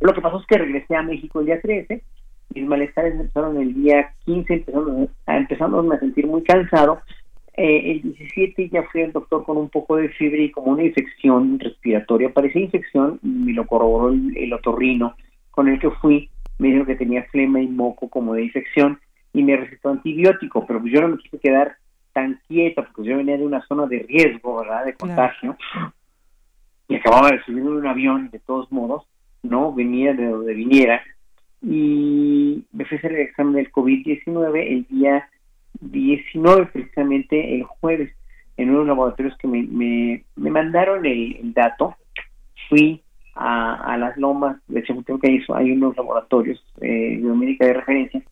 lo 0.00 0.12
que 0.12 0.20
pasó 0.20 0.40
es 0.40 0.46
que 0.46 0.58
regresé 0.58 0.94
a 0.94 1.02
México 1.02 1.40
el 1.40 1.46
día 1.46 1.60
13, 1.60 2.02
mis 2.54 2.66
malestares 2.66 3.14
empezaron 3.14 3.56
el 3.56 3.72
día 3.74 4.12
15, 4.26 4.52
empezamos 4.52 5.08
a, 5.26 5.36
empezamos 5.36 5.92
a 5.92 5.98
sentir 5.98 6.26
muy 6.26 6.42
cansado. 6.42 7.00
Eh, 7.54 7.92
el 7.92 8.02
17 8.02 8.70
ya 8.70 8.82
fui 8.84 9.02
al 9.02 9.12
doctor 9.12 9.44
con 9.44 9.58
un 9.58 9.68
poco 9.68 9.96
de 9.96 10.08
fiebre 10.10 10.44
y 10.44 10.50
como 10.50 10.72
una 10.72 10.84
infección 10.84 11.58
respiratoria. 11.58 12.32
Parecía 12.32 12.62
infección 12.62 13.18
y 13.22 13.28
me 13.28 13.52
lo 13.52 13.66
corroboró 13.66 14.12
el, 14.12 14.52
otorrino 14.52 15.14
con 15.50 15.68
el 15.68 15.78
que 15.78 15.90
fui. 15.90 16.30
Me 16.58 16.68
dijo 16.68 16.86
que 16.86 16.96
tenía 16.96 17.24
flema 17.24 17.60
y 17.60 17.68
moco 17.68 18.08
como 18.08 18.34
de 18.34 18.44
infección 18.44 18.98
y 19.32 19.42
me 19.42 19.56
recetó 19.56 19.90
antibiótico, 19.90 20.66
pero 20.66 20.80
pues 20.80 20.92
yo 20.92 21.00
no 21.00 21.08
me 21.08 21.18
quise 21.18 21.38
quedar 21.38 21.76
tan 22.12 22.40
quieta 22.46 22.82
porque 22.82 23.08
yo 23.08 23.16
venía 23.16 23.38
de 23.38 23.46
una 23.46 23.66
zona 23.66 23.86
de 23.86 24.00
riesgo, 24.08 24.60
¿verdad? 24.60 24.84
De 24.84 24.94
contagio. 24.94 25.56
Y 26.88 26.96
acababa 26.96 27.30
de 27.30 27.42
subir 27.42 27.60
en 27.60 27.68
un 27.68 27.86
avión, 27.86 28.30
de 28.30 28.38
todos 28.38 28.70
modos 28.70 29.06
¿no? 29.42 29.72
Venía 29.72 30.14
de 30.14 30.26
donde 30.26 30.54
viniera 30.54 31.02
y 31.60 32.64
me 32.72 32.84
fui 32.84 32.96
a 32.96 32.98
hacer 32.98 33.12
el 33.12 33.20
examen 33.20 33.54
del 33.54 33.70
COVID-19 33.70 34.66
el 34.66 34.86
día 34.88 35.28
19, 35.80 36.66
precisamente 36.66 37.54
el 37.54 37.64
jueves, 37.64 38.12
en 38.56 38.70
unos 38.70 38.86
laboratorios 38.86 39.36
que 39.38 39.48
me, 39.48 39.62
me, 39.62 40.50
mandaron 40.50 41.06
el, 41.06 41.52
dato. 41.54 41.96
Fui 42.68 43.02
a, 43.34 43.96
las 43.98 44.16
lomas 44.16 44.56
de 44.68 44.82
que 44.82 45.32
hizo, 45.32 45.54
hay 45.54 45.72
unos 45.72 45.96
laboratorios 45.96 46.62
eh, 46.80 47.18
de 47.20 47.66
de 47.66 47.72
referencia. 47.72 48.22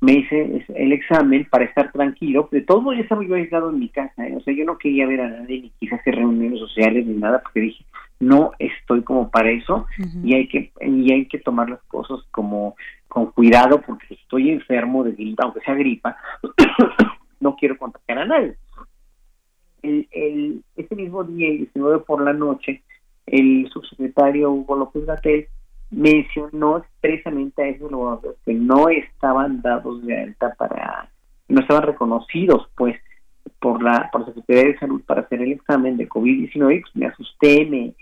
Me 0.00 0.12
hice 0.12 0.64
el 0.74 0.92
examen 0.92 1.46
para 1.50 1.64
estar 1.64 1.90
tranquilo. 1.90 2.48
De 2.52 2.60
todo 2.60 2.92
ya 2.92 3.00
estaba 3.00 3.24
yo 3.24 3.34
aislado 3.34 3.70
en 3.70 3.80
mi 3.80 3.88
casa. 3.88 4.26
¿eh? 4.26 4.34
O 4.36 4.40
sea, 4.40 4.54
yo 4.54 4.64
no 4.64 4.78
quería 4.78 5.06
ver 5.06 5.20
a 5.20 5.28
nadie 5.28 5.62
ni 5.62 5.70
quise 5.70 5.96
hacer 5.96 6.14
reuniones 6.14 6.60
sociales 6.60 7.04
ni 7.04 7.14
nada, 7.14 7.42
porque 7.42 7.60
dije, 7.60 7.84
no 8.20 8.52
estoy 8.58 9.02
como 9.02 9.30
para 9.30 9.50
eso 9.50 9.86
y 10.24 10.34
hay 10.34 10.48
que 10.48 10.72
y 10.80 11.12
hay 11.12 11.26
que 11.26 11.38
tomar 11.38 11.70
las 11.70 11.82
cosas 11.84 12.20
como 12.30 12.74
con 13.06 13.26
cuidado 13.32 13.80
porque 13.80 14.14
estoy 14.14 14.50
enfermo 14.50 15.04
de 15.04 15.12
gripa, 15.12 15.44
aunque 15.44 15.60
sea 15.60 15.74
gripa, 15.74 16.16
no 17.40 17.56
quiero 17.56 17.78
contagiar 17.78 18.18
a 18.18 18.26
nadie. 18.26 18.56
El, 19.82 20.08
el, 20.10 20.64
ese 20.76 20.94
mismo 20.96 21.24
día, 21.24 21.48
el 21.48 21.58
19 21.58 22.00
por 22.00 22.22
la 22.22 22.32
noche, 22.32 22.82
el 23.26 23.68
subsecretario 23.72 24.50
Hugo 24.50 24.76
López 24.76 25.06
Gatel 25.06 25.48
mencionó 25.90 26.78
expresamente 26.78 27.62
a 27.62 27.68
esos 27.68 27.90
laboratorios 27.90 28.36
que 28.44 28.52
no 28.52 28.88
estaban 28.88 29.62
dados 29.62 30.04
de 30.04 30.20
alta 30.20 30.54
para, 30.58 31.10
no 31.48 31.60
estaban 31.60 31.84
reconocidos, 31.84 32.68
pues, 32.76 32.96
por 33.60 33.82
la, 33.82 34.08
por 34.12 34.22
la 34.22 34.26
Secretaría 34.28 34.72
de 34.72 34.78
Salud 34.78 35.02
para 35.06 35.22
hacer 35.22 35.40
el 35.40 35.52
examen 35.52 35.96
de 35.96 36.08
COVID-19, 36.08 36.82
pues 36.82 36.96
me 36.96 37.06
asusté, 37.06 37.64
me, 37.64 37.94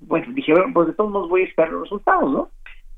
bueno, 0.00 0.32
dije, 0.32 0.52
bueno, 0.52 0.72
pues 0.72 0.88
de 0.88 0.94
todos 0.94 1.10
modos 1.10 1.28
voy 1.28 1.42
a 1.42 1.46
esperar 1.46 1.72
los 1.72 1.82
resultados, 1.82 2.30
¿no? 2.30 2.50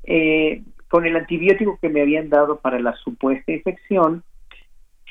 Eh, 0.03 0.63
con 0.87 1.05
el 1.05 1.15
antibiótico 1.15 1.79
que 1.81 1.89
me 1.89 2.01
habían 2.01 2.29
dado 2.29 2.59
para 2.59 2.79
la 2.79 2.93
supuesta 2.97 3.51
infección, 3.51 4.23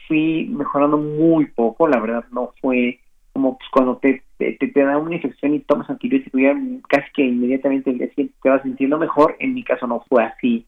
fui 0.06 0.46
mejorando 0.50 0.98
muy 0.98 1.46
poco, 1.46 1.88
la 1.88 2.00
verdad 2.00 2.24
no 2.32 2.52
fue 2.60 3.00
como 3.32 3.56
pues, 3.56 3.68
cuando 3.70 3.96
te, 3.96 4.22
te, 4.38 4.52
te, 4.52 4.84
da 4.84 4.98
una 4.98 5.14
infección 5.14 5.54
y 5.54 5.60
tomas 5.60 5.88
antibiótico 5.88 6.38
ya 6.38 6.54
casi 6.88 7.10
que 7.12 7.22
inmediatamente 7.22 7.92
te 7.92 8.48
vas 8.48 8.62
sintiendo 8.62 8.98
mejor, 8.98 9.36
en 9.38 9.54
mi 9.54 9.62
caso 9.62 9.86
no 9.86 10.04
fue 10.08 10.24
así. 10.24 10.66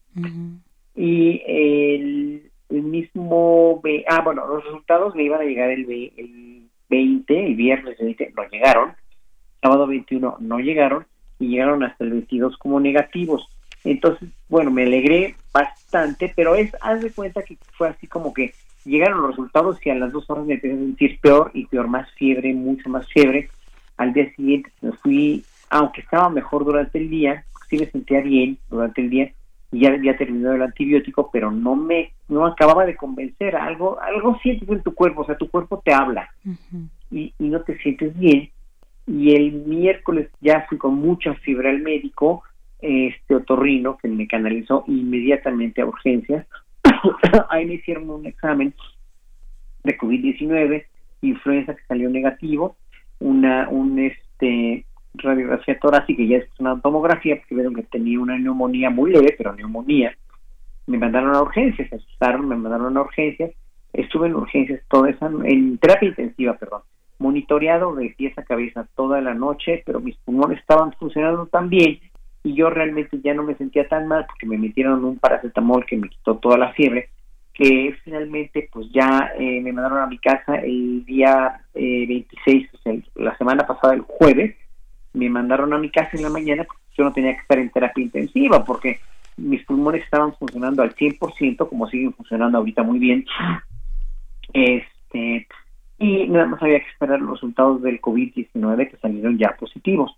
Y 0.95 1.41
el, 1.45 2.51
el 2.69 2.81
mismo, 2.83 3.81
ah 4.09 4.21
bueno, 4.23 4.47
los 4.47 4.63
resultados 4.63 5.13
me 5.15 5.23
iban 5.23 5.41
a 5.41 5.45
llegar 5.45 5.69
el, 5.69 5.89
el 5.91 6.69
20, 6.89 7.45
el 7.47 7.55
viernes 7.55 7.97
20, 7.99 8.33
no 8.35 8.43
llegaron, 8.49 8.93
sábado 9.61 9.87
21 9.87 10.37
no 10.39 10.59
llegaron, 10.59 11.05
y 11.39 11.47
llegaron 11.47 11.83
hasta 11.83 12.03
el 12.03 12.11
22 12.11 12.57
como 12.57 12.79
negativos. 12.79 13.47
Entonces, 13.83 14.29
bueno, 14.47 14.71
me 14.71 14.83
alegré 14.83 15.35
bastante, 15.53 16.31
pero 16.35 16.55
es, 16.55 16.71
haz 16.81 17.01
de 17.01 17.11
cuenta 17.11 17.43
que 17.43 17.57
fue 17.77 17.89
así 17.89 18.07
como 18.07 18.33
que 18.33 18.53
llegaron 18.85 19.21
los 19.21 19.31
resultados 19.31 19.77
y 19.85 19.89
a 19.89 19.95
las 19.95 20.11
dos 20.11 20.29
horas 20.29 20.45
me 20.45 20.55
empecé 20.55 20.73
a 20.73 20.77
sentir 20.77 21.19
peor 21.19 21.51
y 21.53 21.65
peor, 21.65 21.87
más 21.87 22.09
fiebre, 22.11 22.53
mucho 22.53 22.89
más 22.89 23.07
fiebre. 23.09 23.49
Al 23.97 24.13
día 24.13 24.33
siguiente 24.35 24.71
me 24.81 24.91
fui, 24.93 25.43
aunque 25.69 26.01
estaba 26.01 26.29
mejor 26.29 26.65
durante 26.65 26.97
el 26.97 27.09
día, 27.09 27.45
sí 27.69 27.77
me 27.77 27.85
sentía 27.87 28.21
bien 28.21 28.57
durante 28.69 29.01
el 29.01 29.09
día 29.09 29.31
y 29.71 29.79
ya 29.79 29.89
había 29.89 30.15
terminado 30.15 30.55
el 30.55 30.61
antibiótico, 30.61 31.29
pero 31.31 31.51
no 31.51 31.75
me, 31.75 32.13
no 32.27 32.45
acababa 32.45 32.85
de 32.85 32.95
convencer, 32.95 33.55
algo, 33.55 33.99
algo 33.99 34.37
sientes 34.41 34.69
en 34.69 34.83
tu 34.83 34.93
cuerpo, 34.93 35.21
o 35.21 35.25
sea, 35.25 35.35
tu 35.35 35.49
cuerpo 35.49 35.81
te 35.83 35.93
habla 35.93 36.29
y, 37.09 37.33
y 37.39 37.43
no 37.45 37.61
te 37.61 37.77
sientes 37.79 38.17
bien 38.17 38.51
y 39.05 39.35
el 39.35 39.51
miércoles 39.51 40.29
ya 40.41 40.65
fui 40.67 40.77
con 40.77 40.95
mucha 40.95 41.33
fibra 41.35 41.69
al 41.69 41.81
médico, 41.81 42.43
este 42.79 43.35
otorrino, 43.35 43.97
que 43.97 44.07
me 44.07 44.27
canalizó 44.27 44.83
inmediatamente 44.87 45.81
a 45.81 45.85
urgencias. 45.85 46.45
Ahí 47.49 47.65
me 47.65 47.75
hicieron 47.75 48.09
un 48.09 48.25
examen 48.25 48.73
de 49.83 49.97
COVID-19, 49.97 50.85
influenza 51.21 51.75
que 51.75 51.83
salió 51.87 52.09
negativo, 52.09 52.75
una 53.19 53.69
un 53.69 53.99
este 53.99 54.85
radiografía 55.15 55.77
torácica 55.79 56.21
y 56.21 56.29
ya 56.29 56.37
es 56.37 56.49
una 56.59 56.79
tomografía 56.81 57.35
porque 57.35 57.55
vieron 57.55 57.75
que 57.75 57.83
tenía 57.83 58.19
una 58.19 58.37
neumonía 58.37 58.89
muy 58.89 59.11
leve, 59.11 59.35
pero 59.37 59.53
neumonía. 59.53 60.15
Me 60.87 60.97
mandaron 60.97 61.35
a 61.35 61.41
urgencias, 61.41 61.89
se 61.89 61.95
asustaron, 61.95 62.47
me 62.47 62.55
mandaron 62.55 62.97
a 62.97 63.01
urgencias. 63.01 63.51
Estuve 63.93 64.27
en 64.27 64.35
urgencias 64.35 64.81
toda 64.89 65.09
esa, 65.09 65.27
en 65.27 65.77
terapia 65.77 66.09
intensiva, 66.09 66.57
perdón, 66.57 66.81
monitoreado 67.19 67.95
de 67.95 68.13
pies 68.17 68.37
a 68.37 68.43
cabeza 68.43 68.87
toda 68.95 69.21
la 69.21 69.33
noche, 69.33 69.83
pero 69.85 69.99
mis 69.99 70.15
pulmones 70.17 70.59
estaban 70.59 70.91
funcionando 70.93 71.45
tan 71.47 71.69
bien 71.69 71.99
y 72.43 72.55
yo 72.55 72.69
realmente 72.69 73.19
ya 73.23 73.33
no 73.33 73.43
me 73.43 73.55
sentía 73.55 73.87
tan 73.87 74.07
mal 74.07 74.25
porque 74.27 74.45
me 74.45 74.57
metieron 74.57 75.03
un 75.05 75.17
paracetamol 75.17 75.85
que 75.85 75.97
me 75.97 76.09
quitó 76.09 76.37
toda 76.37 76.57
la 76.57 76.73
fiebre, 76.73 77.09
que 77.53 77.95
finalmente 78.03 78.69
pues 78.71 78.87
ya 78.91 79.31
eh, 79.37 79.61
me 79.61 79.71
mandaron 79.71 79.99
a 79.99 80.07
mi 80.07 80.17
casa 80.17 80.55
el 80.55 81.05
día 81.05 81.61
eh, 81.73 82.05
26, 82.07 82.69
o 82.73 82.77
sea, 82.77 82.93
la 83.15 83.37
semana 83.37 83.65
pasada, 83.65 83.93
el 83.93 84.01
jueves, 84.01 84.55
me 85.13 85.29
mandaron 85.29 85.73
a 85.73 85.77
mi 85.77 85.89
casa 85.89 86.09
en 86.13 86.23
la 86.23 86.29
mañana 86.29 86.65
porque 86.65 86.81
yo 86.97 87.03
no 87.05 87.13
tenía 87.13 87.33
que 87.33 87.41
estar 87.41 87.59
en 87.59 87.69
terapia 87.69 88.03
intensiva 88.03 88.65
porque 88.65 88.99
mis 89.37 89.63
pulmones 89.65 90.03
estaban 90.03 90.33
funcionando 90.35 90.81
al 90.81 90.93
100%, 90.95 91.69
como 91.69 91.87
siguen 91.87 92.13
funcionando 92.13 92.57
ahorita 92.57 92.83
muy 92.83 92.99
bien. 92.99 93.25
Este, 94.53 95.47
y 95.99 96.27
nada 96.27 96.45
más 96.45 96.61
había 96.61 96.79
que 96.79 96.89
esperar 96.89 97.19
los 97.19 97.31
resultados 97.31 97.81
del 97.81 98.01
COVID-19 98.01 98.89
que 98.89 98.97
salieron 98.97 99.37
ya 99.37 99.55
positivos. 99.57 100.15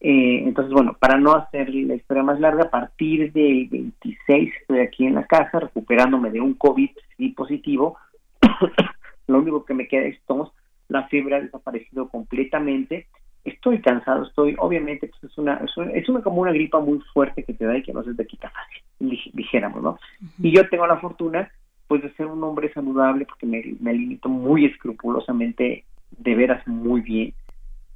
Eh, 0.00 0.42
entonces, 0.44 0.72
bueno, 0.72 0.96
para 0.98 1.16
no 1.16 1.32
hacer 1.34 1.72
la 1.72 1.94
historia 1.94 2.24
más 2.24 2.40
larga, 2.40 2.64
a 2.64 2.70
partir 2.70 3.32
del 3.32 3.68
26 3.68 4.52
estoy 4.60 4.80
aquí 4.80 5.06
en 5.06 5.14
la 5.14 5.24
casa 5.24 5.60
recuperándome 5.60 6.30
de 6.30 6.40
un 6.40 6.54
COVID 6.54 6.90
positivo. 7.36 7.96
Lo 9.28 9.38
único 9.38 9.64
que 9.64 9.74
me 9.74 9.86
queda 9.86 10.06
es 10.06 10.20
tos, 10.26 10.52
la 10.88 11.06
fiebre 11.06 11.36
ha 11.36 11.40
desaparecido 11.40 12.08
completamente. 12.08 13.06
Estoy 13.44 13.80
cansado, 13.80 14.24
estoy, 14.24 14.56
obviamente, 14.58 15.06
pues 15.06 15.32
es 15.32 15.38
una, 15.38 15.60
es 15.94 16.08
una, 16.08 16.20
como 16.20 16.42
una 16.42 16.52
gripa 16.52 16.80
muy 16.80 17.00
fuerte 17.12 17.44
que 17.44 17.54
te 17.54 17.64
da 17.64 17.76
y 17.76 17.82
que 17.82 17.92
no 17.92 18.02
se 18.02 18.14
te 18.14 18.26
quita 18.26 18.50
fácil, 18.50 19.32
dijéramos, 19.32 19.82
¿no? 19.82 19.98
Y 20.38 20.54
yo 20.54 20.68
tengo 20.68 20.86
la 20.86 20.98
fortuna 20.98 21.50
pues 21.92 22.04
de 22.04 22.14
ser 22.14 22.24
un 22.24 22.42
hombre 22.42 22.72
saludable 22.72 23.26
porque 23.26 23.44
me, 23.44 23.62
me 23.78 23.92
limito 23.92 24.30
muy 24.30 24.64
escrupulosamente 24.64 25.84
de 26.10 26.34
veras 26.34 26.66
muy 26.66 27.02
bien 27.02 27.34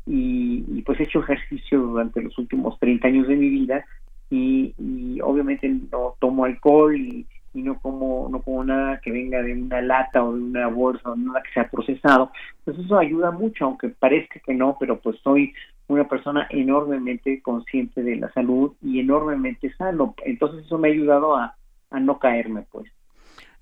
y, 0.05 0.83
pues 0.83 1.01
he 1.01 1.05
hecho 1.05 1.21
ejercicio 1.21 1.81
durante 1.81 2.21
los 2.21 2.37
últimos 2.37 2.79
30 2.79 3.09
años 3.09 3.27
de 3.27 3.37
mi 3.37 3.49
vida 3.49 3.87
y, 4.29 5.19
obviamente 5.23 5.67
no 5.91 6.15
tomo 6.19 6.45
alcohol 6.45 6.95
y, 6.95 7.27
no 7.55 7.81
como 7.81 8.29
no 8.31 8.43
como 8.43 8.65
nada 8.65 9.01
que 9.01 9.11
venga 9.11 9.43
de 9.43 9.55
una 9.55 9.81
lata 9.81 10.23
o 10.23 10.35
de 10.35 10.43
una 10.43 10.67
bolsa 10.67 11.13
o 11.13 11.17
nada 11.17 11.43
que 11.43 11.55
sea 11.55 11.71
procesado. 11.71 12.31
Pues 12.67 12.79
eso 12.79 12.99
ayuda 12.99 13.31
mucho 13.31 13.65
aunque 13.65 13.89
parezca 13.89 14.41
que 14.41 14.53
no 14.53 14.77
pero 14.79 15.01
pues 15.01 15.17
soy 15.23 15.55
una 15.87 16.07
persona 16.07 16.47
enormemente 16.51 17.41
consciente 17.41 18.03
de 18.03 18.17
la 18.17 18.31
salud 18.35 18.75
y 18.83 19.01
enormemente 19.01 19.73
sano. 19.73 20.15
Entonces 20.27 20.67
eso 20.67 20.77
me 20.77 20.89
ha 20.89 20.93
ayudado 20.93 21.35
a, 21.35 21.57
a 21.89 21.99
no 21.99 22.19
caerme 22.19 22.67
pues 22.71 22.93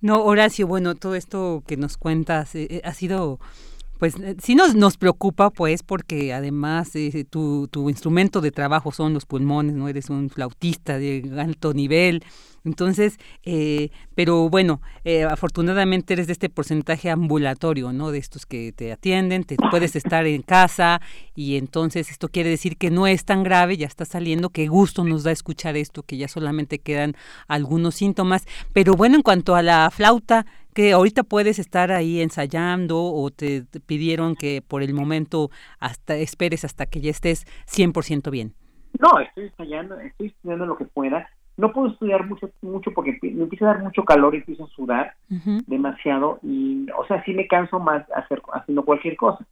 no, 0.05 0.23
Horacio, 0.23 0.67
bueno, 0.67 0.95
todo 0.95 1.15
esto 1.15 1.63
que 1.67 1.79
nos 1.79 1.97
cuentas 1.97 2.55
eh, 2.55 2.67
eh, 2.69 2.81
ha 2.85 2.93
sido 2.93 3.41
pues 3.99 4.17
eh, 4.17 4.37
sí 4.39 4.55
nos, 4.55 4.75
nos 4.75 4.99
preocupa, 4.99 5.49
pues, 5.49 5.83
porque 5.83 6.35
además 6.35 6.93
tu, 7.31 7.69
tu 7.69 7.89
instrumento 7.89 8.43
de 8.43 8.51
trabajo 8.51 8.93
son 8.93 9.15
los 9.15 9.25
pulmones, 9.25 9.75
¿no? 9.75 9.89
Eres 9.89 10.11
un 10.11 10.29
flautista 10.29 10.99
de 10.99 11.33
alto 11.39 11.73
nivel, 11.73 12.23
entonces, 12.65 13.19
eh, 13.45 13.91
pero 14.15 14.49
bueno, 14.49 14.81
eh, 15.05 15.25
afortunadamente 15.25 16.15
eres 16.15 16.27
de 16.27 16.33
este 16.33 16.49
porcentaje 16.49 17.11
ambulatorio, 17.11 17.93
¿no? 17.93 18.11
De 18.11 18.19
estos 18.19 18.47
que 18.47 18.73
te 18.73 18.91
atienden, 18.91 19.45
te 19.45 19.57
puedes 19.71 19.97
estar 19.97 20.27
en 20.27 20.43
casa 20.43 21.01
y 21.35 21.57
entonces 21.57 22.11
esto 22.11 22.29
quiere 22.29 22.49
decir 22.49 22.79
que 22.79 22.91
no 22.91 23.07
es 23.07 23.25
tan 23.25 23.43
grave, 23.43 23.77
ya 23.77 23.87
está 23.87 24.07
saliendo, 24.07 24.49
qué 24.49 24.67
gusto 24.67 25.05
nos 25.05 25.25
da 25.25 25.31
escuchar 25.31 25.77
esto, 25.77 26.03
que 26.03 26.17
ya 26.17 26.27
solamente 26.27 26.79
quedan 26.79 27.15
algunos 27.49 27.97
síntomas. 27.97 28.47
Pero 28.73 28.95
bueno, 28.95 29.17
en 29.17 29.23
cuanto 29.23 29.55
a 29.57 29.63
la 29.63 29.91
flauta, 29.91 30.47
que 30.75 30.93
ahorita 30.93 31.23
puedes 31.23 31.59
estar 31.59 31.93
ahí 31.93 32.21
ensayando 32.21 33.01
o 33.01 33.31
te, 33.31 33.65
pidieron 33.87 34.35
que 34.35 34.63
por 34.67 34.83
el 34.83 34.95
momento 34.95 35.51
hasta 35.79 36.17
esperes 36.17 36.65
hasta 36.65 36.87
que 36.87 37.01
ya 37.01 37.11
estés 37.11 37.47
100% 37.67 38.31
bien. 38.31 38.55
No, 38.99 39.21
estoy 39.21 39.45
ensayando, 39.45 39.99
estoy 40.01 40.29
estudiando 40.29 40.67
lo 40.67 40.77
que 40.77 40.85
pueda 40.85 41.29
no 41.57 41.73
puedo 41.73 41.89
estudiar 41.89 42.27
mucho 42.27 42.51
mucho 42.63 42.91
porque 42.93 43.19
me 43.23 43.45
empieza 43.45 43.67
a 43.67 43.75
dar 43.75 43.83
mucho 43.83 44.05
calor 44.05 44.35
y 44.35 44.39
empiezo 44.39 44.65
a 44.65 44.69
sudar 44.69 45.15
demasiado 45.67 46.39
y 46.43 46.87
o 46.97 47.07
sea 47.07 47.23
sí 47.25 47.33
me 47.33 47.47
canso 47.47 47.79
más 47.79 48.05
hacer 48.13 48.43
haciendo 48.53 48.85
cualquier 48.85 49.17
cosa 49.17 49.47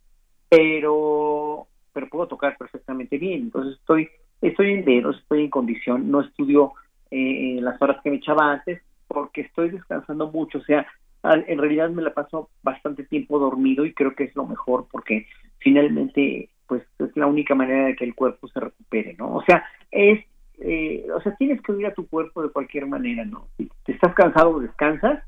pero 0.49 1.67
pero 1.93 2.09
puedo 2.09 2.27
tocar 2.27 2.57
perfectamente 2.57 3.19
bien. 3.19 3.43
Entonces 3.43 3.79
estoy 3.79 4.09
estoy 4.41 4.73
en 4.73 4.85
dedos 4.85 5.19
estoy 5.19 5.45
en 5.45 5.51
condición 5.51 6.11
no 6.11 6.21
estudio 6.21 6.73
eh, 7.11 7.59
las 7.61 7.81
horas 7.81 7.99
que 8.03 8.11
me 8.11 8.17
echaba 8.17 8.53
antes 8.53 8.83
porque 9.07 9.43
estoy 9.43 9.71
descansando 9.71 10.31
mucho. 10.31 10.59
O 10.59 10.65
sea 10.65 10.87
en 11.25 11.59
realidad 11.59 11.89
me 11.91 12.03
la 12.03 12.13
paso 12.13 12.51
bastante 12.63 13.05
tiempo 13.05 13.39
dormido 13.39 13.87
y 13.87 13.95
creo 13.95 14.15
que 14.15 14.25
es 14.25 14.35
lo 14.35 14.45
mejor 14.45 14.87
porque 14.91 15.27
finalmente 15.59 16.49
pues 16.67 16.83
es 16.99 17.17
la 17.17 17.27
única 17.27 17.55
manera 17.55 17.87
de 17.87 17.97
que 17.97 18.05
el 18.05 18.15
cuerpo 18.15 18.49
se 18.49 18.59
recupere 18.59 19.15
no 19.19 19.37
o 19.37 19.45
sea 19.45 19.65
es 19.93 20.25
eh, 20.61 21.07
o 21.15 21.21
sea, 21.21 21.35
tienes 21.37 21.61
que 21.63 21.73
oír 21.73 21.87
a 21.87 21.95
tu 21.95 22.07
cuerpo 22.07 22.43
de 22.43 22.51
cualquier 22.51 22.87
manera, 22.87 23.25
¿no? 23.25 23.47
Si 23.57 23.71
te 23.85 23.93
estás 23.93 24.15
cansado, 24.15 24.61
descansas, 24.61 25.23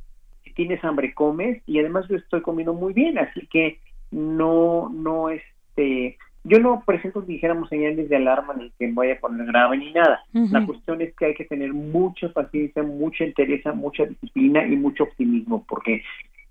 si 0.45 0.53
tienes 0.53 0.83
hambre, 0.85 1.15
comes, 1.15 1.63
y 1.67 1.79
además 1.79 2.07
yo 2.09 2.17
estoy 2.17 2.43
comiendo 2.43 2.75
muy 2.75 2.93
bien, 2.93 3.19
así 3.19 3.47
que 3.49 3.79
no, 4.11 4.91
no, 4.91 5.31
este, 5.31 6.17
yo 6.45 6.59
no 6.59 6.83
presento, 6.87 7.23
dijéramos, 7.23 7.69
señales 7.69 8.09
de 8.09 8.17
alarma 8.17 8.55
ni 8.55 8.71
que 8.79 8.87
me 8.87 8.93
vaya 8.93 9.15
a 9.15 9.19
poner 9.19 9.47
grave 9.47 9.79
ni 9.79 9.93
nada. 9.93 10.21
La 10.33 10.65
cuestión 10.67 11.01
es 11.01 11.15
que 11.17 11.27
hay 11.27 11.35
que 11.35 11.47
tener 11.47 11.73
mucha 11.73 12.29
paciencia, 12.29 12.83
mucha 12.83 13.25
entereza, 13.25 13.73
mucha 13.73 14.05
disciplina 14.05 14.67
y 14.67 14.77
mucho 14.77 15.05
optimismo, 15.05 15.65
porque 15.67 16.03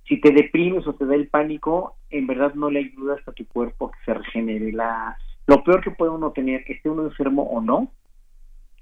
si 0.07 0.19
te 0.19 0.31
deprimes 0.31 0.85
o 0.87 0.93
te 0.93 1.05
da 1.05 1.15
el 1.15 1.27
pánico, 1.27 1.95
en 2.09 2.27
verdad 2.27 2.53
no 2.55 2.69
le 2.69 2.79
ayudas 2.79 3.25
a 3.27 3.31
tu 3.31 3.45
cuerpo 3.47 3.87
a 3.87 3.91
que 3.91 4.05
se 4.05 4.13
regenere. 4.15 4.71
La, 4.71 5.15
lo 5.47 5.63
peor 5.63 5.81
que 5.83 5.91
puede 5.91 6.11
uno 6.11 6.31
tener, 6.31 6.63
esté 6.67 6.89
uno 6.89 7.03
enfermo 7.03 7.43
o 7.43 7.61
no, 7.61 7.91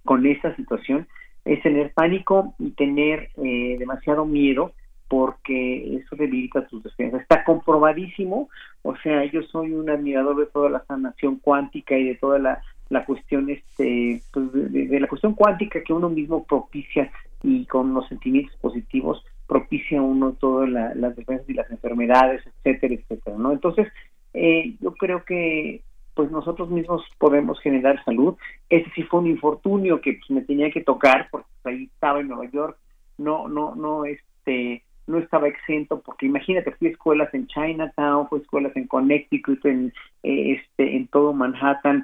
con 0.05 0.25
esta 0.25 0.55
situación, 0.55 1.07
es 1.45 1.61
tener 1.63 1.91
pánico 1.93 2.53
y 2.59 2.71
tener 2.71 3.29
eh, 3.43 3.75
demasiado 3.79 4.25
miedo 4.25 4.73
porque 5.07 5.97
eso 5.97 6.15
debilita 6.15 6.65
tus 6.67 6.83
defensas. 6.83 7.21
Está 7.21 7.43
comprobadísimo, 7.43 8.47
o 8.83 8.95
sea, 8.97 9.25
yo 9.25 9.41
soy 9.43 9.73
un 9.73 9.89
admirador 9.89 10.37
de 10.37 10.45
toda 10.45 10.69
la 10.69 10.85
sanación 10.85 11.35
cuántica 11.37 11.97
y 11.97 12.05
de 12.05 12.15
toda 12.15 12.39
la, 12.39 12.61
la 12.87 13.05
cuestión, 13.05 13.49
este, 13.49 14.21
pues 14.31 14.53
de, 14.53 14.99
la 14.99 15.07
cuestión 15.07 15.33
cuántica 15.33 15.83
que 15.83 15.93
uno 15.93 16.09
mismo 16.09 16.45
propicia 16.45 17.11
y 17.43 17.65
con 17.65 17.93
los 17.93 18.07
sentimientos 18.07 18.55
positivos 18.57 19.21
propicia 19.47 20.01
uno 20.01 20.33
todas 20.39 20.69
las 20.69 21.15
defensas 21.15 21.49
y 21.49 21.55
las 21.55 21.69
enfermedades, 21.71 22.41
etcétera, 22.45 22.93
etcétera, 22.93 23.37
¿no? 23.37 23.51
Entonces, 23.51 23.89
eh, 24.33 24.75
yo 24.79 24.93
creo 24.93 25.25
que 25.25 25.81
pues 26.13 26.31
nosotros 26.31 26.69
mismos 26.69 27.03
podemos 27.17 27.59
generar 27.61 28.03
salud. 28.03 28.35
Ese 28.69 28.89
sí 28.95 29.03
fue 29.03 29.21
un 29.21 29.27
infortunio 29.27 30.01
que 30.01 30.13
pues, 30.13 30.29
me 30.29 30.41
tenía 30.41 30.69
que 30.71 30.81
tocar 30.81 31.27
porque 31.31 31.47
pues, 31.61 31.75
ahí 31.75 31.83
estaba 31.85 32.19
en 32.19 32.27
Nueva 32.27 32.49
York, 32.51 32.77
no, 33.17 33.47
no, 33.47 33.75
no, 33.75 34.05
este, 34.05 34.83
no 35.07 35.17
estaba 35.17 35.47
exento, 35.47 36.01
porque 36.01 36.25
imagínate, 36.25 36.71
fui 36.71 36.87
a 36.87 36.91
escuelas 36.91 37.33
en 37.33 37.47
Chinatown, 37.47 38.27
fui 38.27 38.39
a 38.39 38.41
escuelas 38.41 38.75
en 38.75 38.87
Connecticut, 38.87 39.65
en, 39.65 39.93
eh, 40.23 40.59
este, 40.59 40.95
en 40.95 41.07
todo 41.07 41.33
Manhattan. 41.33 42.03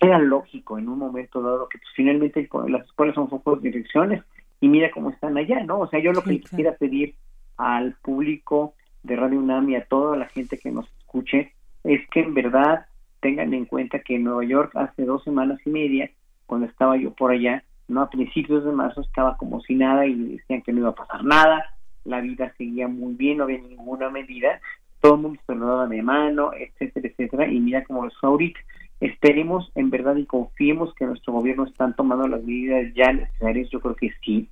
Era 0.00 0.18
lógico 0.18 0.78
en 0.78 0.88
un 0.88 0.98
momento 0.98 1.40
dado 1.40 1.68
que 1.68 1.78
pues, 1.78 1.90
finalmente 1.94 2.48
las 2.68 2.84
escuelas 2.84 3.14
son 3.14 3.28
focos 3.28 3.62
de 3.62 3.70
direcciones 3.70 4.22
y 4.60 4.68
mira 4.68 4.90
cómo 4.90 5.10
están 5.10 5.36
allá, 5.36 5.62
¿no? 5.64 5.80
O 5.80 5.88
sea, 5.88 6.00
yo 6.00 6.12
lo 6.12 6.22
que 6.22 6.40
quisiera 6.40 6.76
pedir 6.76 7.14
al 7.56 7.94
público 8.02 8.74
de 9.02 9.16
Radio 9.16 9.38
UNAM 9.38 9.70
y 9.70 9.76
a 9.76 9.84
toda 9.84 10.16
la 10.16 10.26
gente 10.26 10.58
que 10.58 10.70
nos 10.70 10.88
escuche 10.98 11.52
es 11.84 12.00
que 12.10 12.20
en 12.20 12.34
verdad 12.34 12.86
tengan 13.20 13.54
en 13.54 13.66
cuenta 13.66 14.00
que 14.00 14.16
en 14.16 14.24
Nueva 14.24 14.44
York 14.44 14.72
hace 14.74 15.04
dos 15.04 15.22
semanas 15.24 15.60
y 15.64 15.70
media, 15.70 16.10
cuando 16.46 16.66
estaba 16.66 16.96
yo 16.96 17.12
por 17.12 17.30
allá, 17.30 17.62
no 17.88 18.02
a 18.02 18.10
principios 18.10 18.64
de 18.64 18.72
marzo 18.72 19.00
estaba 19.00 19.36
como 19.36 19.60
si 19.60 19.74
nada 19.74 20.06
y 20.06 20.14
decían 20.14 20.62
que 20.62 20.72
no 20.72 20.80
iba 20.80 20.90
a 20.90 20.94
pasar 20.94 21.24
nada, 21.24 21.64
la 22.04 22.20
vida 22.20 22.52
seguía 22.58 22.88
muy 22.88 23.14
bien, 23.14 23.38
no 23.38 23.44
había 23.44 23.58
ninguna 23.58 24.10
medida, 24.10 24.60
todo 25.00 25.14
el 25.14 25.20
mundo 25.20 25.40
se 25.46 25.54
lo 25.54 25.66
daba 25.66 25.86
de 25.86 26.02
mano, 26.02 26.52
etcétera, 26.54 27.08
etcétera, 27.08 27.48
y 27.48 27.60
mira 27.60 27.84
cómo 27.84 28.06
es 28.06 28.14
ahorita. 28.22 28.60
Esperemos 29.00 29.70
en 29.74 29.90
verdad 29.90 30.14
y 30.16 30.26
confiemos 30.26 30.94
que 30.94 31.06
nuestro 31.06 31.32
gobierno 31.32 31.64
están 31.64 31.94
tomando 31.96 32.28
las 32.28 32.42
medidas 32.44 32.92
ya 32.94 33.12
necesarias, 33.12 33.68
yo 33.70 33.80
creo 33.80 33.96
que 33.96 34.12
sí. 34.24 34.48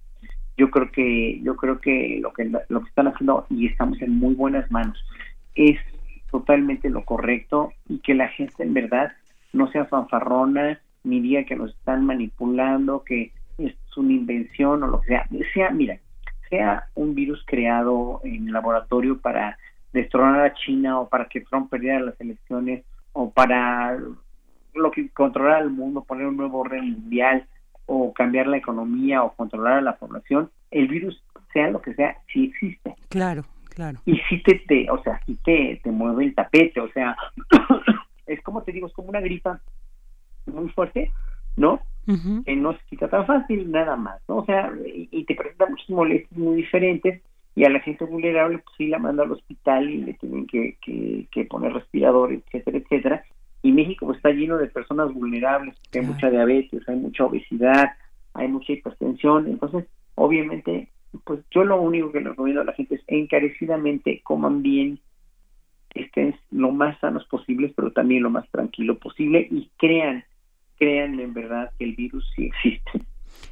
Yo 0.56 0.70
creo 0.70 0.90
que 0.90 1.40
yo 1.42 1.56
creo 1.56 1.80
que 1.80 2.18
lo 2.20 2.32
que 2.32 2.44
lo 2.44 2.80
que 2.80 2.88
están 2.88 3.06
haciendo 3.06 3.46
y 3.48 3.68
estamos 3.68 4.02
en 4.02 4.18
muy 4.18 4.34
buenas 4.34 4.70
manos 4.70 5.02
es 5.54 5.78
totalmente 6.30 6.90
lo 6.90 7.04
correcto 7.04 7.72
y 7.88 7.98
que 7.98 8.14
la 8.14 8.28
gente 8.28 8.62
en 8.62 8.74
verdad 8.74 9.12
no 9.52 9.70
sea 9.70 9.84
fanfarrona 9.86 10.80
ni 11.04 11.20
diga 11.20 11.44
que 11.44 11.56
nos 11.56 11.70
están 11.70 12.04
manipulando, 12.04 13.04
que 13.04 13.32
es 13.58 13.74
una 13.96 14.12
invención 14.12 14.82
o 14.82 14.86
lo 14.86 15.00
que 15.00 15.08
sea. 15.08 15.28
Sea, 15.54 15.70
mira, 15.70 15.98
sea 16.48 16.84
un 16.94 17.14
virus 17.14 17.42
creado 17.46 18.20
en 18.24 18.52
laboratorio 18.52 19.18
para 19.18 19.58
destronar 19.92 20.44
a 20.44 20.54
China 20.54 21.00
o 21.00 21.08
para 21.08 21.26
que 21.26 21.40
Trump 21.40 21.70
perdiera 21.70 22.00
las 22.00 22.20
elecciones 22.20 22.84
o 23.12 23.30
para 23.30 23.98
lo 24.74 24.90
que 24.90 25.08
controlar 25.10 25.62
al 25.62 25.70
mundo, 25.70 26.04
poner 26.04 26.26
un 26.26 26.36
nuevo 26.36 26.60
orden 26.60 26.92
mundial 26.92 27.46
o 27.86 28.12
cambiar 28.12 28.46
la 28.46 28.58
economía 28.58 29.22
o 29.24 29.32
controlar 29.32 29.78
a 29.78 29.82
la 29.82 29.96
población, 29.96 30.50
el 30.70 30.86
virus, 30.86 31.22
sea 31.52 31.70
lo 31.70 31.82
que 31.82 31.94
sea, 31.94 32.16
sí 32.32 32.44
existe. 32.44 32.94
Claro, 33.08 33.44
claro. 33.80 33.98
Y 34.04 34.16
sí 34.28 34.42
te, 34.42 34.56
te 34.66 34.90
o 34.90 35.02
sea, 35.02 35.20
sí 35.24 35.38
te, 35.42 35.80
te 35.82 35.90
mueve 35.90 36.24
el 36.24 36.34
tapete, 36.34 36.80
o 36.80 36.90
sea, 36.92 37.16
es 38.26 38.40
como 38.42 38.62
te 38.62 38.72
digo, 38.72 38.86
es 38.86 38.92
como 38.92 39.08
una 39.08 39.20
gripa 39.20 39.60
muy 40.46 40.68
fuerte, 40.70 41.10
¿no? 41.56 41.80
Que 42.44 42.56
no 42.56 42.72
se 42.72 42.80
quita 42.90 43.08
tan 43.08 43.24
fácil, 43.24 43.70
nada 43.70 43.94
más, 43.94 44.20
¿no? 44.28 44.38
O 44.38 44.44
sea, 44.44 44.72
y, 44.84 45.24
te 45.24 45.34
presenta 45.36 45.66
muchas 45.66 45.88
molestias 45.90 46.36
muy 46.36 46.56
diferentes 46.56 47.22
y 47.54 47.64
a 47.64 47.70
la 47.70 47.78
gente 47.80 48.04
vulnerable 48.04 48.58
pues 48.58 48.76
sí 48.76 48.88
la 48.88 48.98
manda 48.98 49.22
al 49.22 49.30
hospital 49.30 49.88
y 49.88 49.98
le 49.98 50.14
tienen 50.14 50.46
que, 50.46 50.76
que, 50.80 51.44
poner 51.44 51.72
respirador, 51.72 52.32
etcétera, 52.32 52.78
etcétera. 52.78 53.24
Y 53.62 53.70
México 53.70 54.06
pues, 54.06 54.16
está 54.16 54.30
lleno 54.30 54.58
de 54.58 54.66
personas 54.66 55.12
vulnerables, 55.12 55.76
hay 55.94 56.00
mucha 56.00 56.30
diabetes, 56.30 56.88
hay 56.88 56.96
mucha 56.96 57.26
obesidad, 57.26 57.92
hay 58.34 58.48
mucha 58.48 58.72
hipertensión, 58.72 59.46
entonces 59.46 59.86
obviamente 60.16 60.88
pues 61.24 61.40
yo 61.50 61.64
lo 61.64 61.80
único 61.80 62.12
que 62.12 62.20
les 62.20 62.28
recomiendo 62.28 62.60
a 62.60 62.64
la 62.64 62.72
gente 62.72 62.96
es 62.96 63.02
encarecidamente 63.06 64.20
coman 64.22 64.62
bien, 64.62 65.00
estén 65.94 66.36
lo 66.50 66.70
más 66.70 66.98
sanos 67.00 67.24
posibles, 67.26 67.72
pero 67.74 67.92
también 67.92 68.22
lo 68.22 68.30
más 68.30 68.48
tranquilo 68.50 68.98
posible 68.98 69.46
y 69.50 69.70
crean, 69.76 70.24
crean 70.78 71.18
en 71.18 71.34
verdad 71.34 71.72
que 71.78 71.84
el 71.84 71.94
virus 71.96 72.24
sí 72.36 72.46
existe. 72.46 73.02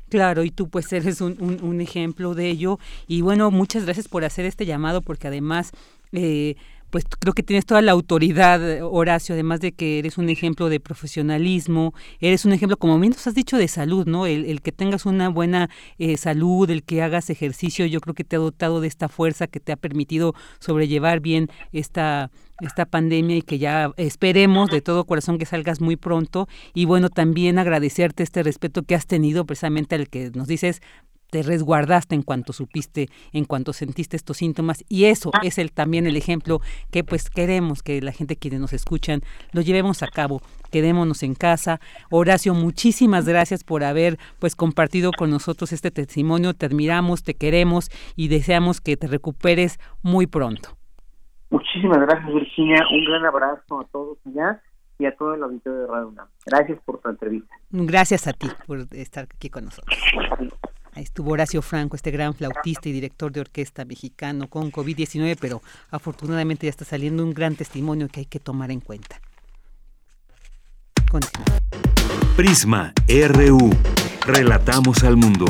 Claro, 0.08 0.44
y 0.44 0.50
tú 0.50 0.68
pues 0.68 0.92
eres 0.92 1.20
un, 1.20 1.36
un, 1.40 1.62
un 1.62 1.80
ejemplo 1.80 2.34
de 2.34 2.48
ello. 2.48 2.78
Y 3.06 3.20
bueno, 3.22 3.50
muchas 3.50 3.84
gracias 3.84 4.08
por 4.08 4.24
hacer 4.24 4.44
este 4.44 4.66
llamado, 4.66 5.02
porque 5.02 5.28
además... 5.28 5.72
Eh, 6.12 6.56
pues 6.90 7.04
creo 7.18 7.34
que 7.34 7.42
tienes 7.42 7.66
toda 7.66 7.82
la 7.82 7.92
autoridad, 7.92 8.82
Horacio, 8.82 9.34
además 9.34 9.60
de 9.60 9.72
que 9.72 9.98
eres 9.98 10.18
un 10.18 10.28
ejemplo 10.28 10.68
de 10.68 10.80
profesionalismo, 10.80 11.94
eres 12.20 12.44
un 12.44 12.52
ejemplo, 12.52 12.76
como 12.76 12.98
bien 12.98 13.12
nos 13.12 13.26
has 13.26 13.34
dicho, 13.34 13.56
de 13.58 13.68
salud, 13.68 14.06
¿no? 14.06 14.26
El, 14.26 14.62
que 14.62 14.72
tengas 14.72 15.06
una 15.06 15.28
buena 15.28 15.70
eh, 15.98 16.16
salud, 16.16 16.68
el 16.70 16.82
que 16.82 17.02
hagas 17.02 17.30
ejercicio, 17.30 17.86
yo 17.86 18.00
creo 18.00 18.14
que 18.14 18.24
te 18.24 18.36
ha 18.36 18.38
dotado 18.38 18.80
de 18.80 18.88
esta 18.88 19.08
fuerza 19.08 19.46
que 19.46 19.60
te 19.60 19.72
ha 19.72 19.76
permitido 19.76 20.34
sobrellevar 20.60 21.20
bien 21.20 21.48
esta 21.72 22.30
esta 22.60 22.86
pandemia 22.86 23.36
y 23.36 23.42
que 23.42 23.58
ya 23.58 23.92
esperemos 23.96 24.68
de 24.68 24.80
todo 24.80 25.04
corazón 25.04 25.38
que 25.38 25.46
salgas 25.46 25.80
muy 25.80 25.94
pronto 25.94 26.48
y 26.74 26.86
bueno 26.86 27.08
también 27.08 27.56
agradecerte 27.56 28.24
este 28.24 28.42
respeto 28.42 28.82
que 28.82 28.96
has 28.96 29.06
tenido 29.06 29.44
precisamente 29.44 29.94
al 29.94 30.08
que 30.08 30.32
nos 30.34 30.48
dices 30.48 30.80
te 31.30 31.42
resguardaste 31.42 32.14
en 32.14 32.22
cuanto 32.22 32.52
supiste, 32.52 33.08
en 33.32 33.44
cuanto 33.44 33.72
sentiste 33.72 34.16
estos 34.16 34.38
síntomas 34.38 34.84
y 34.88 35.04
eso 35.04 35.30
ah. 35.34 35.40
es 35.42 35.58
el 35.58 35.72
también 35.72 36.06
el 36.06 36.16
ejemplo 36.16 36.60
que 36.90 37.04
pues 37.04 37.30
queremos 37.30 37.82
que 37.82 38.00
la 38.00 38.12
gente 38.12 38.36
quienes 38.36 38.60
nos 38.60 38.72
escuchan 38.72 39.20
lo 39.52 39.60
llevemos 39.60 40.02
a 40.02 40.08
cabo, 40.08 40.40
quedémonos 40.70 41.22
en 41.22 41.34
casa. 41.34 41.80
Horacio, 42.10 42.54
muchísimas 42.54 43.26
gracias 43.26 43.64
por 43.64 43.84
haber 43.84 44.18
pues 44.38 44.56
compartido 44.56 45.10
con 45.16 45.30
nosotros 45.30 45.72
este 45.72 45.90
testimonio, 45.90 46.54
te 46.54 46.66
admiramos, 46.66 47.22
te 47.22 47.34
queremos 47.34 47.90
y 48.16 48.28
deseamos 48.28 48.80
que 48.80 48.96
te 48.96 49.06
recuperes 49.06 49.78
muy 50.02 50.26
pronto. 50.26 50.70
Muchísimas 51.50 51.98
gracias 51.98 52.32
Virginia, 52.32 52.84
un 52.90 53.04
gran 53.04 53.24
abrazo 53.24 53.80
a 53.80 53.84
todos 53.90 54.18
allá 54.26 54.62
y 54.98 55.06
a 55.06 55.16
todo 55.16 55.34
el 55.34 55.42
auditorio 55.42 55.80
de 55.80 55.86
Radio 55.86 56.08
UNAM. 56.08 56.28
Gracias 56.44 56.78
por 56.84 57.00
tu 57.00 57.08
entrevista. 57.08 57.54
Gracias 57.70 58.26
a 58.26 58.32
ti 58.32 58.48
por 58.66 58.80
estar 58.92 59.24
aquí 59.24 59.48
con 59.48 59.66
nosotros. 59.66 59.96
Ahí 60.98 61.04
estuvo 61.04 61.30
Horacio 61.30 61.62
Franco, 61.62 61.94
este 61.94 62.10
gran 62.10 62.34
flautista 62.34 62.88
y 62.88 62.92
director 62.92 63.30
de 63.30 63.40
orquesta 63.40 63.84
mexicano 63.84 64.48
con 64.48 64.72
COVID-19, 64.72 65.38
pero 65.40 65.62
afortunadamente 65.92 66.66
ya 66.66 66.70
está 66.70 66.84
saliendo 66.84 67.22
un 67.22 67.34
gran 67.34 67.54
testimonio 67.54 68.08
que 68.08 68.18
hay 68.18 68.26
que 68.26 68.40
tomar 68.40 68.72
en 68.72 68.80
cuenta. 68.80 69.20
Prisma 72.36 72.92
RU. 73.06 73.70
Relatamos 74.26 75.04
al 75.04 75.16
mundo. 75.16 75.44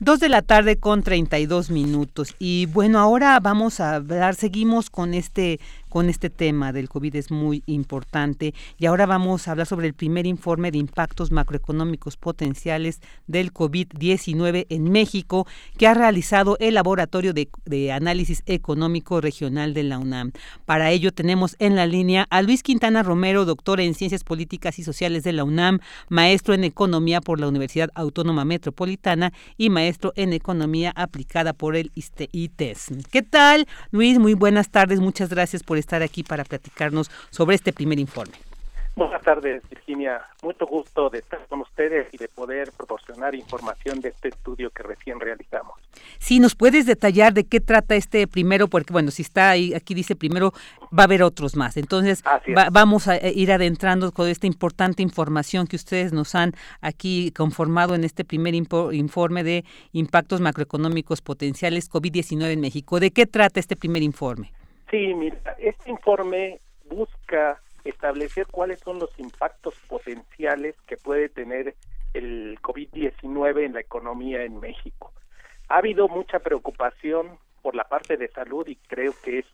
Dos 0.00 0.18
de 0.20 0.28
la 0.28 0.42
tarde 0.42 0.76
con 0.76 1.02
32 1.02 1.70
minutos. 1.70 2.34
Y 2.38 2.66
bueno, 2.66 2.98
ahora 2.98 3.38
vamos 3.40 3.78
a 3.78 3.94
hablar, 3.94 4.34
seguimos 4.34 4.90
con 4.90 5.14
este 5.14 5.60
con 5.94 6.10
este 6.10 6.28
tema 6.28 6.72
del 6.72 6.88
COVID 6.88 7.14
es 7.14 7.30
muy 7.30 7.62
importante. 7.66 8.52
Y 8.78 8.86
ahora 8.86 9.06
vamos 9.06 9.46
a 9.46 9.52
hablar 9.52 9.68
sobre 9.68 9.86
el 9.86 9.94
primer 9.94 10.26
informe 10.26 10.72
de 10.72 10.78
impactos 10.78 11.30
macroeconómicos 11.30 12.16
potenciales 12.16 13.00
del 13.28 13.52
COVID-19 13.52 14.66
en 14.70 14.90
México 14.90 15.46
que 15.78 15.86
ha 15.86 15.94
realizado 15.94 16.56
el 16.58 16.74
Laboratorio 16.74 17.32
de, 17.32 17.92
Análisis 17.92 18.42
Económico 18.46 19.20
Regional 19.20 19.72
de 19.72 19.84
la 19.84 20.00
UNAM. 20.00 20.32
Para 20.64 20.90
ello 20.90 21.12
tenemos 21.12 21.54
en 21.60 21.76
la 21.76 21.86
línea 21.86 22.26
a 22.28 22.42
Luis 22.42 22.64
Quintana 22.64 23.04
Romero, 23.04 23.44
doctor 23.44 23.80
en 23.80 23.94
Ciencias 23.94 24.24
Políticas 24.24 24.80
y 24.80 24.82
Sociales 24.82 25.22
de 25.22 25.32
la 25.32 25.44
UNAM, 25.44 25.78
maestro 26.08 26.54
en 26.54 26.64
Economía 26.64 27.20
por 27.20 27.38
la 27.38 27.46
Universidad 27.46 27.90
Autónoma 27.94 28.44
Metropolitana 28.44 29.32
y 29.56 29.70
maestro 29.70 30.12
en 30.16 30.32
Economía 30.32 30.92
aplicada 30.96 31.52
por 31.52 31.76
el 31.76 31.92
ITES. 31.94 32.88
¿Qué 33.12 33.22
tal, 33.22 33.68
Luis? 33.92 34.18
Muy 34.18 34.34
buenas 34.34 34.70
tardes. 34.70 34.98
Muchas 34.98 35.28
gracias 35.28 35.62
por 35.62 35.83
estar 35.84 36.02
aquí 36.02 36.22
para 36.22 36.44
platicarnos 36.44 37.10
sobre 37.30 37.56
este 37.56 37.72
primer 37.72 37.98
informe. 37.98 38.34
Buenas 38.96 39.22
tardes, 39.22 39.60
Virginia. 39.68 40.20
Mucho 40.40 40.66
gusto 40.66 41.10
de 41.10 41.18
estar 41.18 41.44
con 41.48 41.62
ustedes 41.62 42.06
y 42.12 42.16
de 42.16 42.28
poder 42.28 42.70
proporcionar 42.76 43.34
información 43.34 44.00
de 44.00 44.10
este 44.10 44.28
estudio 44.28 44.70
que 44.70 44.84
recién 44.84 45.18
realizamos. 45.18 45.74
Sí, 46.20 46.38
¿nos 46.38 46.54
puedes 46.54 46.86
detallar 46.86 47.34
de 47.34 47.42
qué 47.42 47.58
trata 47.58 47.96
este 47.96 48.28
primero? 48.28 48.68
Porque, 48.68 48.92
bueno, 48.92 49.10
si 49.10 49.22
está 49.22 49.50
ahí, 49.50 49.74
aquí 49.74 49.94
dice 49.94 50.14
primero, 50.14 50.52
va 50.96 51.02
a 51.02 51.06
haber 51.06 51.24
otros 51.24 51.56
más. 51.56 51.76
Entonces, 51.76 52.22
vamos 52.70 53.08
a 53.08 53.16
eh, 53.16 53.32
ir 53.34 53.50
adentrando 53.50 54.12
con 54.12 54.28
esta 54.28 54.46
importante 54.46 55.02
información 55.02 55.66
que 55.66 55.74
ustedes 55.74 56.12
nos 56.12 56.36
han 56.36 56.52
aquí 56.80 57.32
conformado 57.32 57.96
en 57.96 58.04
este 58.04 58.24
primer 58.24 58.54
informe 58.54 59.42
de 59.42 59.64
impactos 59.92 60.40
macroeconómicos 60.40 61.20
potenciales 61.20 61.90
COVID-19 61.90 62.52
en 62.52 62.60
México. 62.60 63.00
¿De 63.00 63.10
qué 63.10 63.26
trata 63.26 63.58
este 63.58 63.74
primer 63.74 64.04
informe? 64.04 64.52
Sí, 64.90 65.14
mira, 65.14 65.56
este 65.58 65.90
informe 65.90 66.60
busca 66.84 67.60
establecer 67.84 68.46
cuáles 68.46 68.80
son 68.80 68.98
los 68.98 69.18
impactos 69.18 69.74
potenciales 69.88 70.74
que 70.86 70.96
puede 70.96 71.28
tener 71.28 71.74
el 72.14 72.58
COVID-19 72.62 73.64
en 73.64 73.74
la 73.74 73.80
economía 73.80 74.44
en 74.44 74.60
México. 74.60 75.12
Ha 75.68 75.78
habido 75.78 76.08
mucha 76.08 76.38
preocupación 76.38 77.38
por 77.62 77.74
la 77.74 77.84
parte 77.84 78.16
de 78.16 78.28
salud 78.28 78.66
y 78.68 78.76
creo 78.76 79.12
que 79.22 79.40
es 79.40 79.46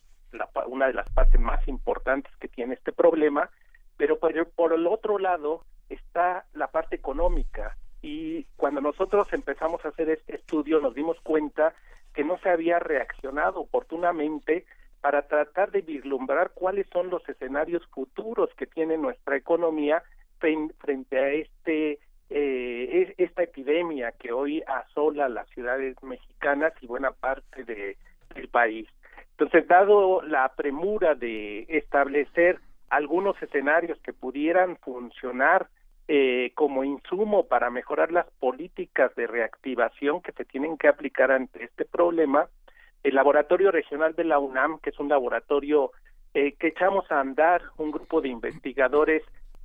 una 0.66 0.86
de 0.86 0.94
las 0.94 1.08
partes 1.10 1.40
más 1.40 1.66
importantes 1.66 2.32
que 2.36 2.48
tiene 2.48 2.74
este 2.74 2.92
problema, 2.92 3.50
pero 3.96 4.18
por 4.18 4.72
el 4.72 4.86
otro 4.86 5.18
lado 5.18 5.64
está 5.88 6.44
la 6.52 6.68
parte 6.68 6.96
económica 6.96 7.76
y 8.02 8.44
cuando 8.56 8.80
nosotros 8.80 9.32
empezamos 9.32 9.84
a 9.84 9.88
hacer 9.88 10.08
este 10.08 10.36
estudio 10.36 10.80
nos 10.80 10.94
dimos 10.94 11.20
cuenta 11.20 11.74
que 12.14 12.24
no 12.24 12.38
se 12.38 12.48
había 12.48 12.78
reaccionado 12.78 13.60
oportunamente 13.60 14.64
para 15.00 15.22
tratar 15.22 15.70
de 15.70 15.82
vislumbrar 15.82 16.50
cuáles 16.54 16.86
son 16.92 17.10
los 17.10 17.26
escenarios 17.28 17.86
futuros 17.88 18.50
que 18.56 18.66
tiene 18.66 18.98
nuestra 18.98 19.36
economía 19.36 20.02
frente 20.38 21.18
a 21.18 21.28
este 21.30 21.98
eh, 22.32 23.12
esta 23.18 23.42
epidemia 23.42 24.12
que 24.12 24.32
hoy 24.32 24.62
asola 24.66 25.28
las 25.28 25.48
ciudades 25.48 26.00
mexicanas 26.02 26.72
y 26.80 26.86
buena 26.86 27.10
parte 27.10 27.64
de, 27.64 27.96
del 28.34 28.48
país. 28.48 28.88
Entonces, 29.32 29.66
dado 29.66 30.22
la 30.22 30.52
premura 30.54 31.14
de 31.14 31.66
establecer 31.68 32.60
algunos 32.88 33.40
escenarios 33.42 33.98
que 34.00 34.12
pudieran 34.12 34.76
funcionar 34.76 35.68
eh, 36.08 36.52
como 36.54 36.84
insumo 36.84 37.46
para 37.46 37.70
mejorar 37.70 38.12
las 38.12 38.26
políticas 38.38 39.14
de 39.14 39.26
reactivación 39.26 40.20
que 40.20 40.32
se 40.32 40.44
tienen 40.44 40.76
que 40.76 40.88
aplicar 40.88 41.30
ante 41.30 41.64
este 41.64 41.84
problema, 41.84 42.48
el 43.02 43.14
Laboratorio 43.14 43.70
Regional 43.70 44.14
de 44.14 44.24
la 44.24 44.38
UNAM, 44.38 44.78
que 44.80 44.90
es 44.90 44.98
un 44.98 45.08
laboratorio 45.08 45.92
eh, 46.34 46.54
que 46.54 46.68
echamos 46.68 47.10
a 47.10 47.20
andar, 47.20 47.62
un 47.76 47.90
grupo 47.90 48.20
de 48.20 48.28
investigadores 48.28 49.22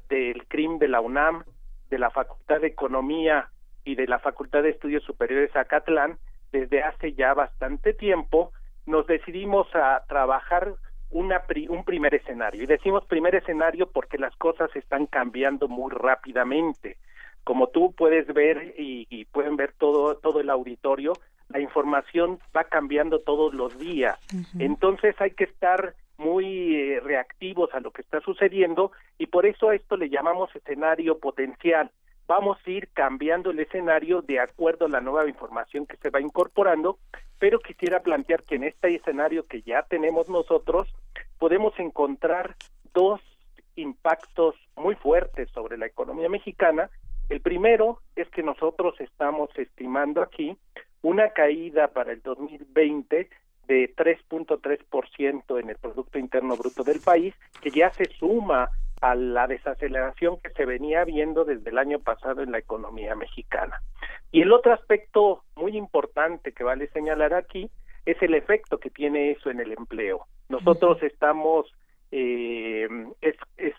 del 0.09 0.45
CRIM 0.47 0.79
de 0.79 0.87
la 0.87 1.01
UNAM, 1.01 1.43
de 1.89 1.99
la 1.99 2.09
Facultad 2.09 2.61
de 2.61 2.67
Economía 2.67 3.49
y 3.83 3.95
de 3.95 4.07
la 4.07 4.19
Facultad 4.19 4.63
de 4.63 4.69
Estudios 4.69 5.03
Superiores 5.03 5.55
Acatlán, 5.55 6.17
desde 6.51 6.83
hace 6.83 7.13
ya 7.13 7.33
bastante 7.33 7.93
tiempo, 7.93 8.51
nos 8.85 9.05
decidimos 9.07 9.67
a 9.75 10.03
trabajar 10.07 10.73
una 11.11 11.43
un 11.69 11.83
primer 11.83 12.15
escenario. 12.15 12.63
Y 12.63 12.65
decimos 12.65 13.05
primer 13.05 13.35
escenario 13.35 13.89
porque 13.91 14.17
las 14.17 14.35
cosas 14.35 14.69
están 14.75 15.05
cambiando 15.05 15.67
muy 15.67 15.91
rápidamente. 15.91 16.97
Como 17.45 17.67
tú 17.67 17.93
puedes 17.93 18.27
ver 18.27 18.75
y, 18.77 19.07
y 19.09 19.23
pueden 19.25 19.55
ver 19.55 19.71
todo, 19.77 20.17
todo 20.17 20.41
el 20.41 20.49
auditorio, 20.49 21.13
la 21.49 21.59
información 21.59 22.39
va 22.55 22.65
cambiando 22.65 23.19
todos 23.19 23.53
los 23.53 23.77
días. 23.77 24.19
Entonces 24.59 25.15
hay 25.19 25.31
que 25.31 25.45
estar 25.45 25.95
muy 26.17 26.75
eh, 26.75 26.99
reactivos 27.01 27.73
a 27.73 27.79
lo 27.79 27.91
que 27.91 28.01
está 28.01 28.19
sucediendo 28.21 28.91
y 29.17 29.27
por 29.27 29.45
eso 29.45 29.69
a 29.69 29.75
esto 29.75 29.97
le 29.97 30.09
llamamos 30.09 30.55
escenario 30.55 31.19
potencial. 31.19 31.91
Vamos 32.27 32.57
a 32.65 32.69
ir 32.69 32.89
cambiando 32.93 33.51
el 33.51 33.59
escenario 33.59 34.21
de 34.21 34.39
acuerdo 34.39 34.85
a 34.85 34.89
la 34.89 35.01
nueva 35.01 35.29
información 35.29 35.85
que 35.85 35.97
se 35.97 36.09
va 36.09 36.21
incorporando, 36.21 36.97
pero 37.37 37.59
quisiera 37.59 37.99
plantear 37.99 38.43
que 38.43 38.55
en 38.55 38.63
este 38.63 38.95
escenario 38.95 39.45
que 39.45 39.61
ya 39.61 39.83
tenemos 39.83 40.29
nosotros 40.29 40.87
podemos 41.37 41.77
encontrar 41.79 42.55
dos 42.93 43.21
impactos 43.75 44.55
muy 44.75 44.95
fuertes 44.95 45.49
sobre 45.51 45.77
la 45.77 45.85
economía 45.85 46.29
mexicana. 46.29 46.89
El 47.29 47.41
primero 47.41 47.99
es 48.15 48.29
que 48.29 48.43
nosotros 48.43 48.99
estamos 48.99 49.49
estimando 49.57 50.21
aquí 50.21 50.57
una 51.01 51.29
caída 51.29 51.87
para 51.89 52.11
el 52.11 52.21
2020 52.21 53.29
de 53.67 53.95
3.3% 53.95 55.59
en 55.59 55.69
el 55.69 55.77
Producto 55.77 56.19
Interno 56.19 56.55
Bruto 56.55 56.83
del 56.83 56.99
país, 56.99 57.33
que 57.61 57.71
ya 57.71 57.91
se 57.91 58.05
suma 58.19 58.69
a 59.01 59.15
la 59.15 59.47
desaceleración 59.47 60.39
que 60.39 60.51
se 60.51 60.65
venía 60.65 61.03
viendo 61.03 61.45
desde 61.45 61.69
el 61.69 61.77
año 61.77 61.99
pasado 61.99 62.41
en 62.41 62.51
la 62.51 62.59
economía 62.59 63.15
mexicana. 63.15 63.81
Y 64.31 64.41
el 64.41 64.51
otro 64.51 64.73
aspecto 64.73 65.43
muy 65.55 65.77
importante 65.77 66.51
que 66.51 66.63
vale 66.63 66.87
señalar 66.89 67.33
aquí 67.33 67.69
es 68.05 68.21
el 68.21 68.35
efecto 68.35 68.79
que 68.79 68.89
tiene 68.89 69.31
eso 69.31 69.49
en 69.49 69.59
el 69.59 69.71
empleo. 69.71 70.27
Nosotros 70.49 71.01
estamos 71.01 71.71
eh, 72.17 72.87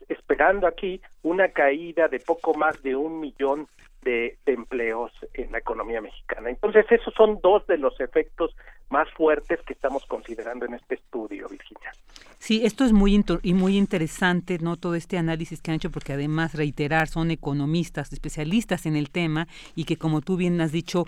esperando 0.09 0.67
aquí 0.67 1.01
una 1.23 1.49
caída 1.53 2.07
de 2.09 2.21
poco 2.21 2.53
más 2.53 2.83
de 2.83 2.95
un 2.95 3.19
millón 3.19 3.67
de, 4.07 4.39
empleos 4.47 5.13
en 5.35 5.51
la 5.51 5.59
economía 5.59 6.01
mexicana. 6.01 6.49
Entonces, 6.49 6.87
esos 6.91 7.13
son 7.15 7.41
dos 7.43 7.67
de 7.67 7.77
los 7.77 7.99
efectos 8.01 8.55
más 8.89 9.11
fuertes 9.11 9.61
que 9.67 9.73
estamos 9.73 10.07
considerando 10.07 10.65
en 10.65 10.75
este 10.75 10.95
estudio, 10.95 11.49
Virginia. 11.49 11.93
Sí, 12.39 12.61
esto 12.65 12.85
es 12.85 12.93
muy 12.93 13.25
y 13.43 13.55
muy 13.55 13.77
interesante, 13.77 14.59
no 14.61 14.77
todo 14.77 14.95
este 14.95 15.19
análisis 15.19 15.61
que 15.61 15.71
han 15.71 15.77
hecho, 15.77 15.91
porque 15.91 16.13
además 16.13 16.55
reiterar 16.55 17.09
son 17.09 17.31
economistas, 17.31 18.13
especialistas 18.13 18.87
en 18.87 18.95
el 18.95 19.11
tema 19.11 19.49
y 19.75 19.85
que 19.85 19.97
como 19.97 20.21
tú 20.21 20.37
bien 20.37 20.61
has 20.61 20.71
dicho, 20.71 21.07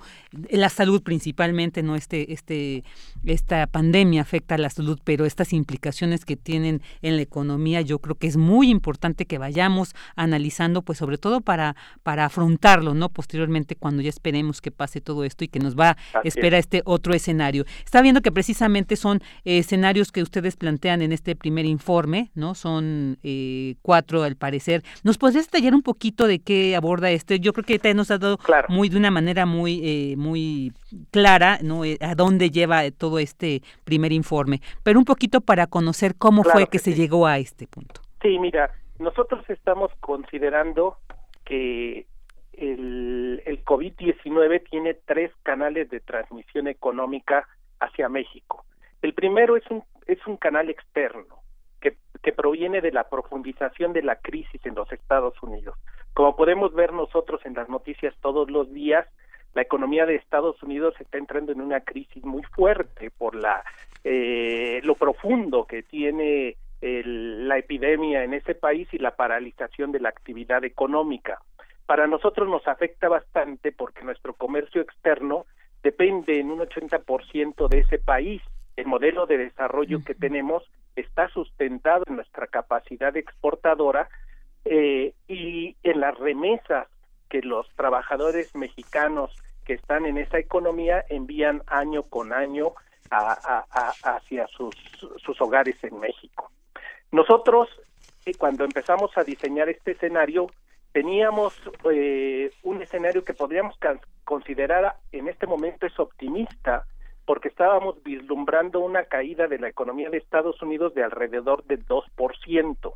la 0.51 0.69
salud 0.69 1.03
principalmente, 1.03 1.83
no 1.83 1.95
este 1.95 2.33
este 2.33 2.83
esta 3.25 3.67
pandemia 3.69 4.23
afecta 4.23 4.57
a 4.57 4.59
la 4.59 4.71
salud, 4.71 4.99
pero 5.05 5.27
estas 5.27 5.53
implicaciones 5.53 6.25
que 6.25 6.37
tienen 6.37 6.83
en 7.03 7.17
la 7.17 7.23
economía, 7.23 7.83
yo 7.83 8.01
creo 8.01 8.17
que 8.17 8.27
es 8.27 8.37
muy 8.37 8.71
importante 8.71 9.27
que 9.27 9.39
vayamos 9.39 9.95
analizando, 10.17 10.83
pues 10.83 10.99
sobre 10.99 11.19
todo 11.19 11.41
para 11.41 11.77
para 12.03 12.25
afrontarlo, 12.25 12.88
no 12.95 13.09
posteriormente 13.09 13.77
cuando 13.77 14.03
ya 14.03 14.09
esperemos 14.09 14.61
que 14.61 14.71
pase 14.71 15.01
todo 15.01 15.25
esto 15.25 15.45
y 15.45 15.49
que 15.49 15.59
nos 15.59 15.79
va 15.79 15.91
a 15.91 16.21
espera 16.25 16.59
este 16.59 16.83
otro 16.85 17.15
escenario. 17.15 17.65
Está 17.85 18.03
viendo 18.03 18.21
que 18.21 18.33
precisamente 18.33 18.97
son 18.97 19.21
eh, 19.45 19.59
escenarios 19.59 20.13
que 20.13 20.23
ustedes 20.23 20.57
plantean 20.57 21.03
en 21.03 21.13
este 21.13 21.37
primer 21.37 21.65
informe, 21.65 22.31
¿no? 22.35 22.55
Son 22.55 23.19
eh, 23.23 23.77
cuatro 23.83 24.23
al 24.23 24.37
parecer. 24.37 24.83
¿Nos 25.03 25.19
podrías 25.19 25.47
detallar 25.47 25.75
un 25.75 25.83
poquito 25.83 26.27
de 26.27 26.39
qué 26.41 26.77
aborda 26.77 27.11
este? 27.11 27.41
Yo 27.41 27.53
creo 27.53 27.65
que 27.65 27.79
te 27.79 27.95
nos 27.95 28.11
ha 28.11 28.19
dado 28.19 28.39
muy 28.69 28.89
de 28.89 28.97
una 28.97 29.11
manera 29.11 29.47
muy 29.47 29.81
eh, 29.85 30.15
muy 30.17 30.73
clara, 31.11 31.59
¿no? 31.63 31.83
a 32.01 32.15
dónde 32.15 32.51
lleva 32.51 32.91
todo 32.91 33.19
este 33.19 33.63
primer 33.85 34.13
informe, 34.13 34.61
pero 34.83 34.99
un 34.99 35.05
poquito 35.05 35.41
para 35.41 35.67
conocer 35.67 36.15
cómo 36.17 36.45
fue 36.45 36.67
que, 36.67 36.79
se 36.79 36.95
llegó 36.95 37.27
a 37.27 37.39
este 37.39 37.67
punto. 37.67 38.01
Sí, 38.23 38.39
mira, 38.39 38.71
nosotros 38.99 39.45
estamos 39.49 39.91
considerando 40.01 40.99
que 41.45 42.07
el, 42.59 43.43
el 43.47 43.65
COVID-19 43.65 44.69
tiene 44.69 44.95
tres 44.95 45.33
canales 45.43 45.89
de 45.91 46.01
transmisión 46.01 46.69
económica 46.69 47.47
hacia 47.81 48.09
México. 48.09 48.65
El 49.03 49.15
primero 49.15 49.57
es 49.57 49.65
un, 49.71 49.85
es 50.07 50.25
un 50.27 50.37
canal 50.37 50.69
externo 50.69 51.41
que, 51.81 51.97
que 52.23 52.33
proviene 52.33 52.81
de 52.81 52.93
la 52.93 53.09
profundización 53.09 53.93
de 53.93 54.03
la 54.03 54.17
crisis 54.17 54.61
en 54.65 54.75
los 54.75 54.91
Estados 54.93 55.41
Unidos. 55.43 55.77
Como 56.15 56.35
podemos 56.35 56.75
ver 56.75 56.93
nosotros 56.93 57.41
en 57.45 57.55
las 57.55 57.69
noticias 57.69 58.15
todos 58.21 58.51
los 58.51 58.73
días, 58.73 59.07
la 59.55 59.63
economía 59.63 60.05
de 60.07 60.17
Estados 60.17 60.63
Unidos 60.63 60.95
está 61.01 61.19
entrando 61.19 61.53
en 61.53 61.61
una 61.61 61.81
crisis 61.81 62.25
muy 62.25 62.43
fuerte 62.43 63.11
por 63.11 63.35
la 63.35 63.65
eh, 64.05 64.81
lo 64.85 64.95
profundo 64.95 65.67
que 65.67 65.83
tiene 65.83 66.57
la 66.81 67.59
epidemia 67.59 68.23
en 68.23 68.35
ese 68.35 68.55
país 68.55 68.89
y 68.93 68.99
la 68.99 69.17
paralización 69.17 69.91
de 69.91 69.99
la 69.99 70.11
actividad 70.11 70.65
económica. 70.65 71.41
Para 71.89 72.07
nosotros 72.07 72.47
nos 72.51 72.69
afecta 72.69 73.09
bastante 73.09 73.73
porque 73.73 74.05
nuestro 74.05 74.35
comercio 74.35 74.83
externo 74.83 75.47
depende 75.83 76.39
en 76.39 76.51
un 76.51 76.59
80% 76.59 77.67
de 77.67 77.79
ese 77.79 77.99
país. 77.99 78.43
El 78.77 78.85
modelo 78.85 79.25
de 79.25 79.39
desarrollo 79.39 80.05
que 80.05 80.15
tenemos 80.15 80.63
está 80.97 81.31
sustentado 81.31 82.05
en 82.07 82.17
nuestra 82.17 82.47
capacidad 82.47 83.17
exportadora 83.17 84.11
eh, 84.67 85.15
y 85.29 85.77
en 85.83 86.01
las 86.01 86.15
remesas 86.19 86.89
que 87.31 87.41
los 87.41 87.67
trabajadores 87.75 88.55
mexicanos 88.55 89.35
que 89.65 89.73
están 89.73 90.05
en 90.05 90.19
esa 90.19 90.39
economía 90.39 91.07
envían 91.09 91.63
año 91.69 92.03
con 92.03 92.35
año 92.35 92.75
hacia 93.11 94.47
sus, 94.49 94.75
sus 95.25 95.41
hogares 95.41 95.83
en 95.83 95.99
México. 96.01 96.51
Nosotros, 97.13 97.71
eh, 98.27 98.35
cuando 98.37 98.65
empezamos 98.65 99.17
a 99.17 99.25
diseñar 99.25 99.71
este 99.71 99.93
escenario, 99.93 100.49
teníamos 100.93 101.55
eh, 101.93 102.51
un 102.63 102.83
escenario 102.83 103.25
que 103.25 103.35
podríamos 103.35 103.79
considerar 104.25 104.97
en 105.13 105.29
este 105.29 105.47
momento 105.47 105.87
es 105.87 105.99
optimista 105.99 106.85
porque 107.25 107.49
estábamos 107.49 108.03
vislumbrando 108.03 108.81
una 108.81 109.05
caída 109.05 109.49
de 109.49 109.59
la 109.59 109.69
economía 109.69 110.09
de 110.09 110.17
Estados 110.19 110.61
Unidos 110.63 110.95
de 110.95 111.05
alrededor 111.05 111.65
de 111.65 111.79
2%. 111.79 112.93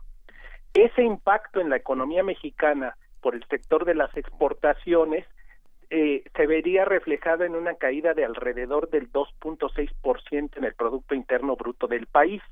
ese 0.74 1.02
impacto 1.02 1.60
en 1.60 1.68
la 1.68 1.76
economía 1.76 2.22
mexicana 2.22 2.96
por 3.20 3.34
el 3.34 3.44
sector 3.48 3.84
de 3.84 3.94
las 3.94 4.16
exportaciones 4.16 5.26
eh, 5.90 6.24
se 6.34 6.46
vería 6.46 6.86
reflejado 6.86 7.44
en 7.44 7.54
una 7.54 7.74
caída 7.74 8.14
de 8.14 8.24
alrededor 8.24 8.88
del 8.88 9.12
2.6% 9.12 10.56
en 10.56 10.64
el 10.64 10.74
Producto 10.74 11.14
Interno 11.14 11.54
Bruto 11.54 11.86
del 11.86 12.06
país. 12.06 12.42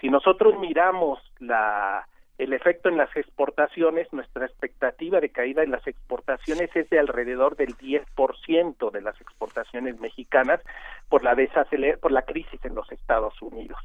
Si 0.00 0.08
nosotros 0.08 0.58
miramos 0.58 1.20
la, 1.38 2.08
el 2.36 2.52
efecto 2.52 2.88
en 2.88 2.96
las 2.96 3.14
exportaciones, 3.16 4.12
nuestra 4.12 4.46
expectativa 4.46 5.20
de 5.20 5.30
caída 5.30 5.62
en 5.62 5.70
las 5.70 5.86
exportaciones 5.86 6.68
es 6.74 6.90
de 6.90 6.98
alrededor 6.98 7.56
del 7.56 7.76
10% 7.76 8.90
de 8.90 9.00
las 9.00 9.20
exportaciones 9.20 10.00
mexicanas 10.00 10.60
por 11.08 11.22
la 11.22 11.36
por 12.00 12.10
la 12.12 12.22
crisis 12.22 12.64
en 12.64 12.74
los 12.74 12.90
Estados 12.90 13.40
Unidos. 13.40 13.78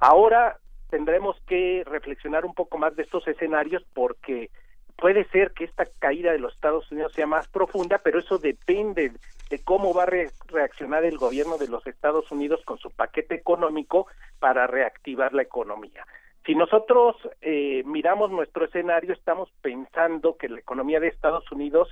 Ahora 0.00 0.58
tendremos 0.90 1.40
que 1.46 1.82
reflexionar 1.86 2.44
un 2.44 2.54
poco 2.54 2.76
más 2.76 2.94
de 2.94 3.04
estos 3.04 3.26
escenarios 3.26 3.82
porque 3.94 4.50
puede 4.96 5.24
ser 5.30 5.52
que 5.52 5.64
esta 5.64 5.86
caída 5.98 6.32
de 6.32 6.38
los 6.38 6.54
Estados 6.54 6.90
Unidos 6.92 7.12
sea 7.14 7.26
más 7.26 7.48
profunda, 7.48 7.98
pero 7.98 8.18
eso 8.18 8.38
depende 8.38 9.12
de 9.50 9.64
cómo 9.64 9.94
va 9.94 10.04
a 10.04 10.12
reaccionar 10.48 11.04
el 11.04 11.16
gobierno 11.16 11.58
de 11.58 11.68
los 11.68 11.86
Estados 11.86 12.30
Unidos 12.30 12.60
con 12.64 12.78
su 12.78 12.90
paquete 12.90 13.34
económico 13.34 14.06
para 14.38 14.66
reactivar 14.66 15.32
la 15.32 15.42
economía. 15.42 16.06
Si 16.46 16.54
nosotros 16.54 17.16
eh, 17.40 17.82
miramos 17.86 18.30
nuestro 18.30 18.66
escenario, 18.66 19.12
estamos 19.12 19.50
pensando 19.62 20.36
que 20.36 20.48
la 20.48 20.60
economía 20.60 21.00
de 21.00 21.08
Estados 21.08 21.50
Unidos 21.50 21.88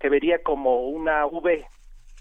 se 0.00 0.08
vería 0.08 0.42
como 0.42 0.86
una 0.86 1.26
V. 1.26 1.66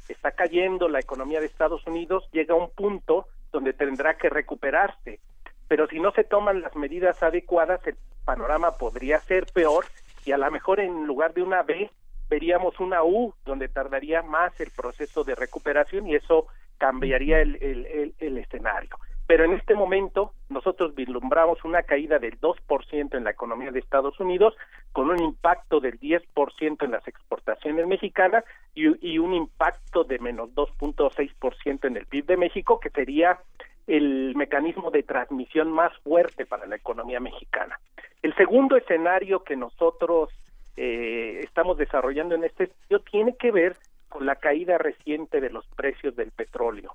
Está 0.09 0.31
cayendo 0.31 0.89
la 0.89 0.99
economía 0.99 1.39
de 1.39 1.45
Estados 1.45 1.85
Unidos, 1.85 2.27
llega 2.31 2.55
a 2.55 2.57
un 2.57 2.71
punto 2.71 3.27
donde 3.51 3.73
tendrá 3.73 4.17
que 4.17 4.29
recuperarse. 4.29 5.19
Pero 5.67 5.87
si 5.87 5.99
no 5.99 6.11
se 6.11 6.23
toman 6.23 6.61
las 6.61 6.75
medidas 6.75 7.21
adecuadas, 7.21 7.85
el 7.85 7.95
panorama 8.25 8.71
podría 8.71 9.19
ser 9.19 9.45
peor 9.53 9.85
y 10.25 10.31
a 10.31 10.37
lo 10.37 10.49
mejor 10.49 10.79
en 10.79 11.05
lugar 11.05 11.33
de 11.33 11.43
una 11.43 11.61
B 11.63 11.89
veríamos 12.29 12.79
una 12.79 13.03
U 13.03 13.33
donde 13.45 13.67
tardaría 13.67 14.23
más 14.23 14.59
el 14.59 14.71
proceso 14.71 15.23
de 15.23 15.35
recuperación 15.35 16.07
y 16.07 16.15
eso 16.15 16.47
cambiaría 16.77 17.41
el, 17.41 18.13
el, 18.19 18.37
escenario. 18.37 18.97
Pero 19.27 19.43
en 19.45 19.53
este 19.53 19.73
momento 19.73 20.33
nosotros 20.49 20.93
vislumbramos 20.93 21.63
una 21.63 21.83
caída 21.83 22.19
del 22.19 22.39
2% 22.39 23.17
en 23.17 23.23
la 23.23 23.31
economía 23.31 23.71
de 23.71 23.79
Estados 23.79 24.19
Unidos 24.19 24.55
con 24.91 25.09
un 25.09 25.21
impacto 25.21 25.79
del 25.79 25.99
10% 25.99 26.83
en 26.83 26.91
las 26.91 27.07
exportaciones 27.07 27.87
mexicanas 27.87 28.43
y, 28.75 29.17
un 29.17 29.33
impacto 29.33 30.03
de 30.03 30.19
menos 30.19 30.49
2.6% 30.53 31.87
en 31.87 31.97
el 31.97 32.05
PIB 32.05 32.25
de 32.25 32.37
México 32.37 32.79
que 32.79 32.89
sería 32.91 33.39
el 33.87 34.35
mecanismo 34.35 34.91
de 34.91 35.03
transmisión 35.03 35.71
más 35.71 35.95
fuerte 35.99 36.45
para 36.45 36.67
la 36.67 36.75
economía 36.75 37.19
mexicana. 37.19 37.79
El 38.21 38.35
segundo 38.35 38.75
escenario 38.75 39.43
que 39.43 39.55
nosotros 39.55 40.29
eh, 40.77 41.41
estamos 41.43 41.77
desarrollando 41.77 42.35
en 42.35 42.43
este 42.43 42.65
estudio 42.65 42.99
tiene 42.99 43.35
que 43.35 43.51
ver 43.51 43.75
con 44.09 44.25
la 44.25 44.35
caída 44.35 44.77
reciente 44.77 45.41
de 45.41 45.49
los 45.49 45.65
precios 45.75 46.15
del 46.15 46.31
petróleo. 46.31 46.93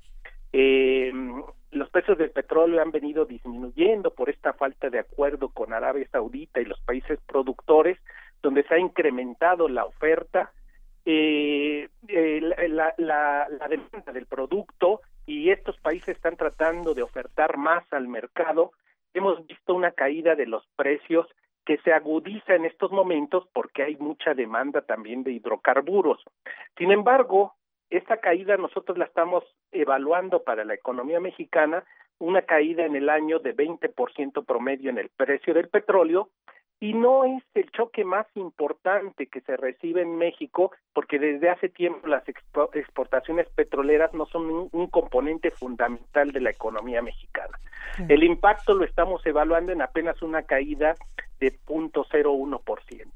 Eh, 0.53 1.13
precios 1.91 2.19
del 2.19 2.31
petróleo 2.31 2.81
han 2.81 2.91
venido 2.91 3.25
disminuyendo 3.25 4.13
por 4.13 4.31
esta 4.31 4.53
falta 4.53 4.91
de 4.91 5.01
acuerdo 5.01 5.49
con 5.51 5.73
Arabia 5.73 6.09
Saudita 6.11 6.61
y 6.61 6.65
los 6.65 6.81
países 6.81 7.19
productores, 7.27 7.99
donde 8.43 8.63
se 8.65 8.75
ha 8.75 8.79
incrementado 8.79 9.69
la 9.69 9.85
oferta, 9.85 10.53
eh, 11.05 11.89
la, 12.09 12.95
la, 12.99 13.49
la 13.49 13.69
demanda 13.69 14.13
del 14.13 14.27
producto 14.27 15.01
y 15.27 15.51
estos 15.51 15.79
países 15.79 16.17
están 16.17 16.37
tratando 16.37 16.95
de 16.95 17.03
ofertar 17.03 17.57
más 17.57 17.85
al 17.93 18.09
mercado, 18.09 18.73
hemos 19.15 19.47
visto 19.47 19.75
una 19.75 19.93
caída 19.93 20.35
de 20.35 20.47
los 20.47 20.67
precios 20.77 21.27
que 21.65 21.79
se 21.79 21.93
agudiza 21.93 22.55
en 22.55 22.65
estos 22.65 22.91
momentos 22.91 23.47
porque 23.53 23.83
hay 23.83 23.97
mucha 23.97 24.35
demanda 24.35 24.81
también 24.83 25.23
de 25.23 25.33
hidrocarburos. 25.33 26.23
Sin 26.77 26.91
embargo, 26.91 27.55
esta 27.91 28.19
caída 28.19 28.57
nosotros 28.57 28.97
la 28.97 29.05
estamos 29.05 29.45
evaluando 29.73 30.43
para 30.43 30.65
la 30.65 30.75
economía 30.75 31.21
mexicana, 31.21 31.85
una 32.19 32.43
caída 32.43 32.85
en 32.85 32.97
el 32.97 33.09
año 33.09 33.39
de 33.39 33.57
20% 33.57 34.45
promedio 34.45 34.91
en 34.91 34.99
el 34.99 35.09
precio 35.09 35.55
del 35.55 35.69
petróleo 35.69 36.31
y 36.81 36.95
no 36.95 37.25
es 37.25 37.43
el 37.55 37.71
choque 37.73 38.05
más 38.05 38.27
importante 38.35 39.27
que 39.27 39.43
se 39.43 39.57
recibe 39.57 40.01
en 40.01 40.17
México 40.17 40.73
porque 40.95 41.19
desde 41.19 41.51
hace 41.51 41.69
tiempo 41.69 42.07
las 42.07 42.25
exportaciones 42.27 43.49
petroleras 43.51 44.15
no 44.15 44.25
son 44.27 44.69
un, 44.73 44.87
componente 44.89 45.51
fundamental 45.51 46.33
de 46.33 46.41
la 46.41 46.51
economía 46.51 47.03
mexicana. 47.03 47.59
El 48.09 48.25
impacto 48.25 48.75
lo 48.75 48.85
estamos 48.85 49.25
evaluando 49.27 49.73
en 49.73 49.83
apenas 49.83 50.23
una 50.23 50.43
caída 50.43 50.95
de 51.41 51.59
0.01%. 51.67 52.61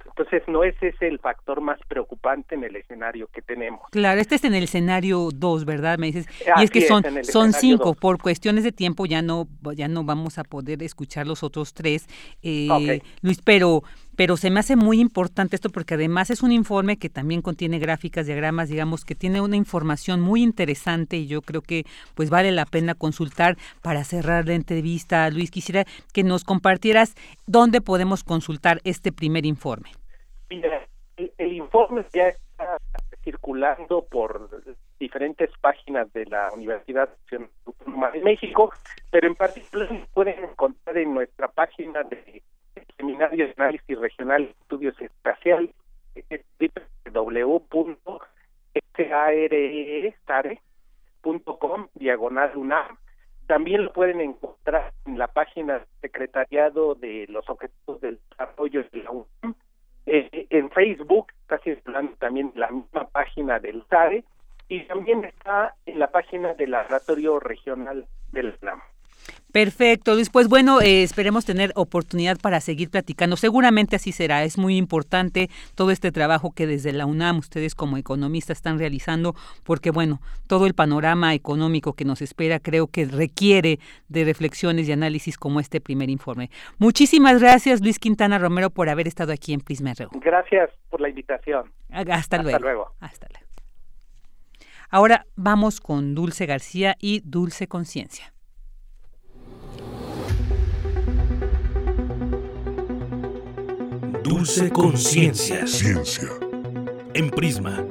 Entonces, 0.06 0.42
no 0.48 0.64
ese 0.64 0.88
es 0.88 1.02
el 1.02 1.18
factor 1.18 1.60
más 1.60 1.78
preocupante 1.86 2.54
en 2.54 2.64
el 2.64 2.76
escenario 2.76 3.28
que 3.28 3.42
tenemos. 3.42 3.82
Claro, 3.90 4.20
este 4.20 4.36
es 4.36 4.44
en 4.44 4.54
el 4.54 4.64
escenario 4.64 5.28
2, 5.34 5.64
¿verdad? 5.64 5.98
Me 5.98 6.06
dices. 6.06 6.26
y 6.56 6.64
es 6.64 6.70
que 6.70 6.80
son 6.82 7.04
son 7.22 7.52
cinco. 7.52 7.94
Por 7.94 8.20
cuestiones 8.20 8.64
de 8.64 8.72
tiempo 8.72 9.06
ya 9.06 9.22
no 9.22 9.46
ya 9.74 9.88
no 9.88 10.04
vamos 10.04 10.38
a 10.38 10.44
poder 10.44 10.82
escuchar 10.82 11.26
los 11.26 11.42
otros 11.42 11.74
tres. 11.74 12.06
Eh, 12.42 13.00
Luis, 13.22 13.40
pero 13.42 13.82
pero 14.16 14.36
se 14.36 14.50
me 14.50 14.60
hace 14.60 14.76
muy 14.76 15.00
importante 15.00 15.56
esto 15.56 15.70
porque 15.70 15.94
además 15.94 16.30
es 16.30 16.42
un 16.42 16.52
informe 16.52 16.96
que 16.96 17.08
también 17.08 17.42
contiene 17.42 17.78
gráficas, 17.78 18.26
diagramas, 18.26 18.68
digamos 18.68 19.04
que 19.04 19.14
tiene 19.14 19.40
una 19.40 19.56
información 19.56 20.20
muy 20.20 20.42
interesante 20.42 21.16
y 21.16 21.26
yo 21.26 21.42
creo 21.42 21.62
que 21.62 21.84
pues 22.14 22.30
vale 22.30 22.52
la 22.52 22.66
pena 22.66 22.94
consultar 22.94 23.56
para 23.82 24.04
cerrar 24.04 24.46
la 24.46 24.54
entrevista. 24.54 25.28
Luis, 25.30 25.50
quisiera 25.50 25.84
que 26.12 26.22
nos 26.22 26.44
compartieras 26.44 27.14
dónde 27.46 27.80
podemos 27.80 28.24
consultar 28.24 28.80
este 28.84 29.12
primer 29.12 29.46
informe. 29.46 29.90
Mira, 30.50 30.86
el, 31.16 31.52
informe 31.52 32.04
ya 32.12 32.28
está 32.28 32.76
circulando 33.22 34.04
por 34.04 34.50
diferentes 34.98 35.50
páginas 35.60 36.12
de 36.12 36.26
la 36.26 36.52
Universidad 36.52 37.08
de 37.30 38.20
México, 38.22 38.72
pero 39.10 39.26
en 39.26 39.34
particular 39.34 39.88
pueden 40.12 40.44
encontrar 40.44 40.98
en 40.98 41.14
nuestra 41.14 41.48
página 41.48 42.02
de 42.04 42.42
Seminario 43.04 43.46
de 43.46 43.54
Análisis 43.58 43.98
Regional 43.98 44.44
y 44.44 44.46
Estudios 44.62 44.98
Espaciales, 44.98 45.74
www.sare.com, 47.12 47.98
diagonal 51.92 52.56
UNAM. 52.56 52.96
También 53.46 53.84
lo 53.84 53.92
pueden 53.92 54.22
encontrar 54.22 54.94
en 55.04 55.18
la 55.18 55.26
página 55.26 55.84
Secretariado 56.00 56.94
de 56.94 57.26
los 57.28 57.46
Objetivos 57.50 58.00
del 58.00 58.18
Desarrollo 58.30 58.84
de 58.90 59.02
la 59.02 59.10
UNAM. 59.10 59.54
Eh, 60.06 60.46
en 60.48 60.70
Facebook 60.70 61.26
está 61.42 61.58
circulando 61.58 62.14
también 62.16 62.52
la 62.54 62.70
misma 62.70 63.06
página 63.08 63.58
del 63.58 63.84
SARE 63.90 64.24
y 64.68 64.80
también 64.84 65.26
está 65.26 65.74
en 65.84 65.98
la 65.98 66.10
página 66.10 66.54
del 66.54 66.70
Laboratorio 66.70 67.38
Regional 67.38 68.06
del 68.32 68.56
UNAM. 68.62 68.80
Perfecto, 69.54 70.14
Luis. 70.14 70.30
Pues 70.30 70.48
bueno, 70.48 70.80
eh, 70.80 71.04
esperemos 71.04 71.44
tener 71.44 71.70
oportunidad 71.76 72.38
para 72.42 72.60
seguir 72.60 72.90
platicando. 72.90 73.36
Seguramente 73.36 73.94
así 73.94 74.10
será. 74.10 74.42
Es 74.42 74.58
muy 74.58 74.76
importante 74.76 75.48
todo 75.76 75.92
este 75.92 76.10
trabajo 76.10 76.50
que 76.52 76.66
desde 76.66 76.92
la 76.92 77.06
UNAM 77.06 77.38
ustedes 77.38 77.76
como 77.76 77.96
economistas 77.96 78.58
están 78.58 78.80
realizando, 78.80 79.36
porque 79.62 79.92
bueno, 79.92 80.20
todo 80.48 80.66
el 80.66 80.74
panorama 80.74 81.34
económico 81.34 81.92
que 81.92 82.04
nos 82.04 82.20
espera 82.20 82.58
creo 82.58 82.88
que 82.88 83.04
requiere 83.04 83.78
de 84.08 84.24
reflexiones 84.24 84.88
y 84.88 84.92
análisis 84.92 85.38
como 85.38 85.60
este 85.60 85.80
primer 85.80 86.10
informe. 86.10 86.50
Muchísimas 86.78 87.40
gracias, 87.40 87.80
Luis 87.80 88.00
Quintana 88.00 88.40
Romero, 88.40 88.70
por 88.70 88.88
haber 88.88 89.06
estado 89.06 89.32
aquí 89.32 89.52
en 89.52 89.60
Prisma 89.60 89.92
Gracias 90.14 90.70
por 90.90 91.00
la 91.00 91.08
invitación. 91.08 91.70
Hasta, 91.92 92.42
luego. 92.42 92.58
luego. 92.58 92.90
Hasta 92.98 93.28
luego. 93.28 93.46
Ahora 94.90 95.26
vamos 95.36 95.80
con 95.80 96.16
Dulce 96.16 96.44
García 96.44 96.96
y 96.98 97.20
Dulce 97.24 97.68
Conciencia. 97.68 98.33
Dulce 104.34 104.68
Conciencia. 104.72 105.64
Ciencia. 105.64 106.28
En 107.14 107.30
Prisma. 107.30 107.84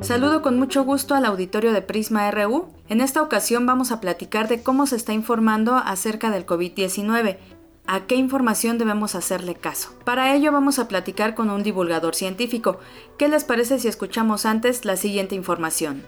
Saludo 0.00 0.42
con 0.42 0.58
mucho 0.58 0.82
gusto 0.82 1.14
al 1.14 1.24
auditorio 1.24 1.72
de 1.72 1.82
Prisma 1.82 2.28
RU. 2.32 2.66
En 2.88 3.00
esta 3.00 3.22
ocasión 3.22 3.64
vamos 3.64 3.92
a 3.92 4.00
platicar 4.00 4.48
de 4.48 4.60
cómo 4.60 4.88
se 4.88 4.96
está 4.96 5.12
informando 5.12 5.76
acerca 5.76 6.30
del 6.32 6.44
COVID-19. 6.44 7.38
¿A 7.86 8.06
qué 8.06 8.16
información 8.16 8.76
debemos 8.76 9.14
hacerle 9.14 9.54
caso? 9.54 9.94
Para 10.04 10.34
ello 10.34 10.50
vamos 10.50 10.80
a 10.80 10.88
platicar 10.88 11.36
con 11.36 11.48
un 11.48 11.62
divulgador 11.62 12.16
científico. 12.16 12.80
¿Qué 13.18 13.28
les 13.28 13.44
parece 13.44 13.78
si 13.78 13.86
escuchamos 13.86 14.46
antes 14.46 14.84
la 14.84 14.96
siguiente 14.96 15.36
información? 15.36 16.02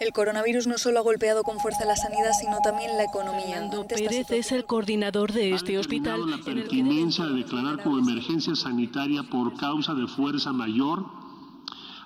El 0.00 0.12
coronavirus 0.12 0.66
no 0.68 0.78
solo 0.78 1.00
ha 1.00 1.02
golpeado 1.02 1.42
con 1.42 1.58
fuerza 1.58 1.84
la 1.84 1.96
sanidad, 1.96 2.30
sino 2.40 2.58
también 2.62 2.96
la 2.96 3.04
economía. 3.04 3.56
Fernando 3.56 3.86
Pérez 3.86 4.30
es 4.30 4.52
el 4.52 4.64
coordinador 4.64 5.32
de 5.32 5.52
este 5.52 5.76
hospital. 5.76 6.30
La 6.30 6.38
pertinencia 6.38 7.24
de 7.26 7.34
declarar 7.34 7.82
como 7.82 7.98
emergencia 7.98 8.54
sanitaria 8.54 9.24
por 9.24 9.56
causa 9.56 9.94
de 9.94 10.06
fuerza 10.06 10.52
mayor 10.52 11.04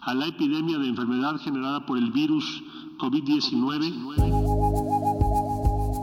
a 0.00 0.14
la 0.14 0.26
epidemia 0.26 0.78
de 0.78 0.88
enfermedad 0.88 1.36
generada 1.36 1.84
por 1.84 1.98
el 1.98 2.10
virus 2.12 2.62
COVID-19 2.98 4.91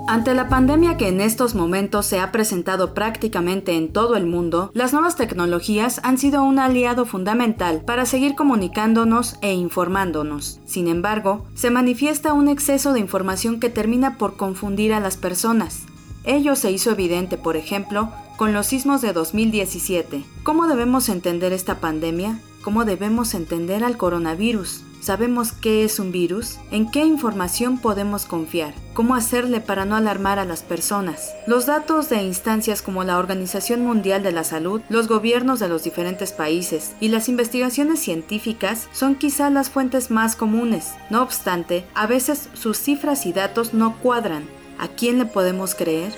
Ante 0.10 0.34
la 0.34 0.50
pandemia 0.50 0.98
que 0.98 1.08
en 1.08 1.22
estos 1.22 1.54
momentos 1.54 2.08
se 2.08 2.20
ha 2.20 2.32
presentado 2.32 2.96
prácticamente 2.96 3.76
en 3.76 3.94
todo 3.94 4.16
el 4.16 4.26
mundo, 4.26 4.72
las 4.74 4.92
nuevas 4.92 5.16
tecnologías 5.16 6.02
han 6.02 6.18
sido 6.18 6.42
un 6.42 6.58
aliado 6.58 7.06
fundamental 7.06 7.82
para 7.86 8.08
seguir 8.08 8.34
comunicándonos 8.34 9.36
e 9.44 9.54
informándonos. 9.54 10.62
Sin 10.66 10.88
embargo, 10.88 11.46
se 11.54 11.70
manifiesta 11.70 12.34
un 12.34 12.48
exceso 12.48 12.92
de 12.92 13.02
información 13.02 13.60
que 13.60 13.70
termina 13.70 14.18
por 14.18 14.36
confundir 14.36 14.96
a 14.96 15.00
las 15.00 15.16
personas. 15.16 15.84
Ello 16.24 16.56
se 16.56 16.72
hizo 16.72 16.90
evidente, 16.90 17.38
por 17.38 17.56
ejemplo, 17.56 18.10
con 18.36 18.52
los 18.52 18.66
sismos 18.66 19.02
de 19.02 19.14
2017. 19.14 20.26
¿Cómo 20.42 20.66
debemos 20.66 21.08
entender 21.10 21.54
esta 21.54 21.80
pandemia? 21.80 22.40
¿Cómo 22.64 22.84
debemos 22.84 23.36
entender 23.36 23.84
al 23.84 23.96
coronavirus? 23.96 24.86
¿Sabemos 25.02 25.54
qué 25.54 25.86
es 25.86 25.98
un 26.00 26.12
virus? 26.12 26.58
¿En 26.72 26.92
qué 26.92 27.06
información 27.06 27.78
podemos 27.78 28.26
confiar? 28.26 28.74
¿Cómo 28.94 29.16
hacerle 29.16 29.62
para 29.62 29.86
no 29.86 29.96
alarmar 29.96 30.40
a 30.40 30.46
las 30.46 30.62
personas? 30.62 31.34
Los 31.48 31.66
datos 31.66 32.10
de 32.10 32.22
instancias 32.22 32.82
como 32.82 33.06
la 33.06 33.18
Organización 33.18 33.82
Mundial 33.82 34.24
de 34.24 34.34
la 34.34 34.44
Salud, 34.44 34.82
los 34.90 35.08
gobiernos 35.08 35.60
de 35.60 35.70
los 35.70 35.84
diferentes 35.84 36.34
países 36.34 36.96
y 37.00 37.08
las 37.08 37.30
investigaciones 37.30 38.00
científicas 38.02 38.90
son 38.92 39.16
quizá 39.16 39.50
las 39.50 39.70
fuentes 39.70 40.12
más 40.12 40.36
comunes. 40.36 40.94
No 41.10 41.24
obstante, 41.24 41.86
a 41.96 42.06
veces 42.06 42.50
sus 42.54 42.78
cifras 42.78 43.26
y 43.26 43.32
datos 43.32 43.74
no 43.74 43.98
cuadran. 44.00 44.44
¿A 44.78 44.90
quién 44.90 45.18
le 45.18 45.26
podemos 45.26 45.76
creer? 45.76 46.14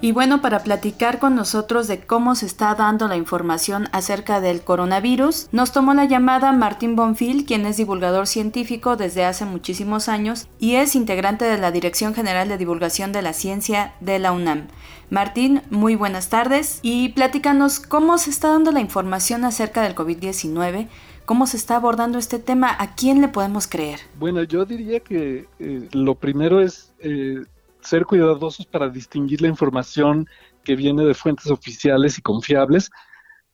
Y 0.00 0.12
bueno, 0.12 0.40
para 0.40 0.60
platicar 0.60 1.18
con 1.18 1.34
nosotros 1.34 1.88
de 1.88 2.00
cómo 2.00 2.36
se 2.36 2.46
está 2.46 2.74
dando 2.76 3.08
la 3.08 3.16
información 3.16 3.88
acerca 3.90 4.40
del 4.40 4.62
coronavirus, 4.62 5.48
nos 5.50 5.72
tomó 5.72 5.92
la 5.92 6.04
llamada 6.04 6.52
Martín 6.52 6.94
Bonfil, 6.94 7.44
quien 7.44 7.66
es 7.66 7.78
divulgador 7.78 8.28
científico 8.28 8.96
desde 8.96 9.24
hace 9.24 9.44
muchísimos 9.44 10.08
años 10.08 10.46
y 10.60 10.76
es 10.76 10.94
integrante 10.94 11.44
de 11.46 11.58
la 11.58 11.72
Dirección 11.72 12.14
General 12.14 12.48
de 12.48 12.58
Divulgación 12.58 13.10
de 13.10 13.22
la 13.22 13.32
Ciencia 13.32 13.94
de 14.00 14.20
la 14.20 14.30
UNAM. 14.30 14.68
Martín, 15.10 15.62
muy 15.70 15.96
buenas 15.96 16.28
tardes 16.28 16.78
y 16.82 17.08
platícanos 17.08 17.80
cómo 17.80 18.18
se 18.18 18.30
está 18.30 18.48
dando 18.48 18.70
la 18.70 18.80
información 18.80 19.44
acerca 19.44 19.82
del 19.82 19.96
COVID-19 19.96 20.88
cómo 21.28 21.46
se 21.46 21.58
está 21.58 21.76
abordando 21.76 22.16
este 22.18 22.38
tema, 22.38 22.74
a 22.78 22.94
quién 22.94 23.20
le 23.20 23.28
podemos 23.28 23.66
creer. 23.66 24.00
Bueno, 24.18 24.44
yo 24.44 24.64
diría 24.64 25.00
que 25.00 25.46
eh, 25.58 25.88
lo 25.92 26.14
primero 26.14 26.62
es 26.62 26.94
eh, 27.00 27.42
ser 27.88 28.04
cuidadosos 28.04 28.66
para 28.66 28.88
distinguir 28.88 29.40
la 29.40 29.48
información 29.48 30.26
que 30.62 30.76
viene 30.76 31.04
de 31.04 31.14
fuentes 31.14 31.50
oficiales 31.50 32.18
y 32.18 32.22
confiables 32.22 32.90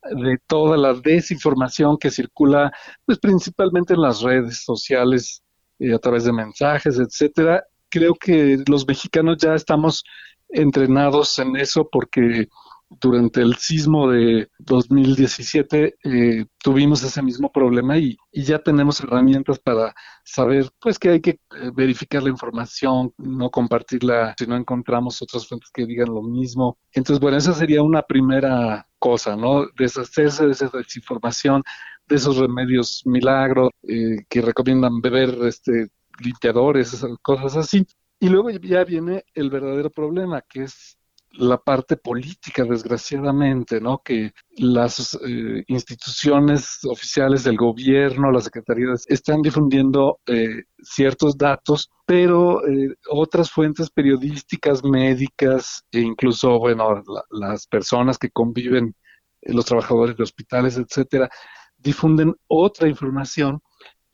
de 0.02 0.38
toda 0.46 0.76
la 0.76 0.92
desinformación 0.92 1.96
que 1.96 2.10
circula 2.10 2.72
pues 3.06 3.18
principalmente 3.18 3.94
en 3.94 4.02
las 4.02 4.20
redes 4.22 4.64
sociales 4.64 5.42
eh, 5.78 5.94
a 5.94 5.98
través 5.98 6.24
de 6.24 6.32
mensajes, 6.32 6.98
etcétera. 6.98 7.64
Creo 7.88 8.14
que 8.14 8.62
los 8.68 8.86
mexicanos 8.86 9.38
ya 9.38 9.54
estamos 9.54 10.02
entrenados 10.48 11.38
en 11.38 11.56
eso 11.56 11.88
porque 11.90 12.48
durante 12.88 13.40
el 13.40 13.54
sismo 13.56 14.10
de 14.10 14.48
2017 14.58 15.96
eh, 16.04 16.46
tuvimos 16.62 17.02
ese 17.02 17.22
mismo 17.22 17.50
problema 17.50 17.98
y, 17.98 18.16
ya 18.32 18.58
tenemos 18.58 19.00
herramientas 19.00 19.58
para 19.58 19.94
saber 20.24 20.70
pues 20.80 20.98
que 20.98 21.10
hay 21.10 21.20
que 21.20 21.30
eh, 21.30 21.70
verificar 21.74 22.22
la 22.22 22.30
información, 22.30 23.12
no 23.16 23.50
compartirla 23.50 24.34
si 24.38 24.46
no 24.46 24.56
encontramos 24.56 25.22
otras 25.22 25.46
fuentes 25.46 25.70
que 25.72 25.86
digan 25.86 26.12
lo 26.12 26.22
mismo. 26.22 26.78
Entonces, 26.92 27.20
bueno, 27.20 27.36
esa 27.38 27.54
sería 27.54 27.82
una 27.82 28.02
primera 28.02 28.86
cosa, 28.98 29.36
¿no? 29.36 29.66
Deshacerse 29.76 30.46
de 30.46 30.52
esa 30.52 30.68
desinformación, 30.68 31.62
de 32.08 32.16
esos 32.16 32.36
remedios 32.36 33.02
milagros 33.06 33.70
eh, 33.82 34.24
que 34.28 34.42
recomiendan 34.42 35.00
beber 35.00 35.36
este 35.46 35.88
limpiadores, 36.22 37.04
cosas 37.22 37.56
así. 37.56 37.86
Y 38.20 38.28
luego 38.28 38.50
ya 38.50 38.84
viene 38.84 39.24
el 39.34 39.50
verdadero 39.50 39.90
problema, 39.90 40.42
que 40.42 40.64
es 40.64 40.98
la 41.36 41.58
parte 41.58 41.96
política, 41.96 42.64
desgraciadamente, 42.64 43.80
¿no? 43.80 44.00
Que 44.04 44.32
las 44.56 45.18
eh, 45.26 45.64
instituciones 45.66 46.78
oficiales 46.84 47.44
del 47.44 47.56
gobierno, 47.56 48.30
las 48.30 48.44
secretarías, 48.44 49.04
están 49.08 49.42
difundiendo 49.42 50.20
eh, 50.26 50.64
ciertos 50.82 51.36
datos, 51.36 51.90
pero 52.06 52.66
eh, 52.66 52.94
otras 53.10 53.50
fuentes 53.50 53.90
periodísticas, 53.90 54.84
médicas, 54.84 55.84
e 55.90 56.00
incluso, 56.00 56.58
bueno, 56.58 57.02
las 57.30 57.66
personas 57.66 58.18
que 58.18 58.30
conviven, 58.30 58.94
los 59.42 59.64
trabajadores 59.64 60.16
de 60.16 60.22
hospitales, 60.22 60.78
etcétera, 60.78 61.28
difunden 61.76 62.34
otra 62.48 62.88
información 62.88 63.60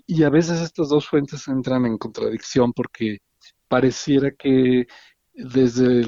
y 0.06 0.24
a 0.24 0.30
veces 0.30 0.60
estas 0.60 0.88
dos 0.88 1.06
fuentes 1.06 1.47
entran 1.47 1.86
en 1.86 1.97
contradicción 1.97 2.72
porque 2.72 3.18
pareciera 3.68 4.32
que 4.32 4.86
desde 5.44 6.04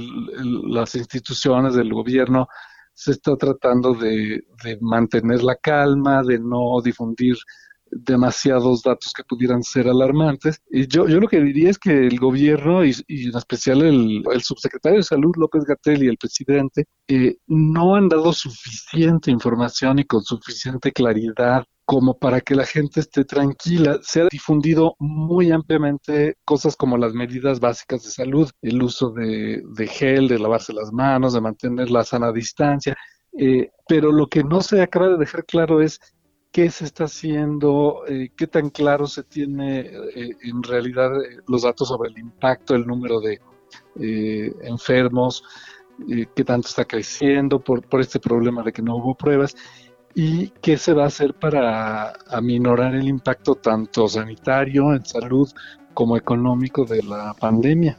las 0.68 0.94
instituciones 0.94 1.74
del 1.74 1.92
gobierno 1.92 2.48
se 2.94 3.12
está 3.12 3.36
tratando 3.36 3.94
de, 3.94 4.44
mantener 4.80 5.42
la 5.42 5.56
calma, 5.56 6.22
de 6.22 6.38
no 6.38 6.80
difundir 6.82 7.36
demasiados 7.90 8.82
datos 8.82 9.12
que 9.12 9.24
pudieran 9.24 9.62
ser 9.62 9.88
alarmantes. 9.88 10.62
Y 10.70 10.86
yo, 10.86 11.06
yo 11.06 11.20
lo 11.20 11.28
que 11.28 11.42
diría 11.42 11.70
es 11.70 11.78
que 11.78 12.06
el 12.06 12.18
gobierno 12.18 12.84
y, 12.84 12.94
en 13.08 13.36
especial 13.36 13.82
el, 13.82 14.22
subsecretario 14.42 14.98
de 14.98 15.04
Salud, 15.04 15.32
López 15.36 15.64
Gatel, 15.64 16.02
y 16.02 16.08
el 16.08 16.16
presidente, 16.16 16.86
eh, 17.08 17.36
no 17.46 17.94
han 17.94 18.08
dado 18.08 18.32
suficiente 18.32 19.30
información 19.30 19.98
y 19.98 20.04
con 20.04 20.22
suficiente 20.22 20.92
claridad 20.92 21.64
como 21.84 22.18
para 22.18 22.40
que 22.40 22.54
la 22.54 22.64
gente 22.64 23.00
esté 23.00 23.24
tranquila. 23.24 23.98
Se 24.02 24.22
ha 24.22 24.28
difundido 24.30 24.94
muy 24.98 25.50
ampliamente 25.50 26.36
cosas 26.44 26.76
como 26.76 26.96
las 26.96 27.12
medidas 27.14 27.60
básicas 27.60 28.04
de 28.04 28.10
salud, 28.10 28.50
el 28.62 28.82
uso 28.82 29.10
de, 29.10 29.62
gel, 29.88 30.28
de 30.28 30.38
lavarse 30.38 30.72
las 30.72 30.92
manos, 30.92 31.32
de 31.32 31.40
mantener 31.40 31.90
la 31.90 32.04
sana 32.04 32.32
distancia, 32.32 32.96
eh, 33.36 33.70
pero 33.88 34.12
lo 34.12 34.28
que 34.28 34.44
no 34.44 34.60
se 34.60 34.82
acaba 34.82 35.08
de 35.08 35.18
dejar 35.18 35.44
claro 35.44 35.80
es 35.80 35.98
qué 36.52 36.70
se 36.70 36.84
está 36.84 37.04
haciendo, 37.04 38.02
eh, 38.06 38.30
qué 38.36 38.46
tan 38.46 38.70
claro 38.70 39.06
se 39.06 39.24
tiene 39.24 39.80
eh, 39.80 40.36
en 40.42 40.62
realidad 40.62 41.10
los 41.48 41.62
datos 41.62 41.88
sobre 41.88 42.10
el 42.10 42.18
impacto, 42.18 42.74
el 42.74 42.86
número 42.86 43.20
de 43.20 43.40
enfermos, 44.62 45.44
qué 46.34 46.44
tanto 46.44 46.68
está 46.68 46.84
creciendo 46.84 47.58
por, 47.58 47.86
por 47.86 48.00
este 48.00 48.20
problema 48.20 48.62
de 48.62 48.72
que 48.72 48.82
no 48.82 48.96
hubo 48.96 49.14
pruebas 49.14 49.54
y 50.14 50.48
qué 50.60 50.76
se 50.76 50.92
va 50.92 51.04
a 51.04 51.06
hacer 51.06 51.34
para 51.34 52.12
aminorar 52.28 52.94
el 52.94 53.08
impacto 53.08 53.54
tanto 53.54 54.08
sanitario, 54.08 54.94
en 54.94 55.04
salud, 55.04 55.50
como 55.94 56.16
económico 56.16 56.84
de 56.84 57.02
la 57.02 57.34
pandemia. 57.34 57.98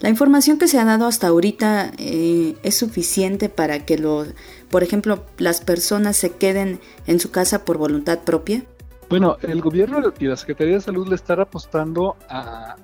La 0.00 0.08
información 0.08 0.58
que 0.58 0.68
se 0.68 0.78
ha 0.78 0.84
dado 0.84 1.06
hasta 1.06 1.28
ahorita 1.28 1.92
eh, 1.98 2.56
es 2.62 2.76
suficiente 2.76 3.48
para 3.48 3.86
que, 3.86 3.96
lo, 3.96 4.26
por 4.68 4.82
ejemplo, 4.82 5.24
las 5.38 5.60
personas 5.60 6.16
se 6.16 6.32
queden 6.32 6.80
en 7.06 7.20
su 7.20 7.30
casa 7.30 7.64
por 7.64 7.78
voluntad 7.78 8.20
propia. 8.20 8.64
Bueno, 9.08 9.36
el 9.42 9.60
gobierno 9.60 10.00
y 10.18 10.26
la 10.26 10.36
Secretaría 10.36 10.74
de 10.74 10.80
Salud 10.80 11.08
le 11.08 11.14
están 11.14 11.40
apostando 11.40 12.16
a, 12.28 12.76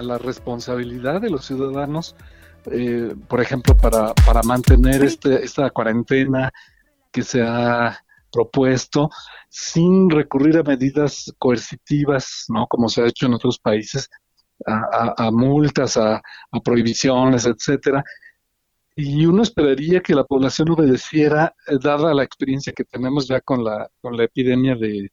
la 0.00 0.18
responsabilidad 0.18 1.20
de 1.20 1.30
los 1.30 1.46
ciudadanos, 1.46 2.16
eh, 2.66 3.14
por 3.28 3.40
ejemplo, 3.40 3.76
para, 3.76 4.14
para 4.14 4.42
mantener 4.42 5.02
este, 5.04 5.44
esta 5.44 5.70
cuarentena, 5.70 6.52
que 7.10 7.22
se 7.22 7.42
ha 7.42 8.01
propuesto 8.32 9.10
sin 9.48 10.10
recurrir 10.10 10.58
a 10.58 10.62
medidas 10.62 11.32
coercitivas, 11.38 12.46
¿no? 12.48 12.66
Como 12.66 12.88
se 12.88 13.02
ha 13.02 13.06
hecho 13.06 13.26
en 13.26 13.34
otros 13.34 13.58
países, 13.58 14.08
a, 14.66 15.30
multas, 15.30 15.96
a, 15.96 16.22
prohibiciones, 16.64 17.46
etcétera. 17.46 18.04
Y 18.94 19.24
uno 19.26 19.42
esperaría 19.42 20.00
que 20.00 20.14
la 20.14 20.24
población 20.24 20.70
obedeciera, 20.70 21.54
eh, 21.66 21.78
dada 21.82 22.14
la 22.14 22.24
experiencia 22.24 22.72
que 22.72 22.84
tenemos 22.84 23.26
ya 23.26 23.40
con 23.40 23.64
la, 23.64 23.90
con 24.00 24.16
la 24.16 24.24
epidemia 24.24 24.74
de, 24.76 25.10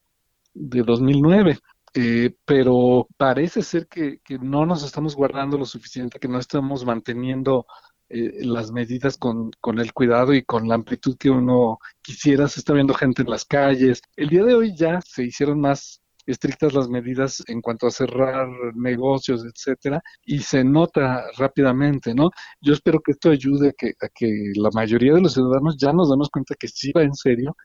de 0.53 0.83
2009. 0.83 1.59
Eh, 1.95 2.35
pero 2.45 3.07
parece 3.17 3.63
ser 3.63 3.87
que, 3.87 4.19
que, 4.19 4.37
no 4.37 4.65
nos 4.65 4.83
estamos 4.83 5.15
guardando 5.15 5.57
lo 5.57 5.65
suficiente, 5.65 6.19
que 6.19 6.27
no 6.27 6.37
estamos 6.37 6.85
manteniendo 6.85 7.65
eh, 8.09 8.43
las 8.45 8.71
medidas 8.71 9.17
con, 9.17 9.51
con, 9.61 9.79
el 9.79 9.93
cuidado 9.93 10.33
y 10.33 10.43
con 10.43 10.67
la 10.67 10.75
amplitud 10.75 11.17
que 11.17 11.29
uno 11.29 11.79
quisiera. 12.01 12.47
Se 12.47 12.59
está 12.59 12.73
viendo 12.73 12.93
gente 12.93 13.21
en 13.21 13.29
las 13.29 13.45
calles. 13.45 14.01
El 14.15 14.29
día 14.29 14.43
de 14.43 14.55
hoy 14.55 14.75
ya 14.75 14.99
se 15.01 15.23
hicieron 15.23 15.61
más 15.61 16.01
estrictas 16.25 16.73
las 16.73 16.89
medidas 16.89 17.43
en 17.47 17.61
cuanto 17.61 17.87
a 17.87 17.91
cerrar 17.91 18.47
negocios, 18.75 19.43
etcétera, 19.45 20.01
y 20.25 20.39
se 20.39 20.63
nota 20.63 21.23
rápidamente, 21.37 22.13
¿no? 22.13 22.29
Yo 22.61 22.73
espero 22.73 22.99
que 22.99 23.13
esto 23.13 23.31
ayude 23.31 23.69
a 23.69 23.73
que, 23.73 23.93
que 24.13 24.51
la 24.55 24.69
mayoría 24.73 25.13
de 25.13 25.21
los 25.21 25.33
ciudadanos 25.33 25.77
ya 25.77 25.91
nos 25.91 26.09
demos 26.09 26.29
cuenta 26.29 26.55
que 26.55 26.67
sí 26.67 26.91
va 26.91 27.03
en 27.03 27.15
serio 27.15 27.55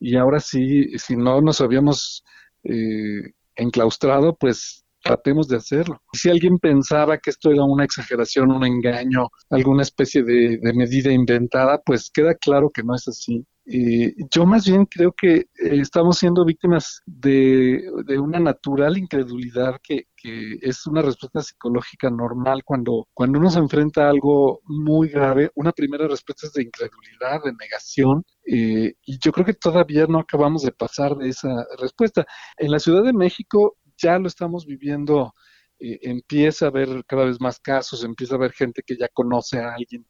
y 0.00 0.16
ahora 0.16 0.40
sí, 0.40 0.96
si 0.98 1.16
no 1.16 1.40
nos 1.40 1.60
habíamos 1.60 2.24
eh, 2.64 3.32
enclaustrado, 3.56 4.36
pues 4.36 4.84
tratemos 5.02 5.48
de 5.48 5.56
hacerlo. 5.56 6.00
Si 6.12 6.28
alguien 6.28 6.58
pensaba 6.58 7.18
que 7.18 7.30
esto 7.30 7.50
era 7.50 7.64
una 7.64 7.84
exageración, 7.84 8.50
un 8.50 8.64
engaño, 8.64 9.28
alguna 9.50 9.82
especie 9.82 10.22
de, 10.22 10.58
medida 10.74 11.12
inventada, 11.12 11.80
pues 11.84 12.10
queda 12.10 12.34
claro 12.34 12.70
que 12.70 12.82
no 12.82 12.94
es 12.94 13.08
así. 13.08 13.44
Eh, 13.70 14.14
yo 14.34 14.46
más 14.46 14.66
bien 14.66 14.86
creo 14.86 15.12
que 15.12 15.34
eh, 15.36 15.46
estamos 15.56 16.16
siendo 16.18 16.42
víctimas 16.42 17.02
de, 17.04 17.82
una 18.18 18.40
natural 18.40 18.96
incredulidad 18.96 19.78
que, 19.82 20.04
es 20.20 20.84
una 20.88 21.00
respuesta 21.00 21.40
psicológica 21.40 22.10
normal 22.10 22.64
cuando, 22.64 23.06
cuando 23.14 23.38
uno 23.38 23.50
se 23.50 23.60
enfrenta 23.60 24.06
a 24.06 24.10
algo 24.10 24.60
muy 24.64 25.08
grave. 25.08 25.50
Una 25.54 25.70
primera 25.70 26.08
respuesta 26.08 26.48
es 26.48 26.52
de 26.54 26.64
incredulidad, 26.64 27.44
de 27.44 27.52
negación, 27.52 28.24
eh, 28.44 28.94
y 29.06 29.18
yo 29.20 29.30
creo 29.30 29.46
que 29.46 29.54
todavía 29.54 30.06
no 30.08 30.18
acabamos 30.18 30.62
de 30.62 30.72
pasar 30.72 31.14
de 31.14 31.28
esa 31.28 31.64
respuesta. 31.78 32.26
En 32.56 32.72
la 32.72 32.80
Ciudad 32.80 33.04
de 33.04 33.12
México 33.12 33.76
ya 33.98 34.18
lo 34.18 34.28
estamos 34.28 34.66
viviendo, 34.66 35.34
empieza 35.78 36.66
a 36.66 36.68
haber 36.68 37.04
cada 37.06 37.24
vez 37.24 37.40
más 37.40 37.60
casos, 37.60 38.04
empieza 38.04 38.34
a 38.34 38.38
haber 38.38 38.52
gente 38.52 38.82
que 38.84 38.96
ya 38.96 39.08
conoce 39.08 39.58
a 39.60 39.74
alguien 39.74 40.06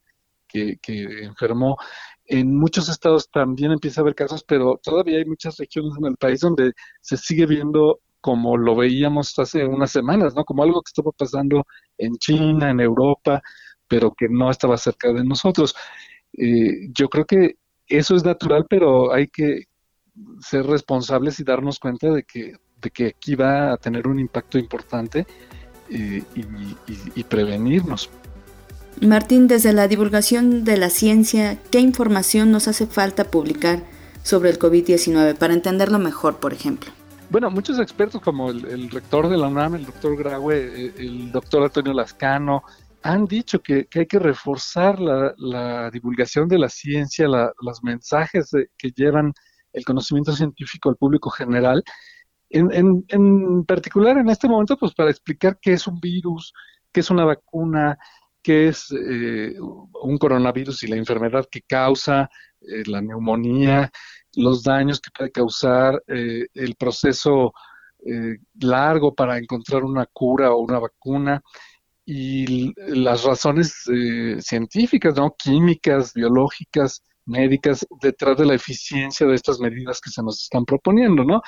que, 0.47 0.79
que, 0.81 1.25
enfermó. 1.25 1.77
En 2.25 2.57
muchos 2.57 2.89
estados 2.89 3.29
también 3.31 3.73
empieza 3.73 4.01
a 4.01 4.03
haber 4.03 4.15
casos, 4.15 4.45
pero 4.45 4.81
todavía 4.83 5.19
hay 5.19 5.25
muchas 5.25 5.57
regiones 5.59 5.95
en 5.99 6.07
el 6.07 6.17
país 6.17 6.41
donde 6.41 6.73
se 7.01 7.17
sigue 7.17 7.47
viendo 7.47 8.01
como 8.21 8.57
lo 8.57 8.77
veíamos 8.77 9.39
hace 9.39 9.65
unas 9.65 9.91
semanas, 9.91 10.35
¿no? 10.35 10.45
Como 10.45 10.63
algo 10.63 10.83
que 10.83 10.91
estaba 10.91 11.13
pasando 11.13 11.65
en 11.97 12.17
China, 12.17 12.71
en 12.71 12.81
Europa, 12.81 13.43
pero 13.87 14.13
que 14.13 14.29
no 14.29 14.51
estaba 14.51 14.77
cerca 14.77 15.13
de 15.13 15.25
nosotros. 15.25 15.75
Eh, 16.33 16.89
yo 16.93 17.09
creo 17.09 17.25
que 17.25 17.57
eso 17.87 18.17
es 18.17 18.25
natural, 18.25 18.67
pero 18.69 19.13
hay 19.13 19.29
que 19.29 19.65
ser 20.41 20.67
responsables 20.67 21.39
y 21.41 21.45
darnos 21.45 21.79
cuenta 21.79 22.11
de 22.11 22.25
que, 22.25 22.55
de 22.81 22.91
que 22.91 23.07
aquí 23.09 23.35
va 23.35 23.73
a 23.73 23.77
tener 23.77 24.07
un 24.07 24.19
impacto 24.19 24.59
importante 24.59 25.27
eh, 25.91 26.23
y 27.15 27.25
prevenirnos. 27.25 28.11
Martín, 29.01 29.47
desde 29.47 29.73
la 29.73 29.87
divulgación 29.87 30.65
de 30.65 30.77
la 30.77 30.91
ciencia, 30.91 31.59
¿qué 31.71 31.79
información 31.79 32.51
nos 32.51 32.67
hace 32.67 32.87
falta 32.87 33.25
publicar 33.25 33.85
sobre 34.23 34.51
el 34.51 34.59
COVID-19 34.59 35.37
para 35.37 35.55
entenderlo 35.55 35.99
mejor, 35.99 36.39
por 36.41 36.53
ejemplo? 36.53 36.91
Bueno, 37.31 37.51
muchos 37.51 37.79
expertos 37.79 38.21
como 38.21 38.51
el, 38.51 38.91
rector 38.91 39.29
de 39.29 39.37
la 39.37 39.49
UNAM, 39.49 39.77
el 39.77 39.87
doctor 39.87 40.17
Graue, 40.17 40.57
eh, 40.57 40.95
el 40.97 41.31
doctor 41.31 41.63
Antonio 41.63 41.93
Lascano, 41.93 42.63
han 43.03 43.27
dicho 43.27 43.61
que, 43.61 43.87
hay 43.95 44.07
que 44.07 44.19
reforzar 44.19 44.99
la, 44.99 45.91
divulgación 45.91 46.49
de 46.49 46.59
la 46.59 46.69
ciencia, 46.69 47.27
los 47.29 47.85
mensajes 47.85 48.51
que 48.77 48.91
llevan 48.91 49.33
el 49.73 49.85
conocimiento 49.85 50.33
científico 50.33 50.89
al 50.89 50.97
público 50.97 51.31
general, 51.31 51.85
en, 52.51 53.05
en, 53.09 53.65
particular 53.65 54.19
en 54.19 54.29
este 54.29 54.49
momento, 54.49 54.77
pues 54.77 54.95
para 54.95 55.11
explicar 55.11 55.59
qué 55.61 55.75
es 55.75 55.87
un 55.87 56.01
virus, 56.01 56.53
qué 56.93 57.01
es 57.01 57.11
una 57.11 57.25
vacuna, 57.25 57.99
qué 58.43 58.69
es 58.69 58.87
eh, 58.93 59.55
un 59.61 60.19
coronavirus 60.19 60.83
y 60.85 60.87
la 60.89 60.97
enfermedad 60.97 61.47
que 61.51 61.63
causa, 61.63 62.31
eh, 62.61 62.83
la 62.87 63.03
neumonía, 63.03 63.91
los 64.37 64.63
daños 64.63 65.01
que 65.01 65.11
puede 65.17 65.31
causar, 65.31 66.03
eh, 66.07 66.47
el 66.55 66.75
proceso 66.77 67.53
largo 68.61 69.13
para 69.13 69.39
encontrar 69.39 69.83
una 69.83 70.07
cura 70.07 70.53
o 70.53 70.61
una 70.61 70.79
vacuna 70.79 71.43
y 72.07 72.73
las 72.77 73.25
razones 73.25 73.75
científicas, 74.39 75.17
¿no? 75.17 75.35
químicas, 75.37 76.15
biológicas, 76.15 77.03
médicas, 77.27 77.87
detrás 78.01 78.39
de 78.39 78.47
la 78.47 78.55
eficiencia 78.55 79.27
de 79.27 79.35
estas 79.35 79.61
medidas 79.61 80.01
que 80.01 80.11
se 80.11 80.23
nos 80.23 80.43
están 80.43 80.65
proponiendo, 80.65 81.25
¿no? 81.25 81.43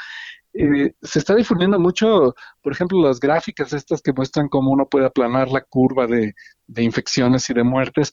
Eh, 0.52 0.92
se 1.00 1.20
está 1.20 1.34
difundiendo 1.36 1.78
mucho, 1.78 2.34
por 2.60 2.72
ejemplo, 2.72 3.00
las 3.00 3.20
gráficas 3.20 3.72
estas 3.72 4.02
que 4.02 4.12
muestran 4.12 4.48
cómo 4.48 4.72
uno 4.72 4.88
puede 4.88 5.06
aplanar 5.06 5.48
la 5.48 5.60
curva 5.60 6.06
de, 6.06 6.34
infecciones 6.76 7.48
y 7.50 7.54
de 7.54 7.62
muertes 7.62 8.10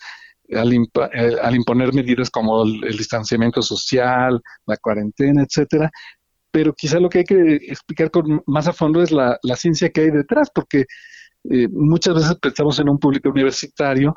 al, 0.53 0.72
eh, 0.72 1.55
imponer 1.55 1.93
medidas 1.93 2.30
como 2.30 2.64
el, 2.64 2.95
distanciamiento 2.97 3.61
social, 3.61 4.41
la 4.65 4.77
cuarentena, 4.77 5.43
etcétera. 5.43 5.89
Pero 6.51 6.73
quizá 6.73 6.99
lo 6.99 7.09
que 7.09 7.19
hay 7.19 7.26
que 7.26 7.55
explicar 7.55 8.11
con, 8.11 8.43
más 8.45 8.68
a 8.68 8.73
fondo 8.73 9.01
es 9.01 9.11
la, 9.11 9.39
ciencia 9.55 9.89
que 9.89 10.01
hay 10.01 10.11
detrás, 10.11 10.49
porque 10.53 10.85
eh, 11.49 11.68
muchas 11.72 12.15
veces 12.15 12.35
pensamos 12.39 12.80
en 12.80 12.89
un 12.89 12.99
público 12.99 13.30
universitario, 13.30 14.14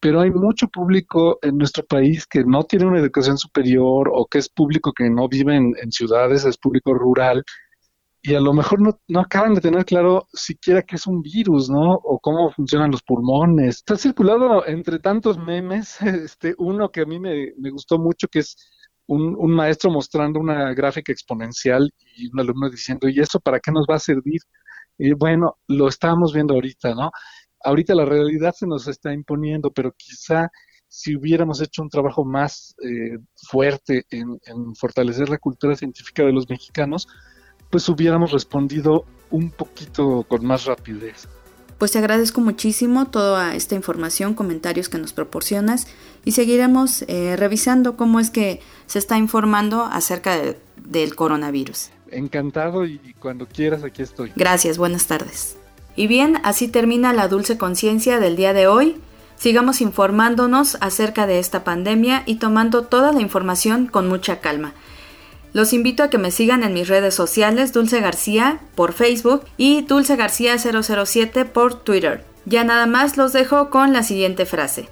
pero 0.00 0.20
hay 0.20 0.30
mucho 0.30 0.66
público 0.68 1.38
en 1.42 1.58
nuestro 1.58 1.84
país 1.84 2.26
que 2.26 2.42
no 2.44 2.64
tiene 2.64 2.86
una 2.86 2.98
educación 2.98 3.36
superior 3.36 4.10
o 4.12 4.26
que 4.26 4.38
es 4.38 4.48
público 4.48 4.92
que 4.92 5.10
no 5.10 5.28
vive 5.28 5.56
en, 5.56 5.92
ciudades, 5.92 6.44
es 6.44 6.56
público 6.56 6.94
rural, 6.94 7.44
y 8.22 8.34
a 8.34 8.40
lo 8.40 8.52
mejor 8.52 8.80
no, 8.80 9.20
acaban 9.20 9.54
de 9.54 9.60
tener 9.60 9.84
claro 9.84 10.26
siquiera 10.32 10.82
qué 10.82 10.96
es 10.96 11.06
un 11.06 11.22
virus, 11.22 11.70
¿no? 11.70 11.94
O 11.94 12.18
cómo 12.18 12.50
funcionan 12.50 12.90
los 12.90 13.02
pulmones. 13.02 13.76
Está 13.76 13.96
circulado 13.96 14.66
entre 14.66 14.98
tantos 14.98 15.38
memes, 15.38 16.00
este, 16.02 16.54
uno 16.58 16.90
que 16.90 17.02
a 17.02 17.06
mí 17.06 17.18
me, 17.18 17.52
gustó 17.70 17.98
mucho, 17.98 18.28
que 18.28 18.40
es 18.40 18.56
un, 19.06 19.34
un, 19.38 19.52
maestro 19.52 19.90
mostrando 19.90 20.38
una 20.38 20.72
gráfica 20.74 21.12
exponencial 21.12 21.90
y 22.16 22.30
un 22.30 22.40
alumno 22.40 22.70
diciendo, 22.70 23.08
¿y 23.08 23.20
eso 23.20 23.40
para 23.40 23.58
qué 23.58 23.72
nos 23.72 23.86
va 23.90 23.96
a 23.96 23.98
servir? 23.98 24.40
Y 24.98 25.12
bueno, 25.14 25.56
lo 25.66 25.88
estamos 25.88 26.34
viendo 26.34 26.54
ahorita, 26.54 26.94
¿no? 26.94 27.10
Ahorita 27.64 27.94
la 27.94 28.04
realidad 28.04 28.54
se 28.56 28.66
nos 28.66 28.88
está 28.88 29.12
imponiendo, 29.12 29.70
pero 29.70 29.92
quizá 29.96 30.50
si 30.90 31.16
hubiéramos 31.16 31.60
hecho 31.62 31.82
un 31.82 31.88
trabajo 31.88 32.24
más 32.24 32.74
eh, 32.82 33.18
fuerte 33.36 34.04
en, 34.10 34.40
fortalecer 34.74 35.28
la 35.28 35.38
cultura 35.38 35.76
científica 35.76 36.24
de 36.24 36.32
los 36.32 36.48
mexicanos, 36.48 37.06
pues 37.70 37.88
hubiéramos 37.88 38.32
respondido 38.32 39.04
un 39.30 39.50
poquito 39.52 40.24
con 40.28 40.44
más 40.44 40.64
rapidez. 40.64 41.28
Pues 41.78 41.92
te 41.92 41.98
agradezco 41.98 42.40
muchísimo 42.40 43.06
toda 43.06 43.54
esta 43.54 43.76
información, 43.76 44.34
comentarios 44.34 44.88
que 44.88 44.98
nos 44.98 45.12
proporcionas 45.12 45.86
y 46.24 46.32
seguiremos 46.32 47.02
eh, 47.02 47.36
revisando 47.36 47.96
cómo 47.96 48.18
es 48.18 48.28
que 48.30 48.60
se 48.86 48.98
está 48.98 49.16
informando 49.16 49.84
acerca 49.84 50.36
del 50.76 51.14
coronavirus. 51.14 51.90
Encantado 52.10 52.84
y 52.84 53.14
cuando 53.20 53.46
quieras 53.46 53.84
aquí 53.84 54.02
estoy. 54.02 54.32
Gracias, 54.34 54.76
buenas 54.76 55.06
tardes. 55.06 55.59
Y 56.00 56.06
bien, 56.06 56.40
así 56.44 56.66
termina 56.66 57.12
la 57.12 57.28
dulce 57.28 57.58
conciencia 57.58 58.20
del 58.20 58.34
día 58.34 58.54
de 58.54 58.66
hoy. 58.66 58.96
Sigamos 59.36 59.82
informándonos 59.82 60.78
acerca 60.80 61.26
de 61.26 61.38
esta 61.38 61.62
pandemia 61.62 62.22
y 62.24 62.36
tomando 62.36 62.84
toda 62.84 63.12
la 63.12 63.20
información 63.20 63.84
con 63.84 64.08
mucha 64.08 64.40
calma. 64.40 64.72
Los 65.52 65.74
invito 65.74 66.02
a 66.02 66.08
que 66.08 66.16
me 66.16 66.30
sigan 66.30 66.62
en 66.62 66.72
mis 66.72 66.88
redes 66.88 67.14
sociales 67.14 67.74
Dulce 67.74 68.00
García 68.00 68.60
por 68.76 68.94
Facebook 68.94 69.44
y 69.58 69.82
Dulce 69.82 70.16
García 70.16 70.56
007 70.56 71.44
por 71.44 71.74
Twitter. 71.74 72.24
Ya 72.46 72.64
nada 72.64 72.86
más 72.86 73.18
los 73.18 73.34
dejo 73.34 73.68
con 73.68 73.92
la 73.92 74.02
siguiente 74.02 74.46
frase. 74.46 74.88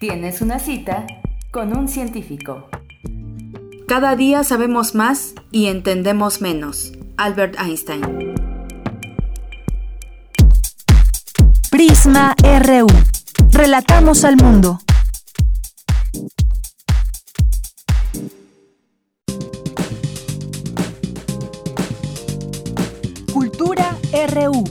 Tienes 0.00 0.42
una 0.42 0.58
cita 0.58 1.06
con 1.50 1.74
un 1.74 1.88
científico. 1.88 2.68
Cada 3.88 4.16
día 4.16 4.44
sabemos 4.44 4.94
más 4.94 5.32
y 5.50 5.68
entendemos 5.68 6.42
menos. 6.42 6.92
Albert 7.16 7.58
Einstein. 7.58 8.34
Prisma 11.70 12.36
RU. 12.66 12.86
Relatamos 13.50 14.24
al 14.24 14.36
mundo. 14.36 14.78
Cultura 23.32 23.96
RU. 24.34 24.64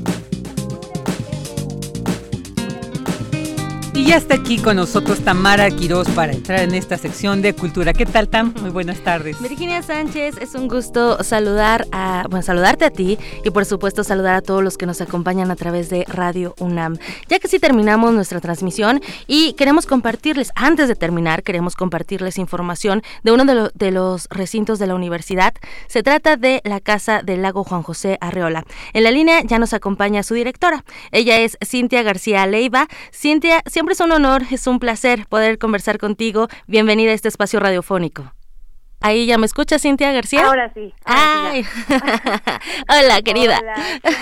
Y 3.98 4.06
ya 4.06 4.18
está 4.18 4.36
aquí 4.36 4.60
con 4.60 4.76
nosotros 4.76 5.22
Tamara 5.22 5.72
Quiroz 5.72 6.08
para 6.12 6.32
entrar 6.32 6.60
en 6.60 6.76
esta 6.76 7.00
sección 7.00 7.42
de 7.42 7.54
cultura. 7.54 7.94
¿Qué 7.94 8.06
tal, 8.06 8.30
Tam? 8.30 8.54
Muy 8.62 8.70
buenas 8.70 9.00
tardes. 9.00 9.42
Virginia 9.42 9.82
Sánchez, 9.82 10.38
es 10.40 10.54
un 10.54 10.68
gusto 10.68 11.24
saludar 11.24 11.88
a, 11.92 12.28
saludarte 12.44 12.86
a 12.86 12.92
ti 12.92 13.18
y 13.44 13.50
por 13.50 13.66
supuesto 13.66 14.04
saludar 14.04 14.36
a 14.36 14.44
todos 14.44 14.64
los 14.64 14.78
que 14.78 14.86
nos 14.86 15.02
acompañan 15.02 15.50
a 15.50 15.56
través 15.56 15.90
de 15.90 16.06
Radio 16.08 16.54
UNAM. 16.60 17.00
Ya 17.28 17.40
que 17.40 17.48
sí 17.48 17.58
terminamos 17.58 18.14
nuestra 18.14 18.40
transmisión 18.40 19.02
y 19.26 19.54
queremos 19.54 19.88
compartirles, 19.88 20.52
antes 20.54 20.88
de 20.88 20.94
terminar, 20.94 21.42
queremos 21.42 21.74
compartirles 21.76 22.38
información 22.38 23.02
de 23.24 23.32
uno 23.32 23.46
de, 23.46 23.72
de 23.74 23.92
los 23.92 24.28
recintos 24.30 24.78
de 24.78 24.86
la 24.86 24.94
universidad. 24.94 25.56
Se 25.88 26.04
trata 26.04 26.38
de 26.38 26.62
la 26.66 26.82
Casa 26.82 27.24
del 27.24 27.42
Lago 27.42 27.64
Juan 27.64 27.82
José 27.82 28.20
Arreola. 28.22 28.64
En 28.94 29.04
la 29.04 29.10
línea 29.10 29.42
ya 29.44 29.58
nos 29.58 29.74
acompaña 29.74 30.22
su 30.22 30.36
directora. 30.36 30.86
Ella 31.12 31.40
es 31.40 31.58
Cintia 31.66 32.04
García 32.04 32.46
Leiva. 32.46 32.88
Cintia, 33.12 33.64
siempre 33.66 33.87
es 33.94 34.00
un 34.00 34.12
honor, 34.12 34.44
es 34.52 34.68
un 34.68 34.80
placer 34.80 35.26
poder 35.28 35.58
conversar 35.58 35.98
contigo. 35.98 36.48
Bienvenida 36.68 37.12
a 37.12 37.14
este 37.14 37.28
espacio 37.28 37.60
radiofónico. 37.60 38.37
Ahí 39.00 39.28
ya 39.28 39.38
me 39.38 39.46
escucha 39.46 39.78
Cintia 39.78 40.12
García. 40.12 40.48
Ahora 40.48 40.72
sí. 40.74 40.94
Ay. 41.06 41.64
Hola, 42.90 43.22
querida. 43.22 43.60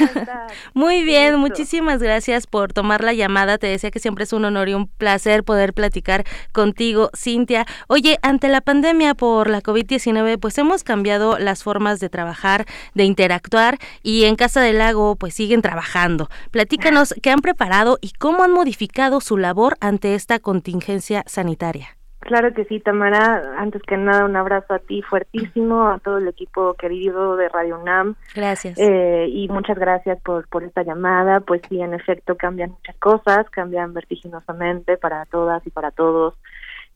Muy 0.73 1.03
bien, 1.03 1.37
muchísimas 1.37 2.01
gracias 2.01 2.45
por 2.45 2.73
tomar 2.73 3.03
la 3.03 3.13
llamada. 3.13 3.57
Te 3.57 3.67
decía 3.67 3.89
que 3.89 3.99
siempre 3.99 4.25
es 4.25 4.33
un 4.33 4.43
honor 4.43 4.67
y 4.67 4.73
un 4.73 4.87
placer 4.87 5.43
poder 5.43 5.73
platicar 5.73 6.25
contigo, 6.51 7.09
Cintia. 7.15 7.65
Oye, 7.87 8.19
ante 8.21 8.49
la 8.49 8.59
pandemia 8.59 9.15
por 9.15 9.49
la 9.49 9.61
COVID-19, 9.61 10.39
pues 10.39 10.57
hemos 10.57 10.83
cambiado 10.83 11.39
las 11.39 11.63
formas 11.63 12.01
de 12.01 12.09
trabajar, 12.09 12.65
de 12.93 13.05
interactuar 13.05 13.79
y 14.03 14.25
en 14.25 14.35
Casa 14.35 14.61
del 14.61 14.79
Lago 14.79 15.15
pues 15.15 15.33
siguen 15.33 15.61
trabajando. 15.61 16.29
Platícanos 16.51 17.15
qué 17.23 17.31
han 17.31 17.39
preparado 17.39 17.97
y 18.01 18.11
cómo 18.11 18.43
han 18.43 18.51
modificado 18.51 19.21
su 19.21 19.37
labor 19.37 19.77
ante 19.79 20.15
esta 20.15 20.39
contingencia 20.39 21.23
sanitaria. 21.27 21.97
Claro 22.25 22.55
que 22.55 22.65
sí, 22.65 22.79
Tamara. 22.79 23.53
Antes 23.55 23.83
que 23.83 23.97
nada, 23.97 24.25
un 24.25 24.35
abrazo 24.35 24.73
a 24.73 24.79
ti 24.79 25.03
fuertísimo, 25.03 25.87
a 25.89 25.99
todo 25.99 26.17
el 26.17 26.27
equipo 26.27 26.73
querido 26.73 27.35
de 27.35 27.49
Radio 27.49 27.79
UNAM. 27.79 28.15
Gracias. 28.33 28.79
Eh, 28.79 29.27
y 29.29 29.47
muchas 29.47 29.77
gracias 29.77 30.19
por, 30.23 30.47
por 30.47 30.63
esta 30.63 30.81
llamada. 30.81 31.41
Pues 31.41 31.61
sí, 31.69 31.79
en 31.79 31.93
efecto, 31.93 32.35
cambian 32.35 32.71
muchas 32.71 32.95
cosas, 32.97 33.47
cambian 33.51 33.93
vertiginosamente 33.93 34.97
para 34.97 35.25
todas 35.25 35.65
y 35.67 35.69
para 35.69 35.91
todos. 35.91 36.33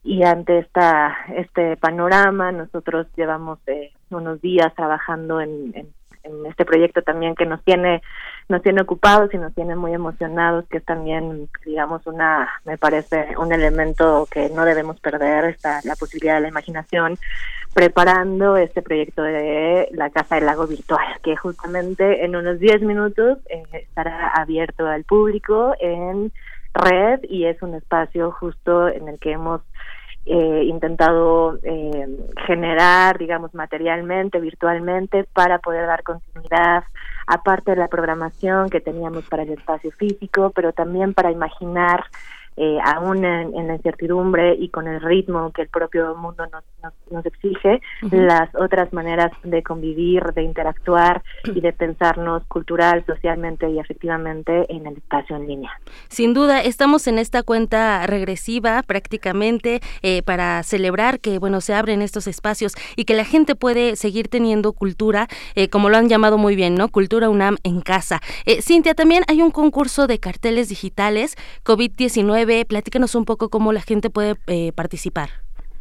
Y 0.04 0.24
ante 0.24 0.58
esta 0.58 1.16
este 1.36 1.78
panorama, 1.78 2.52
nosotros 2.52 3.06
llevamos 3.16 3.60
eh, 3.68 3.92
unos 4.10 4.42
días 4.42 4.74
trabajando 4.74 5.42
en, 5.42 5.72
en 5.76 5.94
en 6.24 6.46
este 6.46 6.66
proyecto 6.66 7.02
también 7.02 7.36
que 7.36 7.46
nos 7.46 7.64
tiene 7.64 8.02
nos 8.50 8.64
tiene 8.64 8.82
ocupados 8.82 9.32
y 9.34 9.38
nos 9.38 9.54
tiene 9.54 9.76
muy 9.76 9.94
emocionados 9.94 10.66
que 10.70 10.78
es 10.78 10.86
también 10.86 11.48
digamos 11.66 12.06
una 12.08 12.50
me 12.66 12.78
parece 12.78 13.36
un 13.38 13.54
elemento 13.54 14.28
que 14.30 14.50
no 14.50 14.66
debemos 14.66 15.00
perder 15.00 15.46
está 15.46 15.80
la 15.84 15.96
posibilidad 15.96 16.36
de 16.36 16.42
la 16.42 16.48
imaginación 16.48 17.18
preparando 17.74 18.58
este 18.58 18.82
proyecto 18.82 19.22
de 19.22 19.90
la 19.94 20.10
casa 20.10 20.36
del 20.36 20.48
lago 20.48 20.66
virtual 20.66 21.06
que 21.22 21.36
justamente 21.36 22.26
en 22.26 22.36
unos 22.36 22.60
10 22.60 22.82
minutos 22.82 23.38
eh, 23.50 23.64
estará 23.72 24.30
abierto 24.30 24.88
al 24.88 25.04
público 25.04 25.76
en 25.80 26.32
red 26.74 27.20
y 27.30 27.46
es 27.46 27.62
un 27.62 27.76
espacio 27.76 28.32
justo 28.32 28.90
en 28.90 29.10
el 29.10 29.20
que 29.20 29.34
hemos 29.34 29.62
eh, 30.26 30.64
intentado 30.66 31.58
eh, 31.64 32.08
generar, 32.46 33.18
digamos, 33.18 33.54
materialmente, 33.54 34.40
virtualmente, 34.40 35.24
para 35.34 35.60
poder 35.60 35.88
dar 35.88 36.04
continuidad, 36.04 36.84
aparte 37.26 37.72
de 37.72 37.78
la 37.78 37.88
programación 37.88 38.70
que 38.70 38.82
teníamos 38.82 39.26
para 39.28 39.44
el 39.44 39.52
espacio 39.52 39.92
físico, 39.92 40.52
pero 40.54 40.74
también 40.74 41.14
para 41.14 41.32
imaginar 41.32 42.06
eh, 42.62 42.78
aún 42.84 43.24
en, 43.24 43.68
la 43.68 43.76
incertidumbre 43.76 44.54
y 44.54 44.68
con 44.68 44.86
el 44.86 45.00
ritmo 45.00 45.50
que 45.54 45.62
el 45.62 45.70
propio 45.70 46.14
mundo 46.16 46.46
nos, 46.48 46.94
nos, 47.10 47.26
exige, 47.26 47.82
las 48.12 48.54
otras 48.54 48.92
maneras 48.92 49.32
de 49.46 49.64
convivir, 49.64 50.22
de 50.36 50.44
interactuar 50.44 51.24
y 51.46 51.62
de 51.62 51.72
pensarnos 51.72 52.44
cultural, 52.48 53.06
socialmente 53.06 53.70
y 53.70 53.80
efectivamente 53.80 54.66
en 54.68 54.88
el 54.88 54.98
espacio 54.98 55.38
en 55.38 55.48
línea. 55.48 55.72
Sin 56.10 56.34
duda, 56.34 56.60
estamos 56.60 57.08
en 57.08 57.18
esta 57.18 57.44
cuenta 57.44 58.06
regresiva 58.06 58.84
prácticamente 58.84 59.80
eh, 60.02 60.22
para 60.24 60.62
celebrar 60.64 61.22
que 61.22 61.40
bueno 61.40 61.62
se 61.62 61.74
abren 61.74 62.02
estos 62.02 62.28
espacios 62.28 62.74
y 62.98 63.06
que 63.06 63.14
la 63.14 63.24
gente 63.24 63.56
puede 63.56 63.96
seguir 63.96 64.28
teniendo 64.28 64.74
cultura, 64.74 65.30
eh, 65.56 65.70
como 65.70 65.88
lo 65.88 65.96
han 65.96 66.10
llamado 66.10 66.38
muy 66.38 66.58
bien, 66.58 66.76
¿no? 66.76 66.90
Cultura 66.90 67.30
UNAM 67.30 67.56
en 67.64 67.80
casa. 67.80 68.20
Cintia, 68.62 68.96
también 68.96 69.24
hay 69.30 69.42
un 69.42 69.52
concurso 69.52 70.08
de 70.08 70.20
carteles 70.20 70.68
digitales 70.68 71.38
COVID-19 71.64 72.49
Platícanos 72.68 73.16
un 73.16 73.26
poco 73.26 73.50
cómo 73.50 73.72
la 73.74 73.82
gente 73.82 74.10
puede 74.10 74.36
eh, 74.48 74.72
participar. 74.74 75.30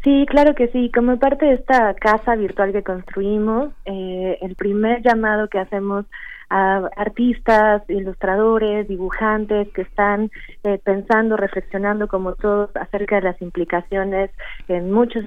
Sí, 0.05 0.27
claro 0.29 0.55
que 0.55 0.69
sí. 0.69 0.91
Como 0.95 1.19
parte 1.19 1.47
de 1.47 1.55
esta 1.55 1.95
casa 1.95 2.37
virtual 2.37 2.73
que 2.73 2.83
construimos, 2.83 3.71
eh, 3.85 4.39
el 4.43 4.55
primer 4.55 5.03
llamado 5.03 5.49
que 5.49 5.59
hacemos 5.59 6.07
a 6.51 6.89
artistas, 6.97 7.83
ilustradores, 7.89 8.89
dibujantes 8.89 9.69
que 9.75 9.83
están 9.83 10.31
eh, 10.65 10.79
pensando, 10.83 11.37
reflexionando 11.37 12.09
como 12.09 12.35
todos 12.35 12.71
acerca 12.77 13.17
de 13.17 13.23
las 13.23 13.43
implicaciones 13.43 14.31
en 14.69 14.91
muchos 14.91 15.25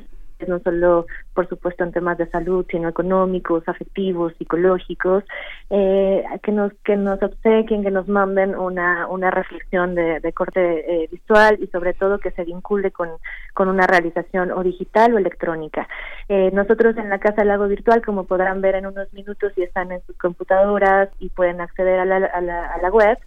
no 0.47 0.59
solo, 0.59 1.05
por 1.33 1.47
supuesto, 1.47 1.83
en 1.83 1.91
temas 1.91 2.17
de 2.17 2.29
salud, 2.29 2.65
sino 2.69 2.89
económicos, 2.89 3.63
afectivos, 3.67 4.33
psicológicos, 4.37 5.23
eh, 5.69 6.23
que 6.43 6.51
nos 6.51 6.73
que 6.83 6.95
nos 6.95 7.21
obsequien, 7.21 7.83
que 7.83 7.91
nos 7.91 8.07
manden 8.07 8.55
una, 8.55 9.07
una 9.07 9.31
reflexión 9.31 9.95
de, 9.95 10.33
corte 10.33 11.03
eh, 11.03 11.09
visual 11.11 11.57
y 11.61 11.67
sobre 11.67 11.93
todo 11.93 12.19
que 12.19 12.31
se 12.31 12.43
vincule 12.43 12.91
con, 12.91 13.09
con 13.53 13.67
una 13.67 13.85
realización 13.87 14.51
o 14.51 14.63
digital 14.63 15.13
o 15.13 15.17
electrónica. 15.17 15.87
Eh, 16.29 16.49
nosotros 16.53 16.95
en 16.97 17.09
la 17.09 17.19
Casa 17.19 17.43
Lago 17.43 17.67
Virtual, 17.67 18.01
como 18.01 18.25
podrán 18.25 18.61
ver 18.61 18.75
en 18.75 18.85
unos 18.85 19.11
minutos, 19.13 19.53
y 19.55 19.63
están 19.63 19.91
en 19.91 20.01
sus 20.05 20.17
computadoras 20.17 21.09
y 21.19 21.29
pueden 21.29 21.61
acceder 21.61 21.99
a 21.99 22.05
la, 22.05 22.17
a 22.17 22.41
la, 22.41 22.89
web, 22.89 23.17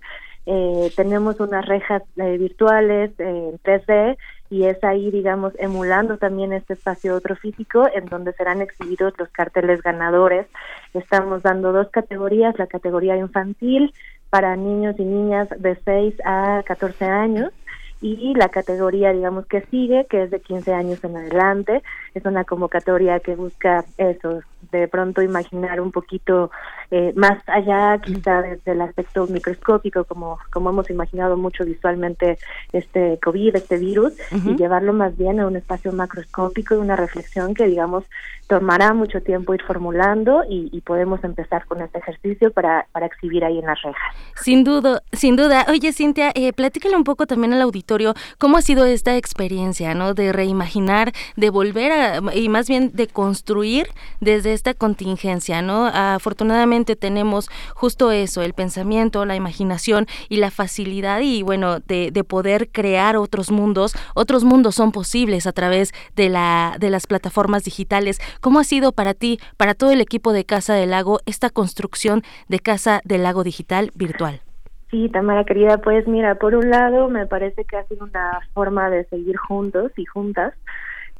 eh, 0.46 0.92
tenemos 0.96 1.40
unas 1.40 1.64
rejas 1.66 2.02
eh, 2.16 2.36
virtuales 2.38 3.12
en 3.18 3.58
3D 3.62 4.16
y 4.54 4.64
es 4.66 4.84
ahí, 4.84 5.10
digamos, 5.10 5.52
emulando 5.58 6.16
también 6.16 6.52
este 6.52 6.74
espacio 6.74 7.16
otro 7.16 7.34
físico 7.34 7.88
en 7.92 8.06
donde 8.06 8.32
serán 8.34 8.62
exhibidos 8.62 9.12
los 9.18 9.28
carteles 9.30 9.82
ganadores. 9.82 10.46
Estamos 10.92 11.42
dando 11.42 11.72
dos 11.72 11.88
categorías, 11.90 12.56
la 12.56 12.68
categoría 12.68 13.16
infantil 13.16 13.92
para 14.30 14.54
niños 14.54 14.94
y 15.00 15.04
niñas 15.04 15.48
de 15.58 15.76
6 15.84 16.14
a 16.24 16.62
14 16.64 17.04
años 17.04 17.52
y 18.00 18.34
la 18.34 18.48
categoría, 18.48 19.12
digamos, 19.12 19.46
que 19.46 19.62
sigue, 19.72 20.06
que 20.08 20.24
es 20.24 20.30
de 20.30 20.38
15 20.40 20.72
años 20.72 21.02
en 21.02 21.16
adelante. 21.16 21.82
Es 22.14 22.24
una 22.24 22.44
convocatoria 22.44 23.18
que 23.18 23.34
busca 23.34 23.84
eso, 23.96 24.40
de 24.70 24.86
pronto 24.86 25.20
imaginar 25.20 25.80
un 25.80 25.90
poquito 25.90 26.50
eh, 26.96 27.12
más 27.16 27.42
allá 27.48 27.98
quizá 27.98 28.40
desde 28.40 28.70
el 28.70 28.80
aspecto 28.80 29.26
microscópico, 29.26 30.04
como, 30.04 30.38
como 30.52 30.70
hemos 30.70 30.88
imaginado 30.90 31.36
mucho 31.36 31.64
visualmente 31.64 32.38
este 32.72 33.18
COVID, 33.20 33.56
este 33.56 33.78
virus, 33.78 34.12
y 34.30 34.54
llevarlo 34.54 34.92
más 34.92 35.16
bien 35.18 35.40
a 35.40 35.48
un 35.48 35.56
espacio 35.56 35.90
macroscópico 35.90 36.76
y 36.76 36.78
una 36.78 36.94
reflexión 36.94 37.52
que, 37.52 37.66
digamos, 37.66 38.04
tomará 38.46 38.92
mucho 38.94 39.22
tiempo 39.22 39.54
ir 39.54 39.62
formulando 39.62 40.44
y, 40.48 40.80
podemos 40.84 41.24
empezar 41.24 41.64
con 41.64 41.80
este 41.80 41.98
ejercicio 41.98 42.52
para, 42.52 42.86
para 42.92 43.06
exhibir 43.06 43.42
ahí 43.42 43.58
en 43.58 43.64
las 43.64 43.80
rejas. 43.80 44.14
Sin 44.36 44.64
duda, 44.64 45.02
sin 45.12 45.34
duda. 45.34 45.64
Oye, 45.70 45.94
Cintia, 45.94 46.30
eh, 46.34 46.52
platícale 46.52 46.94
un 46.94 47.04
poco 47.04 47.26
también 47.26 47.54
al 47.54 47.62
auditorio 47.62 48.12
cómo 48.36 48.58
ha 48.58 48.62
sido 48.62 48.84
esta 48.84 49.16
experiencia, 49.16 49.94
¿no? 49.94 50.12
De 50.12 50.30
reimaginar, 50.32 51.12
de 51.36 51.48
volver 51.48 51.90
a, 51.92 52.20
y 52.34 52.50
más 52.50 52.68
bien 52.68 52.90
de 52.92 53.06
construir 53.06 53.88
desde 54.20 54.52
esta 54.52 54.74
contingencia, 54.74 55.62
¿no? 55.62 55.86
Afortunadamente 55.86 56.83
tenemos 56.84 57.48
justo 57.74 58.10
eso, 58.10 58.42
el 58.42 58.52
pensamiento, 58.52 59.24
la 59.24 59.36
imaginación 59.36 60.06
y 60.28 60.36
la 60.36 60.50
facilidad 60.50 61.20
y, 61.20 61.42
bueno, 61.42 61.80
de, 61.80 62.10
de 62.12 62.24
poder 62.24 62.68
crear 62.70 63.16
otros 63.16 63.50
mundos. 63.50 63.94
Otros 64.14 64.44
mundos 64.44 64.74
son 64.74 64.92
posibles 64.92 65.46
a 65.46 65.52
través 65.52 65.92
de, 66.14 66.28
la, 66.28 66.76
de 66.78 66.90
las 66.90 67.06
plataformas 67.06 67.64
digitales. 67.64 68.20
¿Cómo 68.40 68.58
ha 68.58 68.64
sido 68.64 68.92
para 68.92 69.14
ti, 69.14 69.38
para 69.56 69.74
todo 69.74 69.90
el 69.90 70.00
equipo 70.00 70.32
de 70.32 70.44
Casa 70.44 70.74
del 70.74 70.90
Lago, 70.90 71.20
esta 71.26 71.50
construcción 71.50 72.22
de 72.48 72.60
Casa 72.60 73.00
del 73.04 73.22
Lago 73.22 73.44
Digital 73.44 73.90
virtual? 73.94 74.42
Sí, 74.90 75.08
Tamara 75.08 75.44
querida, 75.44 75.78
pues 75.78 76.06
mira, 76.06 76.36
por 76.36 76.54
un 76.54 76.70
lado 76.70 77.08
me 77.08 77.26
parece 77.26 77.64
que 77.64 77.76
ha 77.76 77.84
sido 77.88 78.04
una 78.04 78.38
forma 78.52 78.90
de 78.90 79.04
seguir 79.06 79.36
juntos 79.36 79.90
y 79.96 80.04
juntas 80.04 80.54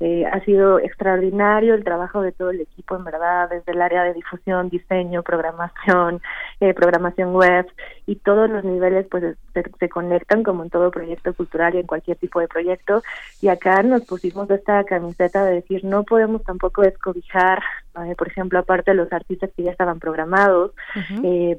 eh, 0.01 0.27
ha 0.27 0.41
sido 0.41 0.81
extraordinario 0.81 1.75
el 1.75 1.85
trabajo 1.85 2.21
de 2.21 2.33
todo 2.33 2.51
el 2.51 2.61
equipo, 2.61 2.97
en 2.97 3.05
verdad, 3.05 3.49
desde 3.49 3.73
el 3.73 3.81
área 3.81 4.03
de 4.03 4.13
difusión, 4.13 4.69
diseño, 4.69 5.23
programación, 5.23 6.21
eh, 6.61 6.75
programación 6.75 7.33
web 7.33 7.67
y 8.05 8.17
todos 8.17 8.51
los 8.51 8.65
niveles 8.65 9.07
pues 9.09 9.37
se, 9.53 9.89
conectan 9.89 10.43
como 10.43 10.65
en 10.65 10.71
todo 10.71 10.91
proyecto 10.91 11.33
cultural 11.33 11.75
y 11.75 11.79
en 11.79 11.87
cualquier 11.87 12.17
tipo 12.17 12.41
de 12.41 12.49
proyecto. 12.49 13.03
Y 13.41 13.49
acá 13.49 13.83
nos 13.85 14.05
pusimos 14.05 14.51
esta 14.51 14.83
camiseta 14.83 15.45
de 15.45 15.55
decir 15.57 15.85
no 15.85 16.03
podemos 16.03 16.43
tampoco 16.43 16.83
descobijar, 16.83 17.63
eh, 18.05 18.17
por 18.17 18.27
ejemplo, 18.27 18.59
aparte 18.59 18.91
de 18.91 18.97
los 18.97 19.13
artistas 19.13 19.51
que 19.57 19.63
ya 19.63 19.71
estaban 19.71 20.01
programados, 20.01 20.73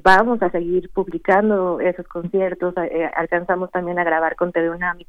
vamos 0.02 0.42
a 0.42 0.50
seguir 0.50 0.90
publicando 0.90 1.80
esos 1.80 2.06
conciertos, 2.06 2.74
alcanzamos 3.14 3.70
también 3.70 3.98
a 3.98 4.04
grabar 4.04 4.36
con 4.36 4.52
TV 4.52 4.70
UNAM 4.70 5.00
y 5.00 5.04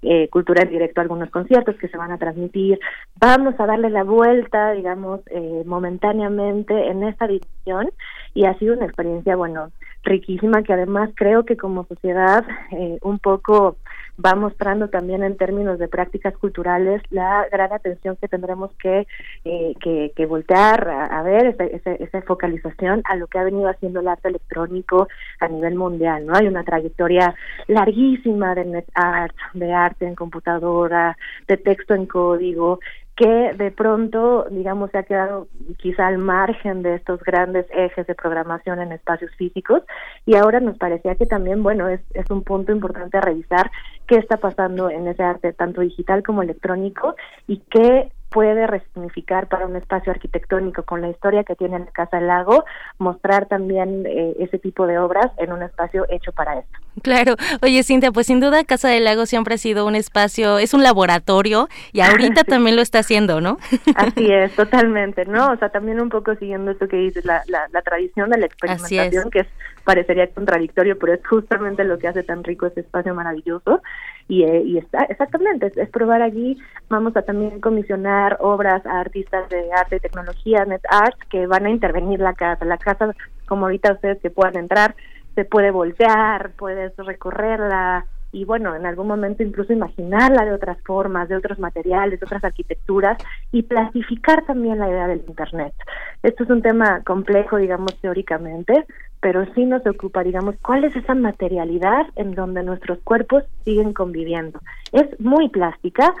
con 0.00 0.46
Cultura 0.46 0.62
en 0.62 0.70
Directo 0.70 1.00
algunos 1.00 1.30
conciertos 1.30 1.76
que 1.76 1.88
se 1.88 1.96
van 1.96 2.12
a 2.12 2.18
transmitir. 2.18 2.78
Vamos 3.18 3.54
a 3.58 3.66
darle 3.66 3.90
la 3.90 4.04
vuelta, 4.04 4.72
digamos, 4.72 5.20
eh, 5.30 5.62
momentáneamente 5.64 6.88
en 6.88 7.02
esta 7.02 7.26
división 7.26 7.90
y 8.34 8.44
ha 8.44 8.56
sido 8.58 8.74
una 8.74 8.86
experiencia, 8.86 9.34
bueno, 9.34 9.72
riquísima 10.04 10.62
que 10.62 10.72
además 10.72 11.10
creo 11.16 11.44
que 11.44 11.56
como 11.56 11.84
sociedad 11.86 12.44
eh, 12.70 12.98
un 13.02 13.18
poco 13.18 13.76
va 14.24 14.34
mostrando 14.34 14.88
también 14.88 15.22
en 15.22 15.36
términos 15.36 15.78
de 15.78 15.88
prácticas 15.88 16.36
culturales 16.36 17.02
la 17.10 17.46
gran 17.50 17.72
atención 17.72 18.16
que 18.16 18.28
tendremos 18.28 18.70
que, 18.74 19.06
eh, 19.44 19.74
que, 20.14 20.26
voltear 20.26 20.88
a, 20.88 21.22
ver 21.22 21.46
esa, 21.46 21.92
esa, 21.92 22.22
focalización 22.22 23.02
a 23.04 23.16
lo 23.16 23.26
que 23.26 23.38
ha 23.38 23.44
venido 23.44 23.68
haciendo 23.68 24.00
el 24.00 24.08
arte 24.08 24.28
electrónico 24.28 25.08
a 25.40 25.48
nivel 25.48 25.76
mundial, 25.76 26.26
¿no? 26.26 26.34
Hay 26.34 26.46
una 26.48 26.64
trayectoria 26.64 27.34
larguísima 27.68 28.54
de 28.54 28.64
net 28.64 28.86
art, 28.94 29.36
de 29.54 29.72
arte 29.72 30.06
en 30.06 30.14
computadora, 30.14 31.16
de 31.46 31.56
texto 31.56 31.94
en 31.94 32.06
código, 32.06 32.80
que 33.16 33.54
de 33.54 33.70
pronto, 33.70 34.46
digamos, 34.50 34.90
se 34.90 34.98
ha 34.98 35.02
quedado 35.02 35.48
quizá 35.78 36.06
al 36.06 36.18
margen 36.18 36.82
de 36.82 36.96
estos 36.96 37.22
grandes 37.22 37.64
ejes 37.70 38.06
de 38.06 38.14
programación 38.14 38.78
en 38.80 38.92
espacios 38.92 39.34
físicos. 39.36 39.82
Y 40.26 40.36
ahora 40.36 40.60
nos 40.60 40.76
parecía 40.76 41.14
que 41.14 41.24
también, 41.24 41.62
bueno, 41.62 41.88
es, 41.88 42.00
es 42.12 42.30
un 42.30 42.44
punto 42.44 42.72
importante 42.72 43.16
a 43.16 43.22
revisar 43.22 43.70
qué 44.06 44.16
está 44.16 44.36
pasando 44.36 44.90
en 44.90 45.08
ese 45.08 45.22
arte, 45.22 45.54
tanto 45.54 45.80
digital 45.80 46.22
como 46.22 46.42
electrónico, 46.42 47.16
y 47.46 47.62
qué 47.70 48.12
puede 48.30 48.66
resignificar 48.66 49.48
para 49.48 49.66
un 49.66 49.76
espacio 49.76 50.12
arquitectónico 50.12 50.82
con 50.82 51.00
la 51.00 51.08
historia 51.08 51.44
que 51.44 51.54
tiene 51.54 51.78
la 51.78 51.86
Casa 51.86 52.18
del 52.18 52.26
Lago, 52.26 52.64
mostrar 52.98 53.46
también 53.46 54.04
eh, 54.06 54.34
ese 54.40 54.58
tipo 54.58 54.86
de 54.86 54.98
obras 54.98 55.30
en 55.38 55.52
un 55.52 55.62
espacio 55.62 56.06
hecho 56.08 56.32
para 56.32 56.58
esto. 56.58 56.78
Claro, 57.02 57.36
oye 57.62 57.82
Cintia, 57.82 58.10
pues 58.12 58.26
sin 58.26 58.40
duda 58.40 58.64
Casa 58.64 58.88
del 58.88 59.04
Lago 59.04 59.26
siempre 59.26 59.54
ha 59.54 59.58
sido 59.58 59.86
un 59.86 59.94
espacio, 59.94 60.58
es 60.58 60.74
un 60.74 60.82
laboratorio 60.82 61.68
y 61.92 62.00
ahorita 62.02 62.44
también 62.44 62.76
lo 62.76 62.82
está 62.82 63.00
haciendo, 63.00 63.40
¿no? 63.40 63.58
Así 63.96 64.32
es, 64.32 64.54
totalmente, 64.54 65.24
¿no? 65.26 65.52
O 65.52 65.56
sea, 65.56 65.68
también 65.68 66.00
un 66.00 66.08
poco 66.08 66.34
siguiendo 66.36 66.70
esto 66.70 66.88
que 66.88 66.96
dices, 66.96 67.24
la, 67.24 67.42
la, 67.48 67.68
la 67.72 67.82
tradición 67.82 68.30
de 68.30 68.38
la 68.38 68.46
experimentación, 68.46 69.30
que 69.30 69.40
es, 69.40 69.46
parecería 69.84 70.26
contradictorio, 70.28 70.98
pero 70.98 71.14
es 71.14 71.26
justamente 71.26 71.84
lo 71.84 71.98
que 71.98 72.08
hace 72.08 72.24
tan 72.24 72.42
rico 72.42 72.66
ese 72.66 72.80
espacio 72.80 73.14
maravilloso 73.14 73.80
y, 74.28 74.42
eh, 74.42 74.62
y 74.64 74.78
está 74.78 75.04
exactamente 75.04 75.72
es, 75.76 75.88
probar 75.90 76.22
allí 76.22 76.58
vamos 76.88 77.16
a 77.16 77.22
también 77.22 77.60
comisionar 77.60 78.15
obras 78.40 78.84
a 78.86 79.00
artistas 79.00 79.48
de 79.48 79.72
arte 79.72 79.96
y 79.96 80.00
tecnología 80.00 80.64
net 80.64 80.82
art 80.88 81.18
que 81.30 81.46
van 81.46 81.66
a 81.66 81.70
intervenir 81.70 82.20
la 82.20 82.34
casa. 82.34 82.64
La 82.64 82.78
casa 82.78 83.14
como 83.46 83.66
ahorita 83.66 83.92
ustedes 83.92 84.20
que 84.20 84.30
puedan 84.30 84.56
entrar 84.56 84.94
se 85.34 85.44
puede 85.44 85.70
voltear 85.70 86.50
puedes 86.52 86.96
recorrerla 86.96 88.06
y 88.36 88.44
bueno, 88.44 88.76
en 88.76 88.84
algún 88.84 89.06
momento 89.06 89.42
incluso 89.42 89.72
imaginarla 89.72 90.44
de 90.44 90.52
otras 90.52 90.76
formas, 90.82 91.26
de 91.26 91.36
otros 91.36 91.58
materiales, 91.58 92.20
de 92.20 92.26
otras 92.26 92.44
arquitecturas 92.44 93.16
y 93.50 93.62
clasificar 93.62 94.44
también 94.44 94.78
la 94.78 94.90
idea 94.90 95.06
del 95.06 95.24
Internet. 95.26 95.72
Esto 96.22 96.44
es 96.44 96.50
un 96.50 96.60
tema 96.60 97.00
complejo, 97.02 97.56
digamos, 97.56 97.98
teóricamente, 98.02 98.84
pero 99.22 99.46
sí 99.54 99.64
nos 99.64 99.86
ocupa, 99.86 100.22
digamos, 100.22 100.54
cuál 100.60 100.84
es 100.84 100.94
esa 100.94 101.14
materialidad 101.14 102.08
en 102.16 102.34
donde 102.34 102.62
nuestros 102.62 102.98
cuerpos 103.04 103.44
siguen 103.64 103.94
conviviendo. 103.94 104.60
Es 104.92 105.18
muy 105.18 105.48
plástica, 105.48 106.12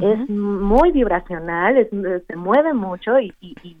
es 0.00 0.28
muy 0.28 0.92
vibracional, 0.92 1.88
se 2.26 2.36
mueve 2.36 2.72
mucho 2.72 3.18
y, 3.18 3.34
y, 3.40 3.56
y 3.64 3.76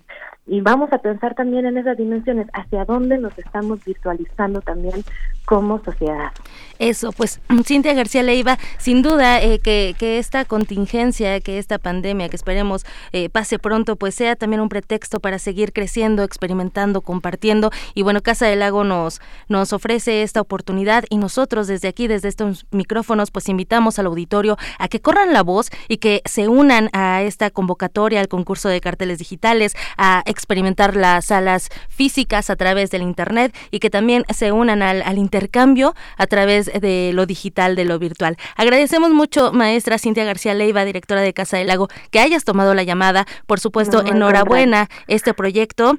vamos 0.46 0.92
a 0.92 0.98
pensar 0.98 1.34
también 1.34 1.66
en 1.66 1.78
esas 1.78 1.96
dimensiones, 1.96 2.46
hacia 2.52 2.84
dónde 2.84 3.18
nos 3.18 3.36
estamos 3.38 3.84
virtualizando 3.84 4.60
también 4.60 5.04
como 5.46 5.82
sociedad. 5.82 6.32
Eso, 6.78 7.12
pues 7.12 7.40
Cintia 7.64 7.94
García 7.94 8.22
Leiva, 8.22 8.58
sin 8.78 9.02
duda 9.02 9.40
eh, 9.40 9.58
que, 9.58 9.94
que, 9.98 10.18
esta 10.18 10.44
contingencia, 10.44 11.40
que 11.40 11.58
esta 11.58 11.78
pandemia, 11.78 12.28
que 12.28 12.36
esperemos 12.36 12.84
eh, 13.12 13.28
pase 13.28 13.58
pronto, 13.58 13.96
pues 13.96 14.14
sea 14.14 14.36
también 14.36 14.60
un 14.60 14.68
pretexto 14.68 15.20
para 15.20 15.38
seguir 15.38 15.72
creciendo, 15.72 16.24
experimentando, 16.24 17.00
compartiendo. 17.00 17.70
Y 17.94 18.02
bueno, 18.02 18.22
Casa 18.22 18.46
del 18.46 18.60
Lago 18.60 18.84
nos, 18.84 19.20
nos 19.48 19.72
ofrece 19.72 20.22
esta 20.22 20.40
oportunidad 20.40 21.04
y 21.10 21.18
nosotros 21.18 21.68
desde 21.68 21.88
aquí, 21.88 22.08
desde 22.08 22.28
estos 22.28 22.66
micrófonos, 22.70 23.30
pues 23.30 23.48
invitamos 23.48 23.98
al 23.98 24.06
auditorio 24.06 24.56
a 24.78 24.88
que 24.88 25.00
corran 25.00 25.32
la 25.32 25.42
voz 25.42 25.70
y 25.88 25.98
que 25.98 26.22
se 26.24 26.48
unan 26.48 26.90
a 26.92 27.22
esta 27.22 27.50
convocatoria, 27.50 28.20
al 28.20 28.28
concurso 28.28 28.68
de 28.68 28.80
carteles 28.80 29.18
digitales, 29.18 29.76
a 29.96 30.22
experimentar 30.34 30.96
las 30.96 31.26
salas 31.26 31.70
físicas 31.88 32.50
a 32.50 32.56
través 32.56 32.90
del 32.90 33.02
Internet 33.02 33.56
y 33.70 33.78
que 33.78 33.90
también 33.90 34.24
se 34.34 34.52
unan 34.52 34.82
al, 34.82 35.02
al 35.02 35.18
intercambio 35.18 35.94
a 36.16 36.26
través 36.26 36.66
de 36.66 37.12
lo 37.14 37.26
digital, 37.26 37.76
de 37.76 37.84
lo 37.84 37.98
virtual. 37.98 38.36
Agradecemos 38.56 39.10
mucho, 39.10 39.52
maestra 39.52 39.98
Cintia 39.98 40.24
García 40.24 40.54
Leiva, 40.54 40.84
directora 40.84 41.20
de 41.20 41.32
Casa 41.32 41.56
del 41.56 41.68
Lago, 41.68 41.88
que 42.10 42.20
hayas 42.20 42.44
tomado 42.44 42.74
la 42.74 42.82
llamada. 42.82 43.26
Por 43.46 43.60
supuesto, 43.60 44.04
enhorabuena 44.04 44.88
este 45.06 45.34
proyecto. 45.34 45.98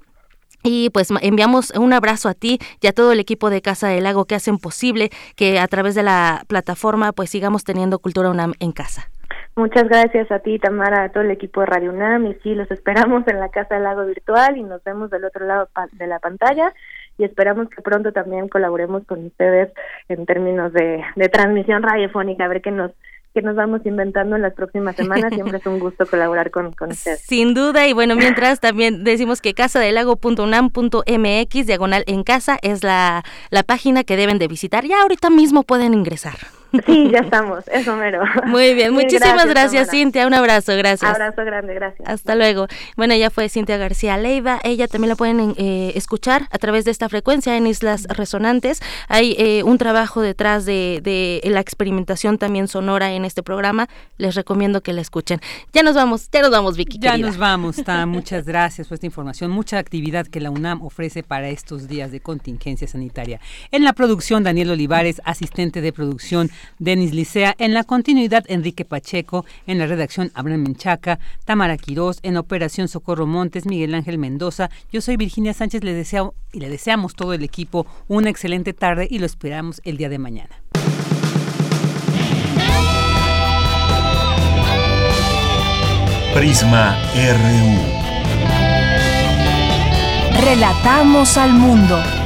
Y 0.68 0.90
pues 0.90 1.10
enviamos 1.22 1.70
un 1.76 1.94
abrazo 1.94 2.28
a 2.28 2.34
ti 2.34 2.58
y 2.82 2.88
a 2.88 2.92
todo 2.92 3.12
el 3.12 3.20
equipo 3.20 3.52
de 3.52 3.62
Casa 3.62 3.88
del 3.88 4.04
Lago 4.04 4.26
que 4.26 4.34
hacen 4.34 4.58
posible 4.58 5.12
que 5.36 5.60
a 5.60 5.68
través 5.68 5.94
de 5.94 6.02
la 6.02 6.44
plataforma 6.48 7.12
pues 7.12 7.30
sigamos 7.30 7.64
teniendo 7.64 8.00
Cultura 8.00 8.32
UNAM 8.32 8.54
en 8.60 8.72
casa. 8.72 9.12
Muchas 9.56 9.88
gracias 9.88 10.30
a 10.32 10.40
ti, 10.40 10.60
Tamara, 10.60 11.04
a 11.04 11.10
todo 11.10 11.24
el 11.24 11.32
equipo 11.32 11.62
de 11.62 11.68
Radio 11.68 11.92
UNAM. 11.92 12.26
Y 12.26 12.34
sí, 12.44 12.56
los 12.56 12.70
esperamos 12.72 13.26
en 13.28 13.40
la 13.40 13.48
Casa 13.50 13.76
del 13.76 13.86
Lago 13.86 14.06
Virtual 14.06 14.58
y 14.58 14.64
nos 14.64 14.84
vemos 14.84 15.10
del 15.10 15.24
otro 15.24 15.46
lado 15.46 15.70
de 15.94 16.08
la 16.08 16.20
pantalla 16.20 16.74
y 17.18 17.24
esperamos 17.24 17.70
que 17.70 17.82
pronto 17.82 18.12
también 18.12 18.50
colaboremos 18.50 19.06
con 19.06 19.26
ustedes 19.26 19.72
en 20.10 20.26
términos 20.26 20.74
de, 20.74 21.02
de 21.16 21.30
transmisión 21.30 21.84
radiofónica, 21.84 22.44
a 22.44 22.50
ver 22.50 22.62
qué 22.62 22.72
nos 22.72 22.92
que 23.34 23.42
nos 23.42 23.56
vamos 23.58 23.86
inventando 23.86 24.36
en 24.38 24.42
las 24.42 24.54
próximas 24.54 24.96
semanas. 24.96 25.34
Siempre 25.34 25.58
es 25.58 25.66
un 25.66 25.78
gusto 25.78 26.06
colaborar 26.06 26.52
con, 26.52 26.72
con 26.72 26.92
ustedes. 26.92 27.20
Sin 27.20 27.54
duda, 27.54 27.86
y 27.86 27.92
bueno, 27.92 28.16
mientras 28.16 28.62
también 28.62 29.04
decimos 29.04 29.42
que 29.42 29.54
casadelago.unam.mx, 29.54 31.68
diagonal 31.68 32.06
en 32.08 32.24
casa, 32.24 32.58
es 32.62 32.82
la, 32.82 33.26
la 33.50 33.64
página 33.64 34.06
que 34.06 34.16
deben 34.16 34.40
de 34.40 34.48
visitar. 34.48 34.86
Ya 34.86 35.02
ahorita 35.02 35.30
mismo 35.30 35.64
pueden 35.64 35.94
ingresar. 35.94 36.36
Sí, 36.86 37.10
ya 37.12 37.20
estamos, 37.20 37.68
eso 37.68 37.96
mero. 37.96 38.24
Muy 38.46 38.74
bien, 38.74 38.94
muchísimas 38.94 39.46
gracias, 39.48 39.90
Cintia, 39.90 40.28
un 40.28 40.34
abrazo, 40.34 40.76
gracias. 40.76 41.10
Abrazo 41.10 41.44
grande, 41.46 41.74
gracias. 41.74 42.08
Hasta 42.08 42.36
luego. 42.36 42.68
Bueno, 42.96 43.14
ella 43.14 43.30
fue 43.30 43.50
Cintia 43.50 43.78
García 43.78 44.18
Leiva, 44.18 44.60
ella 44.64 44.88
también 44.88 45.10
la 45.10 45.16
pueden 45.16 45.56
eh, 45.58 45.94
escuchar 45.96 46.48
a 46.52 46.58
través 46.58 46.86
de 46.86 46.92
esta 46.92 47.10
frecuencia 47.10 47.58
en 47.58 47.68
Islas 47.68 48.04
Resonantes. 48.10 48.82
Hay 49.08 49.36
eh, 49.38 49.64
un 49.64 49.78
trabajo 49.78 50.22
detrás 50.22 50.66
de, 50.66 51.00
de, 51.04 51.42
la 51.50 51.60
experimentación 51.60 52.38
también 52.38 52.68
sonora 52.68 53.14
en 53.14 53.26
este 53.26 53.44
programa, 53.44 53.88
les 54.18 54.36
recomiendo 54.36 54.82
que 54.82 54.94
la 54.94 55.02
escuchen. 55.02 55.40
Ya 55.74 55.84
nos 55.84 55.96
vamos, 55.96 56.30
ya 56.32 56.42
nos 56.42 56.52
vamos, 56.52 56.78
Vicky. 56.78 57.00
Ya 57.00 57.18
nos 57.18 57.38
vamos, 57.38 57.78
Ta, 57.84 58.06
muchas 58.06 58.46
gracias 58.46 58.88
por 58.88 58.96
esta 58.96 59.06
información, 59.06 59.52
mucha 59.52 59.78
actividad 59.78 60.28
que 60.28 60.40
la 60.40 60.50
UNAM 60.50 60.82
ofrece 60.82 61.24
para 61.24 61.50
estos 61.50 61.88
días 61.88 62.12
de 62.12 62.20
contingencia 62.20 62.88
sanitaria. 62.88 63.40
En 63.72 63.84
la 63.84 63.94
producción, 63.94 64.44
Daniel 64.44 64.72
Olivares, 64.72 65.22
asistente 65.26 65.82
de 65.82 65.94
producción 65.94 66.50
Denis 66.80 67.14
Licea, 67.14 67.56
en 67.58 67.74
la 67.74 67.84
continuidad 67.84 68.44
Enrique 68.48 68.86
Pacheco, 68.86 69.46
en 69.68 69.78
la 69.80 69.88
redacción 69.88 70.32
Abraham 70.34 70.64
Menchaca, 70.64 71.20
Tamara 71.46 71.78
Quirós, 71.78 72.20
en 72.24 72.38
operación 72.38 72.88
Socorro 72.88 73.26
Montes, 73.26 73.66
Miguel 73.66 73.96
Ángel 73.96 74.18
Mendoza. 74.18 74.70
Yo 74.92 75.02
soy 75.02 75.18
Virginia 75.18 75.54
Sánchez, 75.54 75.84
le 75.84 75.94
deseo 75.94 76.34
y 76.52 76.60
le 76.60 76.70
deseamos 76.70 77.16
todo 77.16 77.34
el 77.34 77.44
equipo 77.44 77.86
una 78.08 78.30
excelente 78.30 78.74
tarde 78.74 79.08
y 79.10 79.20
lo 79.20 79.26
esperamos 79.26 79.82
el 79.84 79.98
día 79.98 80.10
de 80.10 80.20
mañana. 80.20 80.56
Prisma 86.36 86.98
RU. 87.16 88.06
Relatamos 90.44 91.38
al 91.38 91.54
mundo. 91.54 92.25